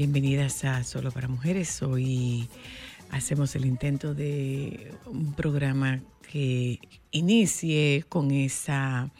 Bienvenidas 0.00 0.64
a 0.64 0.82
Solo 0.82 1.10
para 1.10 1.28
Mujeres. 1.28 1.82
Hoy 1.82 2.48
hacemos 3.10 3.54
el 3.54 3.66
intento 3.66 4.14
de 4.14 4.94
un 5.04 5.34
programa 5.34 6.00
que 6.22 6.80
inicie 7.10 8.06
con 8.08 8.30
esa 8.30 9.10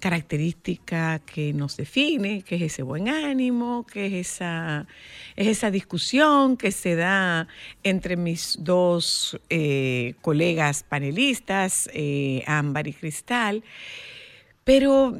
característica 0.00 1.20
que 1.20 1.54
nos 1.54 1.78
define, 1.78 2.42
que 2.42 2.56
es 2.56 2.62
ese 2.64 2.82
buen 2.82 3.08
ánimo, 3.08 3.86
que 3.86 4.04
es 4.04 4.12
esa, 4.12 4.86
es 5.36 5.46
esa 5.46 5.70
discusión 5.70 6.58
que 6.58 6.70
se 6.70 6.96
da 6.96 7.48
entre 7.82 8.18
mis 8.18 8.58
dos 8.60 9.40
eh, 9.48 10.16
colegas 10.20 10.82
panelistas, 10.82 11.88
eh, 11.94 12.44
Ámbar 12.46 12.88
y 12.88 12.92
Cristal. 12.92 13.64
Pero 14.64 15.18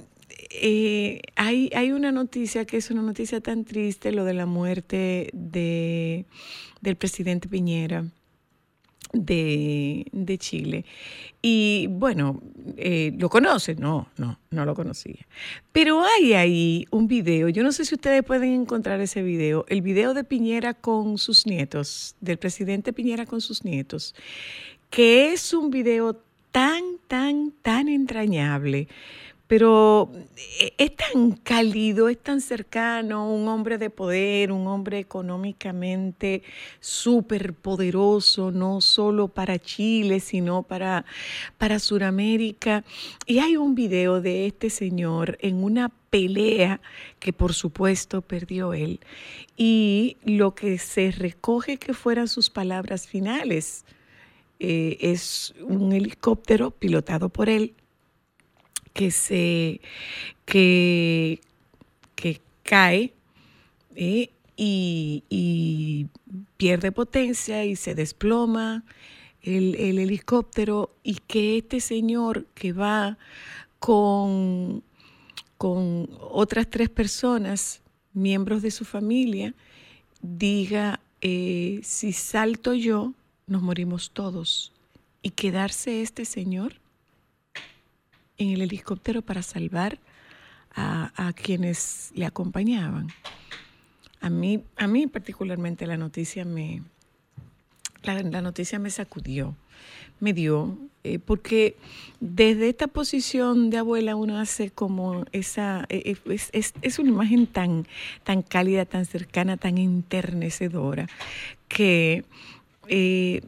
eh, 0.61 1.21
hay, 1.37 1.71
hay 1.75 1.93
una 1.93 2.13
noticia 2.13 2.65
que 2.65 2.77
es 2.77 2.91
una 2.91 3.03
noticia 3.03 3.41
tan 3.41 3.65
triste, 3.65 4.13
lo 4.13 4.25
de 4.25 4.35
la 4.35 4.47
muerte 4.47 5.31
de, 5.33 6.25
del 6.81 6.97
presidente 6.97 7.49
Piñera 7.49 8.05
de, 9.13 10.07
de 10.13 10.39
Chile. 10.39 10.85
Y 11.41 11.89
bueno, 11.91 12.41
eh, 12.77 13.13
¿lo 13.19 13.29
conoce? 13.29 13.75
No, 13.75 14.09
no, 14.17 14.39
no 14.51 14.65
lo 14.65 14.75
conocía. 14.75 15.27
Pero 15.73 16.03
hay 16.03 16.35
ahí 16.35 16.87
un 16.91 17.07
video, 17.07 17.49
yo 17.49 17.63
no 17.63 17.73
sé 17.73 17.85
si 17.85 17.95
ustedes 17.95 18.23
pueden 18.23 18.53
encontrar 18.53 19.01
ese 19.01 19.23
video, 19.23 19.65
el 19.69 19.83
video 19.83 20.15
de 20.15 20.25
Piñera 20.25 20.75
con 20.75 21.19
sus 21.19 21.47
nietos, 21.47 22.17
del 22.21 22.39
presidente 22.39 22.93
Piñera 22.93 23.27
con 23.27 23.41
sus 23.41 23.65
nietos, 23.65 24.15
que 24.91 25.33
es 25.33 25.53
un 25.53 25.71
video 25.71 26.21
tan, 26.51 26.83
tan, 27.09 27.53
tan 27.63 27.89
entrañable 27.89 28.89
pero 29.47 30.11
eh, 30.61 30.73
es 30.79 30.97
tan 30.97 31.33
cálido, 31.33 32.09
es 32.09 32.19
tan 32.19 32.41
cercano, 32.41 33.31
un 33.31 33.47
hombre 33.49 33.77
de 33.77 33.91
poder, 33.91 34.51
un 34.53 34.67
hombre 34.67 34.99
económicamente 34.99 36.43
súper 36.81 37.53
poderoso, 37.53 38.51
no 38.51 38.81
solo 38.81 39.29
para 39.29 39.59
Chile, 39.59 40.21
sino 40.21 40.63
para, 40.63 41.05
para 41.59 41.79
Sudamérica. 41.79 42.85
Y 43.27 43.41
hay 43.41 43.57
un 43.57 43.75
video 43.75 44.21
de 44.23 44.47
este 44.47 44.71
señor 44.71 45.37
en 45.41 45.63
una 45.63 45.91
pelea 46.09 46.81
que 47.19 47.33
por 47.33 47.53
supuesto 47.53 48.23
perdió 48.23 48.73
él. 48.73 49.01
Y 49.57 50.17
lo 50.25 50.55
que 50.55 50.79
se 50.79 51.11
recoge 51.11 51.77
que 51.77 51.93
fueran 51.93 52.29
sus 52.29 52.49
palabras 52.49 53.07
finales 53.07 53.85
eh, 54.59 54.97
es 55.01 55.53
un 55.61 55.93
helicóptero 55.93 56.71
pilotado 56.71 57.29
por 57.29 57.51
él 57.51 57.75
que 58.95 59.11
se 59.11 59.81
que, 60.47 61.41
que 62.15 62.41
cae 62.63 63.13
¿eh? 63.95 64.31
y, 64.57 65.25
y, 65.29 66.07
pierde 66.57 66.93
potencia 66.93 67.65
y 67.65 67.77
se 67.77 67.95
desploma 67.95 68.85
el, 69.43 69.75
el, 69.75 69.99
helicóptero 69.99 70.95
y 71.03 71.17
que 71.27 71.59
este 71.59 71.81
señor 71.81 72.47
que 72.55 72.73
va 72.73 73.19
con, 73.79 74.83
con 75.59 76.09
otras 76.21 76.71
tres 76.71 76.89
personas, 76.89 77.83
miembros 78.13 78.63
de 78.63 78.71
su 78.71 78.85
familia, 78.85 79.55
diga, 80.23 81.01
eh, 81.21 81.81
si 81.83 82.13
salto 82.13 82.73
yo, 82.75 83.13
nos 83.47 83.61
morimos 83.61 84.11
todos. 84.11 84.73
Y 85.21 85.31
quedarse 85.31 86.03
este 86.03 86.25
señor 86.25 86.81
en 88.39 88.51
el 88.51 88.63
helicóptero 88.63 89.23
para 89.23 89.43
salvar 89.43 89.99
a, 90.75 91.13
a, 91.17 91.33
quienes 91.33 92.11
le 92.15 92.27
acompañaban. 92.27 93.09
A 94.21 94.31
mí, 94.31 94.65
a 94.77 94.87
mí 94.87 95.07
particularmente 95.07 95.87
la 95.87 95.97
noticia 95.97 96.45
me, 96.45 96.83
la, 98.05 98.43
noticia 98.43 98.79
me 98.79 98.91
sacudió, 98.91 99.57
me 100.21 100.33
dio, 100.33 100.77
eh, 101.05 101.19
porque 101.19 101.77
desde 102.21 102.69
esta 102.69 102.87
posición 102.87 103.71
de 103.71 103.79
abuela 103.79 104.17
uno 104.17 104.39
hace 104.39 104.71
como 104.71 105.25
esa, 105.33 105.87
eh, 105.89 106.17
es, 106.27 106.51
es, 106.53 106.75
es, 106.83 106.99
una 106.99 107.11
imagen 107.11 107.47
tan, 107.47 107.87
tan 108.23 108.43
cálida, 108.43 108.85
tan 108.85 109.07
cercana, 109.07 109.57
tan 109.57 109.79
enternecedora, 109.79 111.09
que 111.69 112.25
eh, 112.89 113.43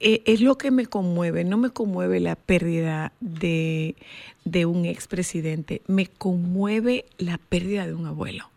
es 0.00 0.40
lo 0.40 0.58
que 0.58 0.70
me 0.70 0.86
conmueve, 0.86 1.44
no 1.44 1.56
me 1.56 1.70
conmueve 1.70 2.20
la 2.20 2.36
pérdida 2.36 3.12
de, 3.20 3.96
de 4.44 4.66
un 4.66 4.84
expresidente, 4.84 5.82
me 5.86 6.06
conmueve 6.06 7.04
la 7.18 7.38
pérdida 7.38 7.86
de 7.86 7.94
un 7.94 8.06
abuelo 8.06 8.50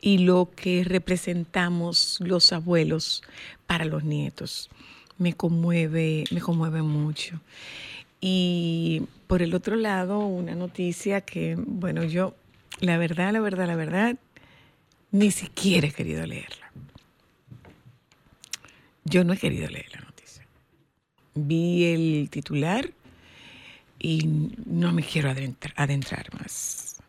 y 0.00 0.18
lo 0.18 0.50
que 0.54 0.84
representamos 0.84 2.18
los 2.20 2.52
abuelos 2.52 3.22
para 3.66 3.84
los 3.84 4.04
nietos. 4.04 4.70
Me 5.18 5.34
conmueve, 5.34 6.24
me 6.30 6.40
conmueve 6.40 6.82
mucho. 6.82 7.40
Y 8.20 9.02
por 9.26 9.42
el 9.42 9.54
otro 9.54 9.76
lado, 9.76 10.20
una 10.20 10.54
noticia 10.54 11.20
que, 11.20 11.56
bueno, 11.58 12.04
yo, 12.04 12.34
la 12.80 12.96
verdad, 12.96 13.32
la 13.32 13.40
verdad, 13.40 13.66
la 13.66 13.76
verdad, 13.76 14.16
ni 15.10 15.30
siquiera 15.30 15.88
he 15.88 15.92
querido 15.92 16.26
leerla. 16.26 16.72
Yo 19.04 19.24
no 19.24 19.32
he 19.32 19.38
querido 19.38 19.68
leerla 19.68 20.09
vi 21.34 21.84
el 21.84 22.30
titular 22.30 22.92
y 23.98 24.26
no 24.64 24.92
me 24.92 25.02
quiero 25.02 25.30
adentrar, 25.30 26.34
más. 26.34 27.00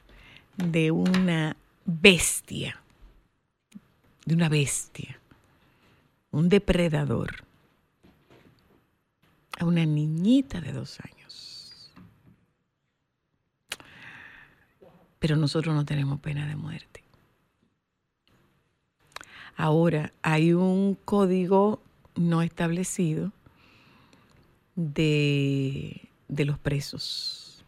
De 0.58 0.92
una 0.92 1.56
bestia, 1.86 2.82
de 4.26 4.36
una 4.36 4.50
bestia, 4.50 5.20
un 6.32 6.50
depredador, 6.50 7.46
a 9.58 9.66
una 9.66 9.86
niñita 9.86 10.60
de 10.60 10.74
dos 10.74 11.00
años. 11.00 11.92
Pero 15.20 15.36
nosotros 15.36 15.74
no 15.76 15.86
tenemos 15.86 16.20
pena 16.20 16.48
de 16.48 16.56
muerte. 16.56 17.04
Ahora 19.56 20.12
hay 20.24 20.54
un 20.54 20.96
código 21.06 21.82
no 22.16 22.42
establecido 22.42 23.32
de, 24.76 26.10
de, 26.28 26.46
los 26.46 26.58
presos. 26.60 27.64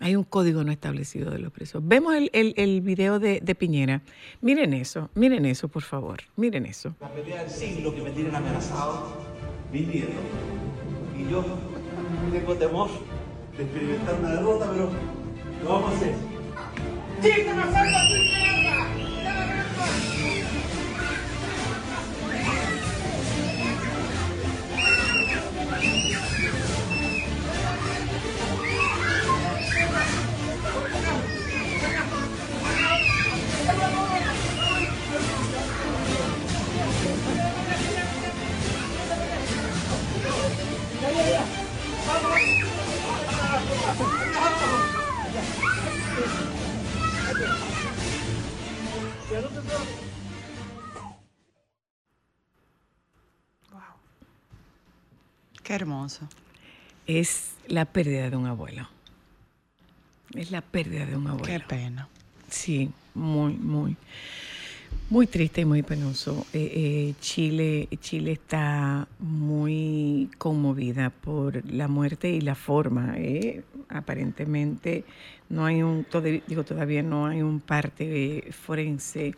Hay 0.00 0.16
un 0.16 0.24
código 0.24 0.64
no 0.64 0.72
establecido 0.72 1.30
de 1.30 1.38
los 1.38 1.52
presos. 1.52 1.82
Vemos 1.84 2.14
el, 2.14 2.30
el, 2.32 2.54
el 2.56 2.80
video 2.80 3.18
de, 3.18 3.40
de, 3.40 3.54
Piñera. 3.54 4.02
Miren 4.40 4.74
eso, 4.74 5.10
miren 5.14 5.44
eso, 5.44 5.68
por 5.68 5.82
favor. 5.82 6.20
Miren 6.36 6.66
eso. 6.66 6.94
La 7.00 7.12
pelea 7.12 7.42
del 7.42 7.50
siglo 7.50 7.94
que 7.94 8.02
me 8.02 8.10
tienen 8.10 8.34
amenazado, 8.34 9.16
mis 9.72 9.86
nietos. 9.86 10.14
Y 11.16 11.30
yo 11.30 11.44
tengo 12.32 12.54
temor 12.56 12.90
de 13.56 13.62
experimentar 13.62 14.14
una 14.18 14.30
derrota, 14.30 14.70
pero 14.70 14.90
lo 15.62 15.68
vamos 15.68 15.92
a 15.92 15.96
hacer. 15.96 16.14
¡Chiste, 17.22 17.50
Qué 55.62 55.74
hermoso. 55.74 56.28
Es 57.06 57.54
la 57.66 57.84
pérdida 57.84 58.30
de 58.30 58.36
un 58.36 58.46
abuelo. 58.46 58.88
Es 60.34 60.50
la 60.50 60.60
pérdida 60.60 61.06
de 61.06 61.16
un 61.16 61.24
Qué 61.24 61.30
abuelo. 61.30 61.64
pena. 61.68 62.08
Sí, 62.50 62.90
muy, 63.14 63.54
muy, 63.54 63.96
muy 65.10 65.26
triste 65.26 65.60
y 65.60 65.64
muy 65.64 65.82
penoso. 65.82 66.46
Eh, 66.52 66.72
eh, 66.74 67.14
Chile, 67.20 67.88
Chile 68.00 68.32
está 68.32 69.06
muy 69.18 70.30
conmovida 70.38 71.10
por 71.10 71.64
la 71.70 71.88
muerte 71.88 72.30
y 72.30 72.40
la 72.40 72.54
forma. 72.54 73.14
eh. 73.18 73.62
Aparentemente 73.88 75.04
no 75.52 75.66
hay 75.66 75.82
un, 75.82 76.04
todavía, 76.04 76.40
digo, 76.46 76.64
todavía 76.64 77.02
no 77.02 77.26
hay 77.26 77.42
un 77.42 77.60
parte 77.60 78.48
forense 78.52 79.34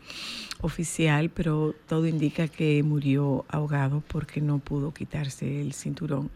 oficial, 0.61 1.29
pero 1.29 1.75
todo 1.89 2.07
indica 2.07 2.47
que 2.49 2.83
murió 2.85 3.45
ahogado 3.49 4.03
porque 4.07 4.41
no 4.41 4.61
pudo 4.61 4.95
quitarse 4.95 5.61
el 5.61 5.73
cinturón. 5.75 6.31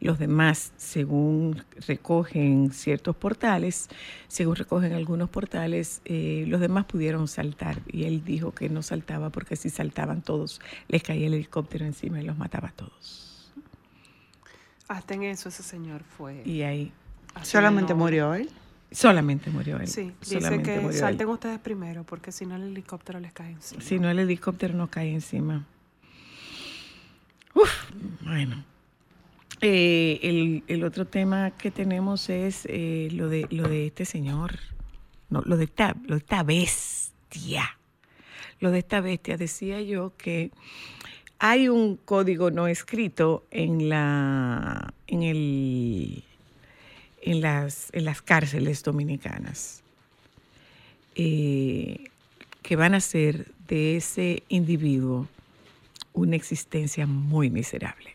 Los 0.00 0.18
demás, 0.18 0.72
según 0.76 1.64
recogen 1.88 2.70
ciertos 2.72 3.16
portales, 3.16 3.88
según 4.28 4.54
recogen 4.56 4.92
algunos 4.92 5.30
portales, 5.30 6.02
eh, 6.04 6.44
los 6.46 6.60
demás 6.60 6.84
pudieron 6.84 7.26
saltar 7.26 7.80
y 7.88 8.04
él 8.04 8.22
dijo 8.24 8.52
que 8.52 8.68
no 8.68 8.82
saltaba 8.82 9.30
porque 9.30 9.56
si 9.56 9.70
saltaban 9.70 10.22
todos, 10.22 10.60
les 10.88 11.02
caía 11.02 11.26
el 11.26 11.34
helicóptero 11.34 11.86
encima 11.86 12.20
y 12.20 12.24
los 12.24 12.36
mataba 12.36 12.68
a 12.68 12.72
todos. 12.72 13.50
Hasta 14.88 15.14
en 15.14 15.22
eso 15.22 15.48
ese 15.48 15.62
señor 15.62 16.02
fue. 16.02 16.42
Y 16.44 16.62
ahí 16.62 16.92
así 17.34 17.50
Solamente 17.52 17.94
no- 17.94 17.98
murió 18.00 18.34
él. 18.34 18.50
Solamente 18.92 19.50
murió 19.50 19.78
él. 19.78 19.88
Sí, 19.88 20.12
dice 20.20 20.62
que 20.62 20.76
él. 20.76 20.92
salten 20.94 21.28
ustedes 21.28 21.58
primero 21.58 22.04
porque 22.04 22.32
si 22.32 22.46
no 22.46 22.56
el 22.56 22.62
helicóptero 22.62 23.20
les 23.20 23.32
cae 23.32 23.52
encima. 23.52 23.82
Si 23.82 23.98
no, 23.98 24.10
el 24.10 24.18
helicóptero 24.18 24.74
no 24.74 24.88
cae 24.88 25.12
encima. 25.12 25.66
Uf, 27.54 27.70
bueno. 28.22 28.64
Eh, 29.60 30.18
el, 30.22 30.64
el 30.66 30.84
otro 30.84 31.06
tema 31.06 31.52
que 31.52 31.70
tenemos 31.70 32.28
es 32.28 32.66
eh, 32.68 33.08
lo, 33.12 33.28
de, 33.28 33.46
lo 33.50 33.68
de 33.68 33.86
este 33.86 34.04
señor, 34.04 34.58
no, 35.30 35.40
lo 35.44 35.56
de 35.56 35.64
esta, 35.64 35.94
lo 36.04 36.16
de 36.16 36.18
esta 36.18 36.42
bestia. 36.42 37.78
Lo 38.58 38.70
de 38.70 38.78
esta 38.78 39.00
bestia. 39.00 39.36
Decía 39.36 39.80
yo 39.80 40.14
que 40.16 40.50
hay 41.38 41.68
un 41.68 41.96
código 41.96 42.50
no 42.50 42.66
escrito 42.68 43.46
en 43.50 43.88
la 43.88 44.94
en 45.06 45.22
el 45.22 46.24
en 47.22 47.40
las 47.40 47.88
en 47.92 48.04
las 48.04 48.20
cárceles 48.20 48.82
dominicanas 48.82 49.82
eh, 51.14 52.04
que 52.62 52.76
van 52.76 52.94
a 52.94 52.98
hacer 52.98 53.52
de 53.68 53.96
ese 53.96 54.42
individuo 54.48 55.28
una 56.12 56.36
existencia 56.36 57.06
muy 57.06 57.50
miserable. 57.50 58.10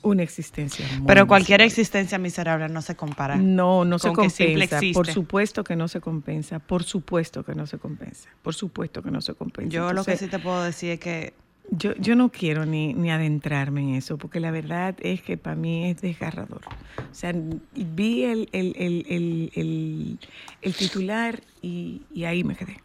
Una 0.00 0.22
existencia 0.22 0.86
muy 0.96 1.06
Pero 1.08 1.26
cualquier 1.26 1.58
miserable. 1.58 1.66
existencia 1.66 2.18
miserable 2.18 2.68
no 2.68 2.82
se 2.82 2.94
compara. 2.94 3.36
No, 3.36 3.84
no 3.84 3.98
se 3.98 4.08
con 4.08 4.28
compensa. 4.28 4.80
Por 4.94 5.08
supuesto 5.08 5.64
que 5.64 5.74
no 5.74 5.88
se 5.88 6.00
compensa. 6.00 6.60
Por 6.60 6.84
supuesto 6.84 7.44
que 7.44 7.54
no 7.54 7.66
se 7.66 7.78
compensa. 7.78 8.28
Por 8.42 8.54
supuesto 8.54 9.02
que 9.02 9.10
no 9.10 9.20
se 9.20 9.34
compensa. 9.34 9.70
Yo 9.70 9.92
lo 9.92 10.04
que 10.04 10.16
sí 10.16 10.28
te 10.28 10.38
puedo 10.38 10.62
decir 10.62 10.92
es 10.92 11.00
que 11.00 11.34
yo, 11.70 11.94
yo 11.96 12.14
no 12.16 12.30
quiero 12.30 12.64
ni, 12.66 12.94
ni 12.94 13.10
adentrarme 13.10 13.80
en 13.82 13.94
eso, 13.94 14.16
porque 14.18 14.40
la 14.40 14.50
verdad 14.50 14.96
es 15.00 15.22
que 15.22 15.36
para 15.36 15.56
mí 15.56 15.86
es 15.90 16.00
desgarrador. 16.00 16.62
O 16.64 17.14
sea, 17.14 17.32
vi 17.74 18.24
el, 18.24 18.48
el, 18.52 18.74
el, 18.76 19.06
el, 19.54 20.18
el- 20.62 20.74
titular 20.74 21.40
y, 21.62 22.02
y 22.12 22.24
ahí 22.24 22.44
me 22.44 22.54
quedé. 22.54 22.80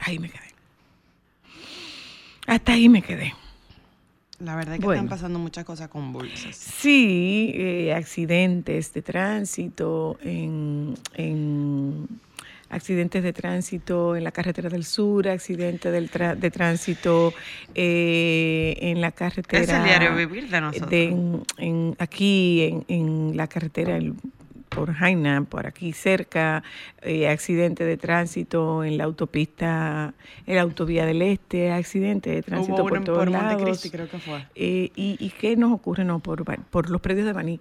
Ahí 0.00 0.18
me 0.18 0.28
quedé. 0.28 0.40
Hasta 2.46 2.72
ahí 2.72 2.88
me 2.88 3.02
quedé. 3.02 3.34
la 4.38 4.54
verdad 4.54 4.74
es 4.74 4.80
que 4.80 4.86
Bueno. 4.86 5.02
están 5.02 5.08
pasando 5.08 5.38
muchas 5.38 5.64
cosas 5.64 5.88
convulsas. 5.88 6.54
Sí, 6.54 7.50
eh, 7.54 7.92
accidentes 7.94 8.92
de 8.92 9.02
tránsito, 9.02 10.18
en, 10.22 10.94
en 11.14 12.06
accidentes 12.70 13.22
de 13.22 13.32
tránsito 13.32 14.16
en 14.16 14.24
la 14.24 14.32
carretera 14.32 14.68
del 14.68 14.84
sur, 14.84 15.28
accidentes 15.28 15.92
del 15.92 16.10
tra- 16.10 16.34
de 16.36 16.50
tránsito 16.50 17.32
eh, 17.74 18.76
en 18.80 19.00
la 19.00 19.12
carretera. 19.12 19.62
Es 19.62 19.68
el 19.70 19.84
diario 19.84 20.14
vivir 20.16 20.48
de 20.48 20.60
nosotros. 20.60 20.90
de- 20.90 21.04
en- 21.04 21.42
en- 21.58 21.96
aquí 21.98 22.62
en, 22.62 22.84
en 22.88 23.36
la 23.36 23.46
carretera 23.46 23.96
el- 23.96 24.14
por 24.68 24.92
Jaina, 24.92 25.44
por 25.44 25.66
aquí 25.66 25.92
cerca, 25.92 26.62
eh, 27.02 27.28
accidente 27.28 27.84
de 27.84 27.96
tránsito 27.96 28.84
en 28.84 28.98
la 28.98 29.04
autopista, 29.04 30.14
en 30.46 30.56
la 30.56 30.62
autovía 30.62 31.06
del 31.06 31.22
Este, 31.22 31.72
accidente 31.72 32.30
de 32.30 32.42
tránsito 32.42 32.82
Hubo 32.82 32.88
por 32.88 33.04
todos 33.04 33.18
por 33.18 33.30
lados. 33.30 33.52
Montecristi, 33.54 33.90
creo 33.90 34.08
que 34.08 34.18
fue. 34.18 34.46
Eh, 34.54 34.90
y, 34.94 35.16
¿Y 35.18 35.30
qué 35.30 35.56
nos 35.56 35.72
ocurre? 35.72 36.04
No, 36.04 36.20
por, 36.20 36.90
los 36.90 37.00
predios 37.00 37.26
de 37.26 37.32
Baní. 37.32 37.60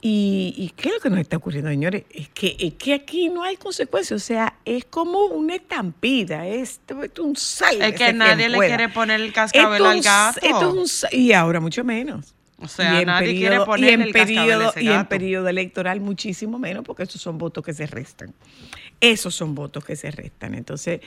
¿Y, 0.00 0.54
y 0.56 0.70
qué 0.70 0.88
es 0.88 0.94
lo 0.94 1.00
que 1.00 1.10
nos 1.10 1.18
está 1.18 1.36
ocurriendo, 1.36 1.70
señores? 1.70 2.04
Es 2.10 2.28
que, 2.28 2.56
es 2.58 2.74
que 2.74 2.94
aquí 2.94 3.28
no 3.28 3.42
hay 3.42 3.56
consecuencias. 3.56 4.22
O 4.22 4.24
sea, 4.24 4.54
es 4.64 4.84
como 4.84 5.26
una 5.26 5.56
estampida. 5.56 6.46
Es, 6.46 6.80
es 6.88 7.18
un 7.18 7.36
salve. 7.36 7.88
Es 7.88 7.94
que 7.94 8.12
nadie 8.12 8.48
le 8.48 8.58
quiere 8.58 8.88
poner 8.88 9.20
el 9.20 9.32
cascabel 9.32 9.84
al 9.84 10.00
gato. 10.00 10.40
esto 10.42 10.82
es 10.82 11.04
un 11.12 11.18
y 11.18 11.32
ahora 11.32 11.60
mucho 11.60 11.84
menos. 11.84 12.34
O 12.60 12.66
sea, 12.66 12.94
Y 12.94 13.02
en 13.02 13.06
nadie 13.06 13.34
quiere 13.36 13.56
periodo- 13.60 13.76
y 13.78 13.88
en 13.88 14.02
el 14.02 14.12
periodo, 14.12 14.70
ese 14.70 14.82
Y 14.82 14.88
en 14.88 15.06
periodo 15.06 15.48
electoral 15.48 16.00
muchísimo 16.00 16.58
menos, 16.58 16.84
porque 16.84 17.04
esos 17.04 17.20
son 17.22 17.38
votos 17.38 17.64
que 17.64 17.72
se 17.72 17.86
restan. 17.86 18.34
Esos 19.00 19.32
son 19.36 19.54
votos 19.54 19.84
que 19.84 19.94
se 19.94 20.10
restan. 20.10 20.54
Entonces, 20.56 21.00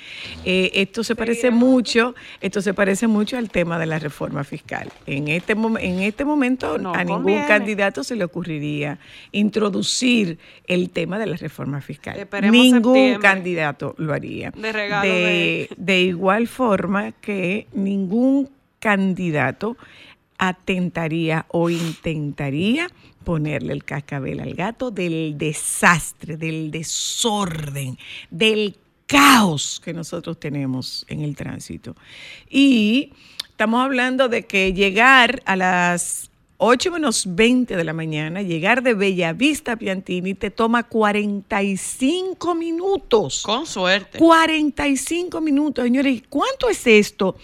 eh, 0.45 0.71
esto 0.75 1.03
se 1.03 1.13
parece 1.13 1.51
mucho, 1.51 2.15
esto 2.39 2.61
se 2.61 2.73
parece 2.73 3.07
mucho 3.07 3.37
al 3.37 3.49
tema 3.49 3.77
de 3.79 3.85
la 3.85 3.99
reforma 3.99 4.45
fiscal. 4.45 4.89
En 5.05 5.27
este, 5.27 5.51
en 5.51 5.99
este 5.99 6.23
momento 6.23 6.77
No 6.77 6.93
a 6.93 7.03
ningún 7.03 7.17
conviene. 7.23 7.47
candidato 7.47 8.05
se 8.05 8.15
le 8.15 8.23
ocurriría 8.23 8.97
introducir 9.33 10.39
el 10.67 10.89
tema 10.89 11.19
de 11.19 11.25
la 11.25 11.35
reforma 11.35 11.81
fiscal. 11.81 12.17
Esperemos 12.17 12.55
ningún 12.55 13.15
candidato 13.15 13.93
lo 13.97 14.13
haría. 14.13 14.51
De 14.51 14.71
regalo 14.71 15.09
de, 15.09 15.69
de 15.75 16.01
igual 16.01 16.47
forma 16.47 17.11
que 17.11 17.67
ningún 17.73 18.49
candidato 18.79 19.75
atentaría 20.41 21.45
o 21.49 21.69
intentaría 21.69 22.89
ponerle 23.23 23.73
el 23.73 23.83
cascabel 23.83 24.39
al 24.39 24.55
gato 24.55 24.89
del 24.89 25.37
desastre, 25.37 26.35
del 26.35 26.71
desorden, 26.71 27.99
del 28.31 28.75
caos 29.05 29.79
que 29.85 29.93
nosotros 29.93 30.39
tenemos 30.39 31.05
en 31.09 31.21
el 31.21 31.35
tránsito. 31.35 31.95
Y 32.49 33.13
estamos 33.49 33.85
hablando 33.85 34.29
de 34.29 34.47
que 34.47 34.73
llegar 34.73 35.43
a 35.45 35.55
las 35.55 36.31
8 36.57 36.91
menos 36.91 37.23
20 37.27 37.75
de 37.75 37.83
la 37.83 37.93
mañana, 37.93 38.41
llegar 38.41 38.81
de 38.81 38.95
Bellavista 38.95 39.73
a 39.73 39.75
Piantini 39.75 40.33
te 40.33 40.49
toma 40.49 40.81
45 40.87 42.55
minutos. 42.55 43.43
Con 43.43 43.67
suerte. 43.67 44.17
45 44.17 45.39
minutos, 45.39 45.83
señores. 45.83 46.17
¿Y 46.17 46.21
¿Cuánto 46.21 46.67
es 46.67 46.87
esto? 46.87 47.35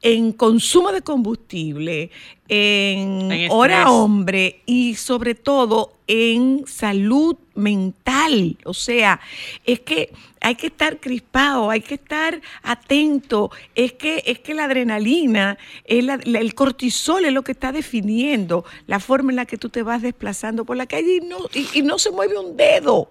En 0.00 0.32
consumo 0.32 0.92
de 0.92 1.02
combustible, 1.02 2.10
en, 2.48 3.30
En 3.32 3.50
hora 3.50 3.90
hombre 3.90 4.62
y 4.64 4.94
sobre 4.94 5.34
todo 5.34 5.94
en 6.06 6.64
salud 6.68 7.36
mental. 7.56 8.56
O 8.64 8.74
sea, 8.74 9.20
es 9.66 9.80
que 9.80 10.12
hay 10.40 10.54
que 10.54 10.68
estar 10.68 11.00
crispado, 11.00 11.68
hay 11.70 11.80
que 11.80 11.94
estar 11.94 12.40
atento. 12.62 13.50
Es 13.74 13.92
que, 13.94 14.22
es 14.24 14.38
que 14.38 14.54
la 14.54 14.64
adrenalina, 14.64 15.58
es 15.84 16.04
la- 16.04 16.20
la- 16.24 16.38
el 16.38 16.54
cortisol 16.54 17.24
es 17.24 17.32
lo 17.32 17.42
que 17.42 17.52
está 17.52 17.72
definiendo 17.72 18.64
la 18.86 19.00
forma 19.00 19.32
en 19.32 19.36
la 19.36 19.46
que 19.46 19.58
tú 19.58 19.68
te 19.68 19.82
vas 19.82 20.00
desplazando 20.00 20.64
por 20.64 20.76
la 20.76 20.86
calle 20.86 21.16
y 21.16 21.20
no, 21.26 21.38
y- 21.52 21.78
y 21.80 21.82
no 21.82 21.98
se 21.98 22.12
mueve 22.12 22.38
un 22.38 22.56
dedo. 22.56 23.10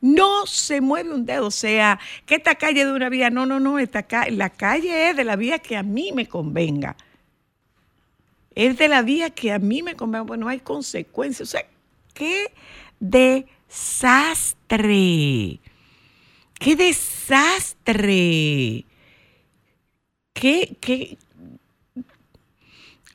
No 0.00 0.46
se 0.46 0.80
mueve 0.80 1.12
un 1.12 1.26
dedo, 1.26 1.46
o 1.46 1.50
sea, 1.50 1.98
que 2.24 2.36
esta 2.36 2.54
calle 2.54 2.84
de 2.84 2.92
una 2.92 3.08
vía, 3.08 3.30
no, 3.30 3.46
no, 3.46 3.60
no, 3.60 3.78
esta 3.78 4.06
la 4.30 4.50
calle 4.50 5.10
es 5.10 5.16
de 5.16 5.24
la 5.24 5.36
vía 5.36 5.58
que 5.58 5.76
a 5.76 5.82
mí 5.82 6.12
me 6.14 6.26
convenga. 6.28 6.96
Es 8.54 8.78
de 8.78 8.88
la 8.88 9.02
vía 9.02 9.30
que 9.30 9.52
a 9.52 9.58
mí 9.58 9.82
me 9.82 9.94
convenga, 9.96 10.24
bueno, 10.24 10.44
no 10.44 10.50
hay 10.50 10.60
consecuencias. 10.60 11.48
O 11.48 11.52
sea, 11.52 11.66
qué 12.14 12.52
desastre. 13.00 14.50
Qué 16.58 16.76
desastre. 16.76 18.04
Qué, 20.32 20.76
qué, 20.80 21.18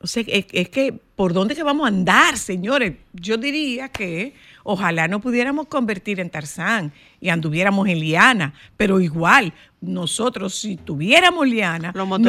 o 0.01 0.07
sea, 0.07 0.23
es, 0.27 0.69
que, 0.69 0.93
¿por 1.15 1.33
dónde 1.33 1.61
vamos 1.61 1.85
a 1.85 1.89
andar, 1.89 2.37
señores? 2.37 2.95
Yo 3.13 3.37
diría 3.37 3.89
que 3.89 4.33
ojalá 4.63 5.07
no 5.07 5.19
pudiéramos 5.21 5.67
convertir 5.67 6.19
en 6.19 6.29
Tarzán 6.29 6.93
y 7.19 7.29
anduviéramos 7.29 7.87
en 7.87 7.99
liana, 7.99 8.53
pero 8.77 8.99
igual, 8.99 9.53
nosotros 9.81 10.55
si 10.55 10.77
tuviéramos 10.77 11.47
liana, 11.47 11.91
Los 11.95 12.07
nos 12.07 12.19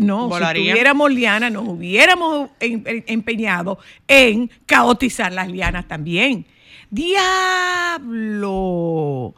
no, 0.00 0.30
si 0.30 0.44
tuviéramos 0.54 1.12
liana, 1.12 1.50
nos 1.50 1.66
hubiéramos 1.68 2.50
em- 2.60 2.82
em- 2.86 3.04
empeñado 3.06 3.78
en 4.08 4.50
caotizar 4.66 5.32
las 5.32 5.48
lianas 5.48 5.88
también. 5.88 6.46
¡Diablo! 8.12 9.34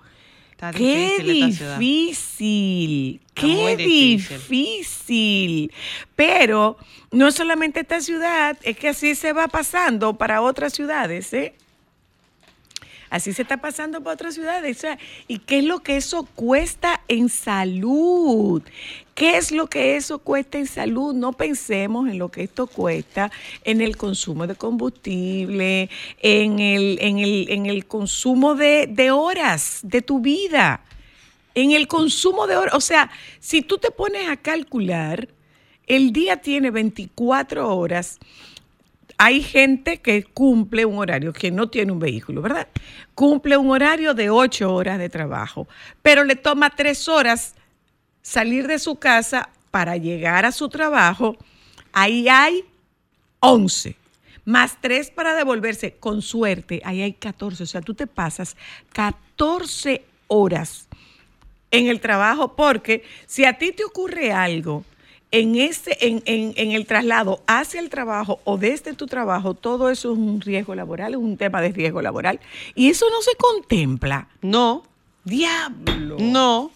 Está 0.50 0.70
¡Qué 0.72 1.18
difícil 1.22 3.20
¡Qué 3.34 3.76
difícil. 3.76 4.38
difícil! 4.38 5.72
Pero 6.16 6.76
no 7.10 7.30
solamente 7.32 7.80
esta 7.80 8.00
ciudad, 8.00 8.56
es 8.62 8.76
que 8.76 8.88
así 8.88 9.14
se 9.14 9.32
va 9.32 9.48
pasando 9.48 10.16
para 10.16 10.40
otras 10.42 10.72
ciudades, 10.72 11.32
¿eh? 11.34 11.54
Así 13.14 13.32
se 13.32 13.42
está 13.42 13.58
pasando 13.58 14.02
para 14.02 14.14
otras 14.14 14.34
ciudades. 14.34 14.76
o 14.76 14.80
sea, 14.80 14.98
¿Y 15.28 15.38
qué 15.38 15.58
es 15.58 15.64
lo 15.64 15.84
que 15.84 15.96
eso 15.96 16.24
cuesta 16.34 17.00
en 17.06 17.28
salud? 17.28 18.60
¿Qué 19.14 19.36
es 19.36 19.52
lo 19.52 19.68
que 19.68 19.94
eso 19.94 20.18
cuesta 20.18 20.58
en 20.58 20.66
salud? 20.66 21.14
No 21.14 21.32
pensemos 21.32 22.08
en 22.08 22.18
lo 22.18 22.32
que 22.32 22.42
esto 22.42 22.66
cuesta 22.66 23.30
en 23.62 23.82
el 23.82 23.96
consumo 23.96 24.48
de 24.48 24.56
combustible, 24.56 25.90
en 26.22 26.58
el, 26.58 26.98
en 27.00 27.20
el, 27.20 27.46
en 27.50 27.66
el 27.66 27.86
consumo 27.86 28.56
de, 28.56 28.88
de 28.88 29.12
horas 29.12 29.78
de 29.84 30.02
tu 30.02 30.18
vida, 30.18 30.80
en 31.54 31.70
el 31.70 31.86
consumo 31.86 32.48
de 32.48 32.56
horas. 32.56 32.74
O 32.74 32.80
sea, 32.80 33.12
si 33.38 33.62
tú 33.62 33.78
te 33.78 33.92
pones 33.92 34.28
a 34.28 34.36
calcular, 34.36 35.28
el 35.86 36.12
día 36.12 36.38
tiene 36.38 36.72
24 36.72 37.76
horas 37.76 38.18
hay 39.18 39.42
gente 39.42 39.98
que 39.98 40.24
cumple 40.24 40.84
un 40.84 40.98
horario, 40.98 41.32
que 41.32 41.50
no 41.50 41.68
tiene 41.68 41.92
un 41.92 41.98
vehículo, 41.98 42.42
¿verdad? 42.42 42.68
Cumple 43.14 43.56
un 43.56 43.70
horario 43.70 44.14
de 44.14 44.30
ocho 44.30 44.74
horas 44.74 44.98
de 44.98 45.08
trabajo, 45.08 45.68
pero 46.02 46.24
le 46.24 46.36
toma 46.36 46.70
tres 46.70 47.08
horas 47.08 47.54
salir 48.22 48.66
de 48.66 48.78
su 48.78 48.96
casa 48.96 49.50
para 49.70 49.96
llegar 49.96 50.44
a 50.44 50.52
su 50.52 50.68
trabajo. 50.68 51.36
Ahí 51.92 52.28
hay 52.28 52.64
11, 53.40 53.96
más 54.44 54.78
tres 54.80 55.10
para 55.10 55.34
devolverse. 55.34 55.94
Con 55.94 56.22
suerte, 56.22 56.80
ahí 56.84 57.02
hay 57.02 57.12
14. 57.12 57.62
O 57.62 57.66
sea, 57.66 57.82
tú 57.82 57.94
te 57.94 58.06
pasas 58.06 58.56
14 58.92 60.04
horas 60.28 60.88
en 61.70 61.88
el 61.88 62.00
trabajo 62.00 62.54
porque 62.56 63.04
si 63.26 63.44
a 63.44 63.58
ti 63.58 63.72
te 63.72 63.84
ocurre 63.84 64.32
algo 64.32 64.84
en, 65.40 65.56
ese, 65.56 65.96
en, 66.00 66.22
en- 66.26 66.52
en 66.56 66.72
el 66.72 66.86
traslado 66.86 67.42
hacia 67.46 67.80
el 67.80 67.90
trabajo 67.90 68.40
o 68.44 68.56
desde 68.58 68.92
tu 68.94 69.06
trabajo, 69.06 69.54
todo 69.54 69.90
eso 69.90 70.12
es 70.12 70.18
un 70.18 70.40
riesgo 70.40 70.74
laboral, 70.74 71.12
es 71.14 71.18
un 71.18 71.36
tema 71.36 71.60
de 71.60 71.72
riesgo 71.72 72.00
laboral. 72.02 72.40
Y 72.74 72.88
eso 72.88 73.06
no 73.10 73.20
se 73.22 73.34
contempla. 73.36 74.28
No, 74.42 74.82
Diablo. 75.24 76.16
no. 76.20 76.70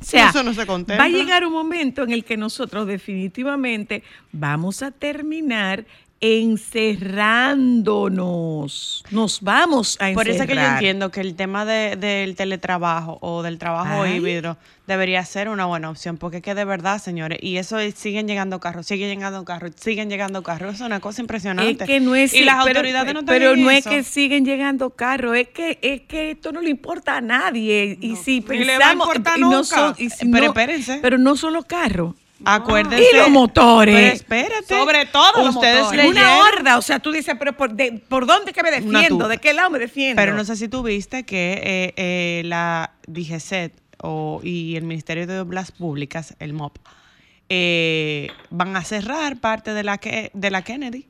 O 0.00 0.04
sea, 0.04 0.28
Eso 0.30 0.44
no 0.44 0.54
se 0.54 0.64
contempla. 0.64 0.98
va 0.98 1.04
a 1.04 1.08
llegar 1.08 1.44
un 1.44 1.52
momento 1.52 2.04
en 2.04 2.12
el 2.12 2.24
que 2.24 2.36
nosotros 2.36 2.86
definitivamente 2.86 4.04
vamos 4.30 4.82
a 4.82 4.92
terminar 4.92 5.86
encerrándonos. 6.20 9.04
Nos 9.10 9.40
vamos 9.40 9.96
a 10.00 10.10
encerrar. 10.10 10.14
Por 10.14 10.28
eso 10.28 10.42
es 10.42 10.48
que 10.48 10.54
yo 10.54 10.60
entiendo 10.62 11.10
que 11.10 11.20
el 11.20 11.34
tema 11.34 11.64
de- 11.64 11.96
del 11.96 12.36
teletrabajo 12.36 13.18
o 13.20 13.42
del 13.42 13.58
trabajo 13.58 14.06
híbrido 14.06 14.56
debería 14.86 15.22
ser 15.24 15.48
una 15.50 15.66
buena 15.66 15.90
opción, 15.90 16.16
porque 16.16 16.38
es 16.38 16.42
que 16.42 16.54
de 16.54 16.64
verdad, 16.64 16.98
señores, 17.00 17.38
y 17.42 17.58
eso 17.58 17.78
es- 17.78 17.94
siguen 17.94 18.26
llegando 18.26 18.58
carros, 18.58 18.86
siguen 18.86 19.10
llegando 19.10 19.44
carros, 19.44 19.72
siguen 19.76 20.08
llegando 20.08 20.42
carros, 20.42 20.76
es 20.76 20.80
una 20.80 21.00
cosa 21.00 21.20
impresionante. 21.20 21.84
Es 21.84 21.88
que 21.88 22.00
no 22.00 22.14
es 22.14 22.32
y 22.32 22.44
las 22.44 22.64
pero- 22.64 22.78
autoridades 22.80 23.12
no 23.14 23.24
pero 23.24 23.54
no 23.56 23.70
es 23.70 23.86
que 23.86 24.02
siguen 24.02 24.44
llegando 24.46 24.90
carros, 24.90 25.36
es 25.36 25.48
que 25.48 25.78
es 25.82 26.00
que 26.02 26.30
esto 26.32 26.52
no 26.52 26.60
le 26.62 26.70
importa 26.70 27.18
a 27.18 27.20
nadie 27.20 27.98
y 28.00 28.16
si 28.16 28.40
pensamos 28.40 29.08
y 29.36 29.40
no 29.40 29.62
son- 29.64 29.94
y 29.98 30.08
si 30.10 30.26
Pero 30.26 30.46
no- 30.46 30.52
espérense. 30.52 30.98
pero 31.02 31.18
no 31.18 31.36
solo 31.36 31.62
carros. 31.64 32.14
Acuérdense. 32.44 33.04
Y 33.12 33.16
los 33.16 33.30
motores. 33.30 33.94
Pero 33.94 34.14
espérate. 34.14 34.78
Sobre 34.78 35.06
todo 35.06 35.44
los 35.44 35.54
Ustedes 35.56 35.82
motores. 35.84 36.06
Una 36.06 36.38
horda, 36.38 36.78
o 36.78 36.82
sea, 36.82 36.98
tú 37.00 37.10
dices, 37.12 37.34
pero 37.38 37.56
por, 37.56 37.72
de- 37.74 37.92
¿por 38.08 38.26
dónde 38.26 38.52
que 38.52 38.62
me 38.62 38.70
defiendo? 38.70 39.26
¿De 39.28 39.38
qué 39.38 39.52
lado 39.52 39.70
me 39.70 39.78
defiendo? 39.78 40.20
Pero 40.20 40.34
no 40.34 40.44
sé 40.44 40.56
si 40.56 40.68
tú 40.68 40.82
viste 40.82 41.24
que 41.24 41.60
eh, 41.62 41.94
eh, 41.96 42.42
la 42.44 42.92
DGCET 43.06 43.72
o, 44.00 44.40
y 44.44 44.76
el 44.76 44.84
Ministerio 44.84 45.26
de 45.26 45.40
Obras 45.40 45.72
Públicas, 45.72 46.36
el 46.38 46.52
MOP, 46.52 46.78
eh, 47.48 48.28
van 48.50 48.76
a 48.76 48.84
cerrar 48.84 49.38
parte 49.40 49.72
de 49.74 49.82
la, 49.82 49.98
que, 49.98 50.30
de 50.34 50.50
la 50.50 50.62
Kennedy. 50.62 51.06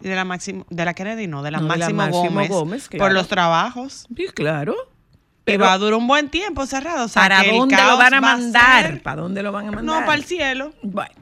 De 0.00 0.16
la, 0.16 0.24
Máximo, 0.24 0.66
de 0.68 0.84
la 0.84 0.94
Kennedy, 0.94 1.28
no, 1.28 1.44
de 1.44 1.52
la 1.52 1.58
No, 1.60 1.68
de 1.72 1.78
la 1.78 1.90
Máximo, 1.90 2.02
Máximo 2.02 2.28
Gómez, 2.34 2.48
Gómez, 2.50 2.88
por 2.98 3.12
los 3.12 3.28
trabajos. 3.28 4.06
Sí, 4.16 4.26
claro. 4.34 4.74
Y 5.42 5.44
Pero- 5.44 5.64
va 5.64 5.72
a 5.72 5.78
durar 5.78 5.94
un 5.94 6.06
buen 6.06 6.28
tiempo 6.30 6.64
cerrado. 6.66 7.06
o 7.06 7.08
sea, 7.08 7.22
¿Para 7.22 7.42
dónde 7.42 7.76
lo 7.76 7.96
van 7.96 8.14
a 8.14 8.20
mandar? 8.20 8.86
ser- 8.86 9.02
¿Para 9.02 9.22
dónde 9.22 9.42
lo 9.42 9.50
van 9.52 9.68
a 9.68 9.72
mandar? 9.72 10.00
No, 10.00 10.06
para 10.06 10.14
el 10.18 10.24
cielo. 10.24 10.72
Bueno. 10.82 11.14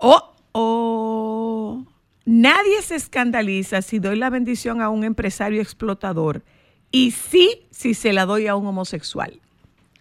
O, 0.00 0.34
o 0.52 1.84
nadie 2.24 2.82
se 2.82 2.94
escandaliza 2.96 3.80
si 3.82 3.98
doy 3.98 4.16
la 4.16 4.30
bendición 4.30 4.80
a 4.82 4.90
un 4.90 5.02
empresario 5.04 5.60
explotador 5.62 6.42
y 6.90 7.10
sí 7.12 7.66
si 7.70 7.94
se 7.94 8.12
la 8.12 8.26
doy 8.26 8.46
a 8.46 8.54
un 8.54 8.66
homosexual. 8.66 9.40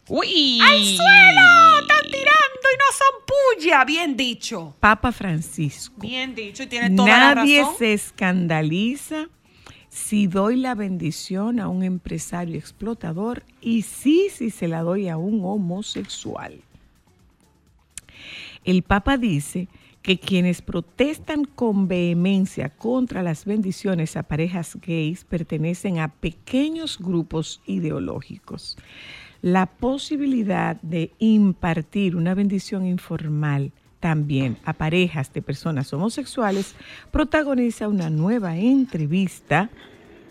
¡Uy! 0.10 0.60
¡Al 0.62 0.84
suelo! 0.84 1.80
¡Están 1.82 2.04
tirando 2.06 2.68
y 2.74 2.77
no 2.77 2.86
son 2.98 3.58
puya! 3.58 3.84
Bien 3.86 4.16
dicho. 4.16 4.75
Papa 4.80 5.12
Francisco. 5.12 5.96
Bien 6.00 6.34
dicho 6.34 6.63
y 6.63 6.68
tiene 6.68 6.89
toda 6.96 7.10
la 7.10 7.36
Nadie 7.36 7.62
razón. 7.62 7.75
se 7.77 7.94
escandaliza 7.94 9.27
si 9.98 10.27
doy 10.27 10.58
la 10.58 10.75
bendición 10.75 11.60
a 11.60 11.68
un 11.68 11.84
empresario 11.84 12.56
explotador 12.56 13.44
y 13.62 13.82
sí 13.82 14.27
si 14.32 14.51
se 14.51 14.68
la 14.68 14.84
doy 14.84 15.10
a 15.10 15.18
un 15.18 15.44
homosexual. 15.44 16.62
El 18.63 18.84
Papa 18.84 19.18
dice 19.18 19.68
que 20.04 20.20
quienes 20.20 20.62
protestan 20.62 21.46
con 21.46 21.88
vehemencia 21.88 22.70
contra 22.70 23.24
las 23.24 23.44
bendiciones 23.44 24.16
a 24.16 24.24
parejas 24.24 24.77
gays 24.86 25.25
pertenecen 25.25 25.98
a 25.98 26.10
pequeños 26.10 27.00
grupos 27.00 27.60
ideológicos. 27.66 28.77
La 29.42 29.66
posibilidad 29.66 30.80
de 30.82 31.12
impartir 31.18 32.16
una 32.16 32.36
bendición 32.36 32.86
informal 32.86 33.72
también 34.00 34.58
a 34.63 34.74
parejas 34.74 35.34
de 35.34 35.42
personas 35.42 35.92
homosexuales 35.94 36.75
protagoniza 37.12 37.88
una 37.88 38.10
nueva 38.10 38.58
entrevista 38.58 39.70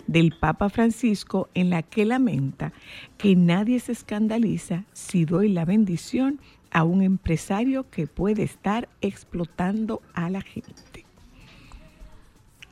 del 0.07 0.33
Papa 0.33 0.69
Francisco 0.69 1.49
en 1.55 1.71
la 1.71 1.83
que 1.83 2.05
lamenta 2.05 2.73
que 3.19 3.35
nadie 3.35 3.81
se 3.81 3.93
escandaliza 3.93 4.85
si 4.93 5.25
doy 5.25 5.49
la 5.49 5.65
bendición 5.65 6.41
a 6.71 6.85
un 6.85 7.03
empresario 7.03 7.89
que 7.91 8.07
puede 8.07 8.43
estar 8.43 8.89
explotando 9.01 10.03
a 10.15 10.31
la 10.31 10.43
gente. 10.43 10.75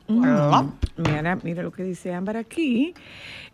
Mm, 0.07 0.71
Mira, 0.97 1.37
mira 1.43 1.63
lo 1.63 1.71
que 1.71 1.83
dice 1.83 2.13
Ámbar 2.13 2.37
aquí. 2.37 2.93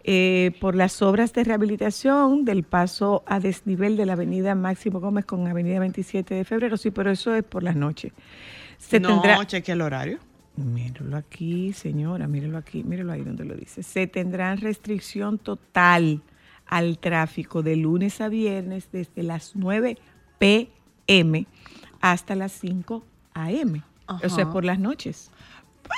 Eh, 0.04 0.52
por 0.60 0.76
las 0.76 1.02
obras 1.02 1.32
de 1.34 1.44
rehabilitación 1.44 2.44
del 2.44 2.64
paso 2.64 3.24
a 3.28 3.40
desnivel 3.40 3.98
de 3.98 4.06
la 4.06 4.14
avenida 4.14 4.56
Máximo 4.56 5.00
Gómez 5.00 5.26
con 5.26 5.48
avenida 5.48 5.80
27 5.80 6.34
de 6.34 6.44
febrero, 6.44 6.76
sí, 6.76 6.90
pero 6.90 7.12
eso 7.12 7.36
es 7.36 7.44
por 7.44 7.62
las 7.62 7.76
noches. 7.76 8.12
Se 8.80 9.00
no, 9.00 9.10
tendrá, 9.10 9.46
cheque 9.46 9.74
el 9.74 9.82
horario. 9.82 10.18
Míralo 10.56 11.16
aquí, 11.18 11.72
señora, 11.72 12.28
míralo 12.28 12.58
aquí, 12.58 12.84
míralo 12.84 13.14
ahí 13.14 13.22
donde 13.22 13.46
lo 13.46 13.56
dice. 13.56 13.84
Se 13.84 14.08
tendrá 14.08 14.56
restricción 14.56 15.38
total 15.38 16.22
al 16.66 16.98
tráfico 16.98 17.62
de 17.62 17.76
lunes 17.76 18.22
a 18.22 18.30
viernes 18.30 18.90
desde 18.92 19.24
las 19.24 19.56
9 19.56 19.98
p.m. 20.40 21.46
hasta 22.02 22.36
las 22.36 22.52
5 22.54 23.04
a.m. 23.34 23.84
O 24.24 24.30
sea, 24.30 24.50
por 24.50 24.66
las 24.66 24.80
noches. 24.80 25.32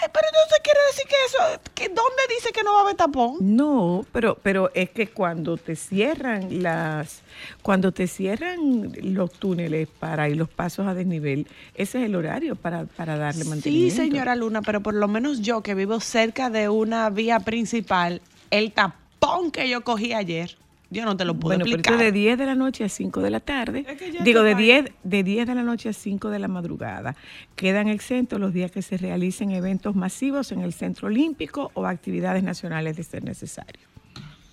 Pero 0.02 0.28
entonces 0.32 0.60
quiere 0.64 0.80
decir 0.92 1.06
que 1.08 1.16
eso, 1.28 1.62
que 1.74 1.88
¿dónde 1.90 2.22
dice 2.36 2.52
que 2.52 2.64
no 2.64 2.74
va 2.74 2.80
a 2.80 2.82
haber 2.84 2.96
tapón? 2.96 3.38
No, 3.42 4.06
pero, 4.12 4.38
pero 4.42 4.72
es 4.74 4.90
que 4.90 5.08
cuando 5.08 5.58
te 5.58 5.76
cierran 5.76 6.62
las, 6.64 7.22
cuando 7.62 7.92
te 7.92 8.08
cierran 8.08 8.92
los 9.02 9.32
túneles 9.32 9.88
para 9.88 10.30
y 10.30 10.36
los 10.36 10.50
pasos 10.50 10.88
a 10.88 10.94
desnivel, 10.94 11.48
ese 11.76 12.00
es 12.00 12.06
el 12.06 12.16
horario 12.16 12.56
para, 12.56 12.86
para 12.86 13.18
darle 13.18 13.44
Sí, 13.44 13.50
mantenimiento. 13.50 13.96
señora 13.96 14.36
Luna, 14.36 14.62
pero 14.62 14.82
por 14.82 14.94
lo 14.94 15.08
menos 15.08 15.42
yo 15.42 15.62
que 15.64 15.74
vivo 15.76 16.00
cerca 16.00 16.50
de 16.50 16.70
una 16.70 17.10
vía 17.10 17.40
principal, 17.40 18.22
el 18.52 18.72
tapón 18.74 19.52
que 19.52 19.70
yo 19.70 19.84
cogí 19.84 20.14
ayer, 20.14 20.58
yo 20.94 21.06
no 21.06 21.18
te 21.18 21.26
lo 21.26 21.34
puedo 21.34 21.58
Bueno, 21.58 21.66
pero 21.66 21.76
explicar. 21.78 21.94
esto 21.96 22.06
de 22.06 22.12
10 22.12 22.38
de 22.38 22.46
la 22.46 22.56
noche 22.56 22.84
a 22.86 22.90
5 22.90 23.22
de 23.22 23.30
la 23.30 23.40
tarde. 23.40 23.86
Es 23.88 23.98
que 23.98 24.12
ya 24.12 24.24
Digo, 24.24 24.42
de 24.44 24.54
país- 24.54 24.66
10, 24.84 24.92
de 25.04 25.24
10 25.24 25.48
de 25.48 25.56
la 25.56 25.64
noche 25.64 25.90
a 25.90 25.94
5 25.94 26.30
de 26.30 26.40
la 26.40 26.48
madrugada. 26.48 27.16
Quedan 27.56 27.88
exentos 27.90 28.40
los 28.40 28.54
días 28.54 28.72
que 28.72 28.82
se 28.82 28.98
realicen 28.98 29.52
eventos 29.52 29.96
masivos 29.96 30.52
en 30.52 30.62
el 30.62 30.72
Centro 30.74 31.08
Olímpico 31.08 31.72
o 31.74 31.86
actividades 31.86 32.44
nacionales 32.44 32.96
de 32.96 33.04
ser 33.04 33.24
necesario. 33.24 33.82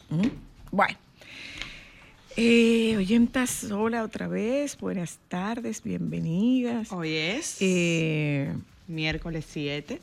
¿Mm? 0.09 0.27
Bueno. 0.73 0.97
Eh, 2.37 2.95
oyentas, 2.97 3.71
hola 3.73 4.03
otra 4.05 4.29
vez. 4.29 4.79
Buenas 4.79 5.19
tardes, 5.29 5.83
bienvenidas. 5.83 6.91
Hoy 6.93 7.13
es 7.15 7.57
Eh, 7.61 8.55
miércoles 8.87 9.45
7, 9.49 10.01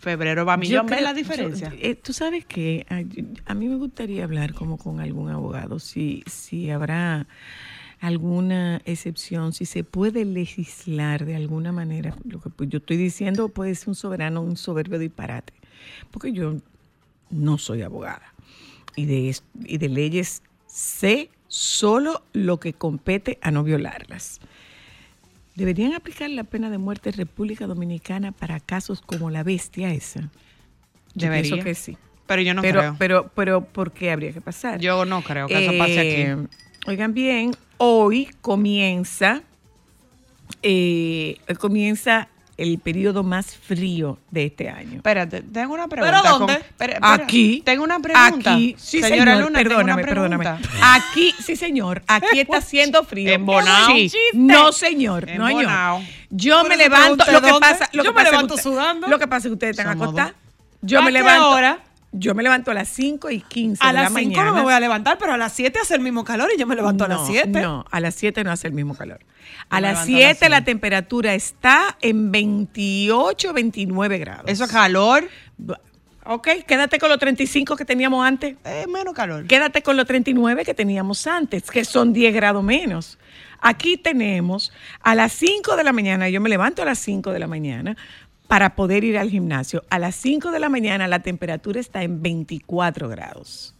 febrero 0.00 0.44
va 0.44 0.54
a 0.54 0.56
yo 0.56 0.60
millón. 0.60 0.86
¿Ves 0.86 1.02
la 1.02 1.14
diferencia? 1.14 1.70
yo- 1.70 1.76
eh, 1.80 1.94
Tú 1.94 2.12
sabes 2.12 2.44
que 2.44 2.84
a, 2.88 3.02
a 3.50 3.54
mí 3.54 3.68
me 3.68 3.76
gustaría 3.76 4.24
hablar 4.24 4.54
como 4.54 4.76
con 4.78 4.98
algún 5.00 5.30
abogado, 5.30 5.78
si, 5.78 6.24
si 6.26 6.70
habrá 6.70 7.26
alguna 8.00 8.80
excepción, 8.86 9.52
si 9.52 9.66
se 9.66 9.84
puede 9.84 10.24
legislar 10.24 11.26
de 11.26 11.36
alguna 11.36 11.70
manera. 11.72 12.16
Lo 12.24 12.40
que 12.40 12.50
yo 12.66 12.78
estoy 12.78 12.96
diciendo 12.96 13.48
puede 13.50 13.74
ser 13.74 13.90
un 13.90 13.94
soberano, 13.94 14.40
un 14.42 14.56
soberbio 14.56 14.98
disparate, 14.98 15.52
porque 16.10 16.32
yo 16.32 16.56
no 17.30 17.58
soy 17.58 17.82
abogada. 17.82 18.34
y 18.96 19.04
de, 19.06 19.36
y 19.64 19.78
de 19.78 19.88
leyes 19.88 20.42
sé 20.66 21.30
solo 21.46 22.22
lo 22.32 22.58
que 22.58 22.72
compete 22.72 23.38
a 23.42 23.50
no 23.50 23.62
violarlas. 23.64 24.40
¿Deberían 25.54 25.94
aplicar 25.94 26.30
la 26.30 26.44
pena 26.44 26.70
de 26.70 26.78
muerte 26.78 27.10
en 27.10 27.16
República 27.16 27.66
Dominicana 27.66 28.32
para 28.32 28.60
casos 28.60 29.00
como 29.02 29.30
la 29.30 29.42
bestia 29.42 29.92
esa? 29.92 30.20
Yo 31.14 31.28
Debería. 31.28 31.50
pienso 31.52 31.64
que 31.64 31.74
sí. 31.74 31.96
Pero 32.26 32.42
yo 32.42 32.54
no 32.54 32.62
pero, 32.62 32.80
creo. 32.80 32.96
Pero, 32.98 33.30
pero, 33.34 33.64
¿por 33.64 33.92
qué 33.92 34.10
habría 34.12 34.32
que 34.32 34.40
pasar? 34.40 34.78
yo 34.80 35.04
no 35.04 35.22
creo 35.22 35.48
que 35.48 35.64
eso 35.66 35.76
pase 35.78 36.00
Eh, 36.22 36.32
aquí. 36.32 36.48
Oigan 36.86 37.12
bien, 37.12 37.50
hoy 37.76 38.28
comienza, 38.40 39.42
eh, 40.62 41.36
hoy 41.48 41.54
comienza 41.56 42.28
el 42.62 42.78
periodo 42.78 43.22
más 43.22 43.54
frío 43.56 44.18
de 44.30 44.46
este 44.46 44.68
año. 44.68 44.96
Espérate, 44.96 45.42
tengo 45.42 45.74
una 45.74 45.88
pregunta. 45.88 46.20
¿Pero 46.22 46.38
dónde? 46.38 46.54
con- 46.54 46.62
espera, 46.62 46.92
espera. 46.94 47.14
Aquí. 47.14 47.62
Tengo 47.64 47.84
una 47.84 48.00
pregunta. 48.00 48.52
Aquí. 48.52 48.76
Sí, 48.78 49.00
Señora 49.00 49.32
señor. 49.34 49.46
Luna, 49.48 49.58
perdóname, 49.58 50.04
perdóname. 50.04 50.46
Aquí, 50.82 51.34
sí, 51.44 51.56
señor. 51.56 52.02
Aquí 52.06 52.40
está 52.40 52.56
haciendo 52.58 53.02
frío. 53.04 53.32
Embonao. 53.32 53.86
Sí. 53.88 54.12
No, 54.34 54.72
señor. 54.72 55.26
No, 55.36 55.46
señor. 55.48 56.02
Yo 56.30 56.64
me 56.64 56.76
levanto. 56.76 57.24
Lo 57.32 57.40
que 57.40 57.50
dónde. 57.50 57.60
pasa, 57.60 57.88
lo 57.92 58.02
Yo 58.04 58.10
que 58.12 58.14
me 58.14 58.14
pasa 58.14 58.26
es 58.26 58.32
levanto 58.32 58.56
que- 58.56 58.62
sudando. 58.62 59.06
Lo 59.08 59.18
que 59.18 59.26
pasa 59.26 59.38
es 59.38 59.50
que 59.50 59.52
ustedes 59.54 59.78
están 59.78 59.96
acostados. 60.00 60.32
Yo 60.82 61.00
¿A 61.00 61.02
me 61.02 61.10
levanto. 61.12 61.56
Yo 62.12 62.34
me 62.34 62.42
levanto 62.42 62.72
a 62.72 62.74
las 62.74 62.88
5 62.88 63.30
y 63.30 63.40
15 63.40 63.84
A 63.84 63.88
de 63.88 63.92
la 63.92 64.02
las 64.02 64.12
5 64.12 64.30
mañana. 64.30 64.44
no 64.50 64.54
me 64.56 64.62
voy 64.62 64.72
a 64.72 64.80
levantar, 64.80 65.16
pero 65.18 65.32
a 65.32 65.36
las 65.36 65.52
7 65.52 65.78
hace 65.80 65.94
el 65.94 66.00
mismo 66.00 66.24
calor 66.24 66.50
y 66.54 66.58
yo 66.58 66.66
me 66.66 66.74
levanto 66.74 67.04
a 67.04 67.08
las 67.08 67.20
No, 67.20 67.26
7. 67.26 67.60
No, 67.60 67.84
a 67.88 68.00
las 68.00 68.14
7 68.16 68.42
no 68.42 68.50
hace 68.50 68.66
el 68.66 68.72
mismo 68.72 68.96
calor. 68.96 69.20
A 69.68 69.80
las 69.80 70.08
levanto 70.08 70.26
a 70.26 70.28
las 70.28 70.36
7 70.38 70.48
la 70.48 70.64
temperatura 70.64 71.34
está 71.34 71.96
en 72.00 72.32
28, 72.32 73.52
29 73.52 74.18
grados. 74.18 74.44
Eso 74.48 74.64
es 74.64 74.72
calor. 74.72 75.28
Ok, 76.24 76.48
quédate 76.66 76.98
con 76.98 77.08
los 77.08 77.18
35 77.18 77.76
que 77.76 77.84
teníamos 77.84 78.26
antes. 78.26 78.56
Es 78.64 78.88
menos 78.88 79.14
calor. 79.14 79.46
Quédate 79.46 79.82
con 79.82 79.96
los 79.96 80.06
39 80.06 80.64
que 80.64 80.74
teníamos 80.74 81.26
antes, 81.26 81.70
que 81.70 81.84
son 81.84 82.12
10 82.12 82.34
grados 82.34 82.62
menos. 82.62 83.18
Aquí 83.60 83.96
tenemos 83.96 84.72
a 85.02 85.14
las 85.14 85.32
5 85.32 85.76
de 85.76 85.84
la 85.84 85.92
mañana, 85.92 86.28
yo 86.28 86.40
me 86.40 86.48
levanto 86.48 86.82
a 86.82 86.84
las 86.86 86.98
5 86.98 87.30
de 87.30 87.38
la 87.38 87.46
mañana 87.46 87.96
para 88.50 88.74
poder 88.74 89.04
ir 89.04 89.16
al 89.16 89.30
gimnasio. 89.30 89.84
A 89.90 90.00
las 90.00 90.16
5 90.16 90.50
de 90.50 90.58
la 90.58 90.68
mañana 90.68 91.06
la 91.06 91.20
temperatura 91.20 91.78
está 91.78 92.02
en 92.02 92.20
24 92.20 93.08
grados. 93.08 93.76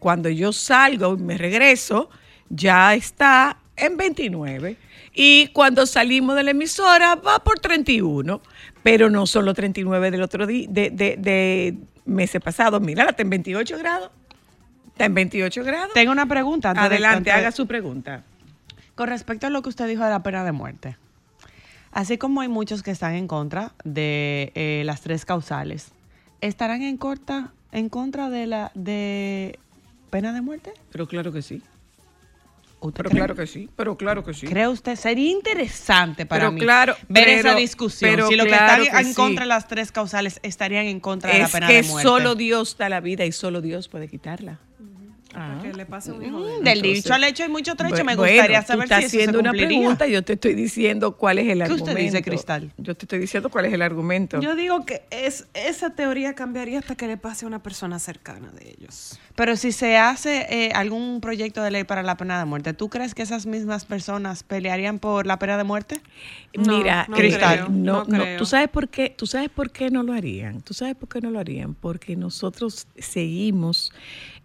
Cuando 0.00 0.28
yo 0.28 0.52
salgo 0.52 1.14
y 1.14 1.18
me 1.22 1.38
regreso, 1.38 2.10
ya 2.48 2.92
está 2.94 3.56
en 3.76 3.96
29. 3.96 4.76
Y 5.14 5.46
cuando 5.52 5.86
salimos 5.86 6.34
de 6.34 6.42
la 6.42 6.50
emisora 6.50 7.14
va 7.14 7.38
por 7.44 7.60
31, 7.60 8.40
pero 8.82 9.10
no 9.10 9.26
son 9.28 9.44
los 9.44 9.54
39 9.54 10.10
del 10.10 10.22
otro 10.22 10.44
día, 10.48 10.66
de, 10.68 10.90
de, 10.90 11.16
de 11.16 11.76
meses 12.04 12.42
pasados. 12.42 12.80
Mira, 12.80 13.04
está 13.04 13.22
en 13.22 13.30
28 13.30 13.78
grados. 13.78 14.10
Está 14.88 15.04
en 15.04 15.14
28 15.14 15.62
grados. 15.62 15.94
Tengo 15.94 16.10
una 16.10 16.26
pregunta. 16.26 16.72
Adelante, 16.76 17.30
de- 17.30 17.32
haga 17.32 17.52
su 17.52 17.68
pregunta. 17.68 18.24
Con 18.96 19.08
respecto 19.08 19.46
a 19.46 19.50
lo 19.50 19.62
que 19.62 19.68
usted 19.68 19.86
dijo 19.86 20.02
de 20.02 20.10
la 20.10 20.22
pena 20.24 20.44
de 20.44 20.50
muerte, 20.52 20.96
así 21.94 22.18
como 22.18 22.42
hay 22.42 22.48
muchos 22.48 22.82
que 22.82 22.90
están 22.90 23.14
en 23.14 23.26
contra 23.26 23.72
de 23.84 24.52
eh, 24.54 24.82
las 24.84 25.00
tres 25.00 25.24
causales, 25.24 25.92
¿estarán 26.42 26.82
en, 26.82 26.98
corta, 26.98 27.52
en 27.72 27.88
contra 27.88 28.28
de 28.28 28.46
la 28.46 28.70
de 28.74 29.58
pena 30.10 30.32
de 30.34 30.42
muerte? 30.42 30.72
Pero 30.92 31.08
claro 31.08 31.32
que 31.32 31.40
sí. 31.40 31.62
¿Usted 32.80 32.98
Pero 32.98 33.08
cree? 33.10 33.18
claro 33.20 33.34
que 33.34 33.46
sí. 33.46 33.70
Pero 33.76 33.96
claro 33.96 34.22
que 34.24 34.34
sí. 34.34 34.46
¿Cree 34.46 34.68
usted? 34.68 34.94
Sería 34.96 35.30
interesante 35.30 36.26
para 36.26 36.40
Pero 36.42 36.52
mí 36.52 36.60
claro, 36.60 36.94
ver 37.08 37.24
pero- 37.24 37.38
esa 37.48 37.54
discusión. 37.54 38.10
pero 38.10 38.28
si 38.28 38.36
los 38.36 38.46
claro 38.46 38.82
que 38.82 38.88
están 38.88 39.00
que 39.02 39.08
en 39.08 39.14
sí. 39.14 39.14
contra 39.14 39.44
de 39.44 39.48
las 39.48 39.66
tres 39.68 39.90
causales 39.90 40.38
estarían 40.42 40.84
en 40.84 41.00
contra 41.00 41.32
de 41.32 41.38
la 41.38 41.44
Es 41.46 41.50
pena 41.52 41.66
que 41.66 41.80
de 41.80 41.82
muerte. 41.88 42.06
solo 42.06 42.34
Dios 42.34 42.76
da 42.76 42.90
la 42.90 43.00
vida 43.00 43.24
y 43.24 43.32
solo 43.32 43.62
Dios 43.62 43.88
puede 43.88 44.06
quitarla. 44.08 44.58
Ah. 45.36 45.58
Que 45.62 45.72
le 45.72 45.86
pase 45.86 46.12
un 46.12 46.22
hijo 46.24 46.44
de 46.44 46.52
Mm, 46.52 46.56
él. 46.58 46.64
Del 46.64 46.78
Entonces, 46.78 47.02
dicho 47.04 47.14
al 47.14 47.24
hecho 47.24 47.42
hay 47.42 47.48
mucho 47.48 47.74
trecho. 47.74 47.94
Bu- 47.96 48.04
Me 48.04 48.16
bueno, 48.16 48.22
gustaría 48.32 48.60
tú 48.62 48.66
saber 48.68 48.84
estás 48.84 48.98
si 49.00 49.04
eso 49.06 49.16
haciendo 49.16 49.32
se 49.32 49.38
una 49.40 49.50
cumpliría. 49.50 49.78
pregunta 49.78 50.06
y 50.06 50.12
yo 50.12 50.22
te 50.22 50.32
estoy 50.34 50.54
diciendo 50.54 51.16
cuál 51.16 51.38
es 51.38 51.48
el 51.48 51.58
¿Qué 51.58 51.64
argumento. 51.64 51.90
usted 51.90 51.96
dice, 52.04 52.22
Cristal? 52.22 52.72
Yo 52.76 52.94
te 52.94 53.04
estoy 53.04 53.18
diciendo 53.18 53.50
cuál 53.50 53.64
es 53.66 53.72
el 53.72 53.82
argumento. 53.82 54.40
Yo 54.40 54.54
digo 54.54 54.84
que 54.84 55.02
es, 55.10 55.46
esa 55.54 55.90
teoría 55.90 56.34
cambiaría 56.34 56.78
hasta 56.78 56.94
que 56.94 57.06
le 57.06 57.16
pase 57.16 57.44
a 57.44 57.48
una 57.48 57.62
persona 57.62 57.98
cercana 57.98 58.50
de 58.52 58.70
ellos. 58.78 59.18
Pero 59.34 59.56
si 59.56 59.72
se 59.72 59.96
hace 59.96 60.46
eh, 60.48 60.72
algún 60.74 61.20
proyecto 61.20 61.62
de 61.62 61.70
ley 61.72 61.84
para 61.84 62.02
la 62.02 62.16
pena 62.16 62.38
de 62.38 62.44
muerte, 62.44 62.72
¿tú 62.72 62.88
crees 62.88 63.14
que 63.14 63.22
esas 63.22 63.46
mismas 63.46 63.84
personas 63.84 64.42
pelearían 64.44 64.98
por 64.98 65.26
la 65.26 65.38
pena 65.38 65.56
de 65.56 65.64
muerte? 65.64 66.00
No, 66.56 66.78
Mira, 66.78 67.06
no 67.08 67.16
Cristal, 67.16 67.56
creo, 67.64 67.68
no, 67.70 68.04
no 68.04 68.04
no, 68.04 68.22
creo. 68.22 68.38
¿tú 68.38 68.46
sabes 68.46 68.68
por 68.68 68.88
qué? 68.88 69.10
¿Tú 69.16 69.26
sabes 69.26 69.48
por 69.50 69.72
qué 69.72 69.90
no 69.90 70.04
lo 70.04 70.12
harían? 70.12 70.60
¿Tú 70.62 70.72
sabes 70.74 70.94
por 70.94 71.08
qué 71.08 71.20
no 71.20 71.30
lo 71.30 71.40
harían? 71.40 71.74
Porque 71.74 72.14
nosotros 72.14 72.86
seguimos 72.96 73.92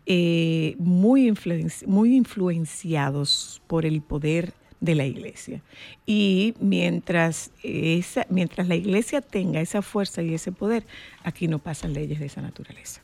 eh, 0.09 0.75
muy, 0.79 1.29
influenci- 1.29 1.85
muy 1.87 2.15
influenciados 2.15 3.61
por 3.67 3.85
el 3.85 4.01
poder 4.01 4.53
de 4.81 4.95
la 4.95 5.05
iglesia. 5.05 5.61
Y 6.05 6.55
mientras, 6.59 7.51
esa, 7.63 8.25
mientras 8.29 8.67
la 8.67 8.75
iglesia 8.75 9.21
tenga 9.21 9.61
esa 9.61 9.81
fuerza 9.81 10.21
y 10.21 10.33
ese 10.33 10.51
poder, 10.51 10.85
aquí 11.23 11.47
no 11.47 11.59
pasan 11.59 11.93
leyes 11.93 12.19
de 12.19 12.25
esa 12.25 12.41
naturaleza. 12.41 13.01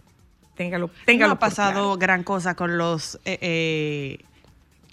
Téngalo, 0.56 0.90
téngalo 1.06 1.30
no 1.30 1.34
ha 1.36 1.40
pasado 1.40 1.82
claro. 1.82 1.98
gran 1.98 2.24
cosa 2.24 2.56
con 2.56 2.78
los 2.78 3.20
eh, 3.26 3.38
eh, 3.42 4.18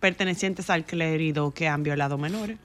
pertenecientes 0.01 0.70
al 0.70 0.85
clérigo 0.85 1.53
que 1.55 1.68
han 1.68 1.83
violado 1.83 2.18
menores. 2.18 2.59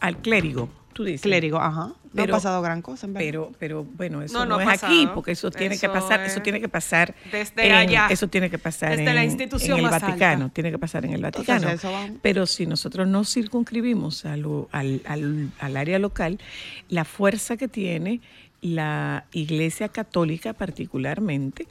Al 0.00 0.16
clérigo, 0.16 0.70
tú 0.98 1.04
dices. 1.04 1.20
Clérigo, 1.22 1.58
ajá. 1.58 1.92
No 2.12 2.22
ha 2.24 2.26
pasado 2.26 2.60
gran 2.60 2.82
cosa, 2.82 3.06
en 3.06 3.12
verdad. 3.12 3.24
Pero, 3.26 3.52
pero 3.60 3.84
bueno, 3.84 4.20
eso 4.22 4.34
No, 4.36 4.44
no, 4.44 4.56
no 4.58 4.68
es 4.70 4.82
aquí, 4.82 5.08
porque 5.14 5.30
eso 5.30 5.48
tiene 5.52 5.78
que 5.78 5.88
pasar, 5.88 6.20
es 6.22 6.32
eso 6.32 6.42
tiene 6.42 6.60
que 6.60 6.68
pasar 6.68 7.14
desde 7.30 7.66
en- 7.68 7.74
allá, 7.74 8.08
eso 8.10 8.26
tiene 8.26 8.50
que 8.50 8.58
pasar 8.58 8.90
desde 8.96 9.04
en, 9.08 9.14
la 9.14 9.24
institución 9.24 9.78
en 9.78 9.84
el 9.84 9.90
más 9.90 10.02
Vaticano, 10.02 10.44
alta. 10.46 10.54
tiene 10.54 10.70
que 10.72 10.78
pasar 10.78 11.04
en 11.04 11.12
el 11.12 11.22
Vaticano. 11.22 11.68
Pero 12.20 12.46
si 12.46 12.66
nosotros 12.66 13.06
no 13.06 13.22
circunscribimos 13.24 14.24
a 14.24 14.36
lo- 14.36 14.68
al, 14.72 15.02
al- 15.06 15.50
al 15.60 15.76
área 15.76 16.00
local, 16.00 16.40
la 16.88 17.04
fuerza 17.04 17.56
que 17.56 17.68
tiene 17.68 18.20
la 18.60 19.24
Iglesia 19.30 19.88
Católica 19.88 20.52
particularmente 20.54 21.68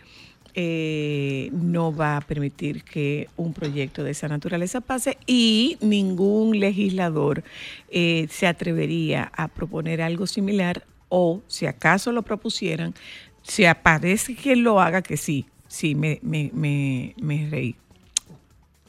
eh, 0.60 1.52
no 1.52 1.96
va 1.96 2.17
a 2.17 2.22
permitir 2.22 2.84
que 2.84 3.30
un 3.38 3.54
proyecto 3.54 4.04
de 4.04 4.10
esa 4.10 4.28
naturaleza 4.28 4.82
pase 4.82 5.20
y 5.28 5.78
ningún 5.82 6.60
legislador 6.60 7.43
eh, 7.91 8.26
se 8.32 8.48
atrevería 8.48 9.32
a 9.36 9.50
proponer 9.50 10.02
algo 10.02 10.26
similar 10.26 10.84
o 11.10 11.43
si 11.46 11.67
acaso 11.67 12.12
lo 12.12 12.24
propusieran, 12.24 12.96
si 13.43 13.65
aparece 13.65 14.34
quien 14.34 14.63
lo 14.63 14.82
haga, 14.82 15.04
que 15.04 15.15
sí, 15.15 15.46
sí, 15.67 15.93
me, 15.93 16.17
me, 16.24 16.50
me, 16.54 17.48
reí, 17.52 17.76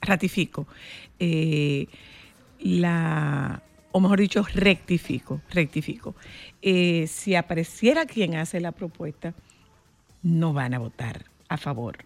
ratifico. 0.00 0.66
eh, 1.18 1.86
la, 2.60 3.62
o 3.92 4.00
mejor 4.00 4.20
dicho, 4.20 4.42
rectifico, 4.54 5.42
rectifico. 5.50 6.14
Si 6.62 7.34
apareciera 7.34 8.06
quien 8.06 8.36
hace 8.36 8.58
la 8.58 8.72
propuesta, 8.72 9.34
no 10.22 10.54
van 10.54 10.72
a 10.72 10.78
votar 10.78 11.27
a 11.48 11.56
favor. 11.56 11.98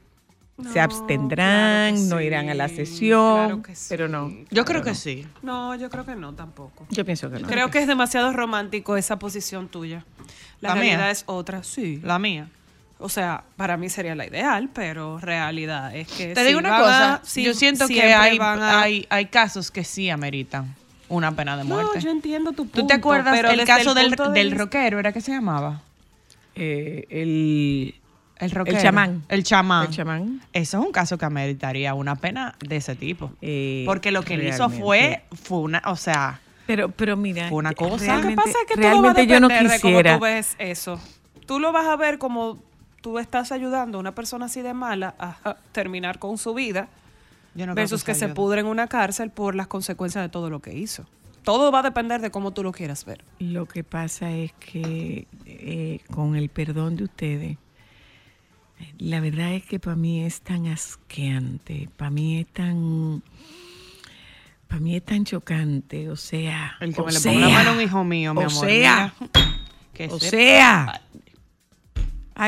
Se 0.73 0.79
abstendrán, 0.81 1.95
claro 1.95 2.09
no 2.09 2.19
sí, 2.19 2.25
irán 2.25 2.49
a 2.51 2.55
la 2.55 2.69
sesión, 2.69 3.47
claro 3.47 3.63
que 3.63 3.75
sí. 3.75 3.87
pero 3.89 4.07
no. 4.09 4.31
Yo 4.51 4.65
creo 4.65 4.83
que 4.83 4.91
no. 4.91 4.95
sí. 4.97 5.27
No, 5.43 5.75
yo 5.75 5.91
creo 5.91 6.05
que 6.05 6.15
no 6.15 6.35
tampoco. 6.35 6.87
Yo 6.91 7.05
pienso 7.05 7.31
que 7.31 7.41
no. 7.41 7.49
Creo 7.49 7.71
que 7.71 7.79
es 7.81 7.87
demasiado 7.87 8.33
romántico 8.33 8.97
esa 8.97 9.19
posición 9.19 9.69
tuya. 9.69 10.05
La, 10.61 10.69
¿La 10.71 10.75
realidad 10.77 10.99
mía? 10.99 11.11
es 11.11 11.25
otra, 11.27 11.65
sí. 11.65 12.01
La 12.05 12.19
mía. 12.19 12.49
O 12.99 13.09
sea, 13.09 13.43
para 13.57 13.77
mí 13.77 13.89
sería 13.89 14.15
la 14.15 14.27
ideal, 14.27 14.71
pero 14.73 15.19
realidad 15.19 15.97
es 15.97 16.07
que 16.07 16.35
Te 16.35 16.45
digo 16.45 16.61
una 16.61 16.79
cosa, 16.79 17.15
a- 17.15 17.21
sí, 17.25 17.43
yo 17.43 17.55
siento 17.55 17.89
que 17.89 18.15
hay, 18.15 18.39
van 18.39 18.63
a- 18.63 18.83
hay, 18.83 19.07
hay 19.11 19.27
casos 19.27 19.73
que 19.73 19.83
sí 19.83 20.09
ameritan 20.11 20.77
una 21.09 21.35
pena 21.35 21.57
de 21.57 21.65
muerte. 21.65 21.91
No, 21.97 22.01
yo 22.01 22.11
entiendo 22.11 22.53
tu 22.53 22.65
punto. 22.67 22.83
¿Tú 22.83 22.87
te 22.87 22.95
acuerdas 22.95 23.35
pero 23.35 23.51
el 23.51 23.65
caso 23.65 23.95
del, 23.95 24.11
de 24.13 24.29
del 24.31 24.57
rockero, 24.57 25.01
era 25.01 25.13
que 25.13 25.21
se 25.21 25.33
llamaba? 25.33 25.81
Eh, 26.55 27.07
el, 27.11 27.95
El 28.43 28.51
rockero. 28.51 28.81
chamán. 28.81 29.23
El 29.29 29.43
chamán. 29.45 29.87
el 29.87 29.91
chamán. 29.95 30.41
Eso 30.53 30.79
es 30.81 30.87
un 30.87 30.93
caso 30.93 31.17
que 31.19 31.25
ameritaría 31.25 31.95
una 31.95 32.17
pena 32.17 32.55
de 32.61 32.77
ese 32.77 32.95
tipo. 32.97 33.33
eh, 33.41 33.85
Porque 33.87 34.11
lo 34.11 34.23
que 34.23 34.35
él 34.35 34.43
hizo 34.49 34.69
realmente. 34.69 34.83
fue, 34.85 35.23
fue 35.43 35.59
una, 35.59 35.83
o 35.87 35.97
sea, 35.97 36.41
Pero, 36.67 36.91
pero 36.91 37.17
mira, 37.17 37.49
Fue 37.49 37.59
una 37.59 37.73
cosa. 37.73 37.91
Lo 37.93 37.99
que 37.99 38.05
realmente- 38.07 38.37
pasa 38.37 38.59
es 38.61 38.67
que 38.67 38.75
todo 38.75 38.85
va 38.85 38.89
a 38.89 38.93
realmente 39.15 39.27
yo 39.27 39.41
no 39.41 39.49
depender 39.49 39.73
de 39.73 39.81
cómo 39.81 39.91
quisiera. 39.93 40.17
tú 40.19 40.23
ves 40.25 40.55
eso. 40.59 41.01
Tú 41.47 41.59
lo 41.59 41.73
vas 41.73 41.87
a 41.87 41.97
ver 41.97 42.19
como 42.19 42.59
tú 43.01 43.19
estás 43.19 43.51
ayudando 43.53 43.99
a 43.99 44.01
una 44.01 44.15
persona 44.15 44.47
así 44.47 44.63
de 44.63 44.75
mala 44.75 45.15
a 45.19 45.57
terminar 45.73 46.19
con 46.21 46.39
su 46.39 46.55
vida 46.55 46.89
yo 47.55 47.67
no 47.67 47.75
versus 47.75 48.05
que 48.05 48.15
se 48.15 48.29
pudre 48.29 48.61
en 48.61 48.67
una 48.67 48.87
cárcel 48.87 49.31
por 49.31 49.55
las 49.57 49.67
consecuencias 49.67 50.23
de 50.25 50.29
todo 50.29 50.49
lo 50.51 50.61
que 50.61 50.73
hizo. 50.75 51.05
Todo 51.43 51.73
va 51.73 51.81
a 51.81 51.83
depender 51.83 52.21
de 52.21 52.31
cómo 52.31 52.53
tú 52.53 52.63
lo 52.63 52.71
quieras 52.71 53.05
ver. 53.05 53.25
Lo 53.41 53.67
que 53.67 53.83
pasa 53.83 54.31
es 54.31 54.53
que 54.53 55.27
eh, 55.45 55.99
con 56.15 56.37
el 56.37 56.49
perdón 56.49 56.95
de 56.97 57.05
ustedes, 57.05 57.59
la 58.99 59.21
verdad 59.21 59.53
es 59.55 59.65
que 59.65 59.79
para 59.79 59.97
mí 59.97 60.23
es 60.25 60.41
tan 60.43 60.67
asqueante, 60.67 61.89
para 61.97 62.11
mí 62.11 62.39
es 62.41 62.47
tan, 62.49 63.23
para 64.69 64.81
mí 64.81 64.97
es 64.97 65.05
tan 65.05 65.25
chocante, 65.25 66.09
o 66.11 66.17
sea, 66.17 66.77
El 66.81 66.95
que 66.95 67.01
o 67.01 67.07
me 67.07 67.13
le 67.13 67.19
sea, 67.19 67.33
ponga 67.33 67.47
la 67.49 67.53
mano 67.55 67.71
a 67.71 67.73
un 67.75 67.81
hijo 67.81 68.05
mío, 68.05 68.35
mi 68.35 68.39
o 68.45 68.47
amor. 68.49 68.53
sea, 68.53 69.13
mira, 69.19 69.31
que 69.95 70.07
o 70.07 70.19
sepa. 70.19 70.31
sea, 70.31 71.01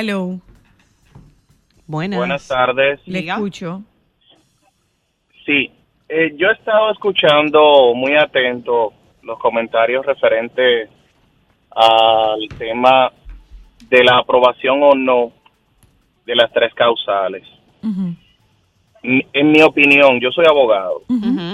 hello, 0.00 0.40
Buenas. 1.86 2.18
Buenas 2.18 2.48
tardes. 2.48 2.98
Le 3.06 3.20
Diga. 3.20 3.34
escucho. 3.34 3.82
Sí, 5.44 5.70
eh, 6.08 6.34
yo 6.38 6.48
he 6.48 6.52
estado 6.54 6.90
escuchando 6.92 7.92
muy 7.94 8.16
atento 8.16 8.94
los 9.22 9.38
comentarios 9.38 10.04
referentes 10.06 10.88
al 11.70 12.48
tema 12.56 13.12
de 13.90 14.02
la 14.04 14.18
aprobación 14.18 14.82
o 14.82 14.94
no 14.94 15.32
de 16.26 16.34
las 16.36 16.52
tres 16.52 16.72
causales. 16.74 17.42
En 19.02 19.52
mi 19.52 19.60
opinión, 19.62 20.18
yo 20.20 20.30
soy 20.30 20.46
abogado, 20.46 21.02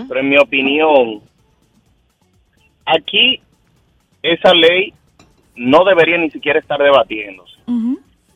pero 0.09 0.20
en 0.20 0.28
mi 0.28 0.38
opinión, 0.38 1.20
aquí 2.87 3.40
esa 4.22 4.54
ley 4.54 4.92
no 5.56 5.85
debería 5.85 6.16
ni 6.18 6.30
siquiera 6.30 6.61
estar 6.61 6.80
debatiéndose. 6.80 7.56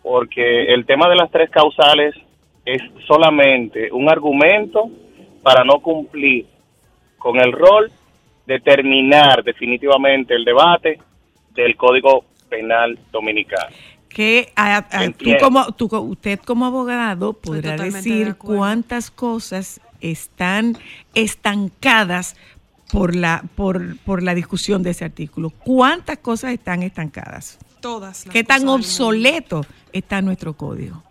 porque 0.02 0.64
el 0.74 0.84
tema 0.84 1.08
de 1.08 1.16
las 1.16 1.30
tres 1.30 1.48
causales 1.50 2.14
es 2.66 2.82
solamente 3.06 3.90
un 3.92 4.08
argumento 4.10 4.90
para 5.42 5.64
no 5.64 5.78
cumplir 5.80 6.46
con 7.18 7.38
el 7.40 7.52
rol 7.52 7.90
de 8.46 8.60
terminar 8.60 9.42
definitivamente 9.44 10.34
el 10.34 10.44
debate 10.44 10.98
del 11.54 11.74
Código 11.76 12.24
Penal 12.50 12.98
Dominicano. 13.10 13.74
Que 14.14 14.52
a- 14.56 14.76
a- 14.78 15.10
tú 15.10 15.30
como 15.40 15.72
tú, 15.72 15.88
co- 15.88 16.00
usted 16.00 16.38
como 16.40 16.64
abogado 16.66 17.32
podrá 17.34 17.76
de 17.76 17.90
decir 17.90 18.36
cuántas 18.36 19.10
cosas 19.10 19.80
están 20.00 20.76
estancadas 21.14 22.36
por 22.92 23.14
la 23.16 23.42
por, 23.56 23.98
por 23.98 24.22
la 24.22 24.34
discusión 24.34 24.82
de 24.82 24.90
ese 24.90 25.04
artículo. 25.04 25.50
¿Cuántas 25.50 26.18
cosas 26.18 26.52
están 26.52 26.82
estancadas? 26.82 27.58
Todas. 27.80 28.24
las 28.24 28.32
¿Qué 28.32 28.44
tan 28.44 28.68
obsoleto 28.68 29.62
está 29.92 30.22
nuestro 30.22 30.54
código? 30.54 31.02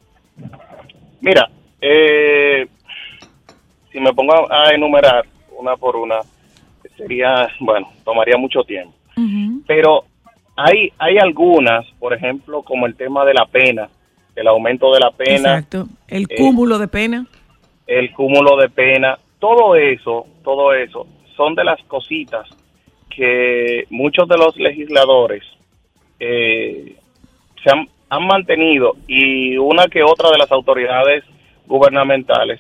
Mira, 1.22 1.50
eh, 1.82 2.68
si 3.92 4.00
me 4.00 4.14
pongo 4.14 4.52
a 4.52 4.70
enumerar 4.74 5.26
una 5.58 5.76
por 5.76 5.96
una, 5.96 6.16
sería, 6.98 7.48
bueno, 7.60 7.92
tomaría 8.04 8.38
mucho 8.38 8.64
tiempo. 8.64 8.94
Pero 9.68 10.06
hay 10.56 10.92
hay 10.98 11.18
algunas, 11.18 11.86
por 12.00 12.14
ejemplo, 12.14 12.62
como 12.64 12.86
el 12.86 12.96
tema 12.96 13.26
de 13.26 13.34
la 13.34 13.46
pena, 13.46 13.90
el 14.36 14.48
aumento 14.48 14.94
de 14.94 15.00
la 15.00 15.12
pena, 15.12 15.58
Exacto. 15.58 15.88
El 16.08 16.24
eh, 16.30 16.36
cúmulo 16.38 16.78
de 16.78 16.88
pena. 16.88 17.26
el 17.88 18.12
cúmulo 18.14 18.58
de 18.58 18.70
pena, 18.70 19.18
todo 19.40 19.76
eso, 19.76 20.26
todo 20.44 20.74
eso 20.74 21.08
son 21.36 21.56
de 21.56 21.64
las 21.64 21.82
cositas 21.84 22.48
que 23.10 23.86
muchos 23.90 24.28
de 24.28 24.38
los 24.38 24.56
legisladores 24.58 25.44
eh, 26.20 26.96
se 27.64 27.70
han, 27.70 27.88
han 28.10 28.28
mantenido 28.28 28.96
y 29.08 29.58
una 29.58 29.88
que 29.88 30.04
otra 30.04 30.30
de 30.32 30.38
las 30.38 30.52
autoridades 30.52 31.24
gubernamentales 31.66 32.60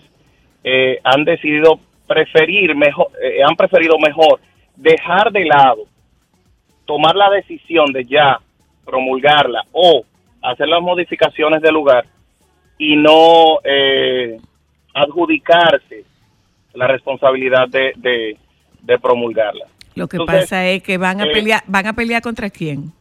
eh, 0.63 0.99
han 1.03 1.23
decidido 1.25 1.79
preferir 2.07 2.75
mejor, 2.75 3.07
eh, 3.21 3.41
han 3.43 3.55
preferido 3.55 3.97
mejor 3.99 4.39
dejar 4.75 5.31
de 5.31 5.45
lado, 5.45 5.83
tomar 6.85 7.15
la 7.15 7.29
decisión 7.29 7.91
de 7.93 8.05
ya 8.05 8.39
promulgarla 8.85 9.63
o 9.71 10.03
hacer 10.41 10.67
las 10.67 10.81
modificaciones 10.81 11.61
del 11.61 11.73
lugar 11.73 12.05
y 12.77 12.95
no 12.95 13.59
eh, 13.63 14.39
adjudicarse 14.93 16.03
la 16.73 16.87
responsabilidad 16.87 17.67
de, 17.69 17.93
de, 17.95 18.37
de 18.81 18.99
promulgarla. 18.99 19.65
Lo 19.95 20.07
que 20.07 20.17
Entonces, 20.17 20.41
pasa 20.41 20.67
es 20.67 20.81
que 20.83 20.97
van 20.97 21.21
a 21.21 21.25
eh, 21.25 21.31
pelear, 21.31 21.63
van 21.67 21.87
a 21.87 21.93
pelear 21.93 22.21
contra 22.21 22.49
quién. 22.49 22.91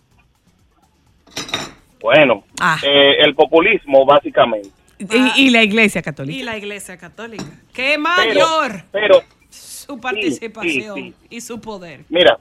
Bueno, 2.00 2.44
Ah. 2.60 2.78
eh, 2.82 3.16
el 3.20 3.34
populismo 3.34 4.04
básicamente. 4.04 4.68
Y, 4.98 5.46
y 5.46 5.50
la 5.50 5.62
Iglesia 5.62 6.02
Católica. 6.02 6.38
Y 6.38 6.42
la 6.42 6.56
Iglesia 6.56 6.96
Católica. 6.96 7.44
¡Qué 7.72 7.98
mayor 7.98 8.84
pero 8.92 9.22
su 9.50 10.00
participación 10.00 10.94
sí. 10.96 11.14
y 11.30 11.40
su 11.40 11.60
poder! 11.60 12.04
Mira, 12.08 12.38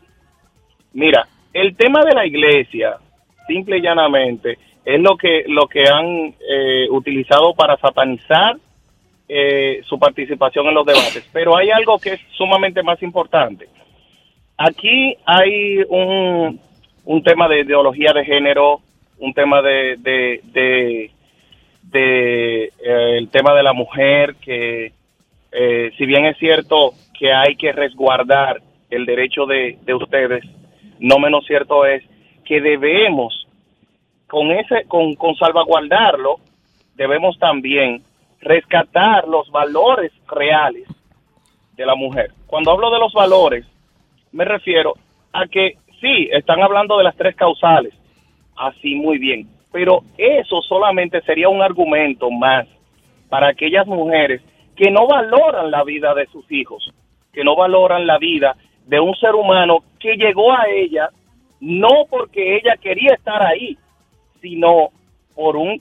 mira, 0.93 1.27
el 1.54 1.75
tema 1.75 2.04
de 2.04 2.13
la 2.13 2.25
iglesia, 2.25 2.97
simple 3.47 3.77
y 3.77 3.82
llanamente, 3.82 4.58
es 4.84 4.99
lo 4.99 5.15
que 5.15 5.43
lo 5.47 5.67
que 5.67 5.84
han 5.88 6.34
eh, 6.39 6.88
utilizado 6.89 7.54
para 7.54 7.77
satanizar 7.77 8.58
eh, 9.27 9.82
su 9.86 9.97
participación 9.97 10.67
en 10.67 10.73
los 10.73 10.86
debates. 10.86 11.30
Pero 11.32 11.56
hay 11.56 11.69
algo 11.69 11.97
que 11.99 12.13
es 12.13 12.21
sumamente 12.36 12.84
más 12.84 13.01
importante. 13.01 13.67
Aquí 14.58 15.15
hay 15.25 15.84
un, 15.88 16.60
un 17.06 17.23
tema 17.23 17.47
de 17.47 17.62
ideología 17.62 18.12
de 18.13 18.25
género, 18.25 18.82
un 19.19 19.34
tema 19.34 19.62
de, 19.62 19.95
de, 19.97 20.41
de, 21.84 22.63
eh, 22.65 23.17
el 23.17 23.30
tema 23.30 23.54
de 23.54 23.63
la 23.63 23.73
mujer 23.73 24.36
que 24.36 24.91
eh, 25.51 25.91
si 25.97 26.06
bien 26.06 26.25
es 26.25 26.38
cierto 26.38 26.93
que 27.17 27.32
hay 27.32 27.56
que 27.56 27.71
resguardar 27.71 28.62
el 28.89 29.06
derecho 29.06 29.45
de, 29.45 29.77
de 29.84 29.93
ustedes, 29.93 30.43
no 31.01 31.19
menos 31.19 31.45
cierto 31.45 31.85
es 31.85 32.03
que 32.45 32.61
debemos, 32.61 33.47
con, 34.27 34.51
ese, 34.51 34.85
con, 34.87 35.15
con 35.15 35.35
salvaguardarlo, 35.35 36.37
debemos 36.95 37.37
también 37.39 38.03
rescatar 38.39 39.27
los 39.27 39.49
valores 39.51 40.11
reales 40.27 40.87
de 41.75 41.85
la 41.85 41.95
mujer. 41.95 42.31
Cuando 42.47 42.71
hablo 42.71 42.91
de 42.91 42.99
los 42.99 43.13
valores, 43.13 43.65
me 44.31 44.45
refiero 44.45 44.93
a 45.33 45.47
que 45.47 45.77
sí, 45.99 46.29
están 46.31 46.61
hablando 46.61 46.97
de 46.97 47.03
las 47.03 47.15
tres 47.15 47.35
causales, 47.35 47.93
así 48.55 48.95
muy 48.95 49.17
bien, 49.17 49.47
pero 49.71 50.03
eso 50.17 50.61
solamente 50.61 51.21
sería 51.21 51.49
un 51.49 51.61
argumento 51.61 52.29
más 52.29 52.67
para 53.29 53.49
aquellas 53.49 53.87
mujeres 53.87 54.41
que 54.75 54.91
no 54.91 55.07
valoran 55.07 55.71
la 55.71 55.83
vida 55.83 56.13
de 56.13 56.27
sus 56.27 56.49
hijos, 56.51 56.91
que 57.33 57.43
no 57.43 57.55
valoran 57.55 58.05
la 58.05 58.19
vida 58.19 58.55
de 58.85 58.99
un 58.99 59.15
ser 59.15 59.35
humano 59.35 59.79
que 59.99 60.15
llegó 60.15 60.51
a 60.51 60.67
ella 60.69 61.09
no 61.59 62.05
porque 62.09 62.55
ella 62.57 62.75
quería 62.81 63.13
estar 63.13 63.41
ahí, 63.43 63.77
sino 64.41 64.89
por 65.35 65.55
un, 65.55 65.79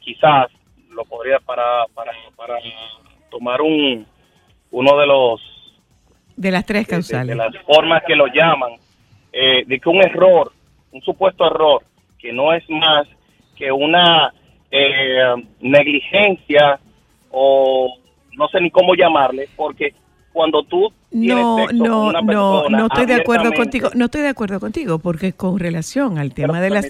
quizás, 0.00 0.48
lo 0.90 1.04
podría 1.04 1.38
para, 1.38 1.86
para, 1.94 2.12
para 2.36 2.58
tomar 3.30 3.62
un, 3.62 4.04
uno 4.72 4.98
de 4.98 5.06
los 5.06 5.40
De 6.36 6.50
las 6.50 6.66
tres 6.66 6.86
de- 6.86 6.90
de, 6.96 6.96
causales. 6.96 7.28
de 7.28 7.36
las 7.36 7.56
formas 7.64 8.02
que 8.06 8.16
lo 8.16 8.26
llaman, 8.26 8.72
eh, 9.32 9.62
de 9.66 9.78
que 9.78 9.88
un 9.88 10.02
error, 10.04 10.50
un 10.90 11.00
supuesto 11.02 11.46
error, 11.46 11.82
que 12.18 12.32
no 12.32 12.52
es 12.52 12.68
más 12.68 13.06
que 13.56 13.70
una 13.70 14.34
eh, 14.72 15.34
negligencia 15.60 16.80
o 17.30 17.96
no 18.32 18.48
sé 18.48 18.60
ni 18.60 18.70
cómo 18.70 18.94
llamarle, 18.94 19.48
porque 19.56 19.94
cuando 20.32 20.62
tú 20.64 20.92
No, 21.12 21.66
no, 21.72 22.12
no, 22.22 22.68
no 22.68 22.86
estoy 22.86 23.06
de 23.06 23.14
acuerdo 23.14 23.52
contigo. 23.52 23.90
No 23.94 24.04
estoy 24.04 24.20
de 24.20 24.28
acuerdo 24.28 24.60
contigo 24.60 24.98
porque 25.00 25.32
con 25.32 25.58
relación 25.58 26.18
al 26.18 26.32
tema 26.32 26.60
Pero 26.60 26.62
de 26.62 26.70
las 26.70 26.86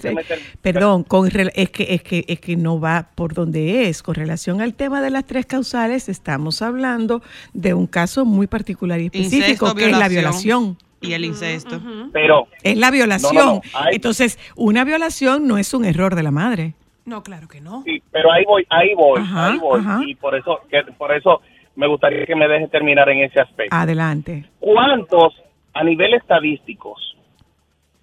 perdón, 0.61 1.03
con 1.03 1.27
es 1.27 1.69
que 1.71 1.87
es 1.93 2.03
que 2.03 2.25
es 2.27 2.39
que 2.39 2.55
no 2.55 2.79
va 2.79 3.09
por 3.15 3.33
donde 3.33 3.87
es. 3.87 4.03
Con 4.03 4.15
relación 4.15 4.61
al 4.61 4.75
tema 4.75 5.01
de 5.01 5.09
las 5.09 5.25
tres 5.25 5.45
causales, 5.47 6.07
estamos 6.07 6.61
hablando 6.61 7.23
de 7.53 7.73
un 7.73 7.87
caso 7.87 8.25
muy 8.25 8.47
particular 8.47 8.99
y 8.99 9.05
específico 9.05 9.65
Incesto, 9.65 9.75
que 9.75 9.89
es 9.89 9.97
la 9.97 10.07
violación. 10.07 10.77
Y 11.01 11.13
el 11.13 11.25
incesto. 11.25 11.81
pero 12.13 12.47
Es 12.61 12.77
la 12.77 12.91
violación. 12.91 13.33
No, 13.35 13.45
no, 13.45 13.53
no, 13.55 13.61
Entonces, 13.91 14.37
una 14.55 14.83
violación 14.83 15.47
no 15.47 15.57
es 15.57 15.73
un 15.73 15.83
error 15.83 16.13
de 16.13 16.21
la 16.21 16.29
madre. 16.29 16.75
No, 17.05 17.23
claro 17.23 17.47
que 17.47 17.59
no. 17.59 17.81
sí, 17.83 18.03
pero 18.11 18.31
ahí 18.31 18.45
voy, 18.45 18.63
ahí 18.69 18.93
voy, 18.93 19.19
Ajá, 19.19 19.47
ahí 19.47 19.57
voy 19.57 19.79
ajá. 19.79 20.01
y 20.05 20.13
por 20.13 20.35
eso 20.35 20.59
que 20.69 20.83
por 20.99 21.11
eso 21.11 21.41
me 21.75 21.87
gustaría 21.87 22.25
que 22.25 22.35
me 22.35 22.47
deje 22.47 22.67
terminar 22.67 23.09
en 23.09 23.19
ese 23.23 23.39
aspecto. 23.39 23.75
Adelante. 23.75 24.45
¿Cuántos, 24.59 25.33
a 25.73 25.83
nivel 25.83 26.13
estadísticos, 26.13 27.15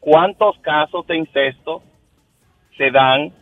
cuántos 0.01 0.59
casos 0.61 1.07
de 1.07 1.17
incesto 1.19 1.83
se 2.77 2.91
dan 2.91 3.33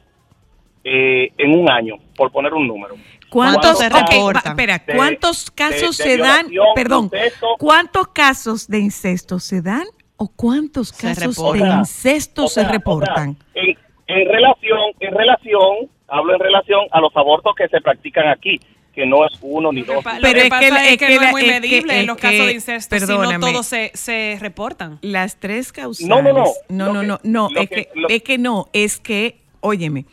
eh, 0.84 1.32
en 1.38 1.58
un 1.58 1.70
año, 1.70 1.96
por 2.16 2.30
poner 2.32 2.54
un 2.54 2.66
número? 2.66 2.94
¿Cuántos, 3.30 3.78
se 3.78 3.86
ok, 3.88 3.92
va- 3.94 4.06
reportan? 4.08 4.52
espera, 4.52 4.78
De- 4.86 4.94
¿cuántos 4.94 5.50
casos 5.50 5.98
de- 5.98 6.04
de 6.04 6.10
se 6.10 6.16
dan? 6.18 6.46
Perdón, 6.74 7.04
incesto. 7.04 7.46
¿cuántos 7.58 8.08
casos 8.08 8.68
de 8.68 8.78
incesto 8.78 9.38
se 9.38 9.62
dan 9.62 9.84
o 10.16 10.28
cuántos 10.34 10.92
casos 10.92 11.36
de 11.52 11.58
incesto 11.58 12.44
O 12.44 12.48
sea, 12.48 12.62
se 12.62 12.68
o 12.68 12.70
sea, 12.70 12.72
reportan? 12.72 13.36
en, 13.54 13.76
en 14.06 14.28
relación, 14.28 14.78
en 15.00 15.14
relación, 15.14 15.90
hablo 16.08 16.34
en 16.34 16.40
relación 16.40 16.80
a 16.92 17.00
los 17.00 17.14
abortos 17.16 17.54
que 17.56 17.66
se 17.68 17.80
practican 17.80 18.28
aquí, 18.28 18.58
que 18.96 19.06
no 19.06 19.24
es 19.26 19.32
uno 19.42 19.70
ni 19.72 19.80
Lo 19.82 19.86
que, 19.86 19.92
dos. 19.94 20.04
Pero 20.04 20.20
que 20.22 20.28
es 20.38 20.42
que 20.44 20.48
pasa 20.50 20.68
la- 20.70 20.84
es 20.86 20.92
es 20.92 20.98
que, 20.98 21.06
que 21.06 21.16
no 21.16 21.22
es 21.22 21.30
muy 21.30 21.42
es 21.42 21.46
que- 21.46 21.60
medible 21.60 21.94
es 21.94 22.00
en 22.00 22.06
los 22.06 22.16
casos 22.16 22.38
que- 22.40 22.46
de 22.46 22.52
incesto, 22.52 22.96
sino 22.96 23.06
perdóname. 23.06 23.52
todos 23.52 23.66
se, 23.66 23.92
se 23.94 24.38
reportan. 24.40 24.98
Las 25.02 25.36
tres 25.36 25.70
causales. 25.70 26.08
No, 26.08 26.22
no, 26.22 26.32
no. 26.32 26.44
No, 26.68 26.92
no, 26.92 27.00
que- 27.02 27.06
no, 27.06 27.20
no, 27.22 27.48
lo 27.50 27.60
es 27.60 27.68
que- 27.68 27.74
que, 27.74 27.88
lo- 27.94 28.08
es 28.08 28.22
que 28.22 28.38
no, 28.38 28.66
es 28.72 28.98
que, 28.98 29.38
óyeme, 29.60 30.06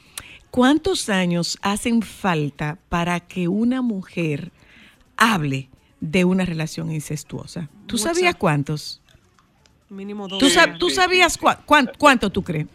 ¿cuántos 0.52 1.08
años 1.10 1.58
hacen 1.62 2.02
falta 2.02 2.78
para 2.90 3.22
que 3.22 3.48
una 3.48 3.82
mujer 3.82 4.52
hable 5.18 5.70
de 6.02 6.26
una 6.26 6.44
relación 6.46 6.92
incestuosa? 6.92 7.70
¿Tú 7.88 7.96
Muchas. 7.96 8.02
sabías 8.16 8.36
cuántos? 8.36 9.02
Mínimo 9.90 10.28
dos. 10.28 10.40
¿Tú, 10.40 10.48
sab- 10.48 10.78
tú 10.78 10.90
sabías 10.90 11.40
cua- 11.40 11.60
cuán- 11.66 11.90
cuánto 11.98 12.30
tú 12.32 12.44
crees? 12.44 12.68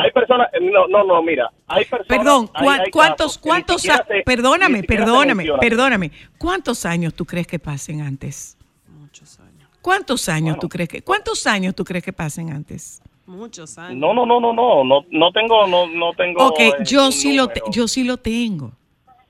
Hay 0.00 0.12
personas, 0.12 0.46
no, 0.60 0.86
no, 0.86 1.02
no, 1.02 1.22
mira, 1.24 1.50
hay 1.66 1.84
personas. 1.84 2.06
Perdón, 2.06 2.50
hay- 2.54 2.64
¿cuá- 2.64 2.74
hay 2.84 2.90
¿cuántos, 2.92 3.36
cuántos, 3.36 3.82
se- 3.82 3.90
perdóname, 4.24 4.84
perdóname, 4.84 5.44
perdóname, 5.60 6.12
¿cuántos 6.38 6.86
años 6.86 7.14
tú 7.14 7.24
crees 7.24 7.48
que 7.48 7.58
pasen 7.58 8.00
antes? 8.00 8.56
Muchos 8.86 9.40
años. 9.40 9.68
¿Cuántos 9.82 10.28
años 10.28 10.50
Bueno. 10.54 10.60
tú 10.60 10.68
crees 10.68 10.88
que, 10.88 11.02
cuántos 11.02 11.44
años 11.48 11.74
tú 11.74 11.84
crees 11.84 12.04
que 12.04 12.12
pasen 12.12 12.50
antes? 12.50 13.02
Muchos 13.26 13.76
años. 13.76 13.98
No, 13.98 14.14
no, 14.14 14.24
no, 14.24 14.40
no, 14.40 14.52
no, 14.52 14.84
no, 14.84 15.04
no 15.10 15.32
tengo, 15.32 15.66
no, 15.66 15.88
no 15.88 16.12
tengo. 16.12 16.46
Ok, 16.46 16.60
eh, 16.60 16.72
yo 16.86 17.10
sí 17.10 17.34
lo, 17.36 17.48
te- 17.48 17.58
número. 17.60 17.72
yo 17.72 17.88
sí 17.88 18.04
lo 18.04 18.16
tengo. 18.18 18.72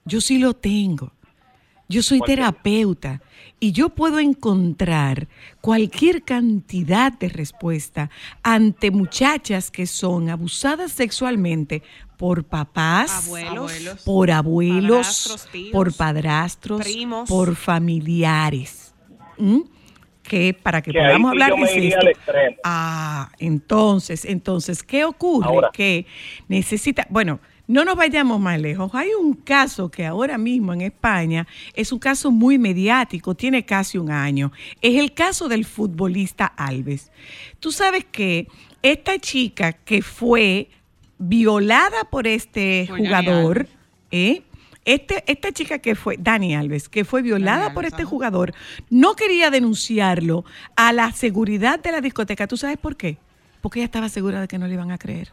Yo 0.05 0.21
sí 0.21 0.39
lo 0.39 0.53
tengo. 0.55 1.13
Yo 1.89 2.03
soy 2.03 2.21
terapeuta 2.21 3.23
y 3.61 3.73
yo 3.73 3.89
puedo 3.91 4.19
encontrar 4.21 5.29
cualquier 5.61 6.23
cantidad 6.23 7.13
de 7.13 7.29
respuesta 7.29 8.11
ante 8.43 8.91
muchachas 8.91 9.71
que 9.71 9.87
son 9.87 10.31
abusadas 10.31 10.93
sexualmente 10.93 11.83
por 12.17 12.45
papás, 12.45 13.27
Abuelos. 13.27 13.73
por 14.05 14.31
abuelos, 14.31 15.07
Padrastros, 15.07 15.49
tíos, 15.53 15.73
por 15.73 15.95
padrastros, 15.97 16.81
primos. 16.83 17.29
por 17.29 17.55
familiares. 17.57 18.95
¿Mm? 19.37 19.61
Que 20.23 20.53
para 20.53 20.83
que 20.83 20.93
podamos 20.93 21.31
hablar 21.31 21.55
de. 21.55 22.59
Ah, 22.65 23.31
entonces, 23.39 24.25
entonces, 24.25 24.83
¿qué 24.83 25.05
ocurre? 25.05 25.47
Ahora. 25.47 25.71
Que 25.73 26.07
necesita, 26.49 27.07
bueno, 27.09 27.41
no 27.69 27.85
nos 27.85 27.97
vayamos 27.97 28.41
más 28.41 28.61
lejos. 28.61 28.91
Hay 28.95 29.11
un 29.11 29.35
caso 29.35 29.91
que 29.91 30.07
ahora 30.07 30.39
mismo 30.39 30.73
en 30.73 30.81
España 30.81 31.47
es 31.75 31.93
un 31.93 31.99
caso 31.99 32.33
muy 32.33 32.59
mediático, 32.59 33.35
tiene 33.35 33.65
casi 33.65 33.99
un 33.99 34.11
año. 34.11 34.51
Es 34.81 34.97
el 34.97 35.13
caso 35.13 35.49
del 35.49 35.65
futbolista 35.65 36.47
Alves. 36.47 37.13
Tú 37.61 37.71
sabes 37.71 38.05
que 38.11 38.49
esta 38.83 39.19
chica 39.19 39.75
que 39.75 40.03
fue 40.03 40.71
violada 41.19 42.05
por 42.11 42.27
este 42.27 42.89
jugador. 42.89 43.69
¿eh? 44.11 44.43
Este, 44.85 45.23
esta 45.27 45.53
chica 45.53 45.81
que 45.81 45.95
fue, 45.95 46.17
Dani 46.19 46.55
Alves, 46.55 46.89
que 46.89 47.05
fue 47.05 47.21
violada 47.21 47.75
por 47.75 47.85
este 47.85 48.05
jugador, 48.05 48.55
no 48.89 49.15
quería 49.15 49.51
denunciarlo 49.51 50.47
a 50.77 50.95
la 50.95 51.13
seguridad 51.13 51.79
de 51.79 51.93
la 51.93 52.01
discoteca. 52.01 52.47
¿Tú 52.47 52.57
sabes 52.57 52.79
por 52.79 52.97
qué? 52.97 53.19
Porque 53.61 53.81
ella 53.81 53.85
estaba 53.85 54.09
segura 54.09 54.41
de 54.41 54.49
que 54.49 54.59
no 54.59 54.67
le 54.67 54.73
iban 54.73 54.91
a 54.91 54.97
creer. 54.97 55.31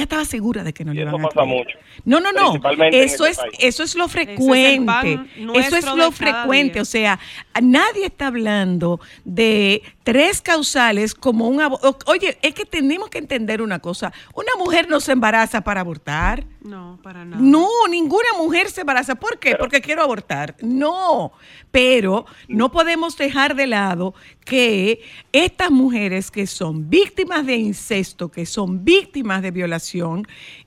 Ella 0.00 0.04
estaba 0.04 0.24
segura 0.24 0.64
de 0.64 0.72
que 0.72 0.82
no 0.84 0.92
Y 0.92 0.96
le 0.96 1.02
iban 1.02 1.14
a 1.20 1.28
pasa 1.28 1.44
mucho. 1.44 1.76
No, 2.06 2.20
no, 2.20 2.32
no. 2.32 2.54
Eso 2.90 3.26
este 3.26 3.28
es, 3.28 3.36
país. 3.36 3.52
eso 3.58 3.82
es 3.82 3.94
lo 3.94 4.08
frecuente. 4.08 5.20
Eso 5.56 5.76
es 5.76 5.84
lo 5.84 6.10
frecuente. 6.10 6.72
día. 6.74 6.82
O 6.82 6.86
sea, 6.86 7.18
nadie 7.60 8.06
está 8.06 8.28
hablando 8.28 8.98
de 9.24 9.82
tres 10.02 10.40
causales 10.40 11.14
como 11.14 11.48
un 11.48 11.60
abo- 11.60 11.78
o- 11.82 11.98
Oye, 12.10 12.38
es 12.40 12.54
que 12.54 12.64
tenemos 12.64 13.10
que 13.10 13.18
entender 13.18 13.60
una 13.60 13.78
cosa. 13.80 14.10
Una 14.34 14.52
mujer 14.58 14.88
no 14.88 15.00
se 15.00 15.12
embaraza 15.12 15.60
para 15.60 15.80
abortar. 15.82 16.44
No, 16.62 16.98
para 17.02 17.24
nada. 17.24 17.42
No, 17.42 17.68
ninguna 17.90 18.28
mujer 18.38 18.70
se 18.70 18.80
embaraza. 18.80 19.14
¿Por 19.16 19.38
qué? 19.38 19.56
Porque 19.56 19.80
quiero 19.82 20.02
abortar. 20.02 20.56
No, 20.62 21.32
pero 21.70 22.24
no 22.48 22.70
podemos 22.72 23.16
dejar 23.18 23.54
de 23.54 23.66
lado 23.66 24.14
que 24.44 25.02
estas 25.32 25.70
mujeres 25.70 26.30
que 26.30 26.46
son 26.46 26.88
víctimas 26.90 27.46
de 27.46 27.56
incesto, 27.56 28.30
que 28.30 28.46
son 28.46 28.84
víctimas 28.84 29.42
de 29.42 29.50
violación, 29.50 29.89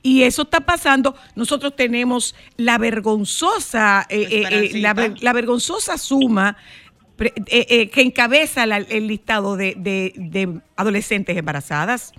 y 0.02 0.24
eso 0.24 0.42
está 0.44 0.62
pasando, 0.62 1.16
nosotros 1.36 1.76
tenemos 1.76 2.36
la 2.58 2.78
vergonzosa, 2.78 4.06
eh, 4.10 4.28
eh, 4.30 4.44
eh, 4.76 4.80
la, 4.80 4.94
ver- 4.94 5.22
la 5.24 5.34
vergonzosa 5.34 5.98
suma 5.98 6.58
eh, 7.20 7.32
eh, 7.48 7.90
que 7.90 8.02
encabeza 8.02 8.66
la- 8.66 8.78
el 8.80 9.08
listado 9.08 9.56
de, 9.56 9.76
de- 9.78 10.14
de 10.18 10.60
adolescentes 10.76 11.38
embarazadas. 11.38 12.12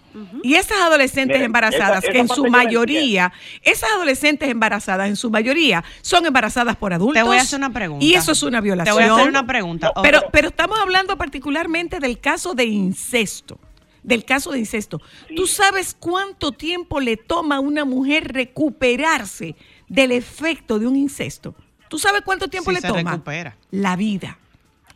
Y 0.44 0.54
esas 0.54 0.78
adolescentes 0.80 1.34
Miren, 1.36 1.46
embarazadas, 1.46 2.04
esa- 2.04 2.12
que 2.12 2.20
esa 2.20 2.20
en 2.20 2.28
su 2.28 2.46
mayoría, 2.46 3.32
esas 3.62 3.90
adolescentes 3.90 4.48
embarazadas 4.48 5.08
en 5.08 5.16
su 5.16 5.30
mayoría 5.30 5.82
son 6.00 6.24
embarazadas 6.24 6.76
por 6.76 6.94
adultos. 6.94 7.20
Te 7.20 7.26
voy 7.26 7.36
a 7.36 7.40
hacer 7.42 7.58
una 7.58 7.70
pregunta. 7.72 8.04
Y 8.04 8.14
eso 8.14 8.30
es 8.32 8.42
una 8.44 8.58
Te 8.58 8.64
violación. 8.64 8.94
voy 8.96 9.04
a 9.04 9.14
hacer 9.14 9.28
una 9.28 9.44
pregunta. 9.46 9.92
No, 9.94 10.02
Pero, 10.02 10.22
pero 10.32 10.48
estamos 10.48 10.78
hablando 10.78 11.18
particularmente 11.18 11.98
del 11.98 12.20
caso 12.20 12.54
de 12.54 12.64
incesto. 12.64 13.58
Del 14.04 14.24
caso 14.24 14.52
de 14.52 14.60
incesto. 14.60 15.00
¿Tú 15.34 15.46
sabes 15.48 15.96
cuánto 15.98 16.52
tiempo 16.52 17.00
le 17.00 17.16
toma 17.16 17.56
a 17.56 17.60
una 17.60 17.84
mujer 17.84 18.32
recuperarse 18.32 19.56
del 19.88 20.12
efecto 20.12 20.78
de 20.78 20.86
un 20.86 20.94
incesto? 20.94 21.54
¿Tú 21.88 21.98
sabes 21.98 22.20
cuánto 22.22 22.48
tiempo 22.48 22.70
Sí 22.70 22.76
le 22.76 22.80
se 22.82 22.88
toma? 22.88 23.12
recupera. 23.12 23.56
La 23.70 23.96
vida. 23.96 24.38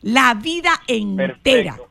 La 0.02 0.34
vida 0.34 0.70
entera. 0.86 1.76
Perfecto. 1.76 1.88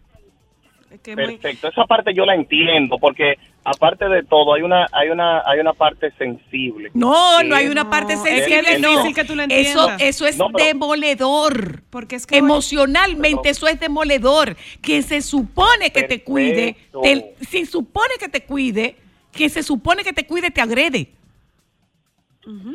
Es 0.91 1.01
que 1.01 1.15
muy- 1.15 1.25
Perfecto, 1.37 1.67
esa 1.67 1.85
parte 1.85 2.13
yo 2.13 2.25
la 2.25 2.35
entiendo 2.35 2.97
porque 2.99 3.35
aparte 3.69 4.07
de 4.07 4.23
todo 4.23 4.53
hay 4.53 4.61
una 4.61 4.87
hay 4.91 5.09
una 5.09 5.41
hay 5.45 5.59
una 5.59 5.73
parte 5.73 6.11
sensible. 6.17 6.89
No, 6.93 7.37
que 7.39 7.47
no 7.47 7.55
hay 7.55 7.67
una 7.67 7.83
No, 7.83 7.89
parte 7.89 8.13
es 8.13 8.21
que 8.21 8.37
es 8.37 8.45
sensible, 8.45 8.79
no. 8.79 8.89
difícil 8.91 9.15
que 9.15 9.23
tú 9.25 9.35
lo 9.35 9.43
eso, 9.43 9.51
entiendas. 9.53 10.01
eso 10.01 10.25
es 10.25 10.37
No, 10.37 10.49
pero- 10.49 10.65
demoledor. 10.65 11.81
Porque 11.89 12.15
es 12.15 12.25
que 12.25 12.37
Emocionalmente 12.37 13.39
Pero- 13.43 13.51
eso 13.51 13.67
es 13.67 13.79
demoledor. 13.79 14.55
Quien 14.81 15.03
se 15.03 15.21
supone 15.21 15.91
que 15.91 16.03
te 16.03 16.23
cuide, 16.23 16.77
te- 17.03 17.35
si 17.45 17.65
supone 17.65 18.13
que 18.19 18.29
te 18.29 18.43
cuide, 18.45 18.95
quien 19.31 19.49
se 19.49 19.63
supone 19.63 20.03
que 20.03 20.13
te 20.13 20.25
cuide 20.25 20.49
te 20.51 20.61
agrede. 20.61 21.09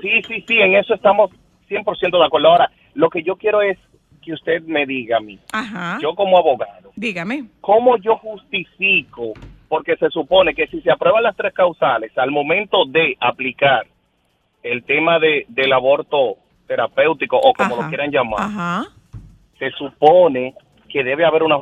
Sí, 0.03 0.23
sí, 0.29 0.45
sí, 0.47 0.55
en 0.59 0.75
eso 0.77 0.95
estamos 0.95 1.31
100% 1.69 2.19
de 2.19 2.25
acuerdo. 2.27 2.49
Ahora, 2.49 2.71
lo 2.95 3.09
que 3.09 3.23
yo 3.23 3.37
quiero 3.37 3.63
es 3.63 3.79
que 4.23 4.33
usted 4.35 4.63
me 4.63 4.85
diga 4.87 5.17
a 5.17 5.21
mí, 5.21 5.39
Ajá. 5.53 5.99
yo 6.01 6.15
como 6.15 6.39
abogado, 6.39 6.93
Dígame. 6.95 7.47
¿cómo 7.61 7.97
yo 7.97 8.17
justifico? 8.19 9.33
Porque 9.73 9.97
se 9.97 10.11
supone 10.11 10.55
que 10.55 10.67
si 10.67 10.83
se 10.83 10.91
aprueban 10.93 11.23
las 11.23 11.35
tres 11.35 11.55
causales 11.55 12.13
al 12.19 12.31
momento 12.31 12.85
de 12.87 13.17
aplicar 13.19 13.87
el 14.63 14.85
tema 14.85 15.19
de, 15.19 15.47
del 15.49 15.73
aborto 15.73 16.37
terapéutico 16.69 17.39
o 17.39 17.55
como 17.55 17.77
Ajá. 17.77 17.83
lo 17.85 17.89
quieran 17.89 18.11
llamar, 18.11 18.41
Ajá. 18.43 18.85
se 19.59 19.71
supone 19.71 20.55
que 20.91 21.03
debe 21.03 21.25
haber 21.25 21.43
una... 21.43 21.57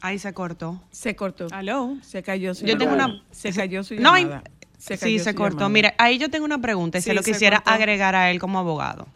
Ahí 0.00 0.18
se 0.18 0.32
cortó. 0.32 0.80
Se 0.90 1.14
cortó. 1.14 1.48
Aló. 1.52 1.96
Se 2.00 2.22
cayó 2.22 2.54
su 2.54 2.64
Yo 2.64 2.78
tengo 2.78 2.92
llamada. 2.92 3.16
una. 3.16 3.22
Se 3.30 3.52
cayó 3.52 3.84
su 3.84 3.94
No, 3.96 4.16
llamada. 4.16 4.44
sí, 4.78 4.96
cayó 4.96 5.18
se 5.22 5.30
su 5.32 5.36
cortó. 5.36 5.56
llamada. 5.56 5.68
Mira, 5.68 5.94
ahí 5.98 6.16
yo 6.16 6.30
tengo 6.30 6.46
una 6.46 6.58
pregunta 6.58 6.96
y 6.96 7.02
se 7.02 7.10
Sí, 7.10 7.16
lo 7.16 7.22
se 7.22 7.32
quisiera 7.32 7.58
agregar 7.66 8.14
a 8.14 8.30
él 8.30 8.38
como 8.38 8.58
abogado. 8.58 9.06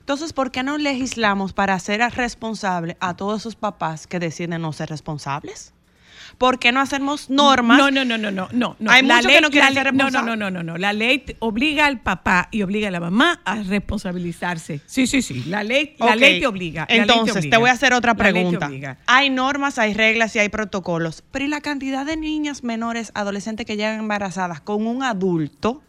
Entonces, 0.00 0.32
¿por 0.32 0.50
qué 0.50 0.64
no 0.64 0.78
legislamos 0.78 1.52
para 1.52 1.74
hacer 1.74 2.00
responsable 2.16 2.96
a 2.98 3.14
todos 3.14 3.42
esos 3.42 3.54
papás 3.54 4.08
que 4.08 4.18
deciden 4.18 4.62
no 4.62 4.72
ser 4.72 4.88
responsables? 4.88 5.72
¿Por 6.40 6.58
qué 6.58 6.72
no 6.72 6.80
hacemos 6.80 7.28
normas? 7.28 7.76
No, 7.76 7.90
no, 7.90 8.02
no, 8.02 8.16
no, 8.16 8.30
no, 8.30 8.48
no. 8.50 8.76
no. 8.78 8.90
Hay 8.90 9.02
muchos 9.02 9.26
que 9.26 9.42
no 9.42 9.50
quieren 9.50 9.74
ser 9.74 9.92
no, 9.92 10.10
no, 10.10 10.22
no, 10.36 10.50
no, 10.50 10.62
no. 10.62 10.78
La 10.78 10.94
ley 10.94 11.18
te- 11.18 11.36
obliga 11.40 11.84
al 11.84 12.00
papá 12.00 12.48
y 12.50 12.62
obliga 12.62 12.88
a 12.88 12.90
la 12.90 12.98
mamá 12.98 13.42
a 13.44 13.56
responsabilizarse. 13.56 14.80
Sí, 14.86 15.06
sí, 15.06 15.20
sí. 15.20 15.44
La 15.48 15.62
ley, 15.62 15.96
la 15.98 16.16
ley 16.16 16.40
te 16.40 16.46
obliga. 16.46 16.86
te 16.86 16.96
Entonces, 16.96 17.34
te, 17.34 17.38
obliga. 17.40 17.58
voy 17.58 17.68
a 17.68 17.72
hacer 17.74 17.92
otra 17.92 18.14
te 18.14 18.20
pregunta. 18.22 18.70
Hay 19.06 19.28
normas, 19.28 19.78
hay 19.78 19.92
reglas 19.92 20.34
y 20.34 20.38
hay 20.38 20.48
protocolos, 20.48 21.22
pero 21.30 21.44
¿y 21.44 21.48
la 21.48 21.60
cantidad 21.60 22.06
de 22.06 22.16
niñas 22.16 22.64
menores, 22.64 23.12
adolescentes 23.14 23.66
que 23.66 23.76
llegan 23.76 23.98
embarazadas 23.98 24.62
con 24.62 24.86
un 24.86 25.02
adulto? 25.02 25.82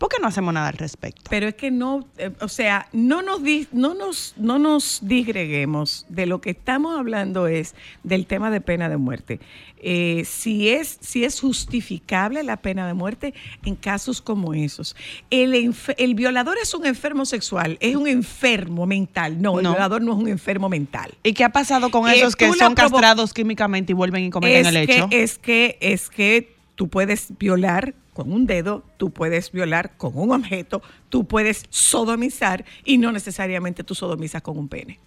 ¿Por 0.00 0.08
qué 0.08 0.16
no 0.18 0.28
hacemos 0.28 0.54
nada 0.54 0.68
al 0.68 0.78
respecto? 0.78 1.24
Pero 1.28 1.46
es 1.48 1.54
que 1.56 1.70
no, 1.70 2.08
eh, 2.16 2.30
o 2.40 2.48
sea, 2.48 2.88
no 2.94 3.20
nos, 3.20 3.42
di- 3.42 3.68
no, 3.70 3.92
nos, 3.92 4.32
no 4.38 4.58
nos 4.58 5.00
disgreguemos. 5.02 6.06
De 6.08 6.24
lo 6.24 6.40
que 6.40 6.50
estamos 6.50 6.98
hablando 6.98 7.46
es 7.46 7.74
del 8.02 8.24
tema 8.26 8.50
de 8.50 8.62
pena 8.62 8.88
de 8.88 8.96
muerte. 8.96 9.40
Eh, 9.76 10.22
si, 10.24 10.70
es, 10.70 10.96
si 11.02 11.24
es 11.24 11.38
justificable 11.40 12.42
la 12.42 12.56
pena 12.56 12.86
de 12.86 12.94
muerte 12.94 13.34
en 13.64 13.74
casos 13.76 14.22
como 14.22 14.54
esos. 14.54 14.96
El, 15.28 15.74
el 15.98 16.14
violador 16.14 16.56
es 16.62 16.72
un 16.74 16.86
enfermo 16.86 17.26
sexual, 17.26 17.76
es 17.80 17.94
un 17.94 18.08
enfermo 18.08 18.86
mental. 18.86 19.40
No, 19.42 19.58
el 19.58 19.66
violador 19.66 20.00
no 20.00 20.12
es 20.14 20.18
un 20.18 20.28
enfermo 20.28 20.70
mental. 20.70 21.12
¿Y 21.22 21.34
qué 21.34 21.44
ha 21.44 21.50
pasado 21.52 21.90
con 21.90 22.08
Eh, 22.08 22.16
esos 22.16 22.36
que 22.36 22.50
son 22.54 22.74
castrados 22.74 23.34
químicamente 23.34 23.92
y 23.92 23.94
vuelven 23.94 24.24
y 24.24 24.30
cometen 24.30 24.64
el 24.64 24.86
que, 24.86 24.94
hecho? 24.96 25.08
es 25.10 25.36
que 25.38 25.76
es 25.82 26.08
que 26.08 26.58
tú 26.80 26.88
puedes 26.88 27.36
violar 27.38 27.94
con 28.14 28.32
un 28.32 28.46
dedo, 28.46 28.82
tú 28.96 29.10
puedes 29.10 29.52
violar 29.52 29.98
con 29.98 30.16
un 30.16 30.32
objeto, 30.32 30.80
tú 31.10 31.26
puedes 31.26 31.66
sodomizar 31.68 32.64
y 32.86 32.96
no 32.96 33.12
necesariamente 33.12 33.84
tú 33.84 33.94
sodomizas 33.94 34.40
con 34.40 34.56
un 34.56 34.66
pene. 34.66 34.98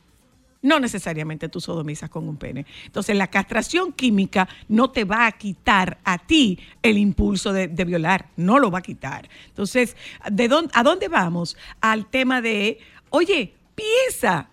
No 0.61 0.79
necesariamente 0.79 1.49
tú 1.49 1.59
sodomizas 1.59 2.11
con 2.11 2.29
un 2.29 2.37
pene. 2.37 2.67
Entonces, 2.85 3.15
la 3.15 3.25
castración 3.25 3.91
química 3.91 4.47
no 4.67 4.91
te 4.91 5.03
va 5.03 5.25
a 5.25 5.31
quitar 5.31 5.97
a 6.03 6.19
ti 6.19 6.59
el 6.83 6.99
impulso 6.99 7.51
de, 7.51 7.65
violar, 7.69 8.29
no 8.37 8.59
lo 8.59 8.69
va 8.69 8.77
a 8.77 8.83
quitar. 8.83 9.27
Entonces, 9.47 9.97
¿de 10.29 10.47
dónde, 10.47 10.69
¿a 10.75 10.83
dónde 10.83 11.07
vamos? 11.07 11.57
Al 11.81 12.05
tema 12.05 12.39
de, 12.39 12.77
oye, 13.09 13.51
piensa, 13.73 14.47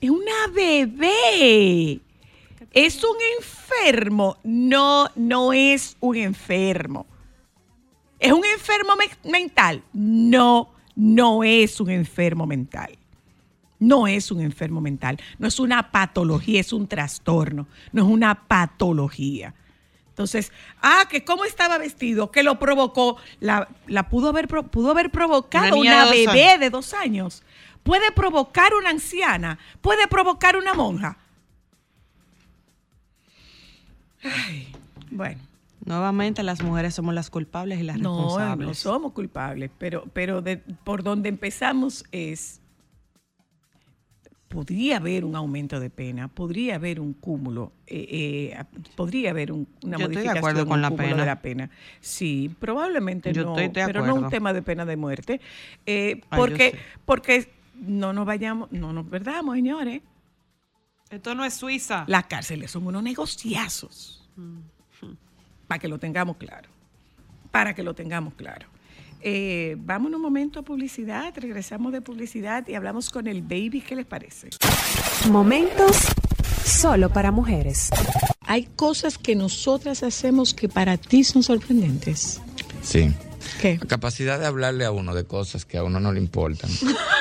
es 0.00 0.08
una 0.08 0.46
bebé. 0.54 2.00
¿Es 2.72 3.02
un 3.02 3.16
enfermo? 3.38 4.38
No, 4.44 5.08
no 5.14 5.52
es 5.52 5.96
un 6.00 6.16
enfermo. 6.16 7.06
¿Es 8.18 8.32
un 8.32 8.44
enfermo 8.44 8.94
me- 8.96 9.30
mental? 9.30 9.82
No, 9.92 10.72
no 10.94 11.44
es 11.44 11.80
un 11.80 11.90
enfermo 11.90 12.46
mental. 12.46 12.96
No 13.78 14.06
es 14.06 14.30
un 14.30 14.40
enfermo 14.40 14.80
mental. 14.80 15.18
No 15.38 15.46
es 15.48 15.60
una 15.60 15.90
patología, 15.90 16.60
es 16.60 16.72
un 16.72 16.88
trastorno. 16.88 17.66
No 17.92 18.04
es 18.04 18.08
una 18.08 18.46
patología. 18.46 19.54
Entonces, 20.08 20.50
ah, 20.80 21.04
que 21.10 21.24
cómo 21.24 21.44
estaba 21.44 21.76
vestido, 21.76 22.30
que 22.30 22.42
lo 22.42 22.58
provocó, 22.58 23.18
la, 23.38 23.68
la 23.86 24.08
pudo 24.08 24.30
haber 24.30 24.48
pudo 24.48 24.90
haber 24.90 25.10
provocado 25.10 25.76
Una 25.76 26.06
de 26.06 26.26
bebé 26.26 26.48
años. 26.48 26.60
de 26.60 26.70
dos 26.70 26.94
años. 26.94 27.42
Puede 27.82 28.10
provocar 28.12 28.72
una 28.74 28.88
anciana, 28.90 29.58
puede 29.82 30.08
provocar 30.08 30.56
una 30.56 30.72
monja. 30.72 31.18
Ay, 34.48 34.68
bueno. 35.10 35.40
Nuevamente 35.84 36.42
las 36.42 36.62
mujeres 36.62 36.94
somos 36.94 37.14
las 37.14 37.30
culpables 37.30 37.78
y 37.78 37.82
las 37.84 37.98
No, 37.98 38.16
responsables. 38.16 38.66
no 38.66 38.74
somos 38.74 39.12
culpables, 39.12 39.70
pero, 39.78 40.04
pero 40.12 40.42
de- 40.42 40.56
por 40.56 41.02
donde 41.04 41.28
empezamos 41.28 42.04
es, 42.10 42.60
podría 44.48 44.96
haber 44.96 45.24
un 45.24 45.36
aumento 45.36 45.78
de 45.80 45.90
pena, 45.90 46.28
podría 46.28 46.76
haber 46.76 46.98
un 47.00 47.12
cúmulo, 47.12 47.72
eh, 47.86 48.52
eh, 48.58 48.64
podría 48.96 49.30
haber 49.30 49.52
un- 49.52 49.68
una 49.82 49.98
Yo 49.98 50.06
estoy 50.06 50.22
de 50.22 50.28
modificación 50.28 50.38
acuerdo 50.38 50.66
con 50.66 50.82
la 50.82 50.90
pena. 50.90 51.16
de 51.16 51.26
la 51.26 51.42
pena. 51.42 51.70
Sí, 52.00 52.50
probablemente 52.58 53.32
Yo 53.32 53.44
no, 53.44 53.54
pero 53.72 54.04
no 54.06 54.14
un 54.14 54.28
tema 54.30 54.52
de 54.52 54.62
pena 54.62 54.84
de 54.86 54.96
muerte, 54.96 55.40
eh, 55.84 56.20
Ay, 56.30 56.40
porque, 56.40 56.78
porque 57.04 57.48
no 57.74 58.12
nos 58.12 58.24
vayamos, 58.26 58.72
no 58.72 58.92
nos 58.92 59.06
perdamos, 59.06 59.54
señores. 59.56 60.00
Esto 61.10 61.34
no 61.34 61.44
es 61.44 61.54
Suiza. 61.54 62.04
Las 62.08 62.26
cárceles 62.26 62.70
son 62.70 62.86
unos 62.86 63.02
negociazos. 63.02 64.28
Para 65.66 65.78
que 65.78 65.88
lo 65.88 65.98
tengamos 65.98 66.36
claro. 66.36 66.68
Para 67.50 67.74
que 67.74 67.82
lo 67.82 67.94
tengamos 67.94 68.34
claro. 68.34 68.66
Eh, 69.20 69.76
vamos 69.78 70.12
un 70.12 70.20
momento 70.20 70.60
a 70.60 70.62
publicidad, 70.62 71.32
regresamos 71.36 71.92
de 71.92 72.00
publicidad 72.00 72.66
y 72.68 72.74
hablamos 72.74 73.10
con 73.10 73.26
el 73.26 73.42
baby. 73.42 73.80
¿Qué 73.80 73.96
les 73.96 74.06
parece? 74.06 74.50
Momentos 75.30 76.08
solo 76.64 77.10
para 77.10 77.30
mujeres. 77.30 77.90
Hay 78.40 78.64
cosas 78.76 79.18
que 79.18 79.34
nosotras 79.34 80.02
hacemos 80.02 80.54
que 80.54 80.68
para 80.68 80.96
ti 80.96 81.24
son 81.24 81.42
sorprendentes. 81.42 82.40
Sí. 82.82 83.12
¿Qué? 83.60 83.78
La 83.80 83.86
capacidad 83.86 84.38
de 84.38 84.46
hablarle 84.46 84.84
a 84.84 84.90
uno 84.90 85.14
de 85.14 85.24
cosas 85.24 85.64
que 85.64 85.78
a 85.78 85.84
uno 85.84 85.98
no 86.00 86.12
le 86.12 86.20
importan. 86.20 86.70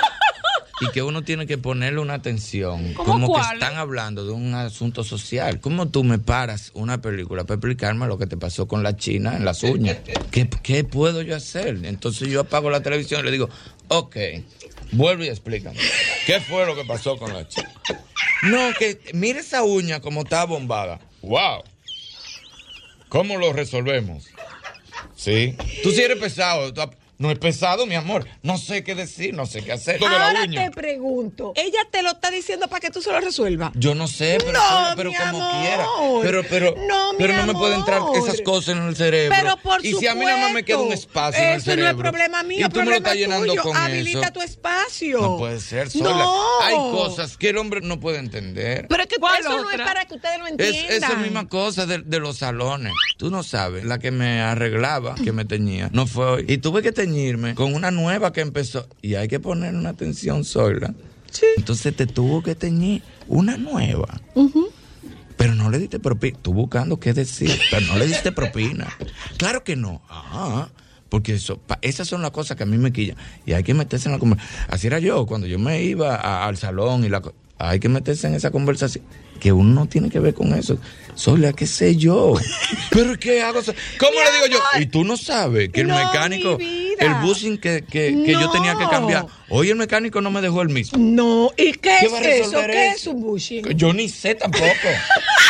y 0.82 0.90
que 0.92 1.02
uno 1.02 1.24
tiene 1.24 1.48
que 1.48 1.58
ponerle 1.58 2.00
una 2.00 2.16
atención. 2.16 2.94
Como 2.94 3.34
que 3.34 3.42
están 3.42 3.78
hablando 3.78 4.26
de 4.26 4.32
un 4.32 4.54
asunto 4.54 5.04
social. 5.04 5.60
¿Cómo 5.60 5.88
tú 5.88 6.04
me 6.04 6.20
paras 6.20 6.72
una 6.74 7.02
película 7.02 7.44
para 7.44 7.56
explicarme 7.56 8.08
lo 8.08 8.18
que 8.18 8.28
te 8.28 8.38
pasó 8.38 8.68
con 8.68 8.84
la 8.84 8.96
china 8.96 9.36
en 9.38 9.46
las 9.46 9.64
uñas? 9.64 9.98
¿Qué, 10.32 10.50
qué 10.64 10.84
puedo 10.84 11.22
yo 11.22 11.36
hacer? 11.36 11.80
Entonces 11.84 12.28
yo 12.30 12.42
apago 12.42 12.70
la 12.70 12.82
televisión 12.82 13.22
y 13.22 13.24
le 13.26 13.32
digo, 13.32 13.50
ok, 13.88 14.18
vuelve 14.92 15.26
y 15.26 15.30
explícame. 15.30 15.78
¿Qué 16.26 16.40
fue 16.42 16.66
lo 16.66 16.76
que 16.76 16.84
pasó 16.86 17.18
con 17.18 17.34
la 17.34 17.48
china? 17.48 17.72
No, 18.44 18.74
que 18.78 19.00
mire 19.14 19.40
esa 19.40 19.64
uña 19.64 20.02
como 20.02 20.22
está 20.22 20.46
bombada. 20.46 21.00
¡Wow! 21.22 21.64
¿Cómo 23.10 23.38
lo 23.38 23.54
resolvemos? 23.54 24.26
Sí. 25.16 25.56
Tú 25.84 25.92
sí 25.92 26.02
eres 26.02 26.18
pesado. 26.18 26.74
tú 26.74 26.82
No 27.18 27.32
es 27.32 27.40
pesado, 27.40 27.86
mi 27.86 27.96
amor. 27.96 28.28
No 28.44 28.58
sé 28.58 28.84
qué 28.84 28.94
decir, 28.94 29.34
no 29.34 29.46
sé 29.46 29.64
qué 29.64 29.72
hacer. 29.72 30.04
Ahora 30.04 30.44
uña. 30.44 30.66
te 30.66 30.72
pregunto, 30.72 31.54
¿ella 31.56 31.80
te 31.90 32.04
lo 32.04 32.10
está 32.12 32.30
diciendo 32.30 32.68
para 32.68 32.82
que 32.82 32.90
tú 32.90 33.02
se 33.02 33.12
lo 33.12 33.20
resuelvas? 33.22 33.72
Yo 33.76 33.96
no 33.96 34.08
sé, 34.08 34.38
pero, 34.40 34.52
No, 34.52 34.94
pero 34.98 35.10
mi 35.12 35.16
como 35.16 35.42
amor. 35.44 35.62
quiera. 35.62 35.86
Pero, 36.22 36.44
pero, 36.50 36.76
No, 36.88 37.14
mi 37.14 37.20
pero 37.20 37.34
no 37.38 37.46
me 37.46 37.54
pueden 37.54 37.80
entrar 37.80 38.02
esas 38.16 38.42
cosas 38.42 38.76
en 38.76 38.84
el 38.84 38.96
cerebro. 38.98 39.36
Pero 39.40 39.58
por 39.58 39.86
y 39.86 39.94
si 39.94 40.08
a 40.08 40.14
mí 40.16 40.26
nada 40.26 40.38
más 40.40 40.52
me 40.54 40.64
queda 40.66 40.78
un 40.78 40.84
supuesto. 40.84 41.08
espacio 41.08 41.42
en 41.44 41.50
el 41.52 41.58
Eso 41.58 41.70
no 41.70 41.76
cerebro. 41.76 41.90
es 42.08 42.12
problema 42.12 42.44
mío, 42.44 42.66
y 42.66 42.70
tú 42.70 42.80
me 42.80 42.86
lo 42.86 42.96
estás 42.96 43.16
llenando 43.16 43.48
tuyo. 43.48 43.62
con 43.64 43.78
Habilita 43.78 44.20
eso. 44.26 44.34
tu 44.34 44.42
espacio. 44.42 45.22
No 45.22 45.38
puede 45.38 45.60
ser 45.62 45.90
sola. 45.90 46.10
No. 46.10 46.62
Hay 46.64 46.76
cosas 46.76 47.38
que 47.38 47.50
el 47.50 47.58
hombre 47.58 47.80
no 47.82 48.00
puede 48.00 48.18
entender. 48.20 48.88
Pero 48.90 49.04
es 49.04 49.08
que 49.08 49.16
¿Cuál 49.18 49.40
eso 49.40 49.62
no 49.62 49.70
es 49.72 49.78
para 49.78 50.04
que 50.06 50.16
ustedes 50.16 50.38
lo 50.40 50.46
Es 50.48 50.52
entiendan. 50.52 50.98
esa 51.12 51.16
misma 51.16 51.48
cosa 51.48 51.86
de, 51.86 52.00
de 52.00 52.20
los 52.20 52.38
salones. 52.40 52.94
Tú 53.18 53.30
no 53.32 53.42
sabes, 53.44 53.86
la 53.86 54.00
que 54.00 54.12
me 54.12 54.42
arreglaba, 54.42 55.16
que 55.16 55.32
me 55.32 55.46
teñía, 55.46 55.90
no 55.94 56.08
fue 56.08 56.26
hoy. 56.26 56.46
Y 56.50 56.58
tuve 56.58 56.82
que 56.82 56.92
con 57.56 57.74
una 57.74 57.92
nueva 57.92 58.32
que 58.34 58.42
empezó. 58.42 58.88
Y 59.02 59.16
hay 59.16 59.28
que 59.28 59.40
poner 59.40 59.76
una 59.76 59.90
atención 59.90 60.44
sola. 60.44 60.94
Sí. 61.32 61.46
Entonces 61.58 61.96
te 61.96 62.06
tuvo 62.08 62.42
que 62.44 62.56
teñir 62.56 63.02
una 63.28 63.58
nueva. 63.58 64.22
Pero 65.38 65.54
no 65.54 65.70
le 65.70 65.80
diste 65.80 66.00
propina. 66.00 66.38
Tú 66.42 66.54
buscando 66.54 67.00
qué 67.00 67.14
decir, 67.14 67.52
pero 67.70 67.86
no 67.88 67.98
le 67.98 68.08
diste 68.08 68.32
propina. 68.32 68.88
Claro 69.38 69.64
que 69.64 69.76
no. 69.76 70.02
Ah, 70.10 70.70
porque 71.10 71.34
eso, 71.34 71.58
pa- 71.58 71.78
esas 71.82 72.08
son 72.08 72.22
las 72.22 72.32
cosas 72.32 72.56
que 72.58 72.64
a 72.64 72.66
mí 72.66 72.78
me 72.78 72.92
quillan. 72.94 73.18
Y 73.46 73.54
hay 73.54 73.64
que 73.64 73.74
meterse 73.74 74.08
en 74.08 74.14
la 74.14 74.20
conversación. 74.20 74.66
Así 74.70 74.88
era 74.88 75.00
yo, 75.00 75.26
cuando 75.26 75.46
yo 75.48 75.60
me 75.60 75.84
iba 75.84 76.16
a- 76.16 76.46
al 76.48 76.58
salón 76.58 77.04
y 77.04 77.10
la 77.10 77.22
hay 77.58 77.80
que 77.80 77.90
meterse 77.90 78.28
en 78.28 78.34
esa 78.36 78.52
conversación. 78.52 79.04
Que 79.40 79.52
uno 79.52 79.74
no 79.82 79.88
tiene 79.88 80.10
que 80.10 80.20
ver 80.20 80.34
con 80.34 80.54
eso. 80.54 80.78
Sola, 81.14 81.54
qué 81.54 81.66
sé 81.68 81.96
yo. 81.96 82.34
Pero 82.90 83.18
¿qué 83.20 83.42
hago? 83.42 83.62
¿Cómo 84.00 84.12
Mi 84.12 84.18
le 84.18 84.32
digo 84.32 84.46
yo? 84.48 84.82
Y 84.82 84.86
tú 84.88 85.04
no 85.04 85.16
sabes 85.18 85.70
que 85.70 85.82
el 85.82 85.88
No, 85.88 85.96
mecánico, 85.96 86.58
el 86.60 87.14
bushing 87.22 87.58
que, 87.58 87.84
que, 87.84 88.22
que 88.26 88.32
yo 88.34 88.50
tenía 88.52 88.76
que 88.78 88.88
cambiar, 88.90 89.26
hoy 89.50 89.70
el 89.70 89.76
mecánico 89.76 90.20
no 90.22 90.32
me 90.32 90.42
dejó 90.42 90.62
el 90.62 90.70
mismo. 90.70 90.98
No, 90.98 91.52
¿y 91.58 91.72
qué, 91.74 91.98
¿Qué 92.00 92.06
es 92.08 92.14
va 92.14 92.18
a 92.18 92.22
eso? 92.22 92.52
¿Qué 92.68 92.88
eso? 92.88 92.96
es 92.96 93.08
un 93.08 93.22
bushing? 93.22 93.66
Yo 93.78 93.94
ni 93.94 94.10
sé 94.10 94.36
tampoco. 94.36 94.66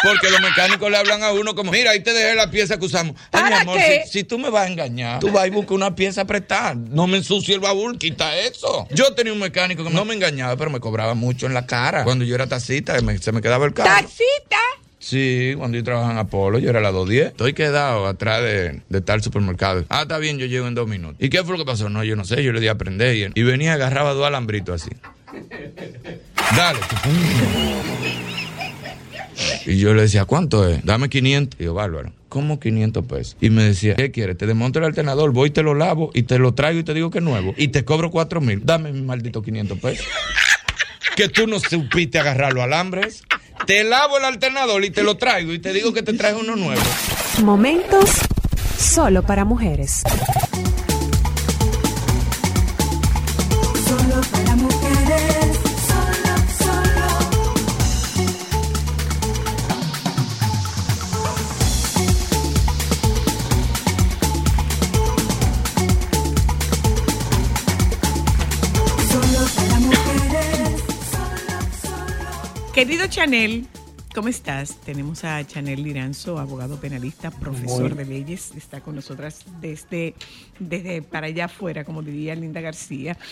Porque 0.04 0.30
los 0.30 0.40
mecánicos 0.40 0.92
le 0.92 0.98
hablan 0.98 1.24
a 1.24 1.32
uno 1.32 1.56
como, 1.56 1.72
mira, 1.72 1.90
ahí 1.92 2.04
te 2.04 2.14
dejé 2.14 2.36
la 2.36 2.52
pieza 2.52 2.78
que 2.78 2.86
usamos. 2.86 3.16
Ay, 3.32 3.44
mi 3.44 3.50
¿Para 3.50 3.62
amor, 3.62 3.78
qué? 3.80 4.04
si, 4.06 4.20
si 4.20 4.24
tú 4.24 4.38
me 4.38 4.52
vas 4.52 4.68
a 4.68 4.72
engañar, 4.72 5.20
tú 5.20 5.32
vas 5.32 5.48
y 5.48 5.50
buscas 5.50 5.72
una 5.72 5.96
pieza 5.96 6.22
apretada. 6.22 6.76
No 6.76 7.08
me 7.08 7.18
ensucie 7.18 7.56
el 7.56 7.60
baúl, 7.62 7.98
quita 7.98 8.38
eso. 8.38 8.88
Yo 8.92 9.14
tenía 9.16 9.34
un 9.34 9.40
mecánico 9.40 9.84
que 9.84 9.90
no 9.90 10.06
me 10.06 10.14
engañaba, 10.14 10.56
pero 10.58 10.70
me 10.70 10.80
cobraba 10.80 11.16
mucho 11.16 11.48
en 11.48 11.56
la 11.56 11.66
cara. 11.66 12.04
Cuando 12.04 12.24
yo 12.24 12.36
era 12.36 12.46
tacita, 12.46 13.02
me- 13.02 13.18
se 13.18 13.32
me 13.32 13.42
quedaba 13.42 13.66
el 13.66 13.74
carro. 13.76 13.90
¡Taxita! 13.90 14.58
Sí, 14.98 15.54
cuando 15.56 15.78
yo 15.78 15.84
trabajaba 15.84 16.14
en 16.14 16.18
Apolo, 16.18 16.58
yo 16.58 16.72
era 16.72 16.82
la 16.82 16.90
210. 16.92 17.28
Estoy 17.28 17.54
quedado 17.54 18.08
atrás 18.08 18.42
de, 18.42 18.82
de 18.90 19.02
tal 19.02 19.22
supermercado. 19.22 19.86
Ah, 19.90 20.02
está 20.02 20.18
bien, 20.18 20.40
yo 20.40 20.48
llego 20.48 20.68
en 20.68 20.74
dos 20.74 20.88
minutos. 20.88 21.18
¿Y 21.20 21.30
qué 21.30 21.44
fue 21.44 21.52
lo 21.56 21.64
que 21.64 21.70
pasó? 21.70 21.90
No, 21.90 22.04
yo 22.04 22.16
no 22.16 22.26
sé, 22.26 22.44
yo 22.44 22.52
le 22.52 22.60
di 22.60 22.70
a 22.70 22.72
aprender. 22.72 23.16
Y, 23.16 23.40
y 23.40 23.44
venía, 23.44 23.74
agarraba 23.74 24.14
dos 24.14 24.26
alambritos 24.26 24.82
así. 24.82 24.92
Dale. 26.58 26.80
Y 29.66 29.78
yo 29.78 29.94
le 29.94 30.04
decía, 30.04 30.26
¿cuánto 30.26 30.68
es? 30.68 30.84
Dame 30.86 31.10
500. 31.10 31.60
Y 31.60 31.66
yo, 31.66 31.74
bárbaro, 31.74 32.12
¿cómo 32.30 32.60
500 32.60 33.06
pesos? 33.06 33.38
Y 33.42 33.50
me 33.50 33.64
decía, 33.64 33.96
¿qué 33.96 34.12
quieres? 34.12 34.38
Te 34.38 34.48
desmonto 34.48 34.80
el 34.80 34.86
alternador, 34.86 35.32
voy 35.32 35.50
te 35.50 35.62
lo 35.64 35.74
lavo 35.74 36.12
y 36.14 36.24
te 36.24 36.40
lo 36.40 36.54
traigo 36.54 36.80
y 36.80 36.84
te 36.84 36.94
digo 36.94 37.10
que 37.12 37.18
es 37.20 37.24
nuevo. 37.24 37.54
Y 37.58 37.68
te 37.70 37.84
cobro 37.84 38.12
4 38.12 38.42
mil. 38.42 38.62
Dame 38.66 38.92
mi 38.92 39.02
maldito 39.02 39.42
500 39.42 39.80
pesos. 39.80 40.06
que 41.16 41.30
tú 41.30 41.48
no 41.48 41.60
supiste 41.60 42.18
agarrar 42.20 42.54
los 42.54 42.64
alambres. 42.64 43.24
Te 43.66 43.84
lavo 43.84 44.18
el 44.18 44.26
alternador 44.26 44.86
y 44.86 44.92
te 44.92 45.02
lo 45.02 45.18
traigo 45.18 45.52
y 45.52 45.60
te 45.60 45.74
digo 45.74 45.92
que 45.92 46.04
te 46.04 46.14
traes 46.14 46.36
uno 46.40 46.56
nuevo. 46.56 46.82
Momentos 47.44 48.12
solo 48.78 49.24
para 49.24 49.44
mujeres. 49.44 50.04
Querido 72.76 73.08
Chanel, 73.08 73.68
¿cómo 74.14 74.28
estás? 74.28 74.82
Tenemos 74.82 75.24
a 75.24 75.42
Chanel 75.48 75.82
Liranzo, 75.82 76.40
abogado 76.40 76.78
penalista, 76.78 77.32
profesor 77.32 77.96
de 77.96 78.04
leyes. 78.04 78.52
Está 78.58 78.82
con 78.82 78.96
nosotras 78.96 79.46
desde, 79.62 80.14
desde 80.60 81.02
para 81.02 81.28
allá 81.28 81.46
afuera, 81.46 81.86
como 81.86 82.02
diría 82.02 82.36
Linda 82.36 82.60
García. 82.60 83.18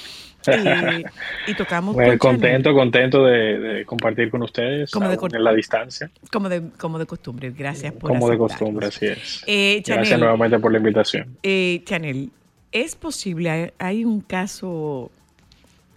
Y, 0.46 1.52
y 1.52 1.56
tocamos 1.56 1.96
Bueno, 1.96 2.18
contento, 2.18 2.70
Chanel, 2.70 2.76
contento 2.76 3.24
de, 3.26 3.60
de 3.60 3.86
compartir 3.86 4.30
con 4.30 4.44
ustedes 4.44 4.92
Como 4.92 5.08
de 5.08 5.18
en 5.18 5.42
la 5.42 5.54
distancia, 5.54 6.12
como 6.34 6.50
de, 6.50 6.70
como 6.78 7.00
de 7.00 7.06
costumbre. 7.06 7.52
Gracias 7.52 7.94
por 7.94 8.12
como 8.12 8.30
de 8.30 8.38
costumbre, 8.38 8.88
así 8.88 9.06
es. 9.06 9.42
Eh, 9.48 9.82
Gracias 9.86 10.10
Chanel, 10.10 10.20
nuevamente 10.20 10.60
por 10.60 10.74
la 10.74 10.80
invitación. 10.80 11.38
eh, 11.44 11.82
Chanel, 11.86 12.30
¿es 12.74 12.96
posible? 12.96 13.74
Hay, 13.78 14.04
un 14.04 14.20
caso 14.20 15.12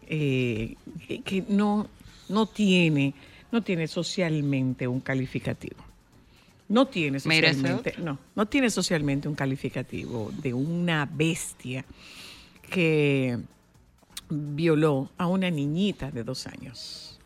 eh, 0.09 0.77
que, 1.09 1.23
que 1.23 1.45
no, 1.49 1.89
no 2.29 2.47
tiene, 2.47 3.15
no 3.57 3.63
tiene 3.63 3.87
socialmente 3.89 4.87
un 4.87 5.01
calificativo. 5.01 5.77
No 6.69 6.87
tiene 6.89 7.19
socialmente, 7.21 7.95
no, 7.99 8.19
no 8.35 8.47
tiene 8.47 8.69
socialmente 8.69 9.29
un 9.29 9.35
calificativo 9.35 10.31
de 10.43 10.53
una 10.53 11.09
bestia 11.11 11.87
que 12.71 13.39
violó 14.29 15.09
a 15.17 15.27
una 15.27 15.49
niñita 15.51 16.11
de 16.11 16.23
dos 16.23 16.47
años. 16.47 17.19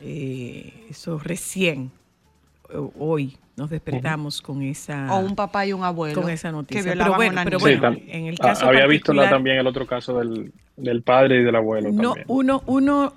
Eh, 0.00 0.86
eso 0.90 1.18
recién, 1.20 1.92
eh, 2.70 2.76
hoy, 2.98 3.36
nos 3.56 3.70
despertamos 3.70 4.40
con 4.42 4.62
esa 4.62 5.14
O 5.14 5.20
un 5.20 5.36
papá 5.36 5.64
y 5.66 5.72
un 5.74 5.84
abuelo. 5.84 6.20
con 6.22 6.30
esa 6.30 6.50
noticia. 6.50 6.82
Que 6.82 6.96
Pero 6.98 7.14
bueno, 7.14 7.32
a 7.38 7.42
una 7.42 7.44
pero 7.44 7.58
niña. 7.58 7.78
bueno, 7.80 7.96
tam- 7.98 8.02
en 8.08 8.26
el 8.26 8.38
caso 8.38 8.66
había 8.66 8.86
visto 8.88 9.12
la- 9.12 9.30
también 9.30 9.58
el 9.58 9.66
otro 9.68 9.86
caso 9.86 10.18
del, 10.18 10.52
del 10.76 11.02
padre 11.02 11.40
y 11.40 11.44
del 11.44 11.54
abuelo 11.54 11.92
no, 11.92 12.02
también. 12.14 12.24
uno, 12.28 12.62
uno, 12.66 13.12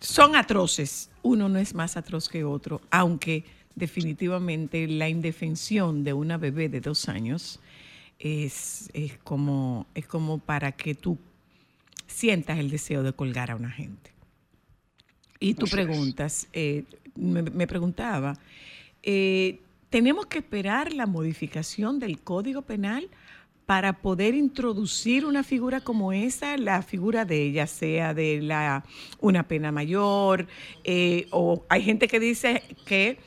son 0.00 0.34
atroces. 0.34 1.10
Uno 1.26 1.48
no 1.48 1.58
es 1.58 1.74
más 1.74 1.96
atroz 1.96 2.28
que 2.28 2.44
otro, 2.44 2.80
aunque 2.88 3.42
definitivamente 3.74 4.86
la 4.86 5.08
indefensión 5.08 6.04
de 6.04 6.12
una 6.12 6.38
bebé 6.38 6.68
de 6.68 6.80
dos 6.80 7.08
años 7.08 7.58
es, 8.20 8.90
es, 8.94 9.18
como, 9.18 9.88
es 9.96 10.06
como 10.06 10.38
para 10.38 10.70
que 10.70 10.94
tú 10.94 11.18
sientas 12.06 12.60
el 12.60 12.70
deseo 12.70 13.02
de 13.02 13.12
colgar 13.12 13.50
a 13.50 13.56
una 13.56 13.72
gente. 13.72 14.12
Y 15.40 15.54
tú 15.54 15.66
preguntas, 15.66 16.46
eh, 16.52 16.84
me, 17.16 17.42
me 17.42 17.66
preguntaba, 17.66 18.38
eh, 19.02 19.58
¿tenemos 19.90 20.26
que 20.26 20.38
esperar 20.38 20.92
la 20.92 21.06
modificación 21.06 21.98
del 21.98 22.20
Código 22.20 22.62
Penal 22.62 23.10
para 23.66 23.94
poder 23.94 24.34
introducir 24.34 25.26
una 25.26 25.42
figura 25.42 25.80
como 25.80 26.12
esa, 26.12 26.56
la 26.56 26.82
figura 26.82 27.24
de 27.24 27.42
ella, 27.42 27.66
sea 27.66 28.14
de 28.14 28.40
la 28.40 28.84
una 29.20 29.42
pena 29.42 29.72
mayor, 29.72 30.46
eh, 30.84 31.26
o 31.32 31.66
hay 31.68 31.82
gente 31.82 32.06
que 32.06 32.20
dice 32.20 32.62
que 32.86 33.18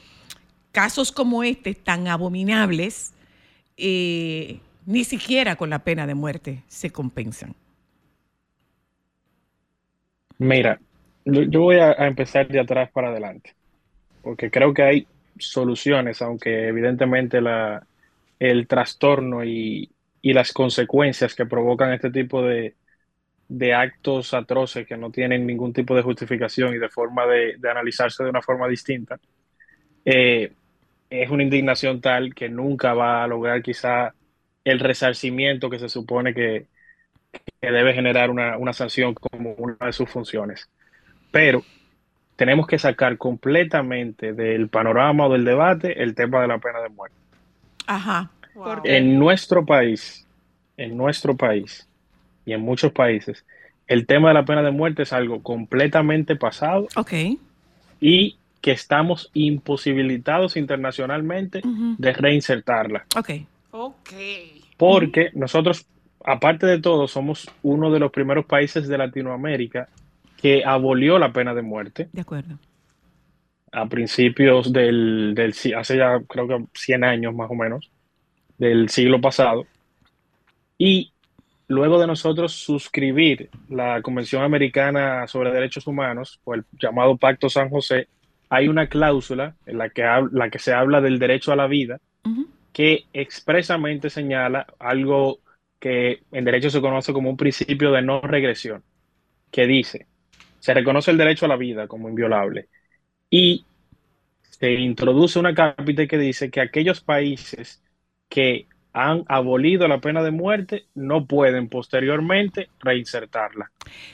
casos 0.72 1.12
como 1.12 1.44
este 1.44 1.76
tan 1.76 2.08
abominables, 2.08 3.14
eh, 3.76 4.60
ni 4.86 5.04
siquiera 5.04 5.58
con 5.58 5.70
la 5.70 5.80
pena 5.80 6.08
de 6.08 6.16
muerte 6.16 6.64
se 6.68 6.90
compensan. 6.90 7.54
Mira, 10.38 10.80
yo, 11.26 11.62
voy 11.62 11.80
a, 11.80 11.92
a 11.92 12.08
empezar 12.08 12.48
de 12.48 12.62
atrás 12.62 12.90
para 12.92 13.10
adelante, 13.10 13.54
porque 14.22 14.50
creo 14.50 14.74
que 14.74 14.84
hay 14.84 15.08
soluciones, 15.38 16.22
aunque 16.22 16.70
evidentemente 16.70 17.42
la, 17.42 17.86
el 18.40 18.68
trastorno 18.68 19.44
y, 19.44 19.90
y 20.22 20.34
las 20.34 20.54
consecuencias 20.54 21.36
que 21.36 21.46
provocan 21.46 21.94
este 21.94 22.12
tipo 22.12 22.42
de, 22.42 22.76
de 23.48 23.74
actos 23.74 24.34
atroces 24.34 24.86
que 24.88 24.98
no 24.98 25.12
tienen 25.12 25.46
ningún 25.46 25.74
tipo 25.74 25.96
de 25.96 26.04
justificación 26.04 26.74
y 26.74 26.78
de 26.78 26.90
forma 26.90 27.26
de, 27.26 27.58
de 27.58 27.70
analizarse 27.70 28.24
de 28.24 28.30
una 28.30 28.42
forma 28.42 28.68
distinta, 28.68 29.20
eh, 30.06 30.54
es 31.10 31.30
una 31.30 31.44
indignación 31.44 32.02
tal 32.02 32.34
que 32.36 32.50
nunca 32.50 32.94
va 32.94 33.24
a 33.24 33.28
lograr 33.28 33.62
quizá 33.62 34.14
el 34.64 34.80
resarcimiento 34.80 35.70
que 35.70 35.80
se 35.80 35.90
supone 35.90 36.34
que, 36.34 36.68
que 37.62 37.72
debe 37.72 37.94
generar 37.94 38.30
una, 38.30 38.58
una 38.58 38.74
sanción 38.74 39.14
como 39.16 39.54
una 39.54 39.78
de 39.82 39.94
sus 39.94 40.10
funciones. 40.10 40.70
Pero 41.32 41.64
tenemos 42.36 42.68
que 42.68 42.80
sacar 42.80 43.18
completamente 43.18 44.34
del 44.34 44.70
panorama 44.70 45.28
o 45.28 45.34
del 45.34 45.46
debate 45.46 46.04
el 46.04 46.16
tema 46.16 46.42
de 46.42 46.48
la 46.48 46.60
pena 46.60 46.82
de 46.82 46.90
muerte. 46.90 47.18
Ajá. 47.88 48.32
Wow. 48.56 48.82
En 48.84 49.18
nuestro 49.20 49.66
país, 49.66 50.26
en 50.78 50.98
nuestro 50.98 51.36
país 51.38 51.88
y 52.46 52.54
en 52.54 52.62
muchos 52.62 52.92
países, 52.92 53.46
el 53.88 54.06
tema 54.06 54.30
de 54.30 54.34
la 54.36 54.46
pena 54.46 54.62
de 54.62 54.72
muerte 54.72 55.04
es 55.04 55.14
algo 55.14 55.42
completamente 55.42 56.36
pasado 56.36 56.88
Ok. 56.96 57.14
y 58.02 58.38
que 58.62 58.72
estamos 58.72 59.30
imposibilitados 59.34 60.58
internacionalmente 60.58 61.62
de 61.98 62.14
reinsertarla. 62.14 63.06
Ok. 63.18 63.30
Ok. 63.72 64.10
Porque 64.78 65.30
nosotros, 65.34 65.86
aparte 66.26 66.66
de 66.66 66.80
todo, 66.82 67.08
somos 67.08 67.50
uno 67.64 67.92
de 67.92 68.00
los 68.00 68.12
primeros 68.12 68.46
países 68.46 68.88
de 68.88 68.98
Latinoamérica 68.98 69.88
que 70.38 70.64
abolió 70.66 71.20
la 71.20 71.32
pena 71.34 71.54
de 71.54 71.62
muerte 71.62 72.10
De 72.14 72.22
acuerdo. 72.22 72.58
a 73.72 73.86
principios 73.88 74.72
del, 74.74 75.34
del 75.36 75.54
hace 75.78 75.98
ya 75.98 76.20
creo 76.28 76.48
que 76.48 76.66
100 76.74 77.04
años 77.04 77.34
más 77.36 77.50
o 77.52 77.56
menos, 77.56 77.90
del 78.60 78.90
siglo 78.90 79.20
pasado. 79.20 79.66
Y 80.78 81.12
luego 81.68 82.00
de 82.00 82.08
nosotros 82.08 82.54
suscribir 82.54 83.50
la 83.70 84.02
Convención 84.02 84.44
Americana 84.44 85.26
sobre 85.28 85.52
Derechos 85.52 85.88
Humanos, 85.88 86.40
o 86.44 86.54
el 86.54 86.66
llamado 86.80 87.18
Pacto 87.18 87.50
San 87.50 87.70
José, 87.70 88.08
hay 88.50 88.68
una 88.68 88.88
cláusula 88.88 89.56
en 89.66 89.78
la 89.78 89.90
que, 89.90 90.04
la 90.32 90.50
que 90.50 90.60
se 90.60 90.74
habla 90.74 91.02
del 91.02 91.20
derecho 91.20 91.52
a 91.52 91.56
la 91.56 91.68
vida, 91.68 92.00
que 92.74 93.06
expresamente 93.14 94.10
señala 94.10 94.68
algo 94.80 95.40
que 95.80 96.22
en 96.32 96.46
derecho 96.46 96.70
se 96.70 96.82
conoce 96.82 97.14
como 97.14 97.30
un 97.30 97.38
principio 97.38 97.92
de 97.92 98.02
no 98.02 98.22
regresión, 98.22 98.84
que 99.52 99.66
dice, 99.66 100.08
se 100.60 100.74
reconoce 100.74 101.12
el 101.12 101.18
derecho 101.18 101.46
a 101.46 101.50
la 101.50 101.56
vida 101.56 101.88
como 101.88 102.10
inviolable 102.10 102.68
y 103.30 103.66
se 104.42 104.74
introduce 104.74 105.40
una 105.40 105.54
cápita 105.54 106.06
que 106.08 106.18
dice 106.18 106.50
que 106.50 106.62
aquellos 106.62 107.02
países 107.02 107.82
que 108.30 108.68
han 108.94 109.24
abolido 109.28 109.88
la 109.88 110.00
pena 110.00 110.24
de 110.24 110.32
muerte 110.32 110.86
no 110.96 111.26
pueden 111.26 111.68
posteriormente 111.68 112.70
reinsertarla, 112.80 113.72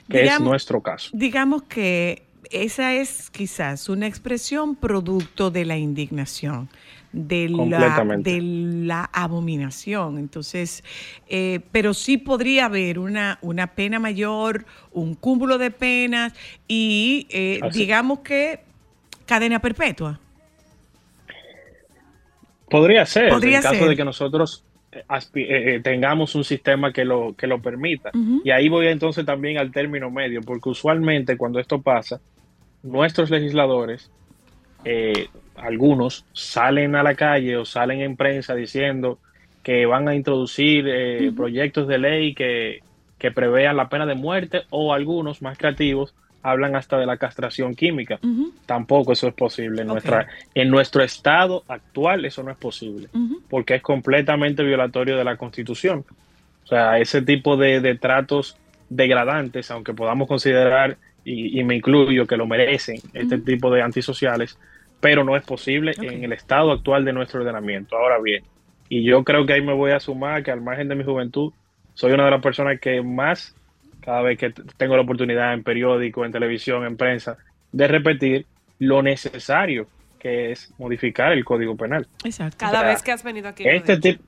que 0.09 0.17
es 0.17 0.23
Digamos- 0.23 0.49
nuestro 0.49 0.81
caso. 0.81 1.09
Digamos 1.13 1.63
que 1.63 2.23
esa 2.51 2.93
es 2.93 3.29
quizás 3.31 3.89
una 3.89 4.07
expresión 4.07 4.75
producto 4.75 5.49
de 5.51 5.65
la 5.65 5.77
indignación, 5.77 6.69
de 7.11 7.49
la, 7.49 8.05
de 8.19 8.41
la 8.41 9.09
abominación. 9.13 10.17
Entonces, 10.19 10.83
eh, 11.27 11.61
pero 11.71 11.93
sí 11.93 12.17
podría 12.17 12.65
haber 12.65 12.99
una, 12.99 13.39
una 13.41 13.67
pena 13.67 13.99
mayor, 13.99 14.65
un 14.91 15.15
cúmulo 15.15 15.57
de 15.57 15.71
penas 15.71 16.33
y 16.67 17.25
eh, 17.29 17.61
digamos 17.73 18.19
que 18.19 18.59
cadena 19.25 19.59
perpetua. 19.59 20.19
Podría 22.69 23.05
ser, 23.05 23.29
Podría 23.29 23.57
en 23.57 23.63
caso 23.63 23.75
ser. 23.75 23.89
de 23.89 23.95
que 23.95 24.05
nosotros 24.05 24.63
eh, 24.91 25.03
eh, 25.09 25.75
eh, 25.75 25.79
tengamos 25.83 26.35
un 26.35 26.43
sistema 26.43 26.91
que 26.91 27.05
lo, 27.05 27.35
que 27.35 27.47
lo 27.47 27.61
permita. 27.61 28.11
Y 28.43 28.51
ahí 28.51 28.69
voy 28.69 28.87
entonces 28.87 29.25
también 29.25 29.57
al 29.57 29.71
término 29.71 30.09
medio, 30.09 30.41
porque 30.41 30.69
usualmente 30.69 31.37
cuando 31.37 31.59
esto 31.59 31.81
pasa, 31.81 32.19
nuestros 32.83 33.29
legisladores, 33.29 34.11
eh, 34.85 35.27
algunos, 35.55 36.25
salen 36.33 36.95
a 36.95 37.03
la 37.03 37.15
calle 37.15 37.57
o 37.57 37.65
salen 37.65 38.01
en 38.01 38.15
prensa 38.15 38.55
diciendo 38.55 39.19
que 39.63 39.85
van 39.85 40.07
a 40.07 40.15
introducir 40.15 40.85
eh, 40.87 41.31
proyectos 41.35 41.87
de 41.87 41.97
ley 41.97 42.35
que, 42.35 42.81
que 43.17 43.31
prevean 43.31 43.77
la 43.77 43.89
pena 43.89 44.05
de 44.05 44.15
muerte 44.15 44.61
o 44.69 44.93
algunos 44.93 45.41
más 45.41 45.57
creativos 45.57 46.13
hablan 46.49 46.75
hasta 46.75 46.97
de 46.97 47.05
la 47.05 47.17
castración 47.17 47.75
química. 47.75 48.19
Tampoco 48.65 49.11
eso 49.13 49.27
es 49.27 49.33
posible. 49.33 49.81
En, 49.81 49.89
Ok. 49.89 49.93
nuestra, 49.93 50.27
en 50.53 50.69
nuestro 50.69 51.03
estado 51.03 51.63
actual 51.67 52.25
eso 52.25 52.43
no 52.43 52.51
es 52.51 52.57
posible 52.57 53.07
porque 53.49 53.75
es 53.75 53.81
completamente 53.81 54.63
violatorio 54.63 55.17
de 55.17 55.23
la 55.23 55.37
Constitución. 55.37 56.05
O 56.63 56.67
sea, 56.67 56.99
ese 56.99 57.21
tipo 57.21 57.57
de, 57.57 57.79
de 57.79 57.95
tratos 57.95 58.57
degradantes, 58.89 59.69
aunque 59.71 59.93
podamos 59.93 60.27
considerar, 60.27 60.97
y, 61.23 61.59
y 61.59 61.63
me 61.63 61.75
incluyo, 61.75 62.25
que 62.27 62.37
lo 62.37 62.45
merecen, 62.45 62.97
este 63.13 63.37
tipo 63.39 63.71
de 63.71 63.81
antisociales, 63.81 64.57
pero 64.99 65.23
no 65.23 65.35
es 65.35 65.43
posible 65.43 65.93
en 66.01 66.23
el 66.23 66.33
estado 66.33 66.71
actual 66.71 67.03
de 67.05 67.13
nuestro 67.13 67.41
ordenamiento. 67.41 67.95
Ahora 67.97 68.19
bien, 68.19 68.43
y 68.89 69.03
yo 69.03 69.23
creo 69.23 69.45
que 69.45 69.53
ahí 69.53 69.61
me 69.61 69.73
voy 69.73 69.91
a 69.91 69.99
sumar 69.99 70.43
que 70.43 70.51
al 70.51 70.61
margen 70.61 70.87
de 70.87 70.95
mi 70.95 71.03
juventud, 71.03 71.51
soy 71.93 72.11
una 72.13 72.25
de 72.25 72.31
las 72.31 72.41
personas 72.41 72.79
que 72.79 73.01
más, 73.01 73.55
cada 74.05 74.21
vez 74.21 74.37
que 74.37 74.53
tengo 74.77 74.95
la 74.95 75.01
oportunidad 75.01 75.53
en 75.53 75.63
periódico, 75.63 76.23
en 76.23 76.31
televisión, 76.31 76.85
en 76.85 76.95
prensa, 76.95 77.37
de 77.71 77.87
repetir 77.87 78.45
lo 78.79 79.01
necesario 79.01 79.87
que 80.19 80.51
es 80.51 80.73
modificar 80.77 81.31
el 81.31 81.43
Código 81.43 81.75
Penal. 81.75 82.07
Exacto. 82.23 82.57
Cada 82.59 82.79
O 82.79 82.81
sea, 82.81 82.89
vez 82.89 83.03
que 83.03 83.11
has 83.11 83.23
venido 83.23 83.49
aquí. 83.49 83.63
Este 83.67 83.97
tipo, 83.97 84.23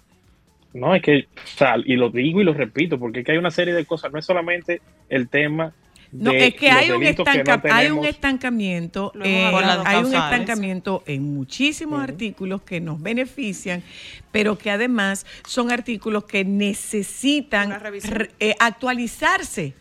no, 0.74 0.94
es 0.96 1.02
que, 1.02 1.28
o 1.36 1.48
sea, 1.48 1.76
y 1.84 1.96
lo 1.96 2.10
digo 2.10 2.42
y 2.42 2.44
lo 2.44 2.54
repito, 2.54 3.00
porque 3.00 3.20
es 3.20 3.26
que 3.26 3.32
hay 3.32 3.38
una 3.38 3.52
serie 3.52 3.74
de 3.74 3.86
cosas, 3.86 4.12
no 4.12 4.20
es 4.20 4.26
solamente 4.26 4.82
el 5.10 5.28
tema 5.30 5.74
No, 6.12 6.32
es 6.32 6.56
que 6.56 6.70
hay 6.72 6.90
un, 6.92 7.02
que 7.02 7.14
no 7.14 7.62
hay 7.74 7.92
un 7.92 8.06
estancamiento, 8.06 9.12
eh, 9.24 9.44
hay 9.86 10.04
un 10.04 10.14
estancamiento 10.16 11.04
en 11.06 11.34
muchísimos 11.34 12.02
artículos 12.02 12.62
que 12.62 12.80
nos 12.80 13.02
benefician, 13.02 13.84
pero 14.32 14.58
que 14.58 14.72
además 14.72 15.26
son 15.46 15.72
artículos 15.72 16.24
que 16.24 16.46
necesitan 16.46 17.72
re- 17.82 18.32
eh, 18.40 18.56
actualizarse. 18.60 19.74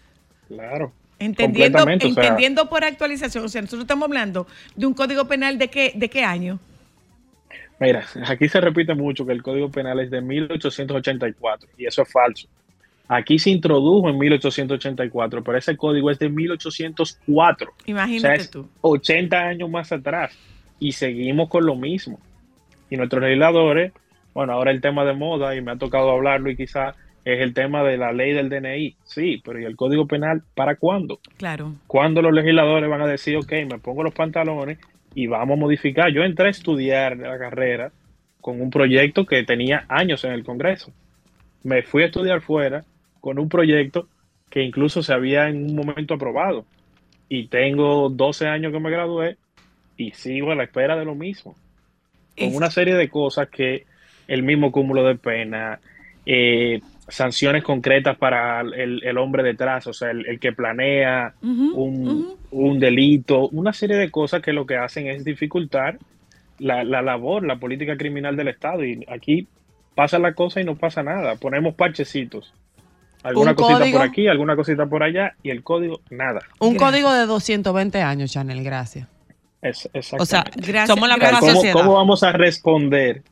Claro. 0.48 0.92
Entendiendo, 1.18 1.78
Completamente, 1.78 2.06
o 2.06 2.14
sea- 2.14 2.22
entendiendo 2.24 2.68
por 2.68 2.84
actualización, 2.84 3.44
o 3.44 3.48
sea, 3.48 3.62
nosotros 3.62 3.84
estamos 3.84 4.06
hablando 4.06 4.46
de 4.74 4.86
un 4.86 4.94
código 4.94 5.26
penal 5.26 5.56
de 5.58 5.68
qué, 5.68 5.92
de 5.94 6.10
qué 6.10 6.24
año. 6.24 6.58
Mira, 7.78 8.04
aquí 8.26 8.48
se 8.48 8.60
repite 8.60 8.94
mucho 8.94 9.24
que 9.26 9.32
el 9.32 9.42
Código 9.42 9.70
Penal 9.70 10.00
es 10.00 10.10
de 10.10 10.22
1884 10.22 11.68
y 11.76 11.86
eso 11.86 12.02
es 12.02 12.10
falso. 12.10 12.48
Aquí 13.08 13.38
se 13.38 13.50
introdujo 13.50 14.08
en 14.08 14.18
1884, 14.18 15.44
pero 15.44 15.58
ese 15.58 15.76
código 15.76 16.10
es 16.10 16.18
de 16.18 16.28
1804. 16.28 17.70
O 17.70 17.74
sea, 17.76 17.90
Imagínate 17.90 18.48
tú. 18.48 18.68
80 18.80 19.38
años 19.38 19.70
más 19.70 19.92
atrás 19.92 20.36
y 20.80 20.92
seguimos 20.92 21.48
con 21.48 21.64
lo 21.64 21.76
mismo. 21.76 22.18
Y 22.90 22.96
nuestros 22.96 23.22
legisladores, 23.22 23.92
bueno, 24.34 24.52
ahora 24.52 24.70
el 24.70 24.80
tema 24.80 25.04
de 25.04 25.14
moda, 25.14 25.54
y 25.54 25.60
me 25.60 25.72
ha 25.72 25.76
tocado 25.76 26.10
hablarlo, 26.10 26.50
y 26.50 26.56
quizá 26.56 26.94
es 27.24 27.40
el 27.40 27.54
tema 27.54 27.82
de 27.82 27.96
la 27.96 28.12
ley 28.12 28.32
del 28.32 28.48
DNI. 28.48 28.96
Sí, 29.04 29.42
pero 29.44 29.60
¿y 29.60 29.64
el 29.64 29.76
Código 29.76 30.06
Penal 30.06 30.42
para 30.54 30.76
cuándo? 30.76 31.20
Claro. 31.36 31.74
¿Cuándo 31.86 32.22
los 32.22 32.32
legisladores 32.32 32.88
van 32.88 33.02
a 33.02 33.06
decir, 33.06 33.36
ok, 33.36 33.52
me 33.70 33.78
pongo 33.78 34.04
los 34.04 34.14
pantalones 34.14 34.78
y 35.14 35.26
vamos 35.26 35.56
a 35.56 35.60
modificar? 35.60 36.12
Yo 36.12 36.22
entré 36.22 36.46
a 36.46 36.50
estudiar 36.50 37.16
la 37.16 37.38
carrera 37.38 37.90
con 38.40 38.60
un 38.60 38.70
proyecto 38.70 39.26
que 39.26 39.42
tenía 39.42 39.84
años 39.88 40.24
en 40.24 40.32
el 40.32 40.44
Congreso. 40.44 40.92
Me 41.64 41.82
fui 41.82 42.04
a 42.04 42.06
estudiar 42.06 42.40
fuera 42.42 42.84
con 43.26 43.40
un 43.40 43.48
proyecto 43.48 44.06
que 44.48 44.62
incluso 44.62 45.02
se 45.02 45.12
había 45.12 45.48
en 45.48 45.64
un 45.64 45.74
momento 45.74 46.14
aprobado. 46.14 46.64
Y 47.28 47.48
tengo 47.48 48.08
12 48.08 48.46
años 48.46 48.72
que 48.72 48.78
me 48.78 48.88
gradué 48.88 49.36
y 49.96 50.12
sigo 50.12 50.52
a 50.52 50.54
la 50.54 50.62
espera 50.62 50.94
de 50.96 51.04
lo 51.04 51.16
mismo. 51.16 51.56
con 52.38 52.54
una 52.54 52.70
serie 52.70 52.94
de 52.94 53.08
cosas 53.08 53.48
que 53.48 53.84
el 54.28 54.44
mismo 54.44 54.70
cúmulo 54.70 55.02
de 55.02 55.16
pena, 55.16 55.80
eh, 56.24 56.80
sanciones 57.08 57.64
concretas 57.64 58.16
para 58.16 58.60
el, 58.60 59.02
el 59.02 59.18
hombre 59.18 59.42
detrás, 59.42 59.88
o 59.88 59.92
sea, 59.92 60.12
el, 60.12 60.24
el 60.28 60.38
que 60.38 60.52
planea 60.52 61.34
un, 61.42 62.36
un 62.52 62.78
delito, 62.78 63.48
una 63.48 63.72
serie 63.72 63.96
de 63.96 64.12
cosas 64.12 64.40
que 64.40 64.52
lo 64.52 64.66
que 64.66 64.76
hacen 64.76 65.08
es 65.08 65.24
dificultar 65.24 65.98
la, 66.60 66.84
la 66.84 67.02
labor, 67.02 67.44
la 67.44 67.56
política 67.56 67.96
criminal 67.96 68.36
del 68.36 68.46
Estado. 68.46 68.84
Y 68.84 69.04
aquí 69.08 69.48
pasa 69.96 70.20
la 70.20 70.32
cosa 70.34 70.60
y 70.60 70.64
no 70.64 70.76
pasa 70.76 71.02
nada. 71.02 71.34
Ponemos 71.34 71.74
parchecitos. 71.74 72.54
Alguna 73.26 73.50
Un 73.50 73.56
cosita 73.56 73.78
código. 73.80 73.98
por 73.98 74.06
aquí, 74.08 74.28
alguna 74.28 74.54
cosita 74.54 74.86
por 74.86 75.02
allá 75.02 75.34
y 75.42 75.50
el 75.50 75.64
código, 75.64 76.00
nada. 76.10 76.40
Un 76.60 76.74
Gracias. 76.74 76.90
código 76.92 77.12
de 77.12 77.26
220 77.26 78.00
años, 78.00 78.30
Chanel, 78.30 78.62
gracias. 78.62 79.08
Es, 79.60 79.88
O 80.16 80.24
sea. 80.24 80.44
Gracias, 80.54 80.86
somos 80.86 81.08
la 81.08 81.16
misma 81.16 81.40
¿Cómo, 81.40 81.52
sociedad. 81.52 81.72
cómo 81.72 81.94
vamos 81.94 82.22
a 82.22 82.30
responder 82.30 83.24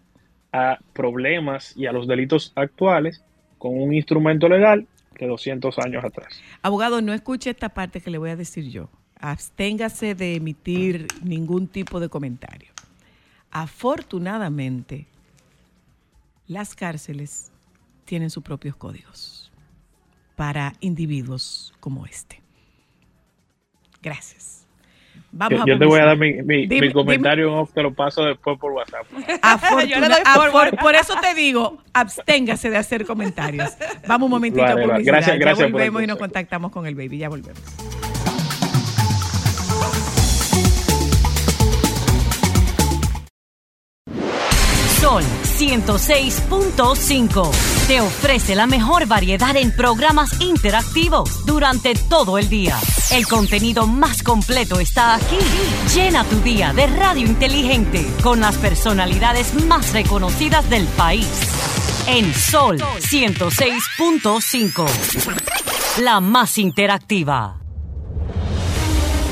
a 0.53 0.78
problemas 0.95 1.76
y 1.76 1.86
a 1.86 1.92
los 1.92 2.09
delitos 2.09 2.53
actuales 2.57 3.22
con 3.59 3.80
un 3.80 3.95
instrumento 3.95 4.49
legal 4.49 4.84
de 5.16 5.28
200 5.28 5.78
años 5.78 6.05
atrás? 6.05 6.40
Abogado, 6.61 7.01
no 7.01 7.12
escuche 7.12 7.51
esta 7.51 7.68
parte 7.68 8.01
que 8.01 8.11
le 8.11 8.18
voy 8.18 8.30
a 8.30 8.36
decir 8.36 8.68
yo. 8.68 8.88
Absténgase 9.20 10.16
de 10.16 10.34
emitir 10.34 11.07
ningún 11.22 11.68
tipo 11.68 12.01
de 12.01 12.09
comentario. 12.09 12.72
Afortunadamente, 13.53 15.07
las 16.49 16.74
cárceles 16.74 17.53
tienen 18.07 18.30
sus 18.30 18.42
propios 18.42 18.74
códigos 18.74 19.43
para 20.37 20.72
individuos 20.80 21.72
como 21.80 22.07
este. 22.07 22.41
Gracias. 24.03 24.66
Vamos 25.37 25.59
Yo, 25.59 25.62
a 25.64 25.66
yo 25.66 25.78
te 25.78 25.85
voy 25.87 25.99
a 26.01 26.05
dar 26.05 26.16
mi, 26.16 26.35
mi- 26.43 26.66
Dime- 26.68 26.87
mi 26.89 26.93
comentario 26.93 27.49
en 27.49 27.55
off, 27.55 27.72
te 27.72 27.82
lo 27.82 27.93
paso 27.93 28.22
después 28.24 28.57
por 28.59 28.70
WhatsApp. 28.72 29.05
Forward. 30.35 30.76
por 30.78 30.95
eso 30.95 31.14
te 31.20 31.35
digo, 31.35 31.78
absténgase 31.93 32.70
de 32.70 32.76
hacer 32.76 33.05
comentarios. 33.05 33.70
Vamos 34.07 34.26
un 34.26 34.30
momentito 34.30 34.62
Lo 34.64 34.70
a 34.70 34.74
publicidad. 34.74 35.03
Gracias, 35.05 35.39
gracias 35.39 35.59
ya 35.59 35.64
por 35.64 35.72
volvemos 35.72 36.03
y 36.03 36.07
nos 36.07 36.18
contactamos 36.18 36.70
con 36.70 36.87
el 36.87 36.95
baby. 36.95 37.18
Ya 37.18 37.28
volvemos. 37.28 37.61
Sol 45.01 45.22
106.5 45.59 47.51
te 47.87 48.01
ofrece 48.01 48.55
la 48.55 48.66
mejor 48.66 49.07
variedad 49.07 49.55
en 49.57 49.70
programas 49.70 50.41
interactivos 50.41 51.45
durante 51.45 51.95
todo 51.95 52.39
el 52.39 52.49
día. 52.49 52.78
El 53.11 53.26
contenido 53.26 53.87
más 53.87 54.22
completo 54.22 54.80
está 54.80 55.16
aquí. 55.16 55.37
Llena 55.95 56.24
tu 56.24 56.41
día 56.41 56.72
de 56.72 56.87
radio 56.87 57.26
inteligente 57.26 58.07
con 58.22 58.41
las 58.41 58.57
personalidades 58.57 59.53
más 59.66 59.93
reconocidas 59.93 60.70
del 60.70 60.87
país. 60.87 61.28
En 62.07 62.32
Sol 62.35 62.78
106.5. 62.78 64.87
La 66.03 66.20
más 66.20 66.57
interactiva. 66.59 67.61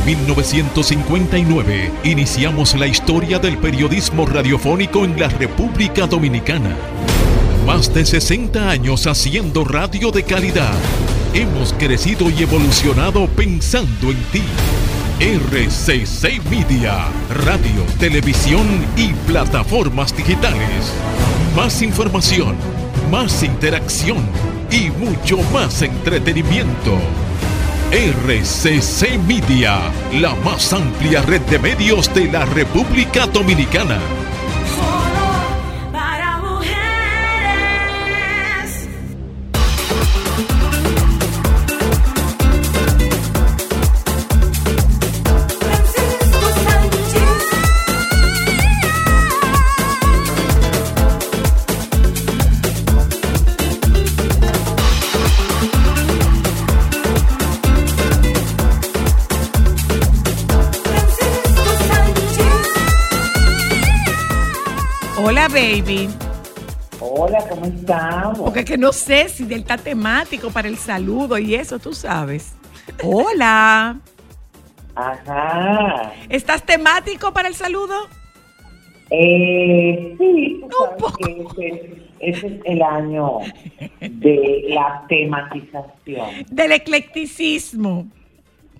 1959 0.04 1.92
iniciamos 2.04 2.74
la 2.74 2.86
historia 2.86 3.38
del 3.38 3.56
periodismo 3.58 4.26
radiofónico 4.26 5.04
en 5.04 5.18
la 5.18 5.28
República 5.28 6.06
Dominicana. 6.06 6.76
Más 7.66 7.94
de 7.94 8.04
60 8.04 8.70
años 8.70 9.06
haciendo 9.06 9.64
radio 9.64 10.10
de 10.10 10.24
calidad. 10.24 10.74
Hemos 11.32 11.72
crecido 11.72 12.28
y 12.28 12.42
evolucionado 12.42 13.28
pensando 13.28 14.10
en 14.10 14.20
ti. 14.32 14.42
RCC 15.20 16.42
Media, 16.50 17.06
radio, 17.30 17.84
televisión 18.00 18.66
y 18.96 19.12
plataformas 19.30 20.14
digitales. 20.16 20.92
Más 21.54 21.82
información, 21.82 22.56
más 23.12 23.44
interacción 23.44 24.24
y 24.68 24.90
mucho 24.90 25.38
más 25.52 25.82
entretenimiento. 25.82 26.98
RCC 27.92 29.18
Media, 29.28 29.78
la 30.14 30.34
más 30.36 30.72
amplia 30.72 31.22
red 31.22 31.42
de 31.42 31.60
medios 31.60 32.12
de 32.12 32.24
la 32.32 32.44
República 32.44 33.26
Dominicana. 33.28 34.00
Que 68.72 68.78
no 68.78 68.90
sé 68.90 69.28
si 69.28 69.42
él 69.42 69.52
está 69.52 69.76
temático 69.76 70.50
para 70.50 70.66
el 70.66 70.78
saludo 70.78 71.36
y 71.36 71.54
eso, 71.54 71.78
tú 71.78 71.92
sabes. 71.92 72.54
Hola. 73.04 74.00
Ajá. 74.94 76.14
¿Estás 76.30 76.64
temático 76.64 77.34
para 77.34 77.48
el 77.48 77.54
saludo? 77.54 78.08
Eh, 79.10 80.14
sí, 80.18 80.62
tú 80.70 80.84
Un 80.90 80.96
poco. 80.96 81.18
que 81.18 81.66
ese, 81.68 81.96
ese 82.20 82.46
es 82.46 82.60
el 82.64 82.80
año 82.80 83.40
de 84.00 84.64
la 84.70 85.04
tematización. 85.06 86.46
Del 86.50 86.72
eclecticismo. 86.72 88.06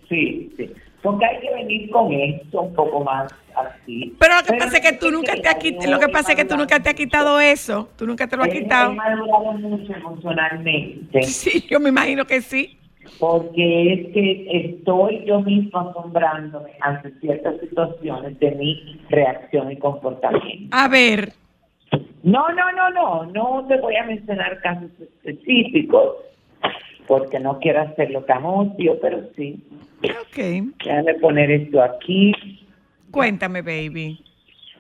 Sí, 0.09 0.55
sí. 0.57 0.70
Porque 1.03 1.27
hay 1.27 1.41
que 1.41 1.53
venir 1.53 1.91
con 1.91 2.13
esto 2.13 2.63
un 2.63 2.75
poco 2.75 3.03
más 3.03 3.33
así. 3.57 4.15
Pero 4.19 4.37
lo 4.37 4.43
que 4.45 4.53
pasa 4.55 4.77
es 4.79 4.91
que 4.91 4.97
tú 4.97 5.11
nunca 5.11 5.35
te 5.35 5.49
has 5.49 5.57
quitado, 5.57 5.91
lo 5.91 5.99
que 5.99 6.09
pasa 6.09 6.33
es 6.33 6.37
que 6.37 6.45
tú 6.45 6.57
nunca 6.57 6.81
te 6.81 6.89
has 6.89 6.95
quitado 6.95 7.41
eso. 7.41 7.89
Tú 7.99 8.07
nunca 8.07 8.29
te 8.29 8.37
lo 8.37 8.45
has 8.45 8.49
quitado. 8.49 8.93
He 8.93 8.95
madurado 8.95 9.53
mucho 9.53 9.93
emocionalmente. 9.93 11.23
Sí, 11.43 11.65
yo 11.69 11.81
me 11.81 11.89
imagino 11.89 12.25
que 12.25 12.41
sí. 12.41 12.79
Porque 13.19 13.93
es 13.93 14.13
que 14.13 14.47
estoy 14.69 15.25
yo 15.27 15.41
misma 15.41 15.91
asombrándome 15.91 16.71
ante 16.81 17.11
ciertas 17.21 17.59
situaciones 17.59 18.39
de 18.39 18.53
mi 18.53 19.01
reacción 19.09 19.73
y 19.73 19.77
comportamiento. 19.77 20.69
A 20.71 20.87
ver, 20.87 21.33
No, 22.23 22.49
no, 22.51 22.73
no, 22.73 22.91
no, 22.91 23.27
no 23.27 23.67
te 23.67 23.77
voy 23.81 23.97
a 23.97 24.05
mencionar 24.05 24.61
casos 24.61 24.91
específicos 25.01 26.15
porque 27.07 27.39
no 27.39 27.59
quiero 27.59 27.83
hacerlo 27.83 28.23
tan 28.25 28.45
obvio, 28.45 28.99
pero 29.01 29.21
sí. 29.37 29.63
ok. 30.03 30.37
Déjame 30.85 31.15
poner 31.15 31.51
esto 31.51 31.83
aquí. 31.83 32.33
Cuéntame, 33.11 33.63
baby. 33.63 34.19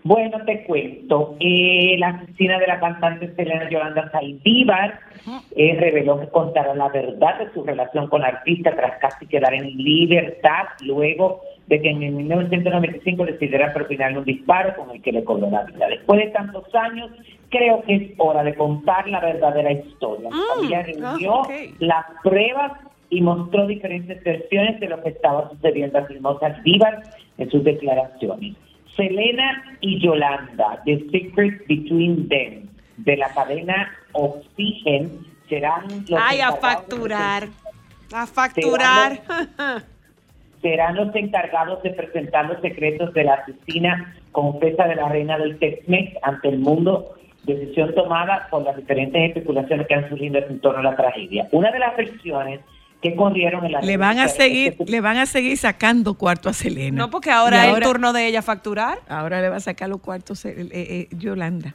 Bueno, 0.04 0.44
te 0.44 0.64
cuento. 0.64 1.36
Eh, 1.38 1.94
la 1.98 2.08
asesina 2.08 2.58
de 2.58 2.66
la 2.66 2.80
cantante 2.80 3.32
Selena 3.36 3.70
Yolanda 3.70 4.10
Saldívar 4.10 4.98
eh, 5.54 5.76
reveló 5.78 6.18
que 6.18 6.28
contará 6.28 6.74
la 6.74 6.88
verdad 6.88 7.38
de 7.38 7.52
su 7.52 7.62
relación 7.62 8.08
con 8.08 8.22
la 8.22 8.28
artista 8.28 8.74
tras 8.74 8.98
casi 8.98 9.26
quedar 9.26 9.54
en 9.54 9.76
libertad 9.76 10.64
luego 10.80 11.42
de 11.68 11.80
que 11.80 11.90
en 11.90 12.16
1995 12.16 13.26
decidiera 13.26 13.72
propinarle 13.72 14.18
un 14.18 14.24
disparo 14.24 14.74
con 14.74 14.90
el 14.90 15.00
que 15.00 15.12
le 15.12 15.22
cobró 15.22 15.48
la 15.48 15.62
vida. 15.64 15.86
Después 15.86 16.20
de 16.20 16.30
tantos 16.30 16.64
años, 16.74 17.10
creo 17.52 17.82
que 17.82 17.94
es 17.94 18.10
hora 18.16 18.42
de 18.42 18.54
contar 18.54 19.08
la 19.08 19.20
verdadera 19.20 19.70
historia. 19.70 20.30
La 20.30 20.54
familia 20.54 20.82
reunió 20.82 21.34
ah, 21.34 21.40
ok. 21.42 21.50
las 21.78 22.04
pruebas 22.24 22.72
y 23.10 23.20
mostró 23.20 23.66
diferentes 23.66 24.24
versiones 24.24 24.80
de 24.80 24.88
lo 24.88 25.00
que 25.02 25.10
estaba 25.10 25.50
sucediendo 25.50 25.98
a 25.98 26.06
Filmó 26.06 26.40
Saldívar 26.40 27.02
en 27.38 27.50
sus 27.50 27.62
declaraciones. 27.62 28.56
Selena 28.96 29.76
y 29.80 30.00
Yolanda, 30.00 30.82
The 30.84 31.06
Secret 31.12 31.66
Between 31.68 32.28
Them, 32.28 32.68
de 32.96 33.16
la 33.16 33.28
cadena 33.32 33.92
Oxygen, 34.12 35.10
serán 35.48 35.86
los 36.08 36.20
Ay, 36.20 36.40
a 36.40 36.52
facturar. 36.52 37.48
A 38.12 38.26
facturar. 38.26 39.20
serán 40.62 40.96
los 40.96 41.14
encargados 41.14 41.82
de 41.82 41.90
presentar 41.90 42.46
los 42.46 42.60
secretos 42.62 43.12
de 43.12 43.24
la 43.24 43.34
asesina 43.34 44.14
confesa 44.30 44.86
de 44.86 44.96
la 44.96 45.08
reina 45.08 45.38
del 45.38 45.58
Tex-Mex 45.58 46.16
ante 46.22 46.48
el 46.48 46.58
mundo, 46.58 47.14
decisión 47.44 47.94
tomada 47.94 48.48
por 48.50 48.62
las 48.62 48.76
diferentes 48.76 49.28
especulaciones 49.28 49.86
que 49.86 49.94
han 49.94 50.08
surgido 50.08 50.38
en 50.38 50.60
torno 50.60 50.80
a 50.80 50.82
la 50.82 50.96
tragedia. 50.96 51.48
Una 51.52 51.70
de 51.70 51.78
las 51.78 51.96
versiones 51.96 52.60
que 53.00 53.16
corrieron 53.16 53.66
en 53.66 53.72
la 53.72 53.80
Le 53.80 53.96
van 53.96 54.18
a 54.18 54.28
seguir, 54.28 54.76
le 54.86 55.00
van 55.00 55.16
a 55.16 55.26
seguir 55.26 55.56
sacando 55.56 56.14
cuarto 56.14 56.48
a 56.48 56.52
Selena. 56.52 56.96
No, 56.96 57.10
porque 57.10 57.30
ahora 57.30 57.66
es 57.66 57.76
el 57.76 57.82
turno 57.82 58.12
de 58.12 58.28
ella 58.28 58.42
facturar. 58.42 58.98
Ahora 59.08 59.40
le 59.42 59.48
va 59.48 59.56
a 59.56 59.60
sacar 59.60 59.88
los 59.88 60.00
cuartos 60.00 60.44
eh, 60.44 60.54
eh, 60.56 60.68
eh, 60.72 61.08
Yolanda. 61.16 61.74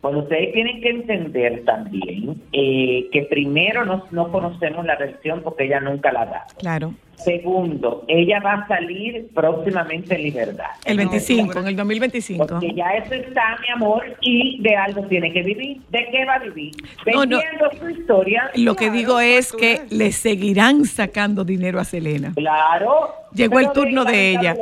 Bueno, 0.00 0.20
ustedes 0.20 0.52
tienen 0.54 0.80
que 0.80 0.88
entender 0.88 1.64
también 1.64 2.40
eh, 2.52 3.08
que 3.12 3.22
primero 3.24 3.84
no, 3.84 4.06
no 4.10 4.32
conocemos 4.32 4.86
la 4.86 4.96
versión 4.96 5.42
porque 5.42 5.64
ella 5.64 5.80
nunca 5.80 6.10
la 6.10 6.24
da. 6.24 6.46
Claro. 6.58 6.94
Segundo, 7.24 8.04
ella 8.08 8.40
va 8.40 8.54
a 8.54 8.68
salir 8.68 9.28
próximamente 9.34 10.14
en 10.14 10.22
libertad. 10.22 10.66
El 10.84 10.96
25, 10.98 11.58
en 11.60 11.66
el 11.68 11.76
2025. 11.76 12.46
Porque 12.46 12.72
ya 12.74 12.90
eso 12.92 13.14
está, 13.14 13.56
mi 13.62 13.68
amor, 13.74 14.02
y 14.20 14.60
de 14.62 14.74
algo 14.76 15.02
tiene 15.06 15.32
que 15.32 15.42
vivir. 15.42 15.80
¿De 15.90 16.06
qué 16.10 16.24
va 16.24 16.34
a 16.34 16.38
vivir? 16.38 16.72
No, 17.06 17.24
no. 17.26 17.38
Vendiendo 17.38 17.70
su 17.78 17.88
historia. 17.90 18.50
Lo 18.54 18.74
que 18.76 18.90
digo 18.90 19.20
es 19.20 19.52
que 19.52 19.82
le 19.90 20.12
seguirán 20.12 20.84
sacando 20.84 21.44
dinero 21.44 21.78
a 21.80 21.84
Selena. 21.84 22.32
Claro. 22.34 23.10
Llegó 23.34 23.60
el 23.60 23.70
turno 23.72 24.04
de 24.04 24.30
ella. 24.32 24.56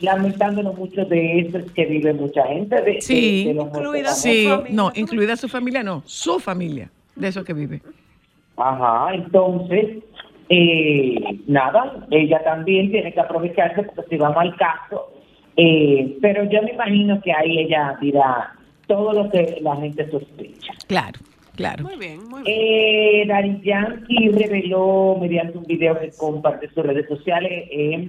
lamentándolo 0.00 0.72
mucho- 0.72 1.04
de 1.06 1.40
eso 1.40 1.58
es 1.58 1.70
que 1.72 1.86
vive 1.86 2.12
mucha 2.12 2.44
gente. 2.46 2.80
De, 2.82 3.00
Sí, 3.00 3.44
de- 3.44 3.48
de 3.48 3.54
los 3.54 3.70
muertos 3.72 4.18
sí, 4.18 4.46
famosos. 4.48 4.70
no, 4.70 4.92
incluida 4.94 5.36
su 5.36 5.48
familia, 5.48 5.82
no, 5.82 6.02
su 6.06 6.38
familia, 6.40 6.90
de 7.14 7.28
eso 7.28 7.44
que 7.44 7.52
vive. 7.54 7.80
Ajá, 8.56 9.14
entonces, 9.14 9.98
eh, 10.48 11.38
nada, 11.46 12.06
ella 12.10 12.42
también 12.44 12.90
tiene 12.90 13.12
que 13.12 13.20
aprovecharse 13.20 13.82
porque 13.82 14.10
si 14.10 14.16
vamos 14.16 14.38
al 14.38 14.56
caso, 14.56 15.12
eh, 15.56 16.16
pero 16.20 16.44
yo 16.44 16.62
me 16.62 16.72
imagino 16.72 17.20
que 17.20 17.32
ahí 17.32 17.58
ella 17.58 17.96
dirá 18.00 18.52
todo 18.86 19.12
lo 19.12 19.30
que 19.30 19.58
la 19.60 19.76
gente 19.76 20.08
sospecha. 20.10 20.72
Claro, 20.86 21.18
claro. 21.56 21.84
Muy 21.84 21.96
bien, 21.96 22.28
muy 22.28 22.42
bien. 22.42 22.58
Eh, 22.58 23.24
Daddy 23.26 23.60
Yankee 23.62 24.28
reveló 24.28 25.16
mediante 25.20 25.58
un 25.58 25.64
video 25.64 25.98
que 25.98 26.10
comparte 26.16 26.66
en 26.66 26.74
sus 26.74 26.84
redes 26.84 27.08
sociales 27.08 27.68
eh, 27.70 28.08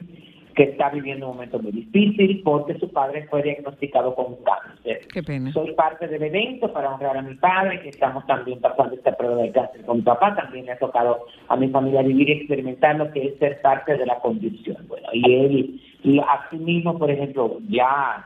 que 0.58 0.64
está 0.64 0.90
viviendo 0.90 1.28
un 1.28 1.34
momento 1.34 1.60
muy 1.60 1.72
difícil 1.72 2.42
porque 2.44 2.74
su 2.80 2.92
padre 2.92 3.28
fue 3.30 3.44
diagnosticado 3.44 4.16
con 4.16 4.38
cáncer. 4.38 5.02
Qué 5.14 5.22
pena. 5.22 5.54
Soy 5.54 5.72
parte 5.74 6.08
del 6.08 6.24
evento 6.24 6.74
para 6.74 6.96
honrar 6.96 7.16
a 7.16 7.22
mi 7.22 7.36
padre, 7.36 7.80
que 7.82 7.90
estamos 7.90 8.26
también 8.26 8.60
pasando 8.60 8.96
esta 8.96 9.16
prueba 9.16 9.36
de 9.36 9.52
cáncer 9.52 9.86
con 9.86 9.98
mi 9.98 10.04
papá. 10.04 10.36
También 10.36 10.66
le 10.66 10.72
ha 10.72 10.80
tocado 10.80 11.28
a 11.48 11.56
mi 11.56 11.70
familia 11.70 12.02
vivir 12.02 12.28
y 12.30 12.32
experimentar 12.32 12.96
lo 12.96 13.12
que 13.12 13.28
es 13.28 13.38
ser 13.38 13.62
parte 13.62 13.98
de 13.98 14.08
la 14.08 14.20
condición. 14.20 14.84
Bueno, 14.88 15.08
y 15.14 15.32
él, 15.32 15.82
y 16.04 16.20
así 16.20 16.58
mismo, 16.58 16.98
por 16.98 17.12
ejemplo, 17.12 17.60
ya 17.70 18.26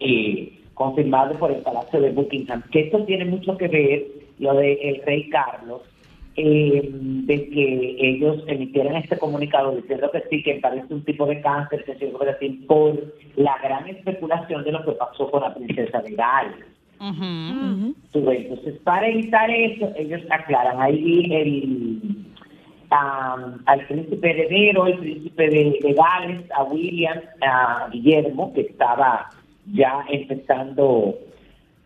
eh, 0.00 0.58
confirmado 0.74 1.38
por 1.38 1.52
el 1.52 1.62
Palacio 1.62 2.00
de 2.00 2.10
Buckingham, 2.10 2.64
que 2.72 2.80
esto 2.80 3.04
tiene 3.04 3.26
mucho 3.26 3.56
que 3.56 3.68
ver, 3.68 4.06
lo 4.40 4.54
del 4.54 5.02
rey 5.06 5.28
Carlos, 5.30 5.82
eh, 6.40 6.88
de 6.92 7.50
que 7.50 7.96
ellos 7.98 8.44
emitieran 8.46 8.94
este 8.94 9.18
comunicado 9.18 9.74
diciendo 9.74 10.08
que 10.12 10.22
sí, 10.30 10.40
que 10.44 10.60
parece 10.62 10.94
un 10.94 11.04
tipo 11.04 11.26
de 11.26 11.40
cáncer, 11.40 11.84
que 11.84 11.96
se 11.96 12.06
decir, 12.06 12.64
por 12.68 12.94
la 13.34 13.58
gran 13.58 13.88
especulación 13.88 14.62
de 14.62 14.70
lo 14.70 14.84
que 14.84 14.92
pasó 14.92 15.28
con 15.32 15.42
la 15.42 15.52
princesa 15.52 16.00
de 16.00 16.14
Gales. 16.14 16.64
Entonces, 17.00 18.78
para 18.84 19.08
evitar 19.08 19.50
eso, 19.50 19.92
ellos 19.96 20.22
aclaran 20.30 20.80
ahí 20.80 21.28
el 21.32 22.26
am, 22.90 23.60
al 23.66 23.86
príncipe 23.86 24.30
heredero, 24.30 24.86
el 24.86 24.98
príncipe 24.98 25.48
de, 25.48 25.78
de 25.82 25.94
Gales, 25.94 26.44
a 26.56 26.62
William, 26.62 27.18
a 27.42 27.88
Guillermo, 27.90 28.52
que 28.54 28.60
estaba 28.60 29.28
ya 29.72 30.04
empezando 30.08 31.16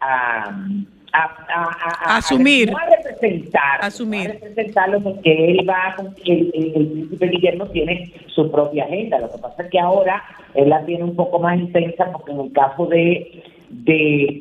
a, 0.01 0.45
a, 0.51 1.02
a- 1.13 1.37
a- 1.49 2.15
a- 2.15 2.17
Asumir. 2.19 2.71
a 2.75 2.87
representar, 2.97 3.79
Asumir. 3.85 4.31
a 4.31 4.33
representarlo 4.33 5.01
porque 5.03 5.51
él 5.53 5.69
va, 5.69 5.95
con- 5.97 6.15
el, 6.25 6.51
el- 6.55 6.73
el 6.75 6.87
príncipe 6.89 7.29
Guillermo 7.29 7.67
tiene 7.67 8.13
su 8.29 8.51
propia 8.51 8.85
agenda. 8.85 9.19
Lo 9.21 9.31
que 9.31 9.39
pasa 9.39 9.63
es 9.65 9.71
que 9.71 9.79
ahora 9.79 10.23
él 10.55 10.69
la 10.71 10.85
tiene 10.87 11.05
un 11.05 11.15
poco 11.17 11.39
más 11.39 11.59
intensa 11.59 12.11
porque 12.13 12.33
en 12.33 12.41
el 12.41 12.53
caso 12.53 12.87
de 12.87 13.43
de 13.71 13.95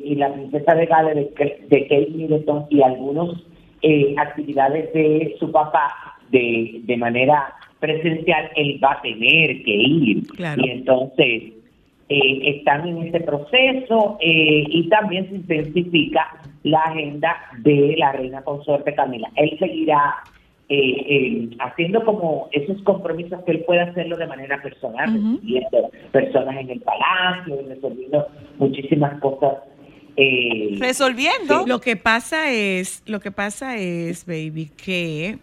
y 0.04 0.14
la 0.16 0.30
princesa 0.30 0.74
de 0.74 0.84
Gales, 0.84 1.14
de, 1.34 1.58
de 1.68 1.82
Kate 1.88 2.08
Middleton 2.14 2.66
y 2.68 2.82
algunos 2.82 3.42
eh, 3.80 4.14
actividades 4.18 4.92
de 4.92 5.34
su 5.40 5.50
papá 5.50 5.90
de, 6.30 6.80
de 6.84 6.96
manera 6.98 7.54
presencial, 7.80 8.50
él 8.56 8.78
va 8.84 8.92
a 8.92 9.00
tener 9.02 9.62
que 9.64 9.72
ir. 9.74 10.26
Claro. 10.36 10.62
Y 10.64 10.70
entonces 10.70 11.42
eh, 12.10 12.40
están 12.58 12.86
en 12.86 12.98
ese 13.08 13.20
proceso 13.20 14.18
eh, 14.20 14.64
y 14.68 14.88
también 14.90 15.26
se 15.30 15.36
intensifica 15.36 16.28
la 16.64 16.80
agenda 16.80 17.36
de 17.58 17.94
la 17.98 18.12
reina 18.12 18.42
consorte 18.42 18.94
Camila. 18.94 19.30
Él 19.36 19.56
seguirá 19.58 20.16
eh, 20.68 20.76
eh, 20.78 21.50
haciendo 21.58 22.04
como 22.04 22.48
esos 22.52 22.80
compromisos 22.82 23.42
que 23.44 23.52
él 23.52 23.64
puede 23.66 23.80
hacerlo 23.80 24.16
de 24.16 24.26
manera 24.26 24.62
personal, 24.62 25.14
Ujú. 25.16 25.34
recibiendo 25.36 25.90
personas 26.12 26.56
en 26.56 26.70
el 26.70 26.80
palacio, 26.80 27.58
resolviendo 27.68 28.26
muchísimas 28.58 29.20
cosas. 29.20 29.54
eh, 30.16 30.76
Resolviendo. 30.78 31.64
Lo 31.66 31.80
que 31.80 31.96
pasa 31.96 32.50
es, 32.52 33.02
lo 33.06 33.20
que 33.20 33.30
pasa 33.32 33.76
es, 33.76 34.24
baby, 34.24 34.70
que 34.76 35.38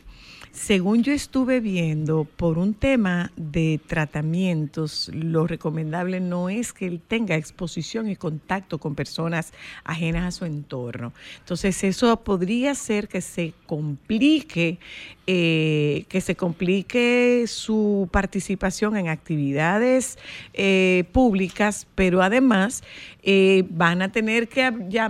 según 0.52 1.04
yo 1.04 1.14
estuve 1.14 1.60
viendo, 1.60 2.26
por 2.26 2.58
un 2.58 2.74
tema 2.74 3.32
de 3.36 3.80
tratamientos, 3.86 5.10
lo 5.14 5.48
recomendable 5.48 6.20
no 6.20 6.50
es 6.50 6.74
que 6.74 6.88
él 6.88 7.02
tenga 7.08 7.36
exposición 7.36 8.10
y 8.10 8.16
contacto 8.16 8.78
con 8.78 8.96
personas 8.96 9.54
ajenas 9.84 10.26
a 10.26 10.32
su 10.32 10.46
entorno. 10.46 11.14
Entonces, 11.40 11.84
eso 11.84 12.24
podría 12.24 12.74
ser 12.76 13.08
que 13.08 13.22
se 13.22 13.54
complique, 13.66 14.80
eh, 15.28 16.06
que 16.10 16.22
se 16.22 16.36
complique 16.36 17.46
su 17.48 18.10
participación 18.12 18.98
en 18.98 19.08
actividades 19.08 20.18
eh, 20.54 21.04
públicas, 21.12 21.88
pero 21.96 22.22
además 22.22 22.84
eh, 23.22 23.66
van 23.70 24.02
a 24.02 24.12
tener 24.12 24.48
que 24.48 24.64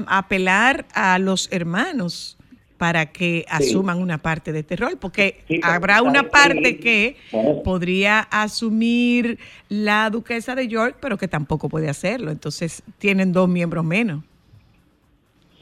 apelar 0.07 0.85
a 0.93 1.19
los 1.19 1.47
hermanos 1.51 2.38
para 2.79 3.07
que 3.07 3.45
asuman 3.49 4.01
una 4.01 4.19
parte 4.19 4.53
de 4.53 4.59
este 4.59 4.77
rol, 4.77 4.97
porque 4.99 5.41
Sí, 5.49 5.59
habrá 5.61 6.01
una 6.01 6.23
parte 6.23 6.79
que- 6.79 7.17
podría 7.63 8.21
asumir 8.31 9.37
la 9.67 10.09
duquesa 10.09 10.55
de 10.55 10.69
York, 10.69 10.95
pero 11.01 11.17
que 11.17 11.27
tampoco 11.27 11.67
puede 11.67 11.89
hacerlo. 11.89 12.31
Entonces 12.31 12.81
tienen 12.97 13.33
dos 13.33 13.49
miembros 13.49 13.83
menos. 13.83 14.23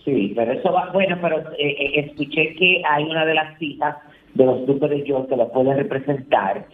Sí, 0.05 0.31
pero 0.35 0.53
eso 0.53 0.71
va, 0.71 0.91
bueno, 0.93 1.17
pero 1.19 1.39
eh, 1.53 1.75
eh, 1.79 2.05
escuché 2.05 2.53
que 2.53 2.81
hay 2.87 3.03
una 3.05 3.25
de 3.25 3.33
las 3.33 3.59
hijas 3.61 3.97
de 4.35 4.45
los 4.45 4.67
duques 4.67 4.89
de 4.89 5.03
York 5.03 5.27
que 5.27 5.35
la 5.37 5.47
puede 5.49 5.73
representar. 5.73 6.67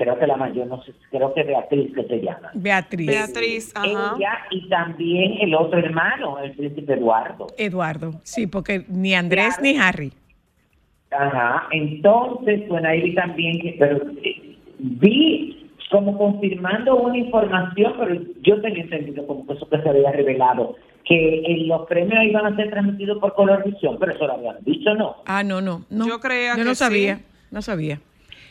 Creo 0.00 0.18
que 0.18 0.26
la 0.26 0.36
mayor, 0.38 0.66
no 0.66 0.82
sé, 0.82 0.94
creo 1.10 1.34
que 1.34 1.42
Beatriz 1.42 1.94
que 1.94 2.04
se 2.04 2.20
llama. 2.22 2.50
Beatriz. 2.54 3.06
Beatriz, 3.06 3.72
ajá. 3.76 4.14
Ella 4.16 4.32
y 4.50 4.66
también 4.70 5.34
el 5.42 5.54
otro 5.54 5.78
hermano, 5.78 6.38
el 6.38 6.52
príncipe 6.52 6.94
Eduardo. 6.94 7.48
Eduardo, 7.58 8.12
sí, 8.22 8.46
porque 8.46 8.86
ni 8.88 9.14
Andrés 9.14 9.58
Claro. 9.58 9.62
ni 9.62 9.76
Harry. 9.78 10.12
Ajá, 11.10 11.66
entonces, 11.72 12.66
bueno, 12.68 12.88
ahí 12.88 13.02
vi 13.02 13.14
también 13.14 13.60
que, 13.60 13.76
pero 13.78 13.98
eh, 14.22 14.56
vi 14.78 15.68
como 15.90 16.16
confirmando 16.16 16.96
una 16.96 17.18
información, 17.18 17.92
pero 17.98 18.14
yo 18.40 18.58
tenía 18.62 18.84
entendido 18.84 19.26
como 19.26 19.46
que 19.46 19.52
eso 19.52 19.68
que 19.68 19.82
se 19.82 19.88
había 19.90 20.12
revelado, 20.12 20.76
que 21.04 21.42
en 21.44 21.68
los 21.68 21.86
premios 21.88 22.24
iban 22.24 22.46
a 22.46 22.56
ser 22.56 22.70
transmitidos 22.70 23.18
por 23.18 23.34
Colorvisión, 23.34 23.98
pero 23.98 24.12
eso 24.12 24.26
lo 24.26 24.32
habían 24.32 24.56
dicho, 24.64 24.94
¿no? 24.94 25.16
Ah, 25.26 25.42
no, 25.42 25.60
no, 25.60 25.84
no. 25.90 26.08
Yo 26.08 26.20
creía 26.20 26.56
no 26.56 26.64
que 26.64 26.74
sabía, 26.74 27.16
sí. 27.16 27.22
no 27.50 27.60
sabía. 27.60 28.00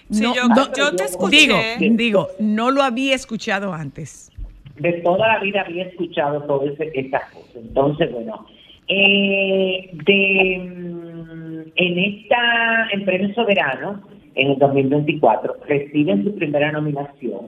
Sí, 0.09 0.23
no, 0.23 0.33
yo- 0.35 0.47
no, 0.47 0.73
yo 0.75 0.95
te 0.95 1.03
escuché. 1.05 1.77
Digo, 1.79 1.95
digo, 1.97 2.27
no 2.39 2.71
lo 2.71 2.81
había 2.83 3.15
escuchado 3.15 3.73
antes. 3.73 4.31
de 4.77 4.93
toda 5.03 5.27
la 5.27 5.39
vida 5.39 5.61
había 5.67 5.83
escuchado 5.83 6.41
todo 6.43 6.63
ese, 6.65 6.89
esas 6.93 7.23
cosas. 7.31 7.55
Entonces, 7.57 8.11
bueno, 8.13 8.45
eh, 8.87 9.89
de, 9.91 10.57
mm, 10.57 11.71
en 11.75 11.97
esta, 11.99 12.87
en 12.93 13.03
Premio 13.05 13.33
Soberano, 13.35 14.01
en 14.35 14.51
el 14.51 14.57
2024, 14.57 15.57
reciben 15.67 16.23
su 16.23 16.33
primera 16.35 16.71
nominación, 16.71 17.41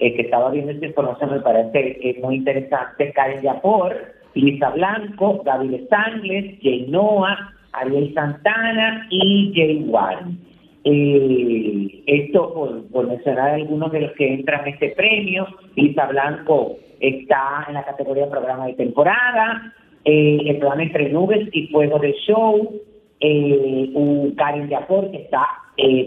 eh, 0.00 0.14
que 0.14 0.22
estaba 0.22 0.50
viendo 0.50 0.72
esta 0.72 0.86
información, 0.86 1.30
me 1.30 1.40
parece 1.40 1.98
eh, 2.02 2.18
muy 2.22 2.34
interesante, 2.36 3.12
Karen 3.12 3.42
Yapor, 3.42 3.94
Lisa 4.34 4.70
Blanco, 4.70 5.40
Gaby 5.44 5.86
Sangles, 5.88 6.58
Jay 6.62 6.86
Noah, 6.88 7.52
Ariel 7.72 8.12
Santana 8.12 9.06
y 9.10 9.52
Jay 9.54 9.84
Warren. 9.86 10.38
Eh, 10.84 12.02
esto 12.06 12.82
por, 12.90 13.06
mencionar 13.06 13.50
algunos 13.50 13.92
de 13.92 14.00
los 14.00 14.12
que 14.12 14.34
entran 14.34 14.64
a 14.64 14.70
este 14.70 14.90
premio. 14.90 15.46
Lisa 15.76 16.06
Blanco 16.06 16.76
está 17.00 17.64
en 17.68 17.74
la 17.74 17.84
categoría 17.84 18.28
programa 18.28 18.66
de 18.66 18.74
temporada, 18.74 19.72
eh, 20.04 20.38
el 20.46 20.58
programa 20.58 20.82
Entre 20.82 21.08
Nubes 21.08 21.48
y 21.52 21.68
Fuego 21.68 21.98
de 21.98 22.14
Show, 22.26 22.80
eh, 23.20 24.32
Karen 24.36 24.68
Yapor 24.68 25.10
que 25.10 25.18
está 25.18 25.46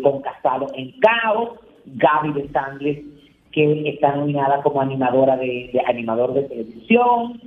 con 0.03 0.21
Casado 0.21 0.67
en 0.75 0.91
Caos, 0.99 1.59
Gaby 1.85 2.33
de 2.33 2.49
Sangles 2.49 2.99
que 3.51 3.89
está 3.89 4.15
nominada 4.15 4.61
como 4.61 4.81
animadora 4.81 5.37
de, 5.37 5.69
de 5.71 5.81
animador 5.87 6.33
de 6.33 6.43
televisión, 6.43 7.39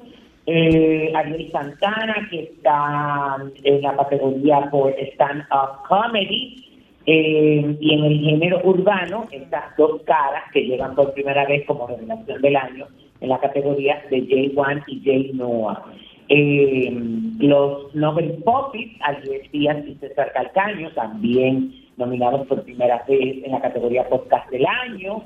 eh, 0.50 1.12
Ariel 1.14 1.50
Santana 1.50 2.26
que 2.30 2.44
está 2.44 3.36
en 3.62 3.82
la 3.82 3.94
categoría 3.94 4.70
por 4.70 4.94
stand 4.98 5.42
up 5.52 5.86
comedy 5.86 6.67
eh, 7.10 7.76
y 7.80 7.94
en 7.94 8.04
el 8.04 8.20
género 8.20 8.60
urbano, 8.64 9.26
estas 9.32 9.74
dos 9.78 10.02
caras 10.02 10.44
que 10.52 10.60
llegan 10.60 10.94
por 10.94 11.14
primera 11.14 11.46
vez 11.46 11.64
como 11.64 11.86
revelación 11.86 12.42
del 12.42 12.54
año 12.54 12.86
en 13.22 13.30
la 13.30 13.40
categoría 13.40 14.04
de 14.10 14.28
J1 14.28 14.84
y 14.88 14.98
J 14.98 15.36
Noah. 15.38 15.84
Eh, 16.28 16.92
los 17.38 17.94
Nobel 17.94 18.34
Popis, 18.44 18.92
Andrés 19.00 19.50
Díaz 19.50 19.78
y 19.86 19.94
César 19.94 20.30
Calcaño, 20.34 20.90
también 20.90 21.72
nominados 21.96 22.46
por 22.46 22.62
primera 22.64 23.02
vez 23.08 23.42
en 23.42 23.52
la 23.52 23.62
categoría 23.62 24.06
podcast 24.06 24.50
del 24.50 24.66
año. 24.66 25.22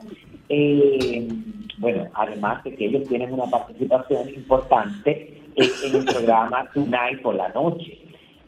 Eh, 0.50 1.26
bueno, 1.78 2.06
además 2.14 2.62
de 2.62 2.76
que 2.76 2.86
ellos 2.86 3.08
tienen 3.08 3.32
una 3.32 3.46
participación 3.46 4.28
importante 4.28 5.36
en 5.56 5.96
el 5.96 6.04
programa 6.04 6.70
Tonight 6.72 7.22
por 7.22 7.34
la 7.34 7.48
noche. 7.48 8.01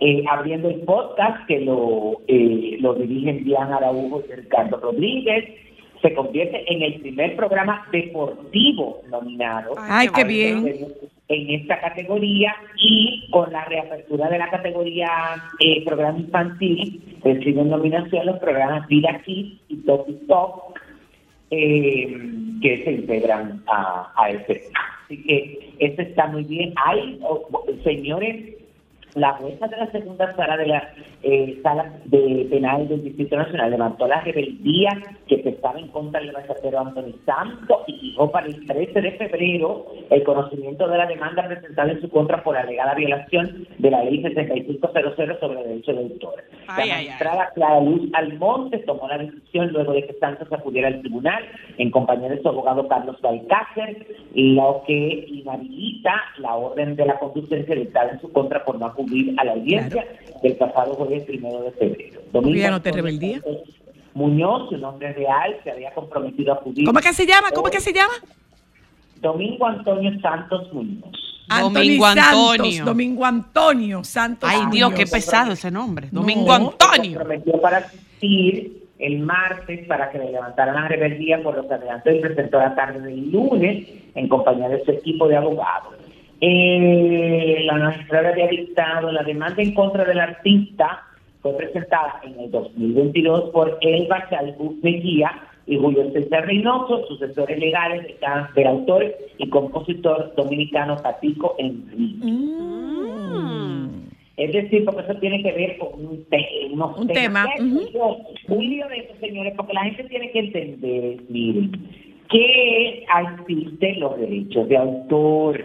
Eh, 0.06 0.22
abriendo 0.28 0.68
el 0.68 0.80
podcast 0.80 1.46
que 1.46 1.60
lo, 1.60 2.20
eh, 2.28 2.76
lo 2.78 2.92
dirigen 2.92 3.42
Diana 3.42 3.78
Araujo 3.78 4.22
y 4.28 4.32
Ricardo 4.34 4.76
Rodríguez, 4.76 5.46
se 6.02 6.12
convierte 6.12 6.62
en 6.70 6.82
el 6.82 7.00
primer 7.00 7.34
programa 7.36 7.86
deportivo 7.90 9.00
nominado. 9.08 9.72
Ay, 9.78 10.08
qué 10.14 10.24
bien. 10.24 10.66
En 11.28 11.50
esta 11.58 11.80
categoría 11.80 12.54
y 12.76 13.30
con 13.30 13.50
la 13.50 13.64
reapertura 13.64 14.28
de 14.28 14.36
la 14.36 14.50
categoría 14.50 15.08
eh, 15.60 15.82
programa 15.86 16.18
infantil, 16.18 17.00
reciben 17.22 17.70
nominación 17.70 18.26
los 18.26 18.38
programas 18.40 18.86
Vida 18.88 19.22
Kids 19.24 19.58
y 19.68 19.76
Top 19.86 20.06
y 20.06 20.26
Top, 20.26 20.74
eh, 21.50 22.14
que 22.60 22.84
se 22.84 22.92
integran 22.92 23.62
a, 23.68 24.12
a 24.16 24.28
este. 24.28 24.64
Así 25.06 25.22
que 25.22 25.70
eso 25.78 26.02
está 26.02 26.26
muy 26.26 26.44
bien. 26.44 26.74
Hay, 26.84 27.18
oh, 27.22 27.64
señores, 27.84 28.63
la 29.14 29.34
jueza 29.34 29.68
de 29.68 29.76
la 29.76 29.90
segunda 29.90 30.34
sala 30.34 30.56
de 30.56 30.66
la 30.66 30.90
eh, 31.22 31.58
sala 31.62 31.92
de 32.04 32.46
penal 32.50 32.88
del 32.88 33.04
Distrito 33.04 33.36
Nacional 33.36 33.70
levantó 33.70 34.06
la 34.06 34.20
rebeldía 34.20 34.90
que 35.26 35.38
pesaba 35.38 35.78
en 35.78 35.88
contra 35.88 36.20
del 36.20 36.32
bachatero 36.32 36.80
Anthony 36.80 37.14
Santos 37.24 37.78
y 37.86 37.98
fijó 37.98 38.30
para 38.30 38.46
el 38.46 38.66
13 38.66 39.00
de 39.00 39.12
febrero 39.12 39.86
el 40.10 40.22
conocimiento 40.24 40.88
de 40.88 40.98
la 40.98 41.06
demanda 41.06 41.46
presentada 41.46 41.92
en 41.92 42.00
su 42.00 42.10
contra 42.10 42.42
por 42.42 42.56
alegada 42.56 42.94
violación 42.94 43.66
de 43.78 43.90
la 43.90 44.04
ley 44.04 44.22
6500 44.22 44.90
sobre 45.40 45.62
derecho 45.64 45.92
de 45.92 46.02
autor. 46.02 46.44
Ay, 46.66 46.88
la 46.88 46.96
magistrada 46.96 47.50
Clara 47.54 47.80
Luz 47.80 48.10
Almonte 48.14 48.78
tomó 48.78 49.08
la 49.08 49.18
decisión 49.18 49.68
luego 49.68 49.92
de 49.92 50.06
que 50.06 50.14
Santos 50.14 50.52
acudiera 50.52 50.88
al 50.88 51.00
tribunal 51.00 51.42
en 51.78 51.90
compañía 51.90 52.28
de 52.30 52.42
su 52.42 52.48
abogado 52.48 52.88
Carlos 52.88 53.20
Balcácer, 53.20 54.06
lo 54.34 54.82
que 54.86 55.26
inhabilita 55.28 56.14
la 56.38 56.54
orden 56.54 56.96
de 56.96 57.06
la 57.06 57.18
conducencia 57.18 57.74
dictada 57.74 58.12
en 58.12 58.20
su 58.20 58.32
contra 58.32 58.64
por 58.64 58.78
no 58.78 58.86
acudir 59.04 59.34
a 59.38 59.44
la 59.44 59.52
audiencia 59.52 60.06
del 60.42 60.56
pasado 60.56 60.94
jueves 60.94 61.24
primero 61.24 61.62
de 61.62 61.70
febrero. 61.72 62.20
Domingo 62.32 62.58
ya 62.58 62.70
no 62.70 62.82
te 62.82 62.92
rebeldía? 62.92 63.40
Santos 63.40 63.74
Muñoz, 64.14 64.68
su 64.70 64.78
nombre 64.78 65.12
real, 65.12 65.56
se 65.64 65.72
había 65.72 65.92
comprometido 65.92 66.52
a 66.52 66.56
acudir. 66.56 66.86
¿Cómo 66.86 66.98
es 67.00 67.04
que 67.04 67.12
se 67.12 67.26
llama? 67.26 67.50
¿Cómo 67.50 67.66
es 67.66 67.74
que 67.74 67.80
se 67.80 67.92
llama? 67.92 68.14
Domingo 69.20 69.66
Antonio 69.66 70.20
Santos 70.20 70.72
Muñoz. 70.72 71.24
Domingo 71.48 72.06
Santos, 72.06 72.50
Antonio. 72.52 72.84
Domingo 72.84 73.24
Antonio 73.24 74.04
Santos. 74.04 74.48
Ay, 74.52 74.66
Dios, 74.70 74.92
qué 74.94 75.06
pesado 75.06 75.52
ese 75.52 75.70
nombre. 75.70 76.08
No. 76.12 76.20
Domingo 76.20 76.46
Se 76.46 76.62
Antonio. 76.62 77.18
comprometió 77.18 77.60
para 77.60 77.78
asistir 77.78 78.84
el 78.98 79.18
martes 79.18 79.86
para 79.88 80.10
que 80.10 80.18
le 80.18 80.30
levantaran 80.30 80.76
la 80.76 80.88
rebeldía 80.88 81.42
por 81.42 81.56
lo 81.56 81.66
que 81.66 81.74
adelantó 81.74 82.10
y 82.10 82.20
presentó 82.20 82.58
la 82.58 82.74
tarde 82.74 83.00
del 83.00 83.30
lunes 83.30 83.88
en 84.14 84.28
compañía 84.28 84.68
de 84.68 84.84
su 84.84 84.92
equipo 84.92 85.26
de 85.26 85.36
abogados. 85.36 85.94
Eh, 86.46 87.62
la 87.64 87.74
magistrada 87.78 88.28
había 88.28 88.48
dictado 88.48 89.10
la 89.10 89.22
demanda 89.22 89.62
en 89.62 89.72
contra 89.72 90.04
del 90.04 90.20
artista 90.20 91.02
fue 91.40 91.56
presentada 91.56 92.20
en 92.22 92.38
el 92.38 92.50
2022 92.50 93.50
por 93.50 93.78
Elba 93.80 94.28
Chalbú 94.28 94.78
Mejía 94.82 95.30
y 95.66 95.78
Julio 95.78 96.10
César 96.12 96.44
Reynoso, 96.44 97.06
sucesores 97.06 97.58
legales 97.58 98.02
del, 98.02 98.16
ca- 98.18 98.50
del 98.54 98.66
autor 98.66 99.06
y 99.38 99.48
compositor 99.48 100.34
dominicano 100.36 100.96
Patico 101.02 101.54
Enrique. 101.58 102.26
Mm. 102.26 103.88
Es 104.36 104.52
decir, 104.52 104.84
porque 104.84 105.00
eso 105.02 105.14
tiene 105.20 105.42
que 105.42 105.52
ver 105.52 105.78
con 105.78 105.94
un, 106.04 106.24
te- 106.24 106.68
unos 106.72 106.98
Un 106.98 107.06
temas. 107.08 107.48
tema. 107.56 107.80
Un 108.48 108.68
lío 108.68 108.86
de 108.88 108.98
eso, 108.98 109.14
señores, 109.18 109.54
porque 109.56 109.72
la 109.72 109.84
gente 109.84 110.04
tiene 110.04 110.30
que 110.30 110.38
entender, 110.40 111.16
miren, 111.30 111.72
que 112.28 113.06
existen 113.38 114.00
los 114.00 114.18
derechos 114.18 114.68
de 114.68 114.76
autor. 114.76 115.64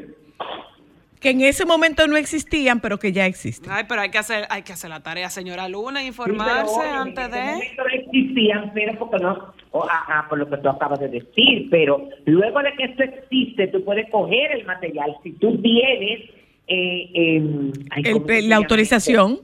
Que 1.20 1.32
en 1.32 1.42
ese 1.42 1.66
momento 1.66 2.08
no 2.08 2.16
existían, 2.16 2.80
pero 2.80 2.98
que 2.98 3.12
ya 3.12 3.26
existen. 3.26 3.70
Ay, 3.72 3.84
pero 3.90 4.00
hay 4.02 4.10
que 4.10 4.18
hacer, 4.20 4.46
hay 4.50 4.62
que 4.62 4.72
hacer 4.72 4.90
la 4.90 5.02
tarea, 5.02 5.30
señora 5.30 5.68
Luna, 5.68 6.00
Sí, 6.00 6.08
informarse 6.08 6.80
pero, 6.82 6.96
antes 7.02 7.26
en 7.26 7.32
ese 7.34 7.40
de. 7.42 7.52
momento 7.52 7.84
no 7.84 7.90
existían, 7.90 8.72
pero 8.74 9.00
porque 9.00 9.18
no, 9.24 9.54
o, 9.72 9.84
ajá, 9.84 10.28
por 10.30 10.38
lo 10.40 10.50
que 10.50 10.58
tú 10.58 10.70
acabas 10.70 11.00
de 11.00 11.10
decir, 11.10 11.68
pero 11.70 12.08
luego 12.26 12.60
de 12.62 12.74
que 12.78 12.84
esto 12.86 13.04
existe, 13.04 13.68
tú 13.68 13.84
puedes 13.84 14.10
coger 14.10 14.52
el 14.54 14.66
material. 14.66 15.14
Si 15.24 15.34
tú 15.34 15.62
tienes 15.62 16.22
eh, 16.68 17.10
em, 17.14 17.72
ay, 17.90 18.04
El 18.06 18.14
¿cómo 18.14 18.26
pe- 18.26 18.36
se 18.36 18.42
la 18.44 18.48
llama 18.48 18.56
autorización. 18.64 19.40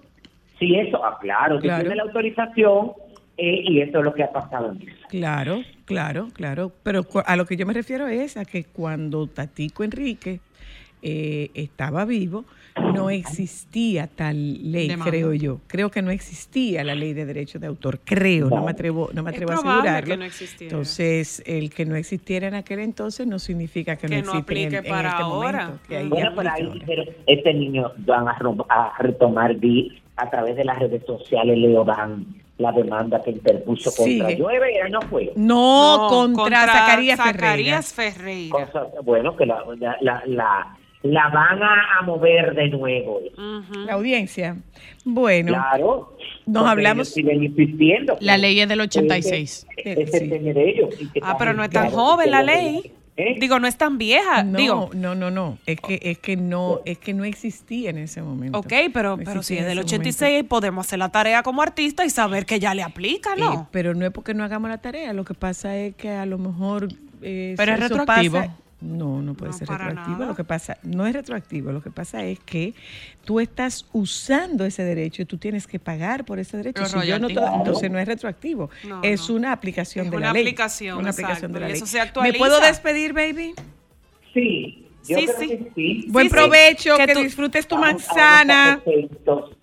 Sí, 0.60 0.76
eso, 0.76 1.04
ah, 1.04 1.18
claro, 1.20 1.56
tú 1.58 1.64
Claro. 1.64 1.82
tienes 1.82 1.98
la 1.98 2.04
autorización 2.04 2.92
eh, 3.38 3.64
y 3.68 3.82
eso 3.82 3.98
es 4.00 4.06
lo 4.06 4.14
que 4.14 4.24
ha 4.24 4.32
pasado 4.32 4.72
en 4.72 4.88
eso. 4.88 4.98
Claro, 5.10 5.62
claro, 5.84 6.30
claro. 6.34 6.72
Pero 6.84 7.06
a 7.26 7.36
lo 7.36 7.46
que 7.46 7.58
yo 7.58 7.66
me 7.66 7.74
refiero 7.74 8.08
es 8.08 8.38
a 8.38 8.46
que 8.46 8.64
cuando 8.64 9.28
Tatico 9.28 9.84
Enrique 9.84 10.40
eh, 11.08 11.52
estaba 11.54 12.04
vivo, 12.06 12.46
no 12.94 13.10
existía 13.12 14.08
tal 14.08 14.72
ley, 14.72 14.88
Demanda. 14.90 15.12
creo 15.12 15.34
yo. 15.34 15.60
Creo 15.68 15.92
que 15.92 16.02
no 16.02 16.10
existía 16.12 16.84
la 16.84 16.96
ley 16.96 17.14
de 17.14 17.26
derecho 17.26 17.60
de 17.60 17.68
autor. 17.68 18.00
Creo, 18.04 18.50
no 18.50 18.64
me 18.64 18.72
atrevo, 18.72 19.10
no 19.14 19.22
me 19.24 19.30
Es 19.30 19.36
atrevo 19.36 19.52
a 19.52 19.56
asegurarlo. 19.56 20.08
que 20.10 20.18
no 20.18 20.26
existiera. 20.26 20.72
Entonces, 20.72 21.44
el 21.46 21.70
que 21.70 21.86
no 21.86 21.96
existiera 21.96 22.48
en 22.48 22.56
aquel 22.56 22.80
entonces 22.80 23.28
no 23.28 23.38
significa 23.40 23.96
que, 23.96 24.08
Que 24.08 24.16
no 24.22 24.34
existe 24.34 24.38
en, 24.38 24.44
aplique 24.44 24.78
en 24.78 24.84
para 24.94 25.10
este 25.10 25.22
ahora. 25.24 25.62
momento. 25.66 25.84
que 25.88 25.98
ahí 25.98 26.08
Bueno, 26.10 26.32
pero 26.36 26.50
aplica 26.50 26.54
ahí 26.56 26.64
ahora. 26.68 26.86
pero 26.88 27.04
este 27.28 27.54
niño 27.54 27.92
van 28.00 28.28
a, 28.28 28.38
a 28.70 28.94
retomar 29.00 29.56
vi- 29.56 30.02
a 30.18 30.30
través 30.30 30.56
de 30.56 30.64
las 30.66 30.80
redes 30.80 31.06
sociales, 31.06 31.58
Leo 31.58 31.84
Dan, 31.86 32.26
la 32.58 32.72
demanda 32.72 33.22
que 33.22 33.32
interpuso 33.32 33.92
contra 33.96 34.28
Sigue. 34.30 34.38
Llueve, 34.38 34.74
ya 34.78 34.88
no 34.90 35.02
fue. 35.04 35.32
No, 35.36 36.08
contra, 36.10 36.66
Zacarías 36.66 37.18
Ferreira. 37.20 37.82
Zacarías 37.82 37.94
Ferreira. 37.94 38.66
Cosa- 38.66 38.88
bueno, 39.04 39.36
que 39.36 39.46
la, 39.46 39.64
la, 39.78 39.98
la, 40.02 40.24
la, 40.26 40.78
la 41.06 41.30
van 41.30 41.62
a, 41.64 42.00
a 42.00 42.02
mover 42.04 42.54
de 42.56 42.70
nuevo. 42.70 43.20
La 43.86 43.94
audiencia. 43.94 44.58
Bueno, 45.04 45.54
Claro. 45.54 46.18
nos 46.46 46.68
hablamos. 46.68 47.08
ellos 47.08 47.14
siguen 47.14 47.44
insistiendo. 47.44 48.18
La 48.22 48.38
ley 48.38 48.60
es 48.60 48.68
del 48.68 48.82
86. 48.82 49.68
Ese, 49.78 50.02
ese 50.04 50.20
Sí. 50.20 50.60
ellos. 50.60 50.96
que 51.14 51.20
Ah, 51.22 51.36
pero 51.38 51.54
no 51.54 51.64
es 51.64 51.70
tan 51.70 51.90
claro, 51.90 51.96
joven 51.98 52.32
la 52.32 52.44
ley. 52.44 52.92
¿Eh? 53.18 53.38
Digo, 53.40 53.60
no 53.62 53.68
es 53.68 53.78
tan 53.78 53.98
vieja. 53.98 54.44
No, 54.44 54.58
Digo, 54.58 54.90
no, 54.94 55.16
no, 55.16 55.32
no. 55.32 55.58
Es 55.66 55.80
que, 55.80 56.00
es 56.02 56.18
que 56.18 56.36
no, 56.36 56.82
es 56.84 56.98
que 56.98 57.14
no 57.14 57.24
existía 57.24 57.90
en 57.92 57.98
ese 58.00 58.22
momento. 58.22 58.60
ok, 58.60 58.74
pero, 58.94 59.16
No 59.16 59.24
pero 59.24 59.42
si 59.42 59.58
es 59.58 59.64
del 59.66 59.78
ese 59.78 59.86
86, 59.86 60.44
podemos 60.44 60.86
hacer 60.86 61.00
la 61.00 61.08
tarea 61.08 61.42
como 61.42 61.62
artista 61.62 62.04
y 62.04 62.10
saber 62.10 62.46
que 62.46 62.60
ya 62.60 62.74
le 62.76 62.84
aplica, 62.84 63.30
momento. 63.38 63.54
¿no? 63.54 63.62
Eh, 63.62 63.68
pero 63.72 63.94
no 63.94 64.06
es 64.06 64.12
porque 64.12 64.34
no 64.34 64.44
hagamos 64.44 64.70
la 64.70 64.80
tarea. 64.80 65.14
Lo 65.14 65.24
que 65.24 65.34
pasa 65.34 65.78
es 65.78 65.96
que 65.96 66.10
a 66.10 66.26
lo 66.26 66.38
mejor. 66.38 66.90
eh, 67.22 67.54
Pero 67.56 67.74
es 67.74 67.80
retroactivo. 67.80 68.36
pasa- 68.40 68.56
No, 68.82 69.22
no 69.22 69.34
puede 69.36 69.52
No, 69.54 69.58
ser 69.58 69.68
retroactivo. 69.70 70.18
nada. 70.18 70.26
Lo 70.28 70.36
que 70.36 70.44
pasa, 70.44 70.78
no 70.84 71.08
es 71.08 71.14
retroactivo. 71.14 71.72
Lo 71.72 71.82
que 71.82 71.92
pasa 71.92 72.24
es 72.26 72.40
que 72.40 72.74
tú 73.24 73.40
estás 73.40 73.86
usando 73.94 74.66
ese 74.66 74.84
derecho 74.84 75.22
y 75.22 75.26
tú 75.26 75.38
tienes 75.38 75.66
que 75.66 75.80
pagar 75.80 76.26
por 76.26 76.40
ese 76.40 76.58
derecho. 76.58 76.86
Si 76.86 77.08
yo 77.08 77.18
no 77.18 77.30
entonces 77.30 77.90
no 77.90 77.98
es 78.00 78.08
retroactivo. 78.08 78.70
No, 78.88 79.02
es 79.02 79.30
no. 79.30 79.36
una 79.38 79.52
aplicación 79.54 80.06
Es 80.06 80.12
de 80.12 80.18
una 80.18 80.28
la 80.28 80.34
ley. 80.34 80.42
aplicación, 80.44 80.98
Una 81.00 81.10
aplicación 81.12 81.52
exacto, 81.52 81.54
de 81.54 81.60
la 81.62 81.66
y 81.68 81.72
ley. 81.72 81.78
eso 81.78 81.86
se 81.88 82.22
¿Me 82.22 82.34
puedo 82.34 82.60
despedir, 82.60 83.14
baby? 83.14 83.54
Sí. 84.34 84.82
Yo 85.08 85.20
Sí, 85.20 85.26
creo 85.26 85.40
sí. 85.40 85.48
que 85.48 85.72
sí. 85.76 86.06
Buen 86.10 86.28
sí. 86.28 86.34
provecho, 86.34 86.98
Que 86.98 87.06
que, 87.06 87.14
tú- 87.14 87.20
disfrutes 87.22 87.68
tu 87.68 87.78
manzana. 87.78 88.82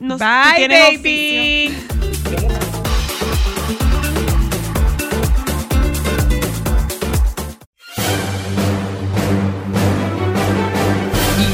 Nos- 0.00 0.20
Bye, 0.20 0.68
baby. 0.68 1.74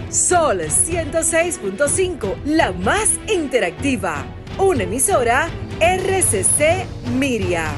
Sol 0.10 0.62
106.5, 0.62 2.36
la 2.46 2.72
más 2.72 3.10
interactiva. 3.28 4.24
Una 4.58 4.84
emisora 4.84 5.50
RCC 5.82 6.86
Miria. 7.20 7.74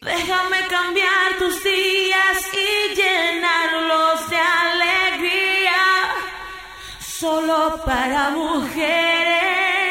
Déjame 0.00 0.66
cambiar 0.68 1.38
tus 1.38 1.62
días 1.62 2.38
y 2.52 2.94
llenarlos 2.94 4.30
de 4.30 4.36
alegría. 4.36 5.82
Solo 7.00 7.80
para 7.84 8.30
mujeres. 8.30 9.81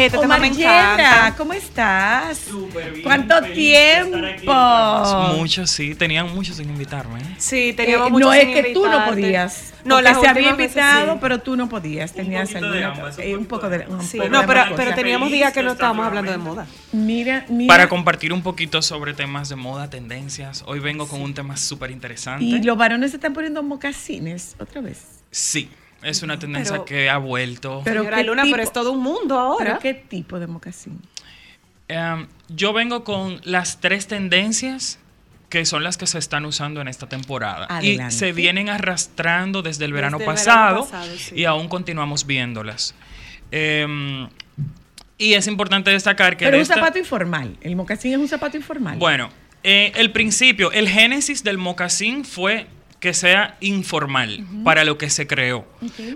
Ay, 0.00 0.06
este 0.06 0.18
tema 0.18 0.38
me 0.38 0.46
encanta. 0.46 1.34
¿cómo 1.36 1.52
estás? 1.52 2.46
bien, 2.50 3.02
¿Cuánto 3.02 3.42
tiempo? 3.42 4.52
Muchos, 5.36 5.70
sí, 5.70 5.94
tenían 5.94 6.34
muchos 6.34 6.56
sin 6.56 6.70
invitarme. 6.70 7.20
¿eh? 7.20 7.34
Sí, 7.38 7.72
teníamos 7.74 8.08
Eh, 8.08 8.10
mucho 8.10 8.26
no 8.26 8.32
es 8.32 8.46
que 8.46 8.72
tú 8.72 8.86
no 8.88 9.04
podías. 9.06 9.74
No, 9.84 10.00
las 10.00 10.20
se 10.20 10.26
había 10.28 10.54
veces 10.54 10.76
invitado, 10.76 11.12
sí. 11.14 11.18
pero 11.20 11.40
tú 11.40 11.56
no 11.56 11.68
podías. 11.68 12.12
Tenías 12.12 12.54
alguna 12.54 12.94
cosa, 13.00 13.22
eh, 13.22 13.36
un 13.36 13.46
poco 13.46 13.68
de. 13.68 13.86
un 13.88 14.02
Sí, 14.02 14.18
poco 14.18 14.30
no, 14.30 14.40
de 14.40 14.46
pero, 14.46 14.64
pero 14.76 14.94
teníamos 14.94 15.30
días 15.30 15.52
que 15.52 15.62
no 15.62 15.72
estábamos 15.72 16.06
hablando 16.06 16.30
de 16.32 16.38
moda. 16.38 16.66
Mira, 16.92 17.44
mira. 17.48 17.68
Para 17.68 17.88
compartir 17.88 18.32
un 18.32 18.42
poquito 18.42 18.82
sobre 18.82 19.14
temas 19.14 19.48
de 19.48 19.56
moda, 19.56 19.90
tendencias. 19.90 20.64
Hoy 20.66 20.80
vengo 20.80 21.08
con 21.08 21.20
un 21.20 21.34
tema 21.34 21.56
súper 21.56 21.90
interesante. 21.90 22.44
y 22.44 22.62
los 22.62 22.76
varones 22.76 23.10
se 23.10 23.16
están 23.18 23.32
poniendo 23.34 23.62
mocasines 23.62 24.56
otra 24.58 24.80
vez. 24.80 25.02
Sí, 25.30 25.70
es 26.02 26.22
una 26.22 26.38
tendencia 26.38 26.72
Pero- 26.74 26.84
que 26.84 27.10
ha 27.10 27.18
vuelto. 27.18 27.82
Pero 27.84 28.00
Señora 28.00 28.16
¿qué 28.18 28.24
Luna, 28.24 28.42
pero 28.42 28.54
tipo- 28.56 28.62
es 28.64 28.72
todo 28.72 28.92
un 28.92 29.02
mundo 29.02 29.38
ahora. 29.38 29.64
¿Pero 29.64 29.78
qué 29.80 29.94
tipo 29.94 30.38
de 30.38 30.46
mocasín? 30.46 31.00
Em, 31.88 32.26
yo 32.48 32.72
vengo 32.72 33.02
con 33.04 33.40
las 33.44 33.80
tres 33.80 34.06
tendencias 34.06 34.98
que 35.48 35.64
son 35.64 35.82
las 35.82 35.96
que 35.96 36.06
se 36.06 36.18
están 36.18 36.44
usando 36.44 36.80
en 36.80 36.86
esta 36.86 37.08
temporada. 37.08 37.66
Adelante. 37.68 38.14
Y 38.14 38.18
se 38.18 38.32
vienen 38.32 38.68
arrastrando 38.68 39.62
desde 39.62 39.84
el 39.84 39.92
verano 39.92 40.18
Desde 40.18 40.30
el 40.30 40.36
pasado, 40.36 40.84
verano 40.84 40.90
pasado, 40.90 41.16
sí. 41.18 41.34
y 41.34 41.44
aún 41.44 41.68
continuamos 41.68 42.24
viéndolas. 42.24 42.94
Em, 43.50 44.28
y 45.18 45.34
es 45.34 45.48
importante 45.48 45.90
destacar 45.90 46.36
que 46.36 46.44
Pero 46.44 46.52
de 46.52 46.58
un 46.58 46.62
esta- 46.62 46.76
zapato 46.76 46.98
informal. 46.98 47.56
El 47.60 47.74
mocasín 47.74 48.12
es 48.12 48.18
un 48.18 48.28
zapato 48.28 48.56
informal. 48.56 48.96
Bueno, 48.96 49.30
eh, 49.64 49.90
el 49.96 50.12
principio, 50.12 50.70
el 50.70 50.88
génesis 50.88 51.42
del 51.42 51.58
mocasín 51.58 52.24
fue 52.24 52.68
que 53.00 53.14
sea 53.14 53.56
informal 53.60 54.44
para 54.62 54.84
lo 54.84 54.98
que 54.98 55.08
se 55.08 55.26
creó. 55.26 55.64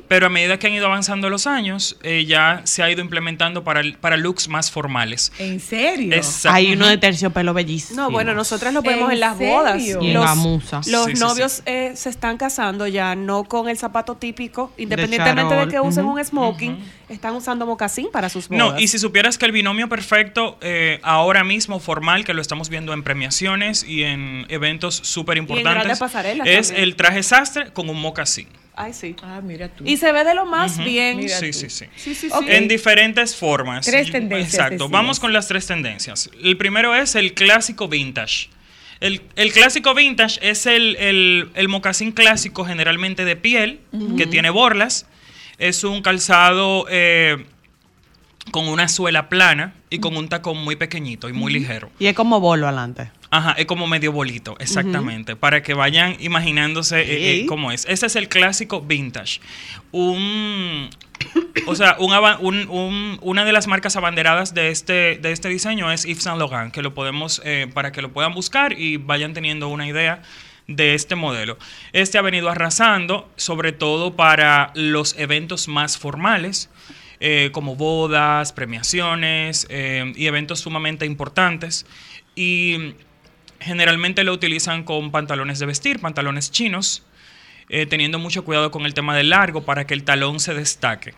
Pero 0.06 0.26
a 0.26 0.28
medida 0.28 0.58
que 0.58 0.66
han 0.66 0.74
ido 0.74 0.84
avanzando 0.84 1.30
los 1.30 1.46
años, 1.46 1.96
eh, 2.02 2.26
ya 2.26 2.60
se 2.64 2.82
ha 2.82 2.90
ido 2.90 3.00
implementando 3.00 3.64
para, 3.64 3.80
para 4.02 4.18
looks 4.18 4.48
más 4.48 4.70
formales. 4.70 5.32
¿En 5.38 5.60
serio? 5.60 6.14
Exacto. 6.14 6.54
Hay 6.54 6.74
uno 6.74 6.86
de 6.86 6.98
terciopelo 6.98 7.54
bellísimo. 7.54 8.02
No, 8.02 8.10
bueno, 8.10 8.34
nosotras 8.34 8.74
lo 8.74 8.82
vemos 8.82 9.08
¿En 9.08 9.14
en, 9.14 9.20
las 9.20 9.38
serio? 9.38 9.54
bodas. 9.54 9.82
Y 9.82 9.90
en 9.92 10.12
los 10.12 10.24
gamuza. 10.26 10.76
los 10.86 11.06
Sí, 11.06 11.16
sí, 11.16 11.20
novios 11.20 11.62
eh, 11.64 11.92
se 11.96 12.10
están 12.10 12.36
casando 12.36 12.86
ya 12.86 13.14
no 13.16 13.44
con 13.44 13.70
el 13.70 13.78
zapato 13.78 14.16
típico, 14.16 14.70
independientemente 14.76 15.54
de, 15.54 15.68
que 15.68 15.80
usen 15.80 16.04
un 16.04 16.22
smoking, 16.22 16.78
están 17.08 17.34
usando 17.34 17.64
mocasín 17.64 18.08
para 18.12 18.28
sus 18.28 18.48
bodas. 18.48 18.74
No, 18.74 18.78
y 18.78 18.88
si 18.88 18.98
supieras 18.98 19.38
que 19.38 19.46
el 19.46 19.52
binomio 19.52 19.88
perfecto 19.88 20.58
eh, 20.60 21.00
ahora 21.02 21.44
mismo 21.44 21.80
formal, 21.80 22.26
que 22.26 22.34
lo 22.34 22.42
estamos 22.42 22.68
viendo 22.68 22.92
en 22.92 23.02
premiaciones 23.02 23.84
y 23.84 24.02
en 24.02 24.44
eventos 24.50 24.96
súper 24.96 25.38
importantes, 25.38 25.74
grandes 25.74 25.98
pasarelas 25.98 26.46
es. 26.46 26.73
El 26.76 26.96
traje 26.96 27.22
sastre 27.22 27.72
con 27.72 27.88
un 27.88 28.00
mocasín. 28.00 28.48
Ay, 28.76 28.92
sí. 28.92 29.14
Ah, 29.22 29.40
mira 29.42 29.68
tú. 29.68 29.84
Y 29.86 29.96
se 29.96 30.10
ve 30.10 30.24
de 30.24 30.34
lo 30.34 30.46
más 30.46 30.78
bien. 30.78 31.18
Mira 31.18 31.38
Sí, 31.38 31.52
tú. 31.52 31.58
sí, 31.58 31.70
sí. 31.70 31.86
Sí, 31.96 32.14
sí. 32.14 32.28
En 32.48 32.66
diferentes 32.66 33.36
formas. 33.36 33.86
Tres 33.86 34.10
tendencias, 34.10 34.54
Exacto. 34.54 34.88
Vamos 34.88 35.20
con 35.20 35.32
las 35.32 35.46
tres 35.46 35.66
tendencias. 35.66 36.28
El 36.42 36.56
primero 36.56 36.94
es 36.94 37.14
el 37.14 37.34
clásico 37.34 37.86
vintage. 37.86 38.48
El, 39.00 39.22
el 39.36 39.52
clásico 39.52 39.94
vintage 39.94 40.40
es 40.42 40.66
el, 40.66 40.96
el, 40.96 41.50
el 41.54 41.68
mocasín 41.68 42.10
clásico 42.12 42.64
generalmente 42.64 43.24
de 43.24 43.36
piel, 43.36 43.80
que 44.16 44.26
tiene 44.26 44.50
borlas. 44.50 45.06
Es 45.58 45.84
un 45.84 46.02
calzado 46.02 46.86
eh, 46.90 47.44
con 48.50 48.66
una 48.68 48.88
suela 48.88 49.28
plana 49.28 49.74
y 49.88 49.98
con 50.00 50.16
un 50.16 50.28
tacón 50.28 50.58
muy 50.58 50.74
pequeñito 50.76 51.28
y 51.28 51.32
muy 51.32 51.52
ligero. 51.52 51.90
Y 52.00 52.06
es 52.06 52.14
como 52.14 52.40
bolo 52.40 52.66
adelante. 52.66 53.10
Ajá, 53.36 53.52
es 53.58 53.66
como 53.66 53.86
medio 53.86 54.12
bolito, 54.12 54.56
exactamente, 54.60 55.34
para 55.36 55.62
que 55.62 55.74
vayan 55.74 56.16
imaginándose 56.20 57.00
eh, 57.00 57.04
eh, 57.42 57.46
cómo 57.46 57.72
es. 57.72 57.84
Ese 57.88 58.06
es 58.06 58.16
el 58.16 58.28
clásico 58.28 58.80
vintage. 58.80 59.40
Un, 59.90 60.90
o 61.66 61.74
sea, 61.74 61.96
un 61.98 62.12
ava- 62.12 62.38
un- 62.40 62.68
un- 62.68 63.18
una 63.22 63.44
de 63.44 63.52
las 63.52 63.66
marcas 63.66 63.96
abanderadas 63.96 64.54
de 64.54 64.70
este, 64.70 65.16
de 65.18 65.32
este 65.32 65.48
diseño 65.48 65.90
es 65.90 66.04
Yves 66.04 66.22
Saint 66.22 66.38
Laurent, 66.38 66.72
que 66.72 66.82
lo 66.82 66.94
podemos, 66.94 67.40
eh, 67.44 67.66
para 67.72 67.90
que 67.92 68.02
lo 68.02 68.12
puedan 68.12 68.34
buscar 68.34 68.78
y 68.78 68.98
vayan 68.98 69.32
teniendo 69.34 69.68
una 69.68 69.86
idea 69.88 70.22
de 70.66 70.94
este 70.94 71.14
modelo. 71.14 71.58
Este 71.92 72.18
ha 72.18 72.22
venido 72.22 72.48
arrasando, 72.50 73.28
sobre 73.36 73.72
todo 73.72 74.14
para 74.16 74.70
los 74.74 75.14
eventos 75.18 75.68
más 75.68 75.98
formales, 75.98 76.70
eh, 77.20 77.50
como 77.52 77.76
bodas, 77.76 78.52
premiaciones 78.52 79.66
y 79.70 80.26
eventos 80.26 80.60
sumamente 80.60 81.06
importantes. 81.06 81.86
Y 82.34 82.94
generalmente 83.64 84.24
lo 84.24 84.32
utilizan 84.32 84.84
con 84.84 85.10
pantalones 85.10 85.58
de 85.58 85.66
vestir, 85.66 86.00
pantalones 86.00 86.50
chinos, 86.50 87.02
eh, 87.68 87.86
teniendo 87.86 88.18
mucho 88.18 88.44
cuidado 88.44 88.70
con 88.70 88.84
el 88.86 88.94
tema 88.94 89.16
del 89.16 89.30
largo 89.30 89.64
para 89.64 89.86
que 89.86 89.94
el 89.94 90.04
talón 90.04 90.38
se 90.40 90.54
destaque. 90.54 91.14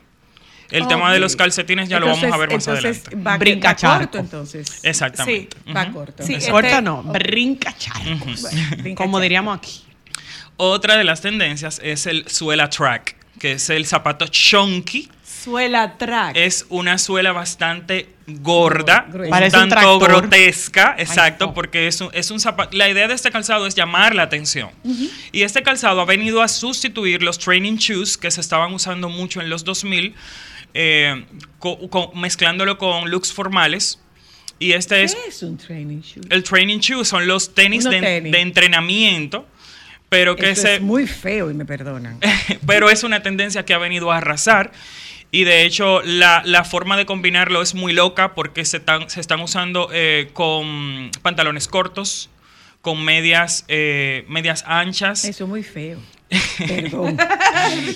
El 0.71 0.89
tema 0.89 1.13
de 1.13 1.21
los 1.21 1.37
calcetines 1.37 1.89
ya 1.89 2.01
lo 2.01 2.07
vamos 2.07 2.25
a 2.25 2.37
ver 2.37 2.51
más 2.53 2.67
entonces, 2.67 3.03
adelante. 3.07 3.17
Va, 3.17 3.39
Brinca 3.39 3.69
va 3.69 3.77
charco. 3.77 3.99
corto, 3.99 4.19
entonces. 4.19 4.81
Exactamente. 4.85 5.57
Va 5.75 5.85
Ujú. 5.85 5.93
corto. 5.93 6.23
Sí, 6.25 6.35
Este- 6.35 6.83
no, 6.83 7.03
brinca 7.05 7.73
charco. 7.77 8.27
Brinca 8.79 8.95
Como 8.97 9.19
charco. 9.19 9.21
diríamos 9.21 9.59
aquí. 9.59 9.83
Otra 10.57 10.97
de 10.97 11.05
las 11.05 11.21
tendencias 11.21 11.81
es 11.85 12.07
el 12.07 12.29
suela 12.29 12.69
track, 12.69 13.17
que 13.39 13.53
es 13.53 13.71
el 13.71 13.87
zapato 13.87 14.27
chunky. 14.27 15.09
Suela 15.47 15.97
track. 15.97 16.37
Es 16.37 16.67
una 16.71 16.99
suela 16.99 17.31
bastante 17.31 18.09
gorda, 18.27 19.07
un 19.15 19.21
un 19.21 19.31
tanto 19.31 19.69
tractor. 19.69 20.09
grotesca, 20.09 20.97
exacto, 20.99 21.47
no. 21.47 21.55
porque 21.55 21.87
es 21.87 22.01
un, 22.01 22.09
es 22.13 22.33
un 22.33 22.41
zapato. 22.41 22.77
La 22.77 22.89
idea 22.89 23.07
de 23.07 23.15
este 23.15 23.31
calzado 23.31 23.67
es 23.69 23.77
llamar 23.77 24.15
la 24.17 24.25
atención. 24.25 24.71
Y 25.31 25.43
este 25.43 25.63
calzado 25.63 26.01
ha 26.01 26.05
venido 26.05 26.43
a 26.43 26.49
sustituir 26.49 27.23
los 27.23 27.39
training 27.39 27.77
shoes 27.77 28.19
que 28.19 28.31
se 28.33 28.41
estaban 28.41 28.75
usando 28.75 29.09
mucho 29.09 29.41
en 29.41 29.49
los 29.49 29.63
2000, 29.63 30.15
eh, 30.75 31.25
co- 31.61 31.89
co- 31.91 32.13
mezclándolo 32.15 32.77
con 32.77 33.09
looks 33.11 33.33
formales. 33.33 34.01
Y 34.59 34.73
este 34.73 35.05
es 35.05 35.15
¿Qué 35.15 35.29
es 35.29 35.43
un 35.45 35.57
training 35.59 36.01
shoe? 36.01 36.23
el 36.31 36.43
training 36.43 36.79
shoe, 36.81 37.05
son 37.05 37.29
los 37.29 37.55
tenis, 37.55 37.85
de, 37.85 38.01
tenis. 38.01 38.33
de 38.33 38.41
entrenamiento, 38.41 39.47
pero 40.09 40.35
que 40.35 40.51
Eso 40.51 40.63
se, 40.63 40.75
es 40.77 40.81
muy 40.81 41.07
feo 41.07 41.51
y 41.51 41.55
me 41.55 41.65
perdonan. 41.67 42.19
pero 42.67 42.91
es 42.91 43.05
una 43.05 43.23
tendencia 43.23 43.65
que 43.65 43.75
ha 43.75 43.79
venido 43.79 44.11
a 44.11 44.17
arrasar. 44.17 44.73
Y 45.31 45.45
de 45.45 45.65
hecho, 45.65 46.03
la, 46.03 46.43
la 46.45 46.65
forma 46.65 46.97
de 46.97 47.05
combinarlo 47.05 47.63
es 47.63 47.75
muy 47.75 47.93
loca 47.93 48.35
porque 48.35 48.65
se, 48.65 48.79
están 48.79 49.11
se 49.11 49.21
están 49.21 49.41
usando 49.41 49.89
eh, 49.93 50.31
con 50.33 51.11
pantalones 51.23 51.69
cortos, 51.69 52.31
con 52.81 53.05
medias, 53.05 53.65
eh, 53.69 54.25
medias 54.29 54.65
anchas. 54.67 55.25
Eso 55.25 55.45
es 55.45 55.51
muy 55.51 55.63
feo. 55.63 55.99
Perdón. 56.67 57.19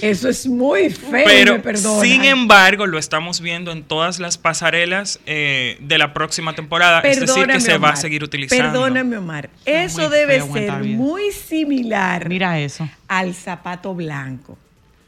Eso 0.02 0.28
es 0.28 0.46
muy 0.46 0.90
feo 0.90 1.24
Pero, 1.24 1.60
me 1.64 1.76
sin 1.76 2.24
embargo, 2.24 2.86
lo 2.86 2.98
estamos 2.98 3.40
viendo 3.40 3.72
en 3.72 3.82
todas 3.82 4.20
las 4.20 4.38
pasarelas 4.38 5.18
eh, 5.26 5.76
de 5.80 5.98
la 5.98 6.12
próxima 6.12 6.54
temporada. 6.54 7.00
es 7.00 7.20
decir, 7.20 7.46
que 7.46 7.60
se 7.60 7.78
va 7.78 7.90
a 7.90 7.96
seguir 7.96 8.22
utilizando. 8.22 8.82
Perdóname, 8.82 9.16
Omar. 9.16 9.50
Es 9.64 9.92
Eso 9.92 10.08
muy 10.08 10.16
debe 10.16 10.40
feo 10.42 10.52
ser 10.52 10.72
muy 10.84 11.32
similar 11.32 12.28
Mira 12.28 12.60
eso. 12.60 12.88
al 13.08 13.34
zapato 13.34 13.94
blanco. 13.94 14.56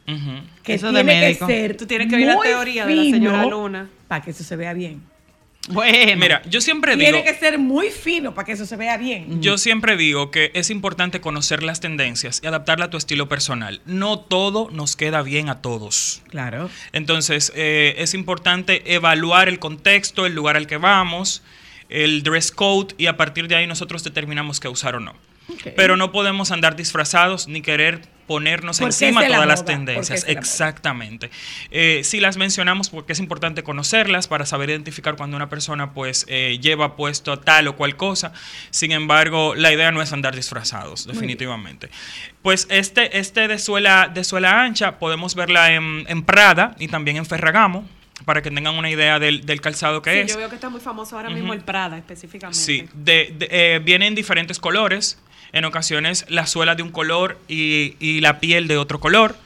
Que 0.05 0.73
Eso 0.73 0.87
de 0.91 1.03
tiene 1.03 1.21
médico. 1.21 1.47
que 1.47 1.53
ser 1.53 1.77
Tú 1.77 1.85
tienes 1.85 2.09
que 2.09 2.15
oír 2.15 2.27
la 2.27 2.39
teoría 2.39 2.85
de 2.85 2.95
la 2.95 3.03
señora 3.03 3.45
Luna. 3.45 3.89
Para 4.07 4.21
que 4.21 4.31
eso 4.31 4.43
se 4.43 4.55
vea 4.55 4.73
bien. 4.73 5.01
Bueno. 5.69 6.15
Mira, 6.17 6.41
yo 6.43 6.59
siempre 6.59 6.97
digo... 6.97 7.11
Tiene 7.11 7.23
que 7.23 7.33
ser 7.35 7.57
muy 7.57 7.89
fino 7.89 8.33
para 8.35 8.45
que 8.45 8.51
eso 8.51 8.65
se 8.65 8.75
vea 8.75 8.97
bien. 8.97 9.41
Yo 9.41 9.57
siempre 9.57 9.95
digo 9.95 10.29
que 10.29 10.51
es 10.53 10.69
importante 10.69 11.21
conocer 11.21 11.63
las 11.63 11.79
tendencias 11.79 12.41
y 12.43 12.47
adaptarla 12.47 12.85
a 12.85 12.89
tu 12.89 12.97
estilo 12.97 13.29
personal. 13.29 13.81
No 13.85 14.19
todo 14.19 14.69
nos 14.71 14.97
queda 14.97 15.21
bien 15.21 15.47
a 15.49 15.61
todos. 15.61 16.21
Claro. 16.29 16.69
Entonces, 16.91 17.53
eh, 17.55 17.95
es 17.99 18.13
importante 18.13 18.93
evaluar 18.93 19.47
el 19.47 19.59
contexto, 19.59 20.25
el 20.25 20.33
lugar 20.33 20.57
al 20.57 20.67
que 20.67 20.77
vamos, 20.77 21.43
el 21.87 22.23
dress 22.23 22.51
code 22.51 22.93
y 22.97 23.05
a 23.05 23.15
partir 23.15 23.47
de 23.47 23.55
ahí 23.55 23.67
nosotros 23.67 24.03
determinamos 24.03 24.59
qué 24.59 24.67
usar 24.67 24.95
o 24.95 24.99
no. 24.99 25.15
Pero 25.75 25.97
no 25.97 26.11
podemos 26.11 26.51
andar 26.51 26.75
disfrazados 26.75 27.47
ni 27.47 27.61
querer 27.61 28.01
ponernos 28.27 28.79
Porque 28.79 28.93
encima 29.05 29.21
la 29.21 29.27
todas 29.27 29.47
las 29.47 29.59
moda, 29.61 29.65
tendencias. 29.73 30.25
Exactamente. 30.27 31.29
Eh, 31.71 32.01
sí 32.03 32.19
las 32.19 32.37
mencionamos 32.37 32.89
porque 32.89 33.13
es 33.13 33.19
importante 33.19 33.63
conocerlas 33.63 34.27
para 34.27 34.45
saber 34.45 34.69
identificar 34.69 35.15
cuando 35.15 35.35
una 35.37 35.49
persona 35.49 35.93
pues 35.93 36.25
eh, 36.29 36.59
lleva 36.61 36.95
puesto 36.95 37.39
tal 37.39 37.67
o 37.67 37.75
cual 37.75 37.95
cosa. 37.95 38.33
Sin 38.69 38.91
embargo, 38.91 39.55
la 39.55 39.71
idea 39.73 39.91
no 39.91 40.01
es 40.01 40.13
andar 40.13 40.35
disfrazados, 40.35 41.05
definitivamente. 41.07 41.89
Pues 42.41 42.67
este, 42.69 43.17
este 43.19 43.47
de 43.47 43.59
suela, 43.59 44.09
de 44.13 44.23
suela 44.23 44.61
ancha 44.63 44.99
podemos 44.99 45.35
verla 45.35 45.73
en, 45.73 46.05
en 46.07 46.23
Prada 46.23 46.75
y 46.79 46.87
también 46.87 47.17
en 47.17 47.25
Ferragamo 47.25 47.87
para 48.25 48.41
que 48.41 48.51
tengan 48.51 48.75
una 48.75 48.89
idea 48.89 49.19
del, 49.19 49.45
del 49.45 49.59
calzado 49.59 50.01
que 50.01 50.11
Sí, 50.13 50.19
es. 50.19 50.31
yo 50.31 50.37
veo 50.37 50.47
que 50.49 50.55
está 50.55 50.69
muy 50.69 50.79
famoso 50.79 51.17
ahora 51.17 51.29
mismo 51.29 51.51
el 51.53 51.61
Prada 51.61 51.97
específicamente. 51.97 52.57
Sí, 52.59 52.87
de, 52.93 53.33
de- 53.37 53.47
eh, 53.51 53.79
viene 53.83 54.07
en 54.07 54.15
diferentes 54.15 54.59
colores. 54.59 55.19
En 55.53 55.65
ocasiones 55.65 56.25
la 56.27 56.45
suela 56.47 56.75
de 56.75 56.83
un 56.83 56.89
color 56.91 57.39
y, 57.47 57.95
y 57.99 58.19
la 58.21 58.39
piel 58.39 58.67
de 58.67 58.77
otro 58.77 58.99
color. 58.99 59.37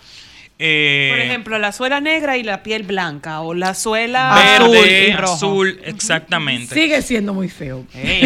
Eh, 0.60 1.10
Por 1.12 1.20
ejemplo, 1.20 1.60
la 1.60 1.72
suela 1.72 2.02
negra 2.02 2.36
y 2.38 2.42
la 2.44 2.64
piel 2.64 2.82
blanca 2.82 3.42
o 3.42 3.54
la 3.54 3.76
suela 3.76 4.34
verde, 4.34 5.14
azul 5.14 5.24
azul, 5.24 5.68
y 5.68 5.74
rojo. 5.84 5.90
exactamente. 5.90 6.74
Sigue 6.74 7.02
siendo 7.04 7.34
muy 7.36 7.48
feo. 7.50 7.86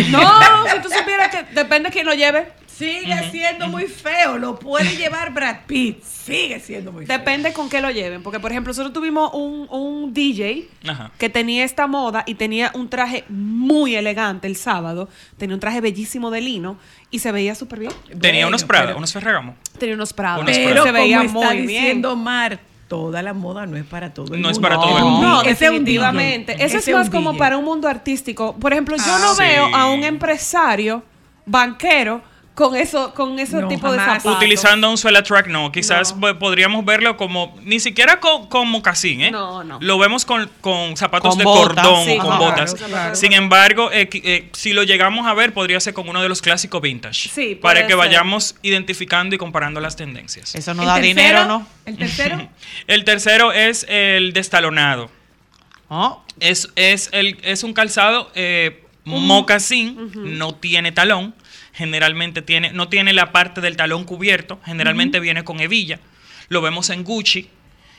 No, 0.10 0.64
si 0.74 0.82
tú 0.82 0.88
supieras 0.98 1.30
que 1.30 1.44
depende 1.54 1.90
de 1.90 1.94
quién 1.94 2.06
lo 2.06 2.14
lleve. 2.14 2.48
Sigue 2.82 3.32
siendo 3.32 3.68
muy 3.68 3.84
feo. 3.86 4.38
Lo 4.38 4.58
puede 4.58 4.96
llevar 4.98 5.32
Brad 5.34 5.58
Pitt. 5.68 6.02
Sigue 6.04 6.60
siendo 6.60 6.92
muy 6.92 7.06
feo. 7.06 7.18
Depende 7.18 7.54
con 7.54 7.70
qué 7.70 7.80
lo 7.82 7.92
lleven. 7.92 8.24
Porque, 8.24 8.40
por 8.40 8.52
ejemplo, 8.52 8.72
nosotros 8.72 8.94
tuvimos 8.94 9.32
un, 9.34 9.68
un 9.70 10.14
DJ 10.14 10.68
Ajá. 10.88 11.12
que 11.18 11.30
tenía 11.30 11.64
esta 11.64 11.88
moda 11.88 12.24
y 12.26 12.36
tenía 12.36 12.72
un 12.74 12.90
traje 12.90 13.24
muy 13.30 13.96
elegante 13.96 14.48
el 14.48 14.56
sábado. 14.56 15.10
Tenía 15.38 15.54
un 15.56 15.60
traje 15.60 15.80
bellísimo 15.82 16.32
de 16.32 16.42
lino 16.42 16.78
y 17.12 17.20
se 17.20 17.32
veía 17.32 17.54
súper 17.56 17.80
bien. 17.80 17.92
Tenía 18.20 18.48
unos 18.48 18.64
Prada, 18.64 18.88
pero- 18.88 18.98
unos 18.98 19.14
Ferragamo. 19.14 19.56
Tenía 19.78 19.96
unos 19.96 20.14
Prada. 20.14 20.44
Pero 20.46 20.84
se 20.84 20.92
veía 20.92 21.18
como 21.26 21.42
está 21.42 21.54
muy 21.54 21.58
bien. 21.66 21.68
diciendo 21.68 22.16
Mar, 22.16 22.60
toda 22.88 23.22
la 23.22 23.34
moda 23.34 23.66
no 23.68 23.78
es 23.78 23.86
para 23.86 24.14
todo 24.14 24.34
el 24.36 24.42
No 24.42 24.50
es 24.50 24.58
mundo. 24.58 24.70
para 24.70 24.82
todo 24.82 24.98
el 24.98 25.04
mundo. 25.06 25.28
No, 25.28 25.42
Ese 25.44 25.52
es 25.52 25.62
un 25.72 25.78
definitivamente. 25.86 26.56
Eso 26.64 26.78
es 26.78 26.88
más 26.90 27.10
como 27.10 27.38
para 27.38 27.58
un 27.58 27.64
mundo 27.66 27.88
artístico. 27.88 28.56
Por 28.58 28.74
ejemplo, 28.74 28.98
yo 28.98 29.04
Ah, 29.06 29.20
no 29.22 29.34
sí. 29.36 29.44
veo 29.44 29.76
a 29.76 29.90
un 29.92 30.04
empresario 30.04 31.04
banquero 31.46 32.22
con 32.62 32.76
eso, 32.76 33.14
con 33.14 33.40
ese 33.40 33.58
No, 33.62 33.68
tipo 33.68 33.92
de 33.92 33.98
zapatos. 33.98 34.36
Utilizando 34.36 34.90
un 34.90 34.98
suela 34.98 35.24
track, 35.24 35.48
no. 35.48 35.72
Quizás 35.72 36.16
No. 36.16 36.38
podríamos 36.40 36.86
verlo 36.86 37.18
como, 37.18 37.58
ni 37.64 37.80
siquiera 37.80 38.20
con, 38.20 38.48
con 38.48 38.68
mocasín, 38.70 39.22
¿eh? 39.22 39.32
No, 39.32 39.64
no. 39.64 39.80
Lo 39.82 39.98
vemos 39.98 40.26
con, 40.26 40.50
con 40.62 40.96
zapatos 40.98 41.30
Con 41.32 41.38
de 41.40 41.44
botas, 41.46 41.86
cordón 41.86 42.06
sí, 42.06 42.12
o 42.12 42.18
con 42.18 42.28
claro, 42.38 42.44
botas. 42.46 42.76
claro. 42.76 43.16
Sin 43.16 43.34
embargo, 43.34 43.90
eh, 43.92 44.08
eh, 44.14 44.50
si 44.54 44.74
lo 44.74 44.84
llegamos 44.84 45.26
a 45.28 45.34
ver, 45.34 45.54
podría 45.54 45.80
ser 45.80 45.94
con 45.94 46.08
uno 46.08 46.22
de 46.22 46.30
los 46.30 46.42
clásicos 46.42 46.82
vintage. 46.82 47.30
Sí, 47.30 47.56
para 47.56 47.74
puede 47.80 47.84
que 47.88 47.90
ser. 47.90 47.98
vayamos 47.98 48.56
identificando 48.62 49.36
y 49.36 49.38
comparando 49.38 49.82
las 49.82 49.96
tendencias. 49.96 50.54
Eso 50.56 50.74
no 50.74 50.84
¿El 50.84 50.88
da 50.88 50.96
tercero? 50.96 51.16
dinero, 51.16 51.46
¿no? 51.46 51.68
¿El 51.86 51.98
tercero? 51.98 52.48
El 52.88 53.04
tercero 53.04 53.52
es 53.54 53.86
el 53.90 54.34
destalonado. 54.34 55.10
Oh, 55.90 56.24
Es, 56.40 56.70
es, 56.76 57.10
el, 57.12 57.38
es 57.44 57.64
un 57.64 57.74
calzado 57.74 58.32
eh, 58.36 58.86
mocasín, 59.04 60.12
no 60.38 60.56
tiene 60.56 60.92
talón. 60.92 61.34
Generalmente 61.74 62.42
tiene, 62.42 62.72
no 62.74 62.90
tiene 62.90 63.14
la 63.14 63.32
parte 63.32 63.62
del 63.62 63.78
talón 63.78 64.04
cubierto. 64.04 64.60
Generalmente 64.66 65.20
viene 65.20 65.44
con 65.44 65.60
hebilla. 65.60 66.00
Lo 66.50 66.62
vemos 66.62 66.90
en 66.90 67.04
Gucci. 67.04 67.50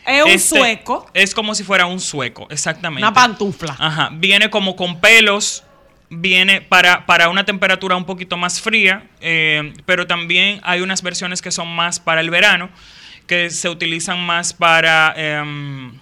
Es 0.07 0.25
un 0.25 0.31
Este 0.31 0.59
sueco. 0.59 1.11
Es 1.15 1.35
como 1.35 1.55
si 1.55 1.65
fuera 1.65 1.87
un 1.87 2.01
sueco, 2.01 2.47
exactamente. 2.51 3.03
una 3.03 3.15
pantufla. 3.15 3.77
Ajá. 3.79 4.11
Viene 4.13 4.51
como 4.51 4.77
con 4.77 5.01
pelos. 5.01 5.65
Viene 6.15 6.61
para, 6.61 7.07
para 7.07 7.31
una 7.31 7.45
temperatura 7.47 7.97
un 7.97 8.05
poquito 8.05 8.37
más 8.37 8.61
fría. 8.61 9.09
eh, 9.21 9.73
pero 9.87 10.07
también 10.07 10.61
hay 10.65 10.81
unas 10.83 11.01
versiones 11.03 11.41
que 11.41 11.51
son 11.51 11.69
más 11.75 11.99
para 12.01 12.21
el 12.21 12.29
verano. 12.31 12.69
Que 13.27 13.49
se 13.51 13.69
utilizan 13.71 14.21
más 14.21 14.53
para 14.53 15.15
em, 15.17 15.93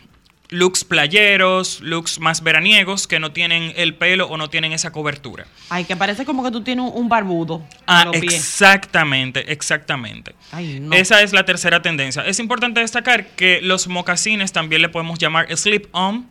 looks 0.51 0.84
playeros, 0.84 1.80
looks 1.80 2.18
más 2.20 2.42
veraniegos. 2.42 3.07
Que 3.07 3.18
no 3.20 3.32
tienen 3.32 3.72
el 3.76 3.94
pelo 3.94 4.26
o 4.28 4.36
no 4.36 4.51
tienen 4.51 4.72
esa 4.72 4.90
cobertura. 4.92 5.46
Ay, 5.68 5.84
que 5.84 5.96
parece 5.96 6.24
como 6.24 6.42
que 6.44 6.51
tú 6.51 6.62
tienes 6.62 6.90
un, 6.94 7.09
barbudo 7.09 7.64
Ah, 7.86 8.03
en 8.03 8.09
los 8.12 8.20
pies. 8.20 8.34
exactamente, 8.34 9.53
exactamente. 9.53 10.34
Ay, 10.53 10.80
no. 10.80 10.92
Esa 10.94 11.22
es 11.22 11.32
la 11.32 11.44
tercera 11.44 11.82
tendencia. 11.82 12.26
Es 12.26 12.38
importante 12.38 12.80
destacar 12.80 13.26
que 13.36 13.61
los 13.62 13.88
mocasines 13.88 14.53
también 14.53 14.82
le 14.82 14.88
podemos 14.88 15.18
llamar 15.18 15.46
slip-on 15.57 16.26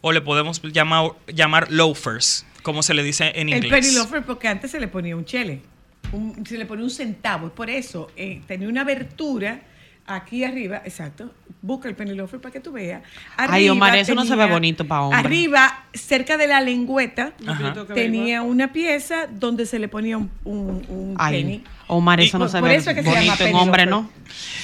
o 0.00 0.12
le 0.12 0.20
podemos 0.20 0.60
llamar, 0.62 1.12
llamar 1.26 1.70
loafers, 1.70 2.46
como 2.62 2.82
se 2.82 2.94
le 2.94 3.02
dice 3.02 3.32
en 3.34 3.48
El 3.48 3.64
inglés. 3.64 3.72
penny 3.86 3.94
loafer, 3.94 4.22
porque 4.24 4.48
antes 4.48 4.70
se 4.70 4.80
le 4.80 4.88
ponía 4.88 5.16
un 5.16 5.24
chele. 5.24 5.60
Un- 6.12 6.44
se 6.46 6.58
le 6.58 6.66
ponía 6.66 6.84
un 6.84 6.90
centavo. 6.90 7.46
Es 7.48 7.52
por 7.52 7.70
eso. 7.70 8.10
eh, 8.16 8.40
tenía 8.46 8.68
una 8.68 8.82
abertura 8.82 9.62
aquí 10.06 10.44
arriba. 10.44 10.82
Exacto. 10.84 11.32
Busca 11.64 11.88
el 11.88 11.94
penny 11.94 12.14
loafer 12.14 12.42
para 12.42 12.52
que 12.52 12.60
tú 12.60 12.72
veas. 12.72 13.02
Ay, 13.38 13.70
Omar, 13.70 13.96
eso 13.96 14.14
no 14.14 14.26
se 14.26 14.36
ve 14.36 14.44
bonito 14.44 14.86
pa' 14.86 15.00
hombre. 15.00 15.18
Arriba, 15.18 15.84
cerca 15.94 16.36
de 16.36 16.46
la 16.46 16.60
lengüeta, 16.60 17.32
Ajá. 17.46 17.86
tenía 17.94 18.42
una 18.42 18.70
pieza 18.70 19.26
donde 19.30 19.64
se 19.64 19.78
le 19.78 19.88
ponía 19.88 20.18
un, 20.18 20.30
un, 20.44 20.84
un 20.90 21.16
penny. 21.16 21.64
Omar, 21.86 22.20
eso 22.20 22.36
Y 22.36 22.40
no 22.40 22.48
se 22.48 22.58
por 22.60 22.68
ve 22.68 22.76
eso 22.76 22.90
es 22.90 22.96
que 22.96 23.02
se 23.02 23.08
llama 23.08 23.20
bonito 23.20 23.32
en 23.32 23.38
penny 23.52 23.58
hombre. 23.60 23.86
¿no? 23.86 24.10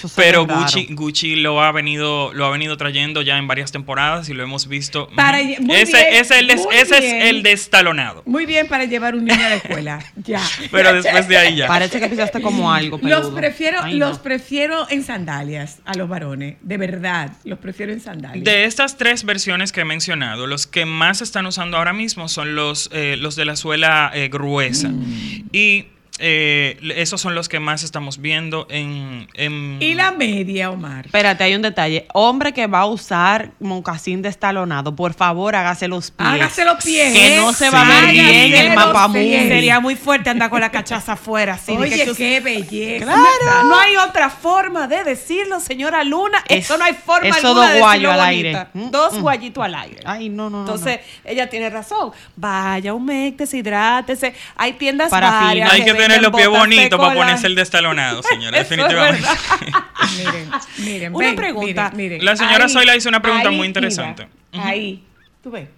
Se 0.01 0.09
Pero. 0.17 0.47
Gucci, 0.47 0.87
Gucci 0.91 1.37
lo 1.37 1.63
ha 1.63 1.71
venido, 1.73 2.33
lo 2.33 2.47
ha 2.47 2.51
venido 2.51 2.77
trayendo 2.77 3.21
ya 3.23 3.37
en 3.37 3.47
varias 3.47 3.71
temporadas 3.73 4.29
y 4.29 4.35
lo 4.35 4.43
hemos 4.43 4.67
visto. 4.67 5.09
Para- 5.15 5.39
muy 5.39 5.75
ese, 5.77 5.93
bien, 5.97 6.07
ese 6.15 6.19
es 6.19 6.31
el 6.31 6.47
des- 6.47 6.57
muy 6.65 6.75
ese 6.77 6.99
es 6.99 7.25
el 7.31 7.43
destalonado. 7.43 8.23
Muy 8.27 8.47
bien 8.47 8.67
para 8.69 8.85
llevar 8.87 9.15
un 9.15 9.27
niño 9.27 9.45
a 9.45 9.49
la 9.51 9.55
escuela. 9.57 9.99
ya. 10.25 10.41
Pero 10.71 10.95
después 10.95 11.29
de 11.29 11.37
ahí 11.37 11.57
ya. 11.57 11.67
Parece 11.67 12.01
que 12.01 12.09
pisaste 12.09 12.41
como 12.41 12.73
algo, 12.73 12.99
Los 13.03 13.21
peludo. 13.21 13.35
prefiero, 13.35 13.79
Ay, 13.83 13.99
no. 13.99 14.09
los 14.09 14.19
prefiero 14.19 14.87
en 14.91 15.05
sandalias 15.05 15.81
a 15.85 15.95
los 15.95 16.09
varones, 16.09 16.57
de 16.63 16.77
verdad, 16.79 17.33
los 17.45 17.59
prefiero 17.59 17.93
en 17.93 18.01
sandalias. 18.01 18.45
De 18.45 18.65
estas 18.65 18.97
tres 18.97 19.25
versiones 19.25 19.71
que 19.73 19.83
he 19.83 19.85
mencionado, 19.85 20.47
los 20.47 20.67
que 20.67 20.87
más 20.87 21.19
se 21.19 21.25
están 21.25 21.45
usando 21.47 21.77
ahora 21.77 21.93
mismo 21.93 22.29
son 22.29 22.55
los, 22.55 22.89
eh, 22.93 23.17
los 23.19 23.37
de 23.37 23.45
la 23.45 23.57
suela 23.57 24.11
eh, 24.15 24.29
gruesa. 24.29 24.89
Mm. 24.89 25.45
Y 25.53 25.87
eh, 26.21 26.79
esos 26.97 27.21
son 27.21 27.35
los 27.35 27.49
que 27.49 27.59
más 27.61 27.83
estamos 27.83 28.19
viendo 28.19 28.67
en... 28.71 29.27
en- 29.35 29.79
y 29.81 29.95
la 29.95 30.11
media, 30.13 30.71
Omar. 30.71 31.07
Espérate, 31.07 31.45
hay 31.45 31.55
un 31.55 31.63
detalle. 31.63 32.07
Hombre 32.13 32.53
que 32.53 32.67
va 32.67 32.81
a 32.81 32.87
usar 32.87 33.53
mocasín 33.59 34.23
destalonado, 34.23 34.95
por 34.95 35.15
favor, 35.15 35.57
hágase 35.57 35.89
los 35.89 36.11
pies. 36.11 36.29
Hágase 36.29 36.65
los 36.65 36.83
pies. 36.85 37.13
Que 37.13 37.37
no 37.37 37.53
se 37.53 37.71
va 37.71 37.83
a 37.83 37.89
ver 37.89 38.11
Sí. 38.11 38.21
bien 38.21 38.55
el 38.55 38.75
mapa. 38.75 39.11
Sería 39.13 39.81
muy 39.81 39.97
fuerte 39.97 40.31
andar 40.31 40.51
con 40.51 40.61
la 40.61 40.71
cachaza 40.71 41.13
afuera. 41.13 41.55
Así, 41.55 41.73
Oye, 41.73 41.97
que 41.97 42.07
tú- 42.07 42.15
qué 42.15 42.41
belleza. 42.41 43.05
Claro. 43.07 43.65
No 43.69 43.79
hay 43.79 43.97
otra 43.97 44.29
forma 44.31 44.87
de 44.87 45.03
decirlo, 45.05 45.59
señora 45.61 46.05
Luna. 46.05 46.45
Es- 46.49 46.67
Eso 46.67 46.77
no 46.77 46.85
hay 46.85 46.95
forma 46.95 47.29
eso 47.29 47.49
alguna 47.49 47.65
dos 47.67 47.73
de 47.73 47.79
guayos 47.81 48.03
decirlo 48.03 48.23
al 48.23 48.29
aire. 48.29 48.67
Mm, 48.75 48.91
Dos 48.91 49.15
mm. 49.15 49.21
guayitos 49.23 49.65
al 49.65 49.75
aire. 49.75 50.01
Ay, 50.05 50.29
no, 50.29 50.51
no, 50.51 50.59
no. 50.59 50.61
Entonces, 50.61 51.01
ella 51.25 51.49
tiene 51.49 51.71
razón. 51.71 52.13
Vaya, 52.37 52.93
humectese, 52.95 53.57
hidrátese. 53.59 54.35
Hay 54.57 54.75
tiendas 54.75 55.11
Parafina. 55.11 55.41
varias. 55.47 55.73
Hay 55.73 55.85
que 55.85 55.95
tener 55.95 56.10
venden 56.13 56.23
los 56.31 56.33
pies 56.37 56.49
bonitos 56.49 56.99
para 57.01 57.15
ponerse 57.15 57.47
el 57.47 57.55
destalonado, 57.55 58.23
señora, 58.23 58.59
es 58.61 58.69
definitivamente. 58.69 59.29
Miren, 60.17 60.51
miren, 60.79 61.15
Una 61.15 61.27
ven, 61.29 61.37
pregunta. 61.37 61.91
miren, 61.95 61.97
miren. 61.97 62.25
La 62.25 62.37
señora 62.37 62.65
Ahí, 62.65 62.71
Zoila 62.71 62.97
hizo 62.97 63.09
una 63.09 63.23
pregunta 63.23 63.49
ahí, 63.49 63.57
muy 63.57 63.67
interesante. 63.67 64.29
mira, 64.53 64.67
Ahí, 64.67 65.05
tú 65.43 65.51
ves. 65.51 65.69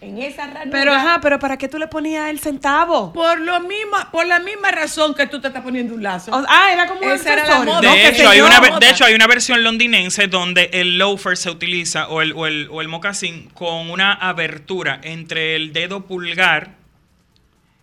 En 0.00 0.16
esa 0.22 0.46
ranura. 0.46 0.70
Pero, 0.70 0.94
ajá, 0.94 1.18
pero 1.20 1.40
¿para 1.40 1.56
qué 1.56 1.66
tú 1.68 1.76
le 1.76 1.88
ponías 1.88 2.30
el 2.30 2.38
centavo? 2.38 3.12
Por 3.12 3.40
lo 3.40 3.58
mismo, 3.60 3.96
por 4.12 4.26
la 4.28 4.38
misma 4.38 4.70
razón 4.70 5.12
que 5.12 5.26
tú 5.26 5.40
te 5.40 5.48
estás 5.48 5.62
poniendo 5.64 5.92
un 5.92 6.02
lazo. 6.04 6.30
O- 6.30 6.44
ah, 6.48 6.72
era 6.72 6.86
como 6.86 7.00
un 7.00 7.10
Esa 7.10 7.32
era 7.32 7.46
la 7.48 7.64
moda. 7.64 7.80
De, 7.80 7.88
No, 7.88 7.94
hecho, 7.96 8.28
hay 8.30 8.40
una, 8.40 8.60
moda. 8.60 8.78
de 8.78 8.90
hecho, 8.90 9.04
hay 9.04 9.14
una 9.14 9.26
versión 9.26 9.64
londinense 9.64 10.28
donde 10.28 10.70
el 10.72 10.98
loafer 10.98 11.36
se 11.36 11.50
utiliza 11.50 12.06
o 12.08 12.22
el, 12.22 12.32
o 12.36 12.46
el, 12.46 12.68
o 12.70 12.80
el 12.80 12.86
mocasín 12.86 13.50
con 13.54 13.90
una 13.90 14.12
abertura 14.12 15.00
entre 15.02 15.56
el 15.56 15.72
dedo 15.72 16.06
pulgar 16.06 16.76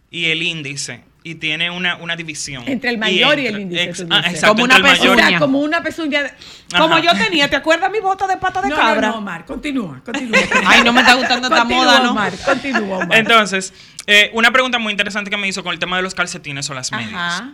y 0.10 0.28
el 0.32 0.42
índice. 0.42 1.04
Y 1.28 1.34
tiene 1.36 1.72
una, 1.72 1.96
una 1.96 2.16
división. 2.16 2.64
Entre 2.68 2.92
el 2.92 3.00
mayor 3.00 3.40
y, 3.40 3.48
el 3.48 3.60
índice. 3.62 4.06
ah, 4.12 4.20
exacto, 4.28 4.50
Como 4.50 4.64
una 4.66 4.80
pezuña. 4.80 5.40
como 5.40 5.60
una 5.60 5.82
pezuña. 5.82 6.22
de- 6.22 6.32
Como 6.78 6.94
Ajá. 6.98 7.02
yo 7.04 7.18
tenía, 7.18 7.50
¿te 7.50 7.56
acuerdas 7.56 7.90
mi 7.92 8.00
bota 8.00 8.28
de 8.28 8.38
pata 8.38 8.62
de 8.62 8.70
No, 8.70 8.76
cabra? 8.76 9.08
no, 9.08 9.14
no, 9.14 9.18
Omar, 9.18 9.44
continúa, 9.44 10.02
continúa. 10.06 10.38
Ay, 10.68 10.84
no 10.84 10.94
me 10.94 11.02
está 11.02 11.16
gustando 11.16 11.48
esta 11.48 11.64
moda, 11.64 12.02
¿no? 12.02 12.12
Omar, 12.12 12.32
continúa, 12.46 12.98
Omar. 13.00 13.18
Entonces, 13.18 13.74
eh, 14.06 14.30
una 14.34 14.52
pregunta 14.52 14.78
muy 14.78 14.92
interesante 14.92 15.32
que 15.32 15.38
me 15.38 15.48
hizo 15.48 15.64
con 15.64 15.74
el 15.74 15.80
tema 15.80 15.98
de 15.98 16.04
los 16.04 16.14
calcetines 16.14 16.70
o 16.70 16.76
las 16.76 16.92
medias. 16.92 17.12
Ajá. 17.16 17.54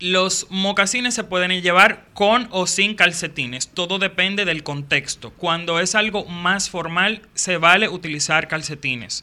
Los 0.00 0.46
mocasines 0.48 1.12
se 1.12 1.22
pueden 1.24 1.50
llevar 1.60 2.06
con 2.14 2.48
o 2.50 2.66
sin 2.66 2.94
calcetines. 2.94 3.68
Todo 3.68 3.98
depende 3.98 4.46
del 4.46 4.62
contexto. 4.62 5.32
Cuando 5.32 5.80
es 5.80 5.94
algo 5.94 6.24
más 6.24 6.70
formal, 6.70 7.20
se 7.34 7.58
vale 7.58 7.90
utilizar 7.90 8.48
calcetines. 8.48 9.22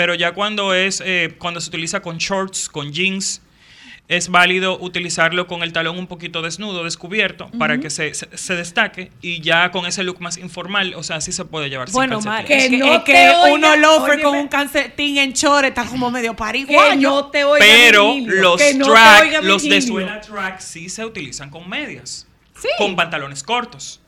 Pero 0.00 0.14
ya 0.14 0.32
cuando 0.32 0.72
es 0.72 1.02
eh, 1.04 1.34
cuando 1.36 1.60
se 1.60 1.68
utiliza 1.68 2.00
con 2.00 2.16
shorts, 2.16 2.70
con 2.70 2.90
jeans, 2.90 3.42
es 4.08 4.30
válido 4.30 4.78
utilizarlo 4.80 5.46
con 5.46 5.62
el 5.62 5.74
talón 5.74 5.98
un 5.98 6.06
poquito 6.06 6.40
desnudo, 6.40 6.84
descubierto, 6.84 7.50
para 7.58 7.80
que 7.80 7.90
se, 7.90 8.14
se- 8.14 8.34
se 8.34 8.54
destaque 8.54 9.12
y 9.20 9.42
ya 9.42 9.70
con 9.70 9.84
ese 9.84 10.02
look 10.02 10.18
más 10.22 10.38
informal, 10.38 10.94
o 10.96 11.02
sea, 11.02 11.16
así 11.16 11.32
se 11.32 11.44
puede 11.44 11.68
llevar. 11.68 11.88
sin 11.88 11.96
Bueno, 11.96 12.18
Mar, 12.22 12.46
calcetines. 12.46 12.64
es 12.64 12.70
que, 12.70 12.76
no 12.78 12.94
es 12.94 13.02
que 13.02 13.12
oiga, 13.12 13.52
uno 13.52 13.76
loafer 13.76 14.10
óyeme. 14.14 14.22
con 14.22 14.38
un 14.38 14.48
calcetín 14.48 15.18
en 15.18 15.34
chore 15.34 15.68
está 15.68 15.84
como 15.84 16.10
medio 16.10 16.30
Que 16.32 16.36
pariguayo. 16.38 17.10
no 17.10 17.26
te 17.26 17.44
oiga 17.44 17.62
Pero 17.68 18.14
Virgilio, 18.14 18.40
los 18.42 18.56
que 18.62 18.74
no 18.74 18.86
te 18.86 18.90
track, 18.92 19.22
oiga 19.22 19.40
los 19.42 19.62
de 19.68 19.82
suela 19.82 20.20
track 20.22 20.60
sí 20.60 20.88
se 20.88 21.04
utilizan 21.04 21.50
con 21.50 21.68
medias. 21.68 22.26
Sí. 22.58 22.68
Con 22.78 22.96
pantalones 22.96 23.42
cortos. 23.42 24.00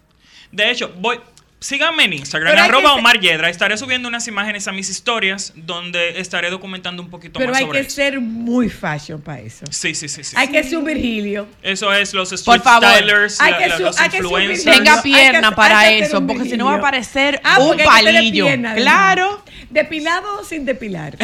De 0.50 0.70
hecho, 0.70 0.90
voy. 0.98 1.20
Síganme 1.62 2.04
en 2.04 2.12
Instagram, 2.14 2.50
Pero 2.52 2.62
hay 2.62 2.68
arroba 2.68 2.82
que 2.82 2.88
ser- 2.88 2.98
Omar 2.98 3.20
Yedra. 3.20 3.48
Estaré 3.48 3.76
subiendo 3.78 4.08
unas 4.08 4.26
imágenes 4.28 4.66
a 4.68 4.72
mis 4.72 4.90
historias 4.90 5.52
donde 5.54 6.20
estaré 6.20 6.50
documentando 6.50 7.02
un 7.02 7.08
poquito 7.10 7.38
Pero 7.38 7.52
más 7.52 7.58
hay 7.60 7.66
sobre 7.66 7.80
que 7.80 7.86
eso. 7.86 7.96
ser 7.96 8.20
muy 8.20 8.68
fashion 8.68 9.20
para 9.20 9.40
eso. 9.40 9.64
Sí, 9.70 9.94
sí, 9.94 10.08
sí, 10.08 10.24
sí. 10.24 10.34
Hay 10.36 10.48
que 10.48 10.62
ser 10.64 10.78
un 10.78 10.84
Virgilio. 10.84 11.46
Eso 11.62 11.92
es 11.92 12.12
los 12.14 12.28
Por 12.30 12.34
street 12.56 12.62
favor. 12.62 12.88
stylers, 12.94 13.40
Hay 13.40 13.52
la- 13.52 13.58
que 13.58 13.68
la- 13.68 13.76
su- 13.76 13.82
los 13.84 13.98
hay 14.00 14.10
que 14.10 14.16
influencers. 14.18 14.76
Tenga 14.76 14.92
hay 14.94 14.96
que- 14.98 15.02
pierna 15.02 15.48
hay 15.48 15.54
para 15.54 15.80
que 15.84 15.98
eso, 16.00 16.26
porque 16.26 16.44
si 16.44 16.56
no 16.56 16.66
va 16.66 16.74
a 16.74 16.80
parecer 16.80 17.40
Ah, 17.44 17.58
un 17.60 17.70
hay 17.72 17.76
que 17.78 17.84
palillo. 17.84 18.44
pierna, 18.46 18.72
además. 18.72 18.82
claro. 18.92 19.44
Depilado 19.72 20.40
o 20.40 20.44
sin 20.44 20.64
depilar. 20.64 21.16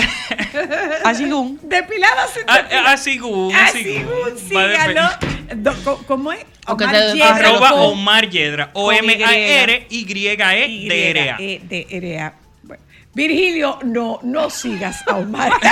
Así 1.05 1.25
un. 1.25 1.59
Depilado 1.63 2.29
sin 2.33 2.43
Ah, 2.47 2.59
depilar. 2.63 2.87
ah, 2.87 2.93
Así, 2.93 3.19
gu, 3.19 3.53
Así, 3.55 3.79
así, 3.81 4.03
gu. 4.03 4.11
un, 4.11 4.57
Va 4.57 4.65
a 4.65 4.85
sígalo. 4.85 5.11
Do- 5.57 6.05
¿Cómo 6.07 6.33
es? 6.33 6.45
Omar 6.67 6.95
Yedra, 7.15 7.37
Arroba 7.37 7.73
Omar 7.75 8.29
Yedra. 8.29 8.71
O 8.75 8.87
con 8.87 8.95
M 8.95 9.25
A 9.25 9.37
R 9.37 9.87
Y 9.91 10.27
E. 10.27 12.33
Bueno, 12.63 12.83
Virgilio, 13.15 13.79
no, 13.85 14.21
no 14.23 14.51
sigas 14.51 15.03
a 15.09 15.17
Omar. 15.17 15.53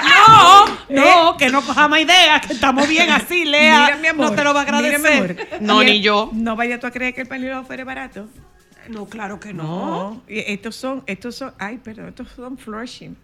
No, 0.00 0.66
no, 0.88 1.36
que 1.36 1.48
no 1.50 1.62
coja 1.62 1.88
más 1.88 2.00
ideas, 2.00 2.46
que 2.46 2.52
estamos 2.54 2.88
bien 2.88 3.10
así, 3.10 3.44
Lea. 3.44 3.82
Mira, 3.84 3.96
mi 3.96 4.06
amor, 4.08 4.30
no 4.30 4.36
te 4.36 4.44
lo 4.44 4.54
va 4.54 4.62
a 4.62 4.64
mira, 4.64 4.78
mi 4.78 4.84
agradecer. 4.94 5.46
amor. 5.48 5.62
No, 5.62 5.82
ni 5.82 6.00
yo. 6.00 6.30
No 6.32 6.56
vayas 6.56 6.80
tú 6.80 6.86
a 6.86 6.90
creer 6.90 7.12
que 7.14 7.20
el 7.22 7.28
palillo 7.28 7.62
fuera 7.64 7.84
barato. 7.84 8.28
No, 8.90 9.06
claro 9.06 9.38
que 9.40 9.52
no. 9.52 10.22
Estos 10.26 10.76
son, 10.76 11.02
estos 11.06 11.36
son, 11.36 11.52
ay, 11.58 11.80
pero 11.82 12.08
estos 12.08 12.28
son 12.32 12.58
flushing. 12.58 13.16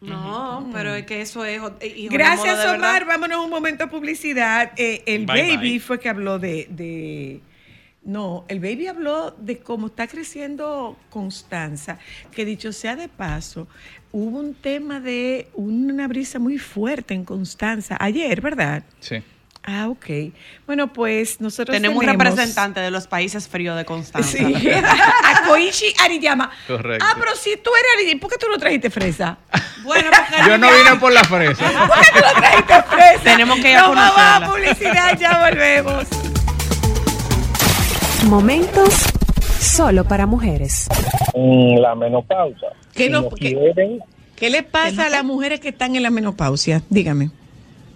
No, 0.00 0.70
pero 0.72 0.94
es 0.94 1.04
que 1.06 1.20
eso 1.20 1.44
es. 1.44 1.56
hijo 1.56 1.70
de 1.70 1.88
moda 2.06 2.08
Gracias, 2.10 2.58
de 2.58 2.64
Omar. 2.68 2.80
verdad. 3.04 3.06
Vámonos 3.06 3.44
un 3.44 3.50
momento 3.50 3.84
a 3.84 3.86
publicidad. 3.90 4.72
Eh, 4.76 5.02
el 5.06 5.26
Bye, 5.26 5.56
baby 5.56 5.70
bye. 5.70 5.80
fue 5.80 5.98
que 5.98 6.08
habló 6.08 6.38
de, 6.38 6.68
de- 6.70 7.40
No, 8.04 8.44
el 8.46 8.60
baby 8.60 8.86
habló 8.86 9.32
de 9.32 9.58
cómo 9.58 9.88
está 9.88 10.06
creciendo 10.06 10.96
Constanza, 11.10 11.98
que 12.30 12.44
dicho 12.44 12.72
sea 12.72 12.94
de 12.94 13.08
paso, 13.08 13.66
hubo 14.12 14.38
un 14.38 14.54
tema 14.54 15.00
de 15.00 15.48
una 15.54 16.06
brisa 16.06 16.38
muy 16.38 16.58
fuerte 16.58 17.14
en 17.14 17.24
Constanza 17.24 17.96
ayer, 17.98 18.40
¿verdad? 18.40 18.84
Sí. 19.00 19.16
Ah, 19.70 19.86
ok. 19.88 20.06
Bueno, 20.66 20.90
pues 20.94 21.42
nosotros 21.42 21.74
Tenemos 21.76 21.98
un 21.98 22.06
tenemos 22.06 22.24
representante 22.26 22.80
de 22.80 22.90
los 22.90 23.06
países 23.06 23.46
fríos 23.48 23.76
de 23.76 23.84
Constanza. 23.84 24.30
Sí. 24.38 24.70
a 25.24 25.42
Koichi 25.46 25.92
Ariyama. 26.02 26.50
Correcto. 26.66 27.04
Ah, 27.06 27.14
pero 27.20 27.36
si 27.36 27.54
tú 27.58 27.68
eres 27.78 27.90
Ariyama, 27.98 28.20
¿por 28.22 28.30
qué 28.30 28.38
tú 28.38 28.46
no 28.50 28.56
trajiste 28.56 28.88
fresa? 28.88 29.36
Bueno, 29.82 30.08
porque 30.10 30.48
Yo 30.48 30.56
no 30.56 30.68
vine 30.72 30.96
por 30.98 31.12
la 31.12 31.22
fresa. 31.24 31.64
¿Por 31.86 32.00
qué 32.00 32.06
tú 32.14 32.18
no 32.24 32.32
trajiste 32.40 32.82
fresa? 32.84 33.22
Tenemos 33.24 33.58
que 33.60 33.70
ir 33.72 33.76
a 33.76 33.82
Nos 33.88 33.94
vamos 33.94 34.18
a 34.18 34.50
publicidad, 34.50 35.18
ya 35.18 35.48
volvemos. 35.50 36.04
Momentos 38.24 38.94
solo 39.60 40.04
para 40.04 40.24
mujeres. 40.26 40.86
La 41.34 41.94
menopausa. 41.94 42.68
¿Qué, 42.94 43.04
Si 43.04 43.10
no- 43.10 43.22
no 43.22 43.30
qué- 43.30 43.54
quieren, 43.54 43.98
qué 44.34 44.48
le 44.50 44.62
pasa 44.62 45.06
a 45.06 45.08
las 45.10 45.24
mujeres 45.24 45.60
que 45.60 45.68
están 45.68 45.94
en 45.94 46.02
la 46.02 46.10
menopausia? 46.10 46.82
Dígame. 46.88 47.30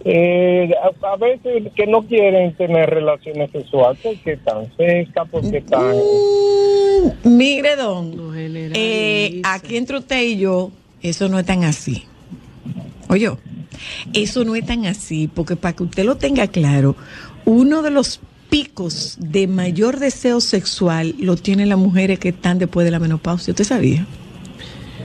Eh, 0.05 0.71
a, 0.83 1.13
a 1.13 1.17
veces 1.17 1.73
que 1.75 1.87
no 1.87 2.03
quieren 2.03 2.55
tener 2.55 2.91
relaciones 2.91 3.51
sexuales 3.51 3.99
porque 4.03 4.33
están 4.33 4.71
secas, 4.77 5.29
porque 5.31 5.59
están... 5.59 5.95
Mm, 5.95 7.37
mire, 7.37 7.77
don. 7.77 8.33
Eh, 8.37 9.43
aquí 9.45 9.77
entre 9.77 9.99
usted 9.99 10.23
y 10.23 10.39
yo, 10.39 10.71
eso 11.03 11.29
no 11.29 11.39
es 11.39 11.47
tan 11.47 11.65
así. 11.65 12.05
Oye, 13.09 13.31
eso 14.13 14.45
no 14.45 14.57
es 14.57 14.67
tan 14.67 14.87
así, 14.87 15.29
porque 15.29 15.57
para 15.57 15.75
que 15.75 15.83
usted 15.85 16.05
lo 16.05 16.17
tenga 16.17 16.47
claro, 16.49 16.97
uno 17.45 17.83
de 17.83 17.91
los 17.91 18.21
picos 18.51 19.17
de 19.19 19.47
mayor 19.47 19.99
deseo 19.99 20.41
sexual 20.41 21.15
lo 21.19 21.37
tienen 21.37 21.69
las 21.69 21.79
mujeres 21.79 22.19
que 22.19 22.31
están 22.31 22.59
después 22.59 22.85
de 22.85 22.91
la 22.91 22.99
menopausia. 22.99 23.53
¿Usted 23.53 23.65
sabía? 23.65 24.07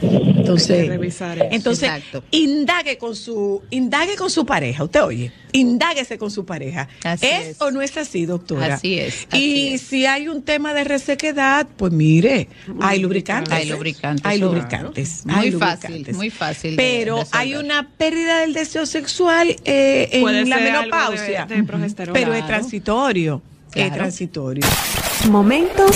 Entonces, 0.02 0.88
revisar 0.88 1.38
eso. 1.38 1.48
entonces 1.52 1.90
Exacto. 1.90 2.24
indague 2.32 2.98
con 2.98 3.16
su 3.16 3.62
indague 3.70 4.16
con 4.16 4.30
su 4.30 4.46
pareja, 4.46 4.84
usted 4.84 5.04
oye, 5.04 5.32
indáguese 5.52 6.18
con 6.18 6.32
su 6.32 6.46
pareja. 6.46 6.88
Así 7.04 7.26
¿Es, 7.26 7.48
es. 7.48 7.62
o 7.62 7.72
no 7.72 7.82
es 7.82 7.98
así, 7.98 8.26
doctora? 8.26 8.76
Así 8.76 8.98
es, 9.00 9.28
y 9.34 9.74
es. 9.74 9.82
si 9.82 10.06
hay 10.06 10.28
un 10.28 10.44
tema 10.44 10.74
de 10.74 10.84
resequedad, 10.84 11.68
pues 11.78 11.92
mire, 11.92 12.48
hay 12.80 13.00
lubricantes. 13.00 13.54
Hay 13.54 13.66
lubricantes, 13.70 14.26
Hay 14.26 14.38
claro. 14.40 14.54
lubricantes. 14.54 15.26
Muy 15.26 15.36
hay 15.36 15.52
fácil, 15.52 15.90
lubricantes. 15.90 16.16
muy 16.16 16.30
fácil 16.30 16.76
Pero 16.76 17.24
hay 17.32 17.56
una 17.56 17.90
pérdida 17.98 18.40
del 18.42 18.54
deseo 18.54 18.86
sexual 18.86 19.56
eh, 19.66 20.10
en 20.14 20.22
Puede 20.22 20.46
la 20.46 20.58
ser 20.58 20.68
algo 20.70 20.82
menopausia. 20.96 21.46
de- 21.46 21.56
de 21.56 21.64
progesterona. 21.64 22.14
Pero 22.14 22.34
es 22.34 22.40
Claro. 22.40 22.48
transitorio. 22.48 23.42
Es 23.76 23.94
transitorio. 23.94 24.66
Momentos 25.30 25.92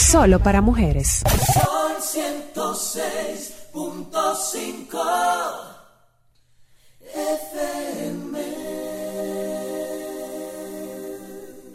solo 0.00 0.40
para 0.40 0.60
mujeres. 0.62 1.22
Sol 1.52 1.96
106.5 2.00 4.98
FM. 7.14 8.40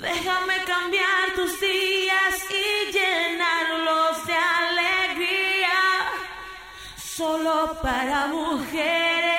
Déjame 0.01 0.55
cambiar 0.65 1.35
tus 1.35 1.59
días 1.59 2.35
y 2.49 2.91
llenarlos 2.91 4.25
de 4.25 4.33
alegría. 4.33 6.09
Solo 6.97 7.77
para 7.81 8.25
mujeres. 8.27 9.34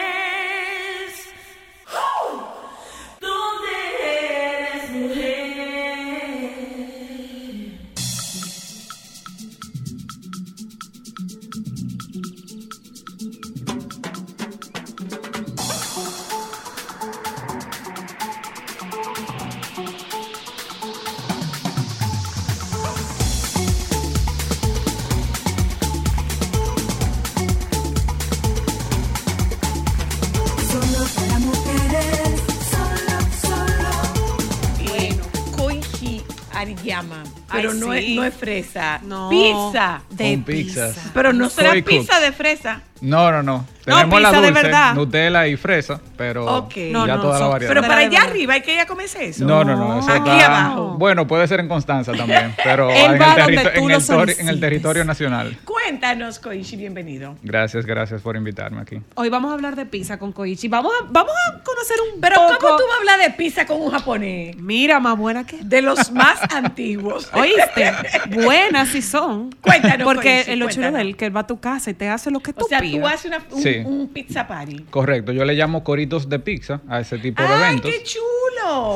Es, 37.96 38.08
no 38.10 38.24
es 38.24 38.34
fresa. 38.34 39.00
No. 39.02 39.28
Pizza. 39.28 40.02
Con 40.16 40.44
pizzas. 40.44 40.96
Pero 41.14 41.32
no 41.32 41.48
será 41.48 41.72
pizza 41.82 42.20
de 42.20 42.32
fresa. 42.32 42.82
No, 43.00 43.30
no, 43.30 43.42
no. 43.42 43.75
Tenemos 43.94 44.20
la 44.20 44.28
pizza 44.30 44.42
dulce, 44.46 44.62
verdad. 44.62 44.94
Nutella 44.94 45.46
y 45.46 45.56
fresa, 45.56 46.00
pero 46.16 46.68
ya 46.68 46.92
No, 46.92 47.06
no, 47.06 47.20
toda 47.20 47.38
la 47.40 47.46
variedad. 47.46 47.70
Pero 47.74 47.82
para 47.86 47.98
allá 48.00 48.22
arriba 48.22 48.54
hay 48.54 48.60
que 48.62 48.74
ir 48.74 48.80
a 48.80 48.86
comerse 48.86 49.26
eso. 49.26 49.44
no, 49.44 49.64
no, 49.64 49.76
no. 49.76 50.00
Eso 50.00 50.10
Aquí 50.10 50.28
está- 50.30 50.46
abajo. 50.46 50.96
Bueno, 50.98 51.26
puede 51.26 51.46
ser 51.48 51.60
en 51.60 51.68
Constanza 51.68 52.12
también, 52.12 52.54
pero 52.64 52.90
Él 52.90 52.96
en 52.96 53.12
el, 53.14 53.22
va 53.22 53.26
donde 53.36 53.56
terri- 53.58 53.74
tú 53.74 53.88
en, 54.12 54.16
lo 54.16 54.22
el 54.24 54.30
en 54.40 54.48
el 54.48 54.60
territorio 54.60 55.04
nacional. 55.04 55.56
Cuéntanos, 55.64 56.38
Koichi, 56.40 56.76
bienvenido. 56.76 57.36
Gracias, 57.42 57.86
gracias 57.86 58.20
por 58.22 58.34
invitarme 58.36 58.80
aquí. 58.80 59.00
Hoy 59.14 59.28
vamos 59.28 59.50
a 59.50 59.54
hablar 59.54 59.76
de 59.76 59.86
pizza 59.86 60.18
con 60.18 60.32
Koichi. 60.32 60.66
Vamos 60.68 60.92
a, 61.00 61.04
vamos 61.08 61.32
a 61.48 61.62
conocer 61.62 61.96
un 62.12 62.20
Pero 62.20 62.34
poco. 62.36 62.58
¿cómo 62.58 62.76
tú 62.76 62.82
vas 62.88 62.96
a 62.96 62.98
hablar 63.00 63.20
de 63.20 63.30
pizza 63.36 63.66
con 63.66 63.80
un 63.80 63.90
japonés? 63.90 64.56
Mira, 64.56 64.98
más 64.98 65.16
buena 65.16 65.46
que. 65.46 65.58
De 65.62 65.80
los 65.82 66.10
más 66.10 66.40
antiguos. 66.54 67.30
¿Oíste? 67.32 67.92
Buenas 68.30 68.88
sí 68.88 69.02
son. 69.02 69.50
Cuéntanos, 69.60 70.04
Porque 70.04 70.36
Koichi, 70.38 70.50
el 70.52 70.58
lo 70.58 70.66
chulo 70.66 70.74
cuéntanos. 70.86 70.94
de 70.94 71.00
él, 71.10 71.16
que 71.16 71.26
él 71.26 71.36
va 71.36 71.40
a 71.40 71.46
tu 71.46 71.60
casa 71.60 71.90
y 71.90 71.94
te 71.94 72.08
hace 72.08 72.30
lo 72.30 72.40
que 72.40 72.52
tú 72.52 72.64
O 72.64 72.68
sea, 72.68 72.80
tú 72.80 73.06
haces 73.06 73.26
una- 73.26 73.42
un, 73.50 73.62
Sí. 73.62 73.75
Un 73.84 74.08
pizza 74.12 74.46
party. 74.46 74.86
Correcto, 74.90 75.32
yo 75.32 75.44
le 75.44 75.54
llamo 75.54 75.82
coritos 75.84 76.28
de 76.28 76.38
pizza 76.38 76.80
a 76.88 77.00
ese 77.00 77.18
tipo 77.18 77.42
de 77.42 77.48
¡Ay, 77.48 77.62
eventos. 77.68 77.90
qué 77.90 78.02
chulo! 78.02 78.24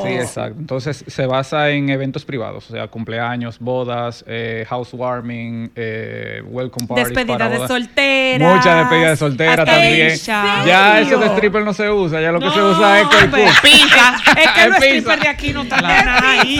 Sí, 0.03 0.13
exacto. 0.13 0.59
Entonces 0.59 1.03
se 1.07 1.25
basa 1.25 1.69
en 1.69 1.89
eventos 1.89 2.25
privados, 2.25 2.69
o 2.69 2.73
sea, 2.73 2.87
cumpleaños, 2.87 3.59
bodas, 3.59 4.23
eh, 4.27 4.65
housewarming, 4.69 5.71
eh, 5.75 6.41
welcome 6.45 6.87
parties. 6.87 7.09
Despedida 7.09 7.37
para 7.37 7.49
de 7.49 7.67
soltera. 7.67 8.53
Mucha 8.55 8.75
despedida 8.75 9.09
de 9.09 9.17
soltera 9.17 9.65
también. 9.65 10.15
Ya 10.17 10.99
eso 10.99 11.17
de 11.17 11.27
stripper 11.27 11.63
no 11.63 11.73
se 11.73 11.89
usa, 11.89 12.21
ya 12.21 12.31
lo 12.31 12.39
que 12.39 12.49
se 12.49 12.61
usa 12.61 12.99
es 13.01 13.07
Cook. 13.07 13.61
pizza. 13.61 14.15
Es 14.37 14.51
que 14.51 14.67
los 14.69 14.77
strippers 14.77 15.21
de 15.21 15.27
aquí 15.27 15.53
no 15.53 15.61
están 15.63 15.83
nada 15.83 16.31
ahí. 16.41 16.59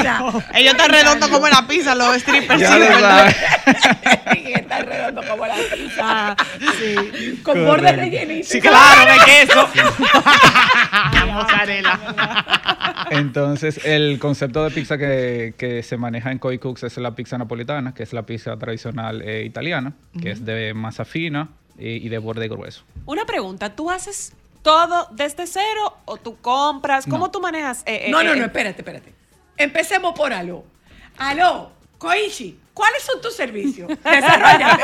Ellos 0.54 0.74
están 0.74 0.90
redondos 0.90 1.30
como 1.30 1.48
la 1.48 1.66
pizza, 1.68 1.96
los 1.96 2.16
strippers. 2.18 2.60
Ya 2.60 2.68
sí, 2.68 2.74
lo 2.74 2.80
de 2.80 2.90
verdad. 2.90 3.18
sabes. 3.20 3.38
Está 4.62 4.80
redondo 4.80 5.22
como 5.28 5.46
la 5.46 5.56
pizza. 5.56 6.02
Ah, 6.04 6.36
sí. 6.80 7.40
Con 7.44 7.54
Correcto. 7.54 7.66
borde 7.72 7.92
rellenito. 7.94 8.48
Sí, 8.48 8.62
claro, 8.62 9.12
de 9.12 9.20
queso. 9.26 9.68
Mozzarella. 11.32 12.00
Entonces, 13.10 13.84
el 13.86 14.20
concepto 14.20 14.64
de 14.64 14.72
pizza 14.72 14.98
que, 14.98 15.54
que 15.58 15.84
se 15.84 15.98
maneja 15.98 16.32
en 16.32 16.40
Koi 16.40 16.58
Cooks 16.60 16.84
es 16.84 16.98
la 16.98 17.16
pizza 17.16 17.38
napolitana, 17.38 17.94
que 17.94 18.04
es 18.04 18.14
la 18.14 18.24
pizza 18.24 18.58
tradicional 18.58 19.22
eh, 19.22 19.44
italiana, 19.46 19.94
que 20.22 20.32
es 20.32 20.46
de 20.46 20.74
masa 20.74 21.06
fina 21.06 21.50
y, 21.78 22.06
y 22.06 22.10
de 22.10 22.18
borde 22.18 22.48
grueso. 22.48 22.84
Una 23.06 23.26
pregunta, 23.26 23.76
¿tú 23.76 23.90
haces 23.90 24.34
todo 24.62 25.08
desde 25.12 25.48
cero 25.48 25.98
o 26.06 26.18
tú 26.18 26.38
compras? 26.42 27.06
¿Cómo 27.06 27.26
No. 27.26 27.32
tú 27.32 27.42
manejas? 27.42 27.82
eh, 27.86 28.04
eh, 28.08 28.12
No, 28.12 28.24
no, 28.24 28.36
no, 28.36 28.46
espérate, 28.46 28.82
espérate. 28.82 29.14
Empecemos 29.58 30.14
por 30.16 30.32
algo. 30.34 30.66
Aló, 31.18 31.72
Koichi, 32.02 32.58
¿cuáles 32.74 33.04
son 33.04 33.22
tus 33.22 33.36
servicios? 33.36 33.88
Desarrollate. 34.04 34.84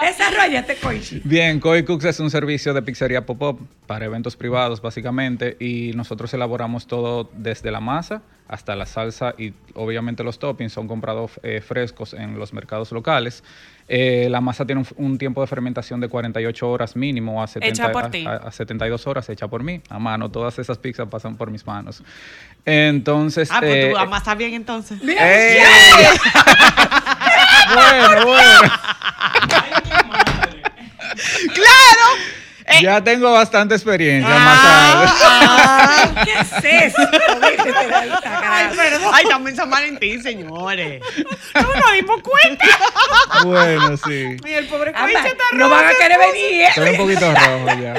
Desarrollate, 0.06 0.76
Koichi. 0.76 1.22
Bien, 1.24 1.58
Koi 1.58 1.86
Cooks 1.86 2.04
es 2.04 2.20
un 2.20 2.30
servicio 2.30 2.74
de 2.74 2.82
pizzería 2.82 3.24
pop-up 3.24 3.66
para 3.86 4.04
eventos 4.04 4.36
privados, 4.36 4.82
básicamente, 4.82 5.56
y 5.58 5.92
nosotros 5.94 6.34
elaboramos 6.34 6.86
todo 6.86 7.30
desde 7.32 7.70
la 7.70 7.80
masa 7.80 8.20
hasta 8.46 8.76
la 8.76 8.84
salsa 8.84 9.34
y 9.38 9.54
obviamente 9.74 10.22
los 10.22 10.38
toppings 10.38 10.72
son 10.72 10.86
comprados 10.86 11.32
eh, 11.42 11.62
frescos 11.62 12.12
en 12.12 12.38
los 12.38 12.52
mercados 12.52 12.92
locales. 12.92 13.42
Eh, 13.90 14.28
la 14.30 14.40
masa 14.42 14.66
tiene 14.66 14.82
un, 14.82 14.86
un 15.04 15.16
tiempo 15.18 15.40
de 15.40 15.46
fermentación 15.46 15.98
de 16.00 16.08
48 16.08 16.70
horas 16.70 16.94
mínimo 16.94 17.42
a, 17.42 17.46
70 17.46 17.68
Hecha 17.72 17.90
por 17.90 18.04
a- 18.04 18.10
a- 18.26 18.48
a 18.48 18.52
72 18.52 19.06
horas, 19.06 19.26
hecha 19.30 19.48
por 19.48 19.62
mí, 19.62 19.80
a 19.88 19.98
mano. 19.98 20.30
Todas 20.30 20.58
esas 20.58 20.76
pizzas 20.76 21.08
pasan 21.08 21.36
por 21.36 21.50
mis 21.50 21.66
manos. 21.66 22.02
Entonces... 22.66 23.48
Ah, 23.50 23.60
pues 23.60 23.72
eh, 23.74 23.88
tú 23.92 23.96
amasas 23.98 24.36
bien 24.36 24.52
entonces. 24.54 25.00
¡Ey! 25.02 25.16
bueno, 27.74 28.26
bueno. 28.26 28.72
¡Claro! 31.54 32.37
Ya 32.82 33.02
tengo 33.02 33.32
bastante 33.32 33.74
experiencia 33.74 34.32
Ah, 34.32 35.06
amasando. 36.02 36.24
¿Qué 36.24 36.32
es 36.32 36.92
eso? 36.94 37.02
Ay, 38.50 38.68
perdón. 38.76 39.10
Ay, 39.12 39.24
también 39.28 39.56
San 39.56 39.70
Valentín, 39.70 40.22
señores. 40.22 41.02
No 41.54 41.62
nos 41.62 41.92
dimos 41.92 42.20
cuenta. 42.22 42.64
Bueno, 43.44 43.96
sí. 43.96 44.36
Y 44.44 44.52
el 44.52 44.66
pobre 44.66 44.92
Koichi 44.92 45.14
está 45.16 45.44
no 45.52 45.68
van 45.68 45.84
a 45.84 45.88
rojo, 45.88 45.98
querer 46.00 46.18
venir. 46.18 46.60
¿eh? 46.62 46.68
Estoy 46.68 46.90
un 46.90 46.96
poquito 46.96 47.32
rojo 47.34 47.80
ya. 47.80 47.94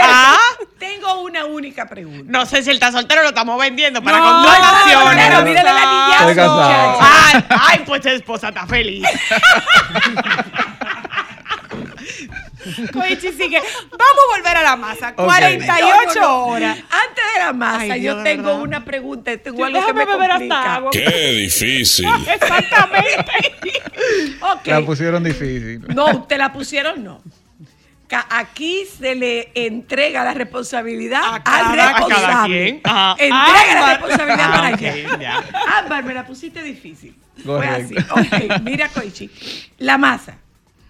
Ah, 0.00 0.38
Tengo 0.78 1.22
una 1.22 1.44
única 1.44 1.86
pregunta. 1.88 2.24
no 2.26 2.46
sé 2.46 2.62
si 2.62 2.70
él 2.70 2.76
está 2.76 2.92
soltero 2.92 3.22
lo 3.22 3.28
estamos 3.28 3.58
vendiendo 3.60 4.02
para 4.02 4.18
No, 4.18 4.24
contrataciones. 4.44 5.26
pero 5.28 5.42
mírale 5.42 5.70
la 5.72 5.80
niñazo. 5.80 6.20
Estoy 6.30 6.34
casado. 6.36 6.98
Ay, 7.00 7.44
ay, 7.50 7.82
pues 7.86 8.00
tu 8.02 8.08
esposa 8.08 8.48
está 8.48 8.66
feliz. 8.66 9.06
Koichi 12.92 13.32
sigue. 13.32 13.60
Vamos 13.90 14.22
a 14.30 14.36
volver 14.36 14.56
a 14.56 14.62
la 14.62 14.76
masa. 14.76 15.08
Ok. 15.16 15.24
48 15.24 16.14
No, 16.14 16.14
no, 16.14 16.20
no. 16.20 16.46
horas. 16.46 16.76
Antes 16.78 17.24
de 17.34 17.40
la 17.44 17.52
masa, 17.52 17.80
Ay, 17.80 17.88
yo 18.02 18.14
Dios, 18.14 18.24
tengo 18.24 18.42
verdad. 18.44 18.62
una 18.62 18.84
pregunta. 18.84 19.36
Tengo 19.38 19.58
Yo- 19.58 19.64
algo 19.66 19.86
que 19.86 19.92
me 19.92 20.04
beber 20.06 20.30
hasta 20.30 20.74
agua. 20.74 20.90
Qué 20.90 21.32
difícil. 21.32 22.06
Exactamente. 22.28 23.24
Ok. 24.40 24.66
La 24.66 24.80
pusieron 24.82 25.24
difícil. 25.24 25.80
No, 25.94 26.06
usted 26.06 26.38
la 26.38 26.52
pusieron, 26.52 27.02
no. 27.04 27.20
Aquí 28.30 28.84
se 28.98 29.14
le 29.14 29.50
entrega 29.54 30.24
la 30.24 30.32
responsabilidad 30.32 31.20
A 31.22 31.34
al 31.36 31.42
cada- 31.42 31.60
a 31.60 31.74
cada 31.74 31.88
responsable. 32.06 32.58
quien. 32.64 32.74
Entrega 33.18 33.28
la 33.28 33.80
Ámbar. 33.80 33.90
responsabilidad 34.00 34.48
Ah, 34.48 34.52
para 34.56 34.68
ok, 34.68 34.82
allá. 34.82 35.18
ya. 35.20 35.44
Ámbar, 35.78 36.04
me 36.04 36.14
la 36.14 36.26
pusiste 36.26 36.62
difícil. 36.62 37.14
Fue 37.44 37.66
así. 37.66 37.94
Ok, 38.10 38.62
mira, 38.62 38.88
Koichi. 38.88 39.28
La 39.78 39.98
masa, 39.98 40.38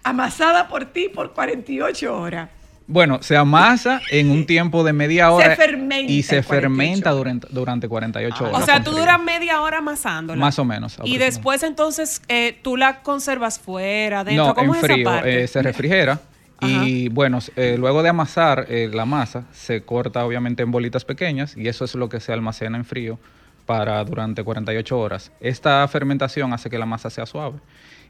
amasada 0.03 0.67
por 0.67 0.85
ti 0.85 1.09
por 1.09 1.33
48 1.33 2.17
horas. 2.17 2.49
Bueno, 2.91 3.19
se 3.21 3.37
amasa 3.37 4.01
en 4.09 4.31
un 4.31 4.47
tiempo 4.47 4.83
de 4.83 4.93
media 4.93 5.29
hora 5.29 5.55
fermenta 5.55 6.11
y 6.11 6.23
se 6.23 6.37
en 6.37 6.43
48 6.43 6.47
fermenta 6.47 7.11
durante, 7.11 7.47
durante 7.51 7.87
48 7.87 8.45
horas. 8.45 8.63
O 8.63 8.65
sea, 8.65 8.83
tú 8.83 8.89
frío. 8.89 9.01
duras 9.03 9.21
media 9.21 9.61
hora 9.61 9.77
amasándola. 9.77 10.39
Más 10.41 10.57
o 10.57 10.65
menos. 10.65 10.97
Y 11.03 11.19
después 11.19 11.61
entonces 11.61 12.23
eh, 12.29 12.57
tú 12.63 12.77
la 12.77 13.01
conservas 13.03 13.59
fuera, 13.59 14.23
dentro. 14.23 14.47
No, 14.47 14.55
¿Cómo 14.55 14.73
en 14.73 14.79
es 14.79 14.83
esa 14.83 14.93
frío. 14.93 15.05
parte? 15.05 15.43
eh, 15.43 15.47
se 15.47 15.61
refrigera. 15.61 16.19
Y 16.61 17.07
bueno, 17.09 17.39
eh, 17.55 17.77
luego 17.79 18.03
de 18.03 18.09
amasar 18.09 18.67
la 18.69 19.05
masa, 19.05 19.45
se 19.53 19.83
corta 19.83 20.25
obviamente 20.25 20.61
en 20.61 20.71
bolitas 20.71 21.05
pequeñas 21.05 21.55
y 21.55 21.69
eso 21.69 21.85
es 21.85 21.95
lo 21.95 22.09
que 22.09 22.19
se 22.19 22.33
almacena 22.33 22.75
en 22.75 22.83
frío 22.83 23.17
para 23.65 24.03
durante 24.03 24.43
48 24.43 24.99
horas. 24.99 25.31
Esta 25.39 25.87
fermentación 25.87 26.51
hace 26.53 26.71
que 26.71 26.79
la 26.79 26.87
masa 26.87 27.11
sea 27.11 27.27
suave. 27.27 27.59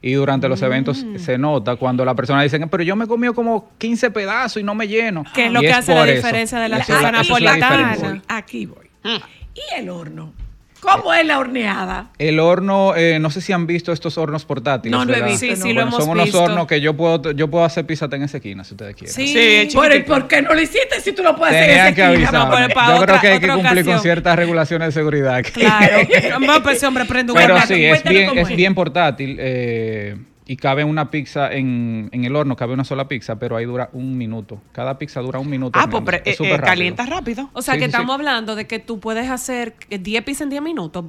Y 0.01 0.13
durante 0.13 0.47
los 0.47 0.61
eventos 0.61 1.03
Mm. 1.03 1.17
se 1.17 1.37
nota 1.37 1.75
cuando 1.75 2.05
la 2.05 2.15
persona 2.15 2.41
dice, 2.41 2.59
pero 2.67 2.83
yo 2.83 2.95
me 2.95 3.03
he 3.05 3.07
comido 3.07 3.33
como 3.33 3.69
15 3.77 4.11
pedazos 4.11 4.61
y 4.61 4.63
no 4.63 4.73
me 4.75 4.87
lleno. 4.87 5.23
Que 5.33 5.47
es 5.47 5.51
lo 5.51 5.59
Y 5.61 5.65
que 5.65 5.73
hace 5.73 5.93
la 5.93 6.05
eso. 6.05 6.15
diferencia 6.15 6.59
de 6.59 6.69
la 6.69 6.77
esa 6.77 6.95
es 6.95 7.01
la 7.01 7.11
napolitana. 7.11 8.21
Aquí 8.27 8.65
voy. 8.65 8.89
¿Y 9.03 9.75
el 9.79 9.89
horno? 9.89 10.33
¿Cómo 10.81 11.13
es 11.13 11.25
la 11.25 11.39
horneada? 11.39 12.07
El 12.17 12.39
horno, 12.39 12.95
eh, 12.95 13.19
no 13.19 13.29
sé 13.29 13.41
si 13.41 13.51
han 13.53 13.67
visto 13.67 13.91
estos 13.91 14.17
hornos 14.17 14.45
portátiles. 14.45 14.97
No, 14.97 15.03
no 15.05 15.13
he 15.13 15.21
visto, 15.21 15.39
Sí, 15.39 15.55
sí, 15.55 15.73
lo 15.73 15.81
hemos 15.81 15.95
son 15.97 16.09
unos 16.09 16.25
visto. 16.25 16.41
hornos 16.43 16.67
que 16.67 16.79
yo 16.81 16.95
puedo, 16.95 17.31
yo 17.33 17.49
puedo 17.49 17.65
hacer 17.65 17.85
pizza 17.85 18.07
en 18.11 18.23
esa 18.23 18.37
esquina 18.37 18.63
si 18.63 18.73
ustedes 18.75 18.95
quieren. 18.95 19.13
Sí, 19.13 19.27
Sí, 19.27 19.77
Pero 19.79 19.95
¿y 19.95 20.03
por 20.03 20.27
qué 20.27 20.41
no 20.41 20.53
lo 20.53 20.61
hiciste 20.61 21.01
si 21.01 21.11
tú 21.11 21.21
lo 21.23 21.35
puedes 21.35 21.55
hacer 21.55 21.69
en 21.69 21.75
Tenían 21.75 21.87
esa 21.87 21.95
que 21.95 22.01
esquina? 22.23 22.41
avisar. 22.43 22.73
Para 22.73 22.87
Yo 22.87 22.95
otra- 22.95 23.05
creo 23.07 23.21
que 23.21 23.27
hay 23.27 23.39
que 23.39 23.47
cumplir 23.49 23.85
con 23.85 23.99
ciertas 24.01 24.35
regulaciones 24.35 24.87
de 24.87 24.91
seguridad. 24.93 25.43
Claro. 25.53 25.97
Vamos, 26.31 26.59
pues 26.61 26.77
ese 26.77 26.87
hombre 26.87 27.05
prende 27.05 27.33
un 27.33 27.37
Pero 27.37 27.59
sí, 27.61 27.85
es 27.85 28.03
bien, 28.03 28.37
es. 28.37 28.47
bien 28.55 28.73
portátil 28.73 29.35
eh, 29.39 30.15
y 30.49 30.57
cabe 30.57 30.83
una 30.83 31.11
pizza 31.11 31.53
en, 31.53 32.09
en 32.11 32.25
el 32.25 32.35
horno, 32.35 32.55
cabe 32.55 32.73
una 32.73 32.83
sola 32.83 33.07
pizza, 33.07 33.37
pero 33.37 33.55
ahí 33.55 33.65
dura 33.65 33.91
un 33.93 34.17
minuto. 34.17 34.59
Cada 34.71 34.97
pizza 34.97 35.21
dura 35.21 35.37
un 35.37 35.47
minuto. 35.47 35.77
Ah, 35.79 35.87
pues 35.87 36.01
eh, 36.11 36.23
eh, 36.25 36.35
rápido. 36.39 36.57
calienta 36.63 37.05
rápido. 37.05 37.51
O 37.53 37.61
sea, 37.61 37.75
Sí, 37.75 37.81
que 37.81 37.85
sí, 37.85 37.91
sí. 37.91 37.95
estamos 37.95 38.15
hablando 38.15 38.55
de 38.55 38.65
que 38.65 38.79
tú 38.79 38.99
puedes 38.99 39.29
hacer 39.29 39.75
10 39.91 40.23
pizzas 40.23 40.41
en 40.41 40.49
10 40.49 40.61
minutos, 40.63 41.05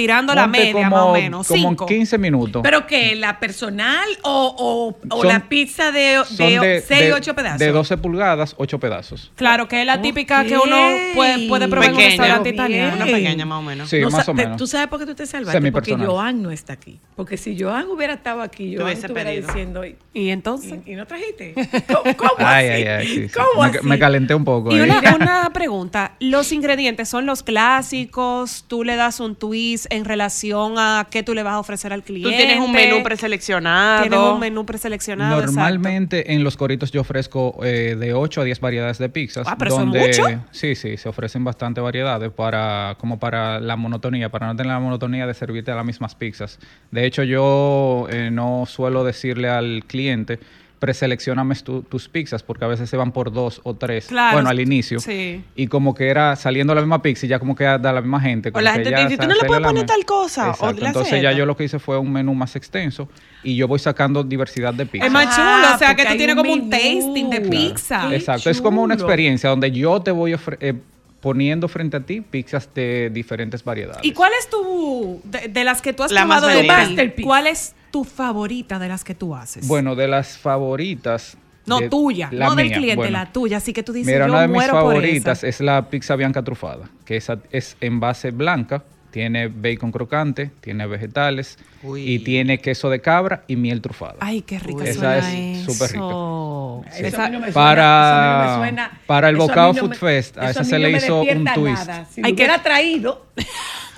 tirando 0.00 0.34
la 0.34 0.46
media 0.46 0.72
como, 0.72 0.90
más 0.90 1.00
o 1.00 1.12
menos. 1.12 1.48
Como 1.48 1.70
5. 1.70 1.86
15 1.86 2.18
minutos. 2.18 2.62
¿Pero 2.62 2.86
qué? 2.86 3.16
¿La 3.16 3.40
personal 3.40 4.06
o, 4.22 4.54
o, 4.58 5.14
o 5.14 5.18
Son- 5.22 5.28
la 5.28 5.48
pizza 5.48 5.90
de, 5.90 6.20
Son 6.24 6.36
de, 6.60 6.82
6 6.86 7.00
de- 7.00 7.12
8 7.12 7.34
pedazos? 7.34 7.58
De 7.58 7.72
12 7.72 7.96
pulgadas, 7.96 8.54
8 8.58 8.78
pedazos. 8.78 9.32
Claro, 9.34 9.66
que 9.66 9.80
es 9.80 9.86
la 9.86 10.00
típica 10.00 10.44
que 10.44 10.56
uno 10.56 10.76
puede, 11.14 11.48
puede 11.48 11.68
probar 11.68 11.88
en 11.88 11.94
un 11.94 11.96
Pequeña. 11.98 12.08
restaurante 12.10 12.48
italiano. 12.50 12.96
Una 12.96 13.04
pequeña 13.06 13.44
más 13.44 13.58
o 13.58 13.62
menos. 13.62 13.88
Sí, 13.90 14.00
No 14.00 14.10
más 14.10 14.28
o 14.28 14.34
menos. 14.34 14.56
¿Tú 14.56 14.66
sabes 14.66 14.86
por 14.88 14.98
qué 15.00 15.06
tú 15.06 15.14
te 15.14 15.26
salvaste? 15.26 15.72
Porque. 15.72 15.96
Joan 15.96 16.42
no 16.42 16.50
está 16.50 16.74
aquí. 16.74 17.00
Porque 17.16 17.36
si 17.36 17.58
Joan 17.60 17.88
hubiera 17.88 18.14
estado 18.14 18.40
aquí, 18.42 18.74
Joan 18.76 18.86
hubiese 18.86 19.06
estuviera 19.06 19.30
pedido. 19.30 19.46
diciendo... 19.48 19.82
¿Y, 20.14 20.30
entonces. 20.30 20.78
y 20.86 20.94
no 20.94 21.06
trajiste? 21.06 21.54
¿Cómo, 21.88 22.16
cómo 22.16 22.32
Ay, 22.38 22.66
así? 22.68 22.72
ay, 22.74 22.84
ay. 22.86 23.06
sí, 23.06 23.28
sí. 23.28 23.34
¿Cómo 23.34 23.62
me, 23.62 23.68
así? 23.78 23.86
me 23.86 23.98
calenté 23.98 24.34
un 24.34 24.44
poco. 24.44 24.70
Y 24.74 24.80
ahí. 24.80 24.88
una, 24.90 25.14
una 25.20 25.50
pregunta, 25.52 26.12
¿los 26.20 26.52
ingredientes 26.52 27.08
son 27.08 27.26
los 27.26 27.42
clásicos? 27.42 28.64
¿Tú 28.68 28.84
le 28.84 28.96
das 28.96 29.20
un 29.20 29.34
twist 29.36 29.86
en 29.90 30.04
relación 30.04 30.74
a 30.78 31.06
qué 31.10 31.22
tú 31.22 31.34
le 31.34 31.42
vas 31.42 31.54
a 31.54 31.58
ofrecer 31.58 31.92
al 31.92 32.00
Tú 32.02 32.06
cliente? 32.12 32.36
tienes 32.36 32.60
un 32.60 32.72
menú 32.72 33.02
preseleccionado. 33.02 34.02
Tienes 34.02 34.18
un 34.18 34.40
menú 34.40 34.66
preseleccionado, 34.66 35.40
Normalmente 35.42 36.32
en 36.32 36.44
los 36.44 36.56
coritos 36.56 36.90
yo 36.90 37.00
ofrezco 37.00 37.58
eh, 37.64 37.96
de 37.98 38.14
8 38.14 38.40
a 38.40 38.44
10 38.44 38.60
variedades 38.60 38.98
de 38.98 39.08
pizzas. 39.08 39.46
Ah, 39.48 39.56
pero 39.58 39.72
donde, 39.76 40.00
mucho. 40.00 40.44
Sí, 40.50 40.74
sí, 40.74 40.96
se 40.96 41.08
ofrecen 41.08 41.44
bastante 41.44 41.80
variedades 41.80 42.30
para, 42.30 42.96
como 42.98 43.18
para 43.18 43.60
la 43.60 43.76
monotonía, 43.76 44.30
para 44.30 44.46
no 44.46 44.56
tener 44.56 44.72
la 44.72 44.80
monotonía 44.80 45.26
de 45.26 45.34
servirte 45.34 45.74
las 45.74 45.84
mismas 45.84 46.14
pizzas. 46.14 46.58
De 46.90 47.06
hecho, 47.06 47.22
yo 47.22 48.06
eh, 48.10 48.30
no 48.30 48.64
suelo 48.66 49.04
decirle 49.04 49.48
al 49.48 49.84
cliente 49.86 50.38
preseleccioname 50.78 51.54
tu- 51.56 51.82
tus 51.82 52.08
pizzas 52.08 52.42
porque 52.42 52.64
a 52.64 52.68
veces 52.68 52.88
se 52.88 52.96
van 52.96 53.10
por 53.12 53.32
dos 53.32 53.60
o 53.64 53.74
tres 53.74 54.06
Claro, 54.06 54.36
bueno 54.36 54.48
al 54.48 54.60
inicio 54.60 55.00
sí. 55.00 55.42
y 55.56 55.66
como 55.66 55.94
que 55.94 56.08
era 56.08 56.36
saliendo 56.36 56.74
la 56.74 56.80
misma 56.80 57.02
pizza 57.02 57.26
y 57.26 57.28
ya 57.28 57.38
como 57.38 57.56
que 57.56 57.64
da 57.64 57.78
la 57.92 58.00
misma 58.00 58.20
gente 58.20 58.50
O 58.54 58.60
la 58.60 58.70
que 58.70 58.74
gente 58.76 58.90
ya 58.90 58.96
te 58.98 59.02
dice, 59.04 59.16
tú 59.18 59.26
no 59.26 59.34
le 59.34 59.44
puedes 59.44 59.62
poner 59.64 59.86
tal 59.86 60.04
cosa. 60.04 60.52
O 60.60 60.70
entonces 60.70 61.20
ya 61.20 61.32
yo 61.32 61.44
lo 61.46 61.56
que 61.56 61.64
hice 61.64 61.78
fue 61.78 61.98
un 61.98 62.12
menú 62.12 62.32
más 62.34 62.54
extenso 62.56 63.08
y 63.42 63.56
yo 63.56 63.66
voy 63.68 63.78
sacando 63.78 64.22
diversidad 64.22 64.72
de 64.74 64.86
pizzas 64.86 65.06
Es 65.08 65.12
más 65.12 65.34
chulo, 65.34 65.46
Ah, 65.48 65.72
o 65.74 65.78
sea, 65.78 65.94
que 65.96 66.04
tú 66.06 66.16
tienes 66.16 66.36
como 66.36 66.52
un 66.52 66.70
tasting 66.70 67.30
de 67.30 67.40
pizza. 67.40 68.14
Exacto, 68.14 68.50
es 68.50 68.60
como 68.60 68.82
una 68.82 68.94
experiencia 68.94 69.50
donde 69.50 69.70
yo 69.72 70.00
te 70.00 70.10
voy 70.10 70.32
ofre- 70.32 70.58
eh, 70.60 70.74
poniendo 71.20 71.66
frente 71.66 71.96
a 71.96 72.00
ti 72.00 72.20
pizzas 72.20 72.68
de 72.74 73.10
diferentes 73.12 73.64
variedades. 73.64 74.00
¿Y 74.04 74.12
cuál 74.12 74.30
es 74.38 74.48
tu, 74.48 75.20
de, 75.24 75.48
de 75.48 75.64
las 75.64 75.82
que 75.82 75.92
tú 75.92 76.04
has 76.04 76.12
La 76.12 76.24
más 76.24 76.38
probado 76.40 76.56
de 76.58 76.62
ti, 76.62 76.68
Masterpiece. 76.68 77.22
cuál 77.26 77.46
es 77.48 77.74
tu 77.90 78.04
favorita 78.04 78.78
de 78.78 78.88
las 78.88 79.04
que 79.04 79.14
tú 79.14 79.34
haces? 79.34 79.66
Bueno, 79.68 79.94
de 79.96 80.08
las 80.08 80.36
favoritas, 80.38 81.36
No, 81.66 81.80
de- 81.80 81.88
tuya, 81.88 82.28
la 82.32 82.46
no 82.46 82.54
del 82.54 82.70
cliente, 82.72 82.96
bueno. 82.96 83.12
la 83.18 83.32
tuya. 83.32 83.58
Así 83.58 83.72
que 83.72 83.82
tú 83.82 83.92
dices, 83.92 84.12
Mira, 84.12 84.26
yo 84.26 84.32
una 84.32 84.42
de 84.42 84.48
mis 84.48 84.54
muero 84.56 84.72
por 84.74 84.82
favoritas 84.82 85.38
esa. 85.38 85.46
es 85.48 85.60
la 85.60 85.88
pizza 85.90 86.16
bianca 86.16 86.42
trufada, 86.42 86.88
que 87.04 87.16
esa 87.16 87.38
es 87.50 87.76
en 87.80 88.00
base 88.00 88.30
blanca, 88.30 88.84
tiene 89.10 89.48
bacon 89.48 89.90
crocante, 89.90 90.50
tiene 90.60 90.86
vegetales 90.86 91.58
y 91.96 92.18
tiene 92.20 92.58
queso 92.58 92.90
de 92.90 93.00
cabra 93.00 93.42
y 93.48 93.56
miel 93.56 93.80
trufada. 93.80 94.16
Ay, 94.20 94.42
qué 94.42 94.58
rica 94.58 94.84
Esa 94.84 95.20
suena 95.22 95.40
es 95.40 95.62
súper 95.64 95.90
rica. 95.92 96.04
eso. 96.04 96.84
Sí. 96.92 97.04
Eso 97.06 97.22
a 97.22 97.26
mí 97.28 97.32
no 97.32 97.40
me 97.40 97.52
suena, 97.52 97.54
Para, 97.54 97.82
eso 97.82 98.12
a 98.12 98.20
mí 98.20 98.36
no 98.36 98.60
me 98.60 98.66
suena. 98.68 99.00
para 99.06 99.28
el 99.30 99.36
no 99.38 99.48
Food 99.48 99.88
me- 99.88 99.94
Fest, 99.96 100.36
a 100.38 100.50
esa 100.50 100.62
se 100.62 100.72
no 100.78 100.78
le 100.86 100.90
hizo 100.96 101.22
un 101.22 101.44
twist. 101.54 101.86
nada. 101.86 102.04
Si 102.04 102.20
Hay 102.22 102.30
lo 102.32 102.36
que- 102.36 102.42
hubiera 102.42 102.62
traído, 102.62 103.26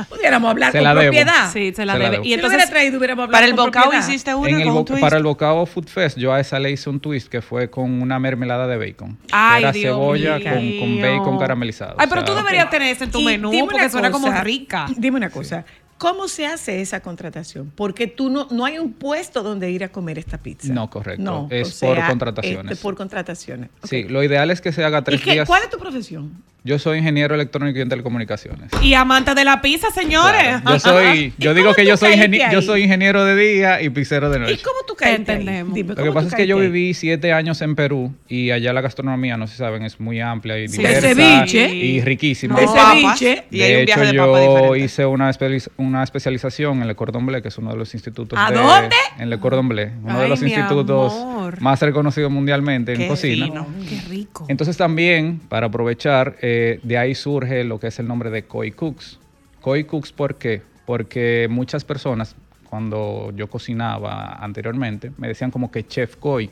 pudiéramos 0.09 0.51
hablar 0.51 0.73
Se 0.73 0.79
con 0.79 0.85
la 0.85 0.91
debo. 0.95 1.03
propiedad. 1.13 1.53
Sí, 1.53 1.73
se 1.75 1.85
la 1.87 1.93
Se 1.95 1.99
la 1.99 2.05
debe. 2.05 2.11
debo. 2.11 2.25
Y 2.25 2.29
Si 2.29 2.35
entonces, 2.35 2.57
hubiera 2.57 2.71
traído, 2.71 2.99
hubiéramos 2.99 3.23
hablado 3.25 3.33
Para 3.41 3.47
el 3.47 3.55
propiedad. 3.73 4.09
hiciste 4.09 4.35
una 4.35 4.49
En 4.51 4.61
el 4.61 4.69
con 4.69 4.77
un 4.79 4.85
twist. 4.85 5.01
para 5.01 5.17
el 5.17 5.23
Bocao 5.23 5.67
Food 5.67 5.87
Fest, 5.89 6.19
yo 6.19 6.33
a 6.33 6.41
esa 6.41 6.59
le 6.59 6.71
hice 6.71 6.89
un 6.91 7.01
twist 7.01 7.29
que 7.29 7.43
fue 7.43 7.71
con 7.71 8.03
una 8.03 8.19
mermelada 8.19 8.67
de 8.67 8.77
bacon. 8.79 9.19
Ay, 9.33 9.63
Era 9.63 9.73
Dios 9.73 9.95
cebolla 9.95 10.39
mío. 10.39 10.51
con, 10.51 10.79
con 10.79 11.01
bacon 11.03 11.39
caramelizado. 11.39 11.95
Ay, 11.99 12.07
O 12.07 12.09
pero 12.09 12.21
sea, 12.23 12.25
tú 12.27 12.35
deberías 12.35 12.71
tener 12.71 12.89
ese 12.93 13.05
en 13.05 13.11
tu 13.11 13.21
Y 13.21 13.25
menú 13.25 13.53
porque 13.69 13.89
suena 13.91 14.11
como 14.11 14.31
rica. 14.43 14.87
Dime 14.97 15.17
una 15.17 15.31
cosa. 15.31 15.65
¿Cómo 15.99 16.29
se 16.29 16.47
hace 16.47 16.81
esa 16.81 17.01
contratación? 17.01 17.71
Porque 17.77 18.07
tú 18.07 18.31
no, 18.31 18.49
no 18.51 18.65
hay 18.65 18.79
un 18.79 18.95
puesto 18.95 19.43
donde 19.43 19.71
ir 19.71 19.85
a 19.85 19.91
comer 19.91 20.19
esta 20.19 20.39
pizza. 20.39 20.73
No, 20.73 20.89
correcto. 20.89 21.23
No, 21.23 21.47
Es 21.51 21.83
o 21.83 21.87
por 21.89 21.97
sea, 21.97 22.09
contrataciones. 22.09 22.73
este, 22.73 22.83
por 22.83 22.95
contrataciones. 22.97 23.69
Sí, 23.85 24.05
lo 24.05 24.23
ideal 24.23 24.51
es 24.51 24.63
que 24.63 24.73
se 24.73 24.83
haga 24.83 25.01
¿Y 25.01 25.03
tres 25.05 25.21
qué- 25.21 25.33
días. 25.33 25.47
cuál 25.47 25.63
es 25.63 25.69
tu 25.69 25.77
profesión? 25.79 26.43
Yo 26.63 26.79
soy 26.79 26.99
ingeniero 26.99 27.35
electrónico 27.35 27.79
y 27.79 27.83
en 27.83 27.89
telecomunicaciones. 27.89 28.71
Y 28.83 28.93
amante 28.95 29.35
de 29.35 29.45
la 29.45 29.63
pizza, 29.63 29.91
señores. 29.91 30.61
Yo 30.67 30.79
soy, 30.79 31.33
yo 31.39 31.55
digo 31.55 31.73
que 31.75 31.87
yo 31.87 31.97
soy, 31.97 32.13
yo 32.53 32.61
soy 32.63 32.83
ingeniero 32.83 33.25
de 33.25 33.35
día 33.37 33.81
y 33.81 33.89
pizzero 33.89 34.29
de 34.29 34.37
¿Y 34.37 34.41
noche. 34.41 34.59
cómo 34.63 34.79
tú 34.87 34.95
ahí? 35.03 35.15
Entendemos. 35.15 35.75
Dime, 35.75 35.91
Lo 35.91 35.95
que 35.97 36.01
¿cómo 36.03 36.13
pasa 36.15 36.29
es 36.29 36.35
que 36.35 36.47
yo 36.47 36.59
viví 36.59 36.93
siete 36.93 37.33
años 37.33 37.63
en 37.63 37.75
Perú 37.77 38.13
y 38.29 38.51
allá 38.51 38.73
la 38.75 38.83
gastronomía, 38.83 39.37
no 39.39 39.47
si 39.47 39.57
saben, 39.57 39.83
es 39.85 39.99
muy 40.01 40.21
amplia 40.21 40.59
y 40.59 40.69
Sí. 40.69 40.77
diversa 40.79 41.09
De 41.09 41.15
ceviche. 41.15 41.75
y 41.75 42.01
riquísima. 42.03 42.61
De 42.61 42.67
ceviche. 42.67 43.45
Y 43.51 43.63
hay 43.63 43.73
de 43.73 43.79
un 43.81 43.87
viaje 43.87 44.03
hecho, 44.03 44.13
de 44.13 44.19
papa 44.19 44.33
yo 44.45 44.49
diferente. 44.51 44.79
hice 44.85 45.07
una, 45.07 45.31
espe- 45.31 45.71
una 45.79 46.03
especialización 46.03 46.83
en 46.83 46.89
Le 46.89 46.95
Cordon 46.95 47.25
Bleu, 47.25 47.41
que 47.41 47.49
es 47.49 47.57
uno 47.57 47.71
de 47.71 47.79
los 47.79 47.95
institutos 47.95 48.39
¿A 48.39 48.51
de- 48.51 48.57
dónde? 48.59 48.97
en 49.19 49.31
Le 49.31 49.39
Cordon 49.41 49.69
Bleu, 49.69 49.89
uno 50.03 50.21
de 50.21 50.29
los 50.29 50.43
institutos 50.43 51.13
amor. 51.15 51.61
más 51.63 51.81
reconocidos 51.81 52.31
mundialmente 52.31 52.93
en 52.93 52.99
Qué 52.99 53.09
cocina. 53.09 53.47
fino. 53.47 53.67
Qué 53.89 54.01
rico. 54.11 54.45
Entonces 54.49 54.77
también, 54.77 55.41
para 55.49 55.69
aprovechar, 55.69 56.37
eh, 56.43 56.50
de 56.83 56.99
ahí 56.99 57.15
surge 57.15 57.65
lo 57.65 57.79
que 57.81 57.89
es 57.89 57.99
el 57.99 58.07
nombre 58.09 58.31
de 58.31 58.45
Koi 58.45 58.71
Cooks. 58.73 59.19
Koi 59.61 59.85
Cooks, 59.85 60.13
¿por 60.13 60.37
qué? 60.37 60.63
Porque 60.87 61.47
muchas 61.51 61.85
personas, 61.85 62.35
cuando 62.69 63.33
yo 63.37 63.49
cocinaba 63.49 64.35
anteriormente, 64.43 65.13
me 65.19 65.29
decían 65.29 65.51
como 65.51 65.71
que 65.71 65.87
chef 65.87 66.17
Koi. 66.17 66.51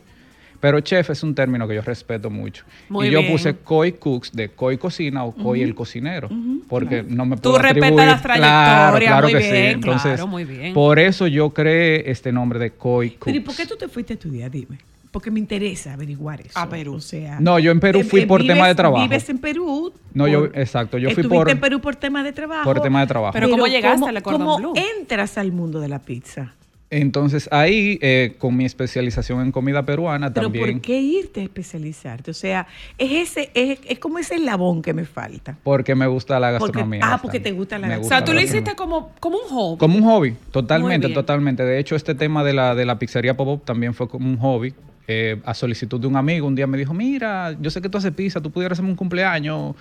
Pero 0.61 0.81
chef 0.81 1.11
es 1.11 1.23
un 1.23 1.37
término 1.37 1.69
que 1.69 1.77
yo 1.77 1.83
respeto 1.83 2.31
mucho. 2.31 2.65
Muy 2.89 3.07
y 3.07 3.11
yo 3.13 3.21
bien. 3.21 3.31
puse 3.31 3.55
Koi 3.55 3.93
Cooks 3.93 4.33
de 4.33 4.49
Koi 4.49 4.77
Cocina 4.77 5.23
o 5.25 5.33
Koi 5.33 5.63
el 5.63 5.73
cocinero. 5.75 6.29
Porque 6.69 7.05
no 7.05 7.25
me 7.27 7.37
Tú 7.37 7.43
puedo 7.43 7.59
respetas 7.59 7.85
atribuir. 7.85 8.07
la 8.09 8.37
Claro, 8.37 8.99
claro 8.99 9.29
muy 9.29 9.33
que 9.35 9.39
bien, 9.39 9.55
sí. 9.55 9.63
Entonces, 9.75 10.13
claro, 10.15 10.27
muy 10.27 10.45
bien. 10.45 10.75
por 10.75 10.99
eso 10.99 11.29
yo 11.29 11.51
creé 11.51 12.11
este 12.11 12.33
nombre 12.33 12.59
de 12.59 12.73
Koi 12.73 13.11
Cooks. 13.11 13.25
Pero 13.27 13.37
¿y 13.37 13.41
por 13.41 13.55
qué 13.55 13.67
tú 13.67 13.77
te 13.77 13.87
fuiste 13.87 14.15
a 14.15 14.15
estudiar? 14.15 14.51
Dime. 14.51 14.79
Porque 15.11 15.31
me 15.31 15.41
interesa 15.41 15.95
averiguar 15.95 16.41
eso. 16.43 16.59
A 16.59 16.69
Perú. 16.69 16.95
O 16.95 17.01
sea, 17.01 17.41
No, 17.41 17.59
yo 17.59 17.71
en 17.71 17.81
Perú 17.81 18.01
eh, 18.01 18.05
fui 18.05 18.27
por 18.27 18.43
vives- 18.43 18.55
tema 18.55 18.69
de 18.69 18.75
trabajo. 18.75 19.03
Vives 19.03 19.29
en 19.31 19.39
Perú. 19.39 19.93
No, 20.15 20.29
yo, 20.29 20.49
por- 20.49 20.59
exacto, 20.59 20.99
yo 20.99 21.11
fui 21.11 21.23
por... 21.25 21.49
en 21.51 21.59
Perú 21.61 21.81
por 21.81 21.97
tema 21.97 22.23
de 22.23 22.33
trabajo. 22.33 22.65
por 22.65 22.81
tema 22.81 23.01
de 23.01 23.07
trabajo. 23.07 23.33
Pero 23.33 23.49
¿cómo 23.49 23.67
llegaste 23.67 24.07
a 24.09 24.13
Le 24.13 24.23
Cordon 24.23 24.47
¿Cómo 24.47 24.73
entras 25.01 25.39
al 25.39 25.53
mundo 25.53 25.81
de 25.81 25.89
la 25.89 25.99
pizza? 26.01 26.53
Entonces 26.91 27.51
ahí, 27.53 27.99
eh, 28.01 28.35
con 28.39 28.57
mi 28.57 28.65
especialización 28.65 29.43
en 29.43 29.53
comida 29.53 29.85
peruana, 29.85 30.33
Pero 30.33 30.47
también 30.47 30.73
¿por 30.77 30.81
qué 30.81 30.99
irte 30.99 31.41
a 31.41 31.43
especializarte? 31.43 32.31
O 32.31 32.35
sea, 32.35 32.67
es 32.97 33.29
ese, 33.37 33.51
es, 33.53 33.79
es 33.87 33.99
como 33.99 34.19
ese 34.19 34.37
eslabón 34.37 34.81
que 34.81 34.95
me 34.95 35.05
falta. 35.05 35.59
porque 35.65 35.95
me 35.95 36.07
gusta 36.07 36.41
la 36.41 36.49
Porque- 36.59 36.65
gastronomía. 36.79 37.01
ah, 37.03 37.09
bastante. 37.11 37.23
porque 37.23 37.41
te 37.41 37.53
gusta 37.53 37.79
la 37.79 37.89
Me 37.89 37.97
O 37.99 38.05
sea, 38.05 38.25
tú 38.25 38.33
lo 38.33 38.41
gastronomía. 38.41 38.45
hiciste 38.45 38.75
como, 38.75 39.13
como 39.21 39.37
un 39.37 39.49
hobby. 39.51 39.79
Como 39.79 39.97
un 39.99 40.05
hobby, 40.05 40.35
totalmente, 40.51 41.11
totalmente. 41.11 41.63
De 41.63 41.79
hecho, 41.79 41.95
este 41.95 42.15
tema 42.15 42.43
de 42.43 42.55
la, 42.55 42.75
de 42.75 42.87
la 42.87 42.99
pizzería 42.99 43.37
Pop-Up 43.37 43.65
también 43.67 43.93
fue 43.93 44.09
como 44.09 44.27
un 44.27 44.39
hobby. 44.39 44.73
Eh, 45.09 45.41
a 45.45 45.55
solicitud 45.55 45.99
de 46.01 46.07
un 46.07 46.17
amigo, 46.17 46.47
un 46.47 46.55
día 46.55 46.67
me 46.67 46.77
dijo, 46.79 46.93
mira, 46.95 47.57
yo 47.61 47.71
sé 47.71 47.81
que 47.81 47.89
tú 47.89 47.97
haces 47.99 48.13
pizza, 48.13 48.41
tú 48.43 48.51
pudieras 48.51 48.77
hacerme 48.77 48.91
un 48.91 48.97
cumpleaños 48.97 49.75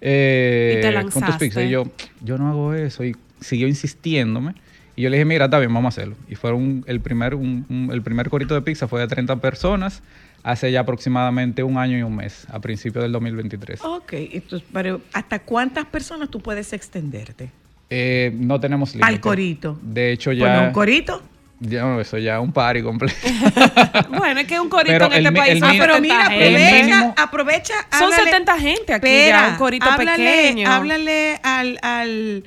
eh, 0.00 0.74
Y 0.78 0.80
te 0.82 1.10
con 1.10 1.22
tus 1.24 1.36
pizzas. 1.36 1.64
Y 1.64 1.70
yo, 1.70 1.84
yo 2.20 2.36
no 2.36 2.48
hago 2.48 2.74
eso. 2.74 3.04
Y 3.04 3.16
siguió 3.40 3.68
insistiéndome. 3.68 4.54
Y 4.96 5.02
yo 5.02 5.10
le 5.10 5.16
dije, 5.16 5.24
mira, 5.24 5.46
está 5.46 5.58
bien, 5.58 5.72
vamos 5.72 5.96
a 5.96 6.00
hacerlo. 6.00 6.16
Y 6.28 6.34
fue 6.34 6.52
un- 6.52 6.84
el, 6.86 7.00
primer, 7.00 7.34
un- 7.34 7.64
un- 7.68 7.90
el 7.92 8.02
primer 8.02 8.28
corito 8.28 8.54
de 8.54 8.62
pizza 8.62 8.88
fue 8.88 9.00
de 9.00 9.06
30 9.06 9.36
personas 9.36 10.02
hace 10.42 10.72
ya 10.72 10.80
aproximadamente 10.80 11.62
un 11.62 11.78
año 11.78 11.96
y 11.96 12.02
un 12.02 12.16
mes, 12.16 12.46
a 12.50 12.60
principios 12.60 13.04
del 13.04 13.12
2023. 13.12 13.80
Ok, 13.84 14.12
entonces, 14.14 14.68
pero 14.72 15.00
¿hasta 15.12 15.38
cuántas 15.38 15.86
personas 15.86 16.28
tú 16.30 16.40
puedes 16.40 16.72
extenderte? 16.72 17.50
Eh, 17.88 18.32
no 18.36 18.58
tenemos 18.58 18.90
límite. 18.94 19.06
Al 19.08 19.20
corito. 19.20 19.78
De 19.82 20.10
hecho, 20.12 20.32
ya... 20.32 20.60
no, 20.62 20.66
un 20.68 20.72
corito. 20.72 21.22
Ya, 21.64 21.82
no, 21.82 22.00
eso 22.00 22.18
ya 22.18 22.36
es 22.36 22.42
un 22.42 22.52
party 22.52 22.82
completo. 22.82 23.14
Bueno, 24.10 24.40
es 24.40 24.46
que 24.46 24.58
un 24.58 24.68
corito 24.68 24.92
Pero 24.92 25.06
en 25.06 25.12
el 25.12 25.26
este 25.26 25.38
país 25.38 25.52
el 25.52 25.60
mi- 25.70 25.78
Pero 25.78 25.94
70 25.94 26.00
mira, 26.00 26.24
aprovecha, 26.26 26.82
mínimo- 26.82 27.14
aprovecha. 27.16 27.74
Son 27.98 28.02
háblale- 28.12 28.24
70 28.24 28.58
gente 28.58 28.94
aquí 28.94 29.06
Espera, 29.06 29.40
ya, 29.42 29.48
un 29.50 29.56
corito 29.56 29.86
háblale, 29.88 30.24
pequeño. 30.24 30.70
Háblale 30.70 31.40
al, 31.42 31.78
al, 31.82 32.44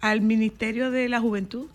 al 0.00 0.20
Ministerio 0.20 0.90
de 0.90 1.08
la 1.08 1.18
Juventud. 1.20 1.66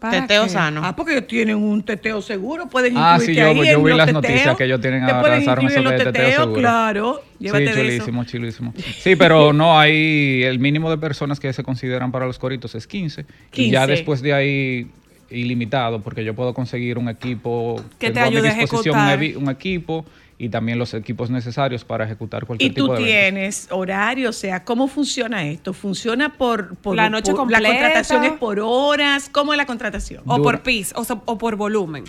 ¿Para 0.00 0.20
Teteo 0.22 0.44
qué? 0.44 0.50
sano. 0.50 0.82
Ah, 0.84 0.94
porque 0.94 1.12
ellos 1.12 1.26
tienen 1.26 1.56
un 1.56 1.82
teteo 1.82 2.20
seguro, 2.20 2.66
pueden 2.68 2.94
Ah, 2.98 3.18
sí, 3.18 3.34
yo- 3.34 3.46
ahí 3.46 3.56
yo 3.56 3.62
en 3.64 3.84
vi 3.84 3.92
las 3.94 4.06
teteos. 4.06 4.22
noticias 4.22 4.56
que 4.56 4.64
ellos 4.64 4.80
tienen 4.80 5.06
Te 5.06 5.12
a- 5.12 5.20
pueden 5.20 5.36
lanzaron 5.36 5.66
eso 5.66 5.80
de 5.82 5.96
teteo 5.98 6.40
seguro. 6.42 6.52
claro. 6.60 7.22
Llévate 7.38 7.58
sí, 7.58 7.64
de 7.64 7.70
eso. 7.70 7.80
chulísimo, 8.04 8.24
chulísimo. 8.24 8.74
Sí, 8.98 9.16
pero 9.16 9.52
no, 9.54 9.78
hay 9.78 10.42
el 10.42 10.58
mínimo 10.58 10.90
de 10.90 10.98
personas 10.98 11.40
que 11.40 11.50
se 11.52 11.62
consideran 11.62 12.12
para 12.12 12.26
los 12.26 12.38
coritos 12.38 12.74
es 12.74 12.86
15. 12.86 13.24
Y 13.54 13.70
ya 13.70 13.80
15. 13.86 13.92
después 13.92 14.20
de 14.20 14.34
ahí, 14.34 14.86
ilimitado, 15.30 16.00
porque 16.00 16.24
yo 16.24 16.34
puedo 16.34 16.54
conseguir 16.54 16.98
un 16.98 17.08
equipo 17.08 17.76
Que 17.98 18.10
te 18.10 18.20
mi 18.20 18.26
ayude 18.26 18.50
a 18.50 18.54
disposición 18.54 18.98
un, 18.98 19.08
ejecutar. 19.08 19.42
un 19.42 19.50
equipo 19.50 20.04
y 20.36 20.48
también 20.48 20.78
los 20.78 20.92
equipos 20.94 21.30
necesarios 21.30 21.84
para 21.84 22.04
ejecutar 22.04 22.44
cualquier 22.44 22.70
Y 22.72 22.74
tú 22.74 22.82
tipo 22.88 22.94
de 22.94 23.00
eventos. 23.02 23.06
tienes 23.06 23.68
horario, 23.70 24.30
o 24.30 24.32
sea, 24.32 24.64
¿cómo 24.64 24.88
funciona 24.88 25.44
esto? 25.46 25.72
¿Funciona 25.72 26.32
por, 26.34 26.74
por 26.76 26.96
La 26.96 27.08
noche 27.08 27.32
por- 27.32 27.50
La 27.50 27.58
completa. 27.58 27.68
contratación 27.84 28.24
es 28.24 28.32
por 28.32 28.58
horas. 28.60 29.28
¿Cómo 29.30 29.52
es 29.52 29.56
la 29.56 29.66
contratación? 29.66 30.22
O 30.26 30.36
Dura. 30.36 30.42
por 30.42 30.62
pis, 30.62 30.92
o, 30.96 31.04
sea, 31.04 31.20
o 31.24 31.38
por 31.38 31.54
volumen. 31.56 32.04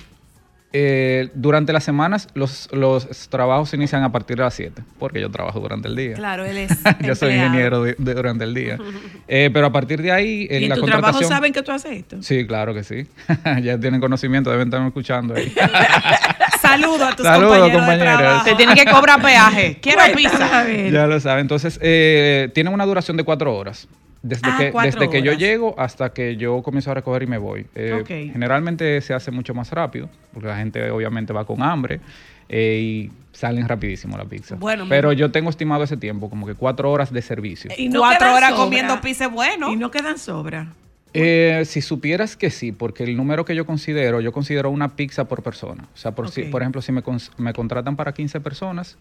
Eh, 0.73 1.29
durante 1.35 1.71
las 1.71 1.85
semanas 1.85 2.27
los, 2.33 2.67
los 2.73 3.07
trabajos 3.29 3.69
se 3.69 3.77
inician 3.77 4.03
a 4.03 4.11
partir 4.11 4.35
de 4.35 4.43
las 4.43 4.53
7, 4.55 4.81
porque 4.99 5.21
yo 5.21 5.31
trabajo 5.31 5.61
durante 5.61 5.87
el 5.87 5.95
día. 5.95 6.15
Claro, 6.15 6.43
él 6.43 6.57
es 6.57 6.71
yo 7.01 7.15
soy 7.15 7.33
ingeniero 7.35 7.81
de- 7.83 7.95
de- 7.97 8.13
durante 8.13 8.43
el 8.43 8.53
día. 8.53 8.77
Eh, 9.27 9.49
pero 9.53 9.67
a 9.67 9.71
partir 9.71 10.01
de 10.01 10.11
ahí, 10.11 10.47
en 10.49 10.61
¿Y 10.61 10.65
en 10.65 10.69
la 10.69 10.75
tu 10.75 10.81
trabajo 10.81 11.03
contratación... 11.13 11.29
saben 11.29 11.53
que 11.53 11.63
tú 11.63 11.71
haces 11.71 11.91
esto? 11.93 12.21
Sí, 12.21 12.45
claro 12.45 12.73
que 12.73 12.83
sí. 12.83 13.07
ya 13.63 13.79
tienen 13.79 14.01
conocimiento, 14.01 14.49
deben 14.51 14.67
estarme 14.67 14.87
escuchando 14.87 15.33
ahí. 15.35 15.53
Saludo 16.61 17.05
a 17.05 17.15
tus 17.15 17.25
Saludos, 17.25 17.57
compañeros 17.59 17.99
trabajo. 17.99 18.43
Te 18.45 18.55
tienen 18.55 18.75
que 18.75 18.85
cobrar 18.85 19.21
peaje. 19.21 19.77
Quiero 19.81 20.01
pizza. 20.15 20.65
ya 20.91 21.07
lo 21.07 21.19
saben. 21.19 21.41
Entonces, 21.41 21.79
eh, 21.81 22.49
tienen 22.53 22.73
una 22.73 22.85
duración 22.85 23.15
de 23.17 23.23
cuatro 23.23 23.55
horas. 23.55 23.87
Desde, 24.27 24.41
Ah, 24.49 24.57
que, 24.57 24.71
desde 24.81 25.07
que 25.09 25.21
yo 25.21 25.33
llego 25.33 25.75
hasta 25.77 26.11
que 26.11 26.35
yo 26.35 26.63
comienzo 26.63 26.89
a 26.89 26.95
recoger 26.95 27.21
y 27.23 27.27
me 27.27 27.37
voy. 27.37 27.67
Eh. 27.75 28.03
Generalmente 28.33 28.99
se 29.01 29.13
hace 29.13 29.29
mucho 29.29 29.53
más 29.53 29.69
rápido, 29.71 30.09
porque 30.33 30.47
la 30.47 30.57
gente 30.57 30.89
obviamente 30.89 31.31
va 31.31 31.45
con 31.45 31.61
hambre 31.61 31.99
eh, 32.49 32.79
y 32.81 33.11
salen 33.33 33.67
rapidísimo 33.67 34.17
la 34.17 34.25
pizza. 34.25 34.55
Bueno, 34.55 34.85
Pero 34.89 35.13
yo 35.13 35.29
tengo 35.31 35.51
estimado 35.51 35.83
ese 35.83 35.95
tiempo, 35.97 36.29
como 36.31 36.47
que 36.47 36.55
cuatro 36.55 36.91
horas 36.91 37.13
de 37.13 37.21
servicio. 37.21 37.69
Y 37.77 37.87
no 37.89 37.99
Cuatro 37.99 38.33
horas 38.33 38.49
sobra. 38.51 38.63
comiendo 38.63 38.99
pizza 39.01 39.27
bueno. 39.27 39.71
Y 39.71 39.75
no 39.75 39.91
quedan 39.91 40.17
sobra. 40.17 40.73
Eh, 41.13 41.61
si 41.65 41.81
supieras 41.81 42.35
que 42.35 42.49
sí, 42.49 42.71
porque 42.71 43.03
el 43.03 43.15
número 43.15 43.45
que 43.45 43.55
yo 43.55 43.65
considero, 43.65 44.21
yo 44.21 44.31
considero 44.31 44.69
una 44.71 44.95
pizza 44.95 45.25
por 45.27 45.43
persona. 45.43 45.83
O 45.93 45.97
sea, 45.97 46.11
por, 46.13 46.29
si- 46.31 46.43
por 46.45 46.61
ejemplo, 46.63 46.81
si 46.81 46.91
me, 46.91 47.03
me 47.37 47.53
contratan 47.53 47.95
para 47.95 48.11
15 48.13 48.41
personas, 48.41 48.97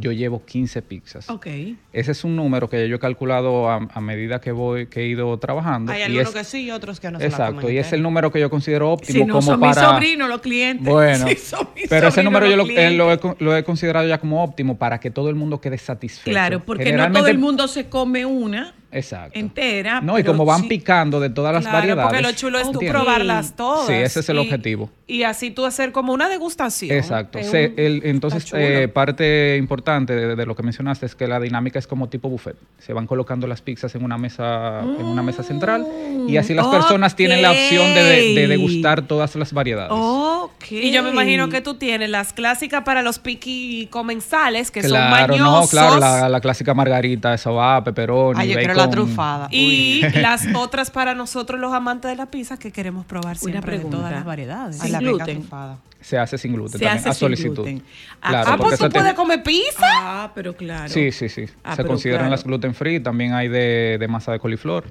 yo 0.00 0.12
llevo 0.12 0.44
15 0.44 0.80
pizzas. 0.82 1.28
Ok. 1.28 1.46
Ese 1.92 2.12
es 2.12 2.22
un 2.24 2.36
número 2.36 2.70
que 2.70 2.88
yo 2.88 2.96
he 2.96 2.98
calculado 3.00 3.68
a, 3.68 3.76
a 3.92 4.00
medida 4.00 4.40
que 4.40 4.52
voy 4.52 4.86
que 4.86 5.00
he 5.00 5.06
ido 5.08 5.36
trabajando. 5.38 5.90
Hay 5.92 6.02
algunos 6.02 6.30
que 6.32 6.44
sí 6.44 6.66
y 6.66 6.70
otros 6.70 7.00
que 7.00 7.10
no 7.10 7.18
se 7.18 7.24
la 7.24 7.30
Exacto, 7.30 7.68
y 7.70 7.78
es 7.78 7.92
el 7.92 8.00
número 8.02 8.30
que 8.30 8.38
yo 8.40 8.48
considero 8.48 8.92
óptimo 8.92 9.18
Si 9.18 9.24
no 9.24 9.34
como 9.34 9.42
son 9.50 9.60
para... 9.60 9.72
mis 9.74 9.80
sobrinos 9.90 10.28
los 10.28 10.40
clientes. 10.40 10.86
Bueno, 10.86 11.26
Si 11.28 11.34
son 11.36 11.68
mis 11.74 11.88
pero 11.88 12.08
ese 12.08 12.22
número 12.22 12.46
yo 12.46 12.56
lo, 12.56 12.66
eh, 12.68 12.90
lo 12.92 13.12
he, 13.12 13.18
con- 13.18 13.36
lo 13.40 13.56
he 13.56 13.64
considerado 13.64 14.06
ya 14.06 14.18
como 14.18 14.42
óptimo 14.42 14.78
para 14.78 15.00
que 15.00 15.10
todo 15.10 15.28
el 15.28 15.34
mundo 15.34 15.60
quede 15.60 15.78
satisfecho. 15.78 16.30
Claro, 16.30 16.64
porque 16.64 16.92
no 16.92 17.10
todo 17.10 17.26
el 17.26 17.38
mundo 17.38 17.66
se 17.68 17.88
come 17.88 18.24
una 18.24 18.74
Exacto. 18.90 19.38
entera. 19.38 20.00
No, 20.00 20.18
y 20.18 20.24
como 20.24 20.44
van 20.44 20.62
sí- 20.62 20.68
picando 20.68 21.20
de 21.20 21.30
todas 21.30 21.52
las 21.52 21.62
Claro, 21.62 21.78
variedades. 21.78 22.04
porque 22.04 22.22
lo 22.22 22.32
chulo 22.32 22.58
es 22.58 22.64
tú 22.64 22.72
¿entiendes? 22.72 23.02
probarlas 23.02 23.54
todas. 23.56 23.86
Sí, 23.86 23.92
ese 23.92 24.20
es 24.20 24.28
el 24.28 24.36
Y- 24.36 24.40
objetivo. 24.40 24.90
Y 25.06 25.22
así 25.22 25.50
tú 25.50 25.64
hacer 25.64 25.90
como 25.92 26.12
una 26.12 26.28
degustación. 26.28 26.96
Exacto. 26.96 27.38
Es 27.38 27.50
Se- 27.50 27.68
un- 27.68 27.74
el- 27.78 28.00
entonces, 28.04 28.46
eh, 28.54 28.88
parte 28.88 29.56
importante 29.58 30.14
de, 30.14 30.36
de 30.36 30.46
lo 30.46 30.54
que 30.54 30.62
mencionaste 30.62 31.06
es 31.06 31.14
que 31.14 31.26
la 31.26 31.40
dinámica 31.40 31.78
es 31.78 31.86
como 31.86 32.08
tipo 32.08 32.28
buffet. 32.28 32.56
Se 32.78 32.92
van 32.92 33.06
colocando 33.06 33.46
las 33.46 33.62
pizzas 33.62 33.94
en 33.94 34.04
una 34.04 34.18
mesa, 34.18 34.80
en 34.80 35.04
una 35.06 35.22
mesa 35.22 35.42
central 35.42 35.86
y 36.28 36.36
así 36.36 36.52
las 36.54 36.66
personas 36.66 37.16
tienen 37.16 37.40
la 37.42 37.50
opción 37.52 37.94
de, 37.94 38.02
de- 38.02 38.34
de 38.34 38.42
Ok. 38.44 38.48
degustar 38.48 39.02
todas 39.02 39.34
las 39.36 39.52
variedades. 39.52 39.92
Y 40.70 40.90
yo 40.90 41.02
me 41.02 41.10
imagino 41.10 41.48
que 41.48 41.60
tú 41.60 41.74
tienes 41.74 42.10
las 42.10 42.32
clásicas 42.32 42.82
para 42.84 43.00
los 43.02 43.18
piqui 43.18 43.86
comensales, 43.90 44.70
que 44.70 44.82
son 44.82 44.90
claro, 44.90 45.34
mañosos. 45.36 45.62
no, 45.62 45.68
claro, 45.68 45.98
la, 45.98 46.28
la 46.28 46.40
clásica 46.40 46.74
margarita, 46.74 47.32
esa 47.32 47.50
va, 47.50 47.82
pepperoni, 47.82 48.40
Ay, 48.40 48.48
quiero 48.48 48.60
bacon. 48.74 48.77
La 48.78 48.90
trufada. 48.90 49.48
Y 49.50 50.02
las 50.14 50.46
otras 50.54 50.90
para 50.90 51.14
nosotros 51.14 51.60
los 51.60 51.72
amantes 51.72 52.10
de 52.10 52.16
la 52.16 52.26
pizza 52.26 52.58
que 52.58 52.72
queremos 52.72 53.04
probar 53.06 53.36
siempre 53.36 53.78
de 53.78 53.84
todas 53.84 54.10
las 54.12 54.24
variedades. 54.24 54.78
Sin 54.78 54.92
la 54.92 54.98
gluten. 55.00 55.40
trufada. 55.40 55.78
Se 56.00 56.16
hace 56.16 56.38
sin 56.38 56.52
gluten 56.54 56.78
Se 56.78 56.84
también, 56.84 56.98
hace 57.00 57.08
a 57.08 57.12
sin 57.12 57.20
solicitud. 57.20 57.54
gluten. 57.56 57.82
Claro, 58.20 58.50
Ah, 58.52 58.56
porque 58.56 58.76
pues 58.76 58.90
tú 58.90 58.96
puedes 58.98 59.14
comer 59.14 59.42
pizza. 59.42 59.86
Ah, 59.90 60.30
pero 60.34 60.56
claro. 60.56 60.88
Sí, 60.88 61.10
sí, 61.10 61.28
sí. 61.28 61.44
Ah, 61.64 61.74
Se 61.76 61.84
consideran 61.84 62.20
claro. 62.20 62.30
las 62.30 62.44
gluten 62.44 62.74
free. 62.74 63.00
También 63.00 63.32
hay 63.34 63.48
de, 63.48 63.96
de 63.98 64.08
masa 64.08 64.30
de 64.32 64.38
coliflor. 64.38 64.84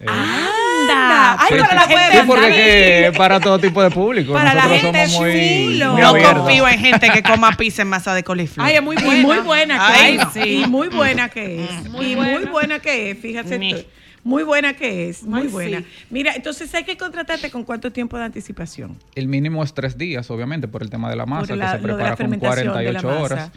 Eh, 0.00 0.06
Anda. 0.08 1.36
Ay, 1.38 1.48
sí, 1.50 1.54
para 1.58 1.68
sí, 1.70 1.74
la 1.76 1.82
sí. 1.86 1.94
gente. 1.94 2.20
Sí, 2.20 2.24
porque 2.26 2.46
que 2.50 3.12
para 3.16 3.38
todo 3.40 3.58
tipo 3.58 3.82
de 3.82 3.90
público. 3.90 4.32
Para 4.32 4.54
la 4.54 4.62
gente 4.62 5.06
somos 5.08 5.20
muy, 5.28 5.72
chulo. 5.72 5.92
muy 5.92 6.00
No 6.02 6.08
abiertos. 6.08 6.38
confío 6.38 6.68
en 6.68 6.78
gente 6.78 7.10
que 7.10 7.22
coma 7.22 7.52
pizza 7.56 7.82
en 7.82 7.88
masa 7.88 8.14
de 8.14 8.24
coliflor. 8.24 8.66
Ay, 8.66 8.76
es 8.76 8.82
muy 8.82 8.96
Y 8.96 9.04
buena. 9.04 9.22
muy 9.22 9.38
buena 9.38 9.74
que 9.76 9.82
Ay, 10.02 10.16
es. 10.16 10.32
sí. 10.32 10.62
Y 10.64 10.66
muy 10.66 10.88
buena 10.88 11.28
que 11.28 11.64
es. 11.64 11.88
Muy 11.90 12.06
y 12.06 12.14
buena. 12.14 12.38
muy 12.40 12.48
buena 12.48 12.78
que 12.78 13.10
es, 13.10 13.18
fíjate 13.18 13.58
Ni. 13.58 13.74
tú. 13.74 13.80
Muy 14.22 14.42
buena 14.42 14.74
que 14.74 15.08
es, 15.08 15.22
muy 15.22 15.42
Ay, 15.42 15.48
buena. 15.48 15.78
sí. 15.78 15.86
Mira, 16.10 16.34
entonces 16.34 16.74
hay 16.74 16.84
que 16.84 16.96
contratarte 16.98 17.50
con 17.50 17.64
cuánto 17.64 17.90
tiempo 17.90 18.18
de 18.18 18.24
anticipación. 18.24 18.98
El 19.14 19.28
mínimo 19.28 19.62
es 19.64 19.72
tres 19.72 19.96
días, 19.96 20.30
obviamente, 20.30 20.68
por 20.68 20.82
el 20.82 20.90
tema 20.90 21.08
de 21.08 21.16
la 21.16 21.24
masa, 21.24 21.56
la- 21.56 21.72
que 21.72 21.76
se 21.78 21.82
prepara 21.82 22.08
con 22.10 22.16
fermentación 22.18 22.58
de 22.58 22.92
la 22.92 23.00
48 23.00 23.08
masa. 23.08 23.22
horas. 23.22 23.50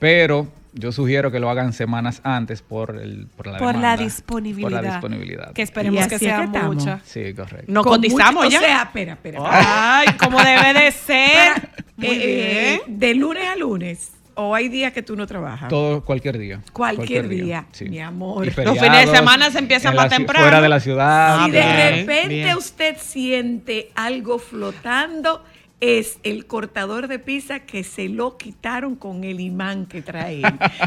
Pero 0.00 0.48
yo 0.72 0.90
sugiero 0.92 1.30
que 1.30 1.38
lo 1.40 1.48
hagan 1.50 1.72
semanas 1.72 2.20
antes 2.24 2.62
por, 2.62 2.96
el, 2.96 3.26
por 3.36 3.46
la 3.46 3.58
Por 3.58 3.76
la 3.76 3.96
disponibilidad. 3.96 4.70
Por 4.70 4.82
la 4.84 4.90
disponibilidad. 4.92 5.52
Que 5.52 5.62
esperemos 5.62 6.04
Y 6.04 6.08
que 6.08 6.14
es 6.16 6.20
sea 6.20 6.48
que 6.50 6.58
mucha. 6.60 7.00
Sí, 7.04 7.32
correcto. 7.34 7.70
Nos 7.72 7.84
Con 7.84 7.94
cotizamos 7.96 8.44
mucho- 8.44 8.50
ya. 8.50 8.58
O 8.58 8.62
sea, 8.62 8.82
espera, 8.82 9.12
espera. 9.12 9.38
espera. 9.38 9.98
Ay, 10.00 10.08
como 10.18 10.40
debe 10.42 10.74
de 10.80 10.90
ser. 10.92 11.68
Muy 11.96 12.08
Eh, 12.08 12.20
eh, 12.22 12.80
bien. 12.86 12.98
de 12.98 13.14
lunes 13.14 13.48
a 13.48 13.56
lunes. 13.56 14.12
¿O 14.36 14.54
hay 14.54 14.68
días 14.70 14.92
que 14.92 15.02
tú 15.02 15.16
no 15.16 15.26
trabajas? 15.26 15.68
Todo, 15.68 16.02
cualquier 16.02 16.38
día. 16.38 16.60
Cualquier 16.72 17.28
día, 17.28 17.66
sí. 17.72 17.86
mi 17.90 17.98
amor. 17.98 18.46
Los 18.46 18.78
fines 18.78 19.10
de 19.10 19.16
semana 19.16 19.50
se 19.50 19.58
empiezan 19.58 19.94
más 19.94 20.08
temprano. 20.08 20.44
Fuera 20.46 20.62
de 20.62 20.68
la 20.70 20.80
ciudad. 20.80 21.44
si 21.44 21.50
de 21.50 21.60
bien, 21.60 21.76
repente 22.06 22.28
bien. 22.28 22.56
usted 22.56 22.96
siente 22.98 23.90
algo 23.94 24.38
flotando, 24.38 25.44
es 25.80 26.18
el 26.24 26.46
cortador 26.46 27.08
de 27.08 27.18
pizza 27.18 27.60
que 27.60 27.84
se 27.84 28.08
lo 28.08 28.36
quitaron 28.36 28.96
con 28.96 29.24
el 29.24 29.40
imán 29.40 29.86
que 29.86 30.02
trae. 30.02 30.42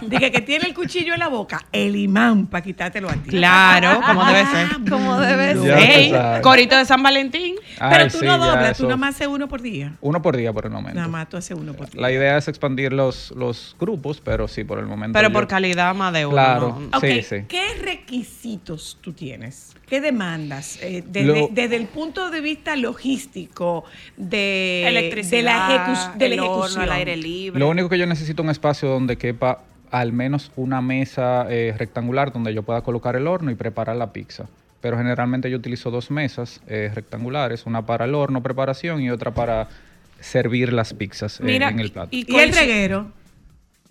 Diga 0.07 0.29
que 0.29 0.41
tiene 0.41 0.67
el 0.67 0.73
cuchillo 0.75 1.13
en 1.13 1.19
la 1.19 1.27
boca, 1.29 1.65
el 1.71 1.95
imán 1.95 2.45
para 2.47 2.63
quitártelo 2.63 3.09
a 3.09 3.13
ti. 3.13 3.31
Claro, 3.31 3.99
como 4.05 4.23
debe 4.25 4.45
ser. 4.45 4.67
Como 4.89 5.19
debe 5.19 5.55
ser. 5.55 6.41
Corito 6.41 6.77
de 6.77 6.85
San 6.85 7.01
Valentín. 7.01 7.55
Pero 7.79 8.07
tú 8.07 8.19
sí, 8.19 8.25
no 8.25 8.37
doblas, 8.37 8.77
tú 8.77 8.83
eso- 8.83 8.83
nada 8.83 8.97
más 8.97 9.15
haces 9.15 9.27
uno 9.27 9.47
por 9.47 9.61
día. 9.61 9.93
Uno 10.01 10.21
por 10.21 10.37
día 10.37 10.53
por 10.53 10.65
el 10.65 10.71
momento. 10.71 10.95
Nada 10.95 11.07
más 11.07 11.27
tú 11.27 11.37
haces 11.37 11.57
uno 11.57 11.73
por 11.73 11.89
día. 11.89 11.99
La 11.99 12.11
idea 12.11 12.37
es 12.37 12.47
expandir 12.47 12.93
los, 12.93 13.31
los 13.35 13.75
grupos, 13.79 14.21
pero 14.21 14.47
sí, 14.47 14.63
por 14.63 14.77
el 14.79 14.85
momento. 14.85 15.17
Pero 15.17 15.29
yo- 15.29 15.33
por 15.33 15.47
calidad 15.47 15.95
más 15.95 16.13
de 16.13 16.25
uno. 16.27 16.35
Claro. 16.35 16.89
Sí, 17.01 17.23
sí. 17.23 17.37
¿qué 17.47 17.63
requisitos 17.81 18.97
tú 19.01 19.11
tienes? 19.13 19.73
¿Qué 19.93 20.01
demandas? 20.01 20.79
Eh, 20.81 21.03
desde, 21.07 21.27
Lo- 21.41 21.49
desde 21.51 21.75
el 21.75 21.85
punto 21.85 22.31
de 22.31 22.41
vista 22.41 22.75
logístico, 22.75 23.83
de, 24.17 24.87
Electricidad, 24.87 25.37
de 25.37 25.43
la, 25.43 25.85
ejecu- 25.85 26.13
de 26.15 26.29
la 26.29 26.33
el 26.33 26.39
horno 26.39 26.55
ejecución. 26.55 26.81
al 26.85 26.91
aire 26.93 27.15
libre. 27.15 27.59
Lo 27.59 27.69
único 27.69 27.89
que 27.89 27.99
yo 27.99 28.07
necesito 28.07 28.41
es 28.41 28.45
un 28.45 28.49
espacio 28.49 28.89
donde 28.89 29.17
quepa 29.19 29.61
al 29.91 30.11
menos 30.11 30.51
una 30.55 30.81
mesa 30.81 31.45
eh, 31.47 31.75
rectangular 31.77 32.33
donde 32.33 32.55
yo 32.55 32.63
pueda 32.63 32.81
colocar 32.81 33.15
el 33.15 33.27
horno 33.27 33.51
y 33.51 33.55
preparar 33.55 33.95
la 33.95 34.11
pizza. 34.11 34.47
Pero 34.81 34.97
generalmente 34.97 35.51
yo 35.51 35.57
utilizo 35.57 35.91
dos 35.91 36.09
mesas 36.09 36.59
eh, 36.65 36.89
rectangulares, 36.91 37.67
una 37.67 37.85
para 37.85 38.05
el 38.05 38.15
horno, 38.15 38.41
preparación, 38.41 38.99
y 38.99 39.11
otra 39.11 39.29
para 39.35 39.67
servir 40.19 40.73
las 40.73 40.95
pizzas 40.95 41.39
eh, 41.39 41.43
Mira, 41.43 41.69
en 41.69 41.79
el 41.79 41.91
plato. 41.91 42.07
y, 42.09 42.25
Y 42.27 42.39
el 42.39 42.51
reguero. 42.51 43.11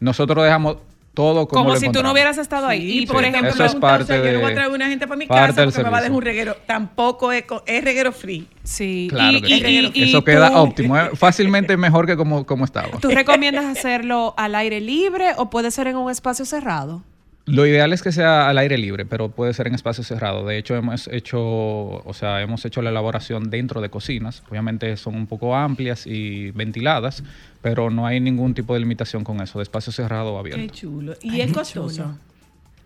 Nosotros 0.01 0.43
dejamos 0.43 0.79
todo 1.15 1.47
como, 1.47 1.63
Como 1.65 1.75
lo 1.75 1.81
si 1.81 1.91
tú 1.91 2.03
no 2.03 2.13
hubieras 2.13 2.39
estado 2.39 2.67
ahí. 2.67 2.81
Sí, 2.81 2.99
y 3.03 3.07
por 3.07 3.23
ejemplo, 3.25 3.51
eso 3.51 3.65
es 3.67 3.75
parte 3.75 4.05
sea, 4.07 4.17
Yo 4.17 4.33
no 4.33 4.39
voy 4.39 4.45
a 4.45 4.49
de- 4.49 4.55
traer 4.55 4.71
una 4.71 4.89
gente 4.89 5.07
para 5.07 5.19
mi 5.19 5.27
casa 5.27 5.65
porque 5.65 5.79
me 5.79 5.91
va 5.91 5.99
a 5.99 6.01
dejar 6.01 6.03
servicio. 6.03 6.15
un 6.17 6.23
reguero. 6.23 6.57
Tampoco 6.67 7.33
es, 7.33 7.45
co- 7.45 7.63
es 7.67 7.85
reguero 7.85 8.13
free. 8.13 8.49
sí. 8.63 9.09
Claro 9.11 9.39
y, 9.39 9.43
que 9.43 9.49
y- 9.49 9.61
sí. 9.61 9.91
y- 9.95 10.01
y 10.05 10.09
Eso 10.09 10.25
queda 10.25 10.51
tú- 10.51 10.57
óptimo, 10.59 10.97
eh, 10.99 11.11
fácilmente 11.15 11.77
mejor 11.77 12.07
que 12.07 12.17
como, 12.17 12.47
como 12.47 12.65
estaba. 12.65 12.99
¿Tú 12.99 13.11
recomiendas 13.11 13.65
hacerlo 13.67 14.35
al 14.37 14.55
aire 14.55 14.81
libre 14.81 15.33
o 15.37 15.51
puede 15.51 15.71
ser 15.71 15.87
en 15.87 15.97
un 15.97 16.11
espacio 16.11 16.45
cerrado? 16.45 17.03
Lo 17.45 17.67
ideal 17.67 17.93
es 17.93 18.03
que 18.03 18.13
sea 18.13 18.49
al 18.49 18.57
aire 18.59 18.79
libre, 18.79 19.05
pero 19.05 19.29
puede 19.29 19.53
ser 19.53 19.67
en 19.67 19.75
espacio 19.75 20.05
cerrado. 20.05 20.47
De 20.47 20.59
hecho, 20.59 20.77
hemos 20.77 21.09
hecho, 21.09 21.41
o 21.43 22.13
sea, 22.15 22.41
hemos 22.41 22.65
hecho 22.65 22.83
la 22.83 22.91
elaboración 22.91 23.51
dentro 23.51 23.81
de 23.81 23.89
cocinas. 23.91 24.45
Obviamente 24.49 24.97
son 24.97 25.17
un 25.17 25.27
poco 25.27 25.57
amplias 25.57 26.07
y 26.07 26.53
ventiladas, 26.53 27.25
pero 27.61 27.91
no 27.91 28.07
hay 28.07 28.21
ningún 28.21 28.55
tipo 28.55 28.75
de 28.75 28.81
limitación 28.81 29.25
con 29.25 29.41
eso, 29.41 29.59
de 29.59 29.65
espacio 29.65 29.93
cerrado 29.93 30.35
o 30.35 30.43
Qué 30.45 30.53
abierto. 30.53 30.75
chulo. 30.75 31.15
Y 31.21 31.31
Ay, 31.31 31.41
es 31.41 31.47
qué 31.49 31.53
costoso. 31.55 32.17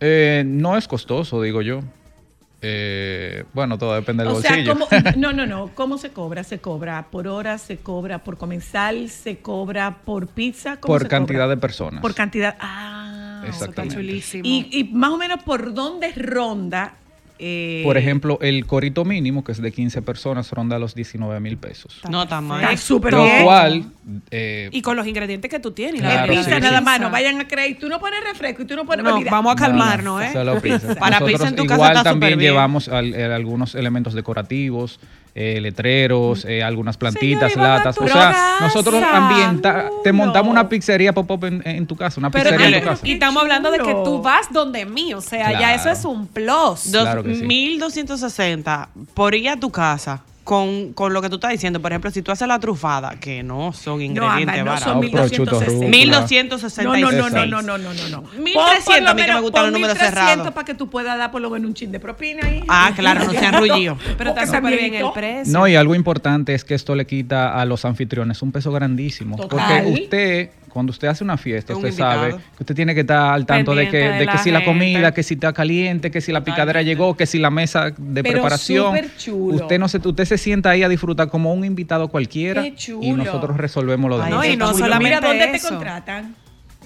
Eh, 0.00 0.42
no 0.46 0.76
es 0.78 0.88
costoso, 0.88 1.42
digo 1.42 1.60
yo. 1.60 1.80
Eh, 2.62 3.44
bueno, 3.52 3.76
todo 3.76 3.94
depende 3.94 4.24
del 4.24 4.32
O 4.32 4.40
sea. 4.40 4.64
¿cómo, 4.64 4.88
no, 5.18 5.32
no, 5.34 5.46
no. 5.46 5.70
¿Cómo 5.74 5.98
se 5.98 6.10
cobra? 6.10 6.42
¿Se 6.42 6.58
cobra 6.58 7.06
por 7.10 7.28
hora? 7.28 7.58
¿Se 7.58 7.76
cobra 7.76 8.24
por 8.24 8.38
comensal? 8.38 9.10
¿Se 9.10 9.38
cobra 9.38 9.98
por 10.04 10.26
pizza? 10.28 10.78
¿Cómo 10.80 10.94
Por 10.94 11.02
se 11.02 11.08
cantidad 11.08 11.40
cobra? 11.40 11.48
de 11.54 11.56
personas. 11.58 12.00
Por 12.00 12.14
cantidad. 12.14 12.56
Ah, 12.58 13.05
Exactamente. 13.48 13.94
chulísimo. 13.96 14.42
y, 14.44 14.68
y 14.72 14.84
más 14.84 15.10
o 15.10 15.16
menos 15.18 15.42
por 15.42 15.72
dónde 15.74 16.12
ronda. 16.12 16.94
eh, 17.38 17.82
Por 17.84 17.98
ejemplo, 17.98 18.38
el 18.40 18.64
corito 18.66 19.04
mínimo, 19.04 19.44
que 19.44 19.52
es 19.52 19.60
de 19.60 19.70
15 19.70 20.00
personas, 20.02 20.50
ronda 20.52 20.78
los 20.78 20.94
19 20.94 21.38
mil 21.40 21.58
pesos. 21.58 22.00
No 22.10 22.22
está 22.22 22.40
mal. 22.40 22.62
Está 22.62 22.76
súper 22.78 23.12
Lo 23.12 23.24
bien. 23.24 23.44
cual, 23.44 23.84
eh, 24.30 24.70
y 24.72 24.80
con 24.80 24.96
los 24.96 25.06
ingredientes 25.06 25.50
que 25.50 25.60
tú 25.60 25.70
tienes. 25.72 26.00
Claro, 26.00 26.32
es 26.32 26.38
pizza 26.38 26.54
sí, 26.56 26.60
nada 26.62 26.78
sí. 26.78 26.84
más, 26.84 26.98
no 27.00 27.10
vayan 27.10 27.38
a 27.40 27.46
creer. 27.46 27.76
Tú 27.78 27.88
no 27.90 28.00
pones 28.00 28.20
refresco 28.24 28.62
y 28.62 28.64
tú 28.64 28.74
no 28.74 28.86
pones 28.86 29.04
No, 29.04 29.14
bebida. 29.16 29.30
vamos 29.30 29.52
a 29.52 29.56
calmarnos, 29.56 30.22
¿eh? 30.22 30.30
Solo 30.32 30.60
pizza. 30.62 30.94
Para 30.94 31.20
Nosotros 31.20 31.30
pizza 31.40 31.48
en 31.48 31.56
tu 31.56 31.62
casa 31.64 31.74
igual 31.74 31.90
está 31.92 32.04
también 32.04 32.38
bien. 32.38 32.52
llevamos 32.52 32.88
al- 32.88 33.14
eh, 33.14 33.24
algunos 33.26 33.74
elementos 33.74 34.14
decorativos, 34.14 34.98
eh, 35.38 35.60
letreros, 35.60 36.46
eh, 36.46 36.62
algunas 36.62 36.96
plantitas, 36.96 37.52
Señor, 37.52 37.68
latas. 37.68 37.98
O 37.98 38.06
sea, 38.08 38.14
casa. 38.32 38.56
nosotros 38.62 39.02
ambienta, 39.02 39.90
te 40.02 40.10
montamos 40.10 40.50
una 40.50 40.66
pizzería 40.66 41.12
pop-up 41.12 41.44
en, 41.44 41.62
en 41.66 41.86
tu 41.86 41.94
casa, 41.94 42.18
una 42.18 42.30
Pero 42.30 42.44
pizzería 42.50 42.68
en 42.68 42.74
y- 42.74 42.80
tu 42.80 42.86
casa. 42.88 43.06
y 43.06 43.12
estamos 43.12 43.42
hablando 43.42 43.70
de 43.70 43.78
que 43.80 43.92
tú 44.02 44.22
vas 44.22 44.50
donde 44.50 44.86
mí, 44.86 45.12
o 45.12 45.20
sea, 45.20 45.52
ya 45.60 45.74
eso 45.74 45.90
es 45.90 46.06
un 46.06 46.26
plus. 46.26 46.90
Dos- 46.90 47.02
Claro 47.02 47.22
que 47.22 47.34
sí. 47.34 47.42
1260 47.44 48.88
por 49.14 49.34
ir 49.34 49.50
a 49.50 49.56
tu 49.60 49.70
casa 49.70 50.22
con, 50.46 50.92
con 50.92 51.12
lo 51.12 51.20
que 51.20 51.28
tú 51.28 51.34
estás 51.34 51.50
diciendo. 51.50 51.82
Por 51.82 51.90
ejemplo, 51.90 52.08
si 52.12 52.22
tú 52.22 52.30
haces 52.30 52.46
la 52.46 52.60
trufada, 52.60 53.16
que 53.18 53.42
no 53.42 53.72
son 53.72 54.00
ingredientes 54.00 54.58
no 54.58 54.64
baratos. 54.66 54.84
son 54.84 55.04
Ah, 55.04 55.10
prosciutto 55.10 55.60
1260. 55.60 55.66
rúcula. 55.66 55.88
1266. 55.90 56.86
No, 56.86 56.96
no, 56.96 57.10
no, 57.10 57.30
no, 57.30 57.46
no, 57.46 57.62
no, 57.62 57.78
no, 57.78 57.92
no, 57.92 58.08
no. 58.08 58.22
1300 58.38 59.10
a 59.10 59.14
mí 59.14 59.22
que 59.22 59.32
me 59.34 59.40
gustan 59.40 59.62
los 59.64 59.72
números 59.72 59.98
cerrados. 59.98 60.50
para 60.52 60.64
que 60.64 60.74
tú 60.74 60.88
puedas 60.88 61.18
dar 61.18 61.32
por 61.32 61.40
lo 61.42 61.50
menos 61.50 61.66
un 61.68 61.74
chin 61.74 61.90
de 61.90 61.98
propina 61.98 62.46
ahí. 62.46 62.62
Ah, 62.68 62.92
claro, 62.94 63.24
no 63.24 63.32
sean 63.32 63.58
rullidos. 63.58 63.98
Pero 64.16 64.30
está 64.30 64.46
súper 64.46 64.62
bien 64.78 64.92
también 64.92 65.04
el 65.06 65.12
precio. 65.12 65.52
No, 65.52 65.66
y 65.66 65.74
algo 65.74 65.96
importante 65.96 66.54
es 66.54 66.62
que 66.64 66.74
esto 66.74 66.94
le 66.94 67.06
quita 67.06 67.60
a 67.60 67.64
los 67.64 67.84
anfitriones 67.84 68.40
un 68.40 68.52
peso 68.52 68.70
grandísimo. 68.70 69.36
Total. 69.36 69.82
Porque 69.82 70.00
usted, 70.02 70.50
cuando 70.68 70.90
usted 70.90 71.08
hace 71.08 71.24
una 71.24 71.36
fiesta, 71.36 71.74
un 71.74 71.78
usted 71.84 71.96
sabe 71.96 72.30
que 72.32 72.62
usted 72.62 72.74
tiene 72.74 72.94
que 72.94 73.00
estar 73.00 73.32
al 73.34 73.46
tanto 73.46 73.74
de 73.74 73.88
que, 73.88 73.96
de 73.98 74.26
que 74.26 74.38
si 74.38 74.50
la 74.50 74.64
comida, 74.64 75.12
que 75.12 75.22
si 75.22 75.34
está 75.34 75.52
caliente, 75.52 76.10
que 76.10 76.20
si 76.20 76.32
la 76.32 76.42
picadera 76.44 76.82
llegó, 76.82 77.16
que 77.16 77.26
si 77.26 77.38
la 77.38 77.50
mesa 77.50 77.90
de 77.96 78.22
Pero 78.22 78.34
preparación. 78.34 78.94
chulo. 79.18 79.56
Usted 79.56 79.78
no 79.78 79.88
se, 79.88 79.98
usted 79.98 80.24
se 80.24 80.38
sienta 80.38 80.70
ahí 80.70 80.82
a 80.82 80.88
disfrutar 80.88 81.28
como 81.28 81.52
un 81.54 81.64
invitado 81.64 82.08
cualquiera 82.08 82.62
Qué 82.62 82.74
chulo. 82.74 83.02
y 83.02 83.12
nosotros 83.12 83.56
resolvemos 83.56 84.08
lo 84.10 84.16
demás. 84.18 84.30
No, 84.30 84.44
y 84.44 84.56
no 84.56 84.74
solamente 84.74 85.04
Mira, 85.16 85.20
¿dónde 85.20 85.46
te 85.48 85.56
eso. 85.56 85.68
contratan? 85.70 86.34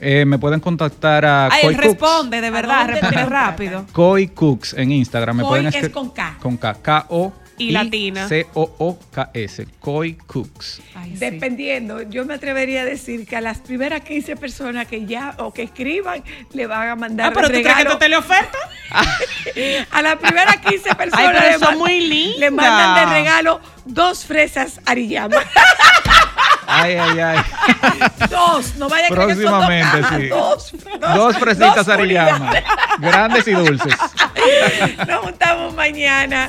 Eh, 0.02 0.24
me 0.24 0.38
pueden 0.38 0.60
contactar 0.60 1.26
a 1.26 1.46
Ay, 1.52 1.60
Koi 1.62 1.74
él 1.74 1.80
Cooks. 1.80 1.86
responde, 2.00 2.40
de 2.40 2.50
verdad, 2.50 2.86
te 2.86 2.92
responde 2.92 3.24
rápido. 3.26 3.86
Koi 3.92 4.28
Cooks 4.28 4.72
en 4.74 4.92
Instagram. 4.92 5.36
Me 5.36 5.42
Koi 5.42 5.60
pueden 5.62 5.66
es 5.66 5.88
con 5.90 6.08
K. 6.10 6.38
Con 6.40 6.56
K. 6.56 6.74
K-O. 6.80 7.32
Y 7.60 7.70
latina. 7.72 8.26
C-O-O-K-S. 8.28 9.66
Koi 9.80 10.14
Cooks. 10.26 10.80
Ay, 10.94 11.10
sí. 11.12 11.16
Dependiendo, 11.18 12.02
yo 12.02 12.24
me 12.24 12.34
atrevería 12.34 12.82
a 12.82 12.84
decir 12.84 13.26
que 13.26 13.36
a 13.36 13.40
las 13.40 13.58
primeras 13.58 14.00
15 14.02 14.36
personas 14.36 14.86
que 14.86 15.04
ya 15.06 15.34
o 15.38 15.52
que 15.52 15.62
escriban 15.62 16.22
le 16.52 16.66
van 16.66 16.88
a 16.88 16.96
mandar 16.96 17.28
Ah, 17.28 17.32
pero 17.34 17.48
tú 17.48 17.54
crees 17.62 17.76
que 17.86 17.96
te 17.96 18.08
le 18.08 18.16
oferta? 18.16 18.58
A 19.92 20.02
las 20.02 20.16
primeras 20.16 20.56
15 20.58 20.94
personas 20.94 21.32
pero 21.32 21.40
le, 21.46 21.52
son 21.54 21.60
man- 21.60 21.78
muy 21.78 22.00
lindas. 22.00 22.38
le 22.38 22.50
mandan 22.50 22.94
de 23.06 23.12
regalo 23.14 23.60
dos 23.84 24.24
fresas 24.24 24.80
Ariyama. 24.86 25.36
Ay, 26.72 26.94
ay, 26.94 27.18
ay. 27.18 27.38
dos, 28.30 28.76
no 28.76 28.88
vaya 28.88 29.06
a 29.06 29.10
creer 29.10 29.26
que 29.28 29.34
son 29.34 29.42
dos 29.42 29.50
Próximamente, 29.66 30.00
cajas, 30.00 30.20
sí. 30.20 30.28
Dos, 30.28 30.72
Dos 31.16 31.36
fresitas 31.38 31.74
dos 31.74 31.88
Ariyama. 31.88 32.36
unidades. 32.36 32.64
Grandes 33.00 33.48
y 33.48 33.52
dulces. 33.52 33.94
Nos 35.08 35.18
juntamos 35.24 35.74
mañana. 35.74 36.48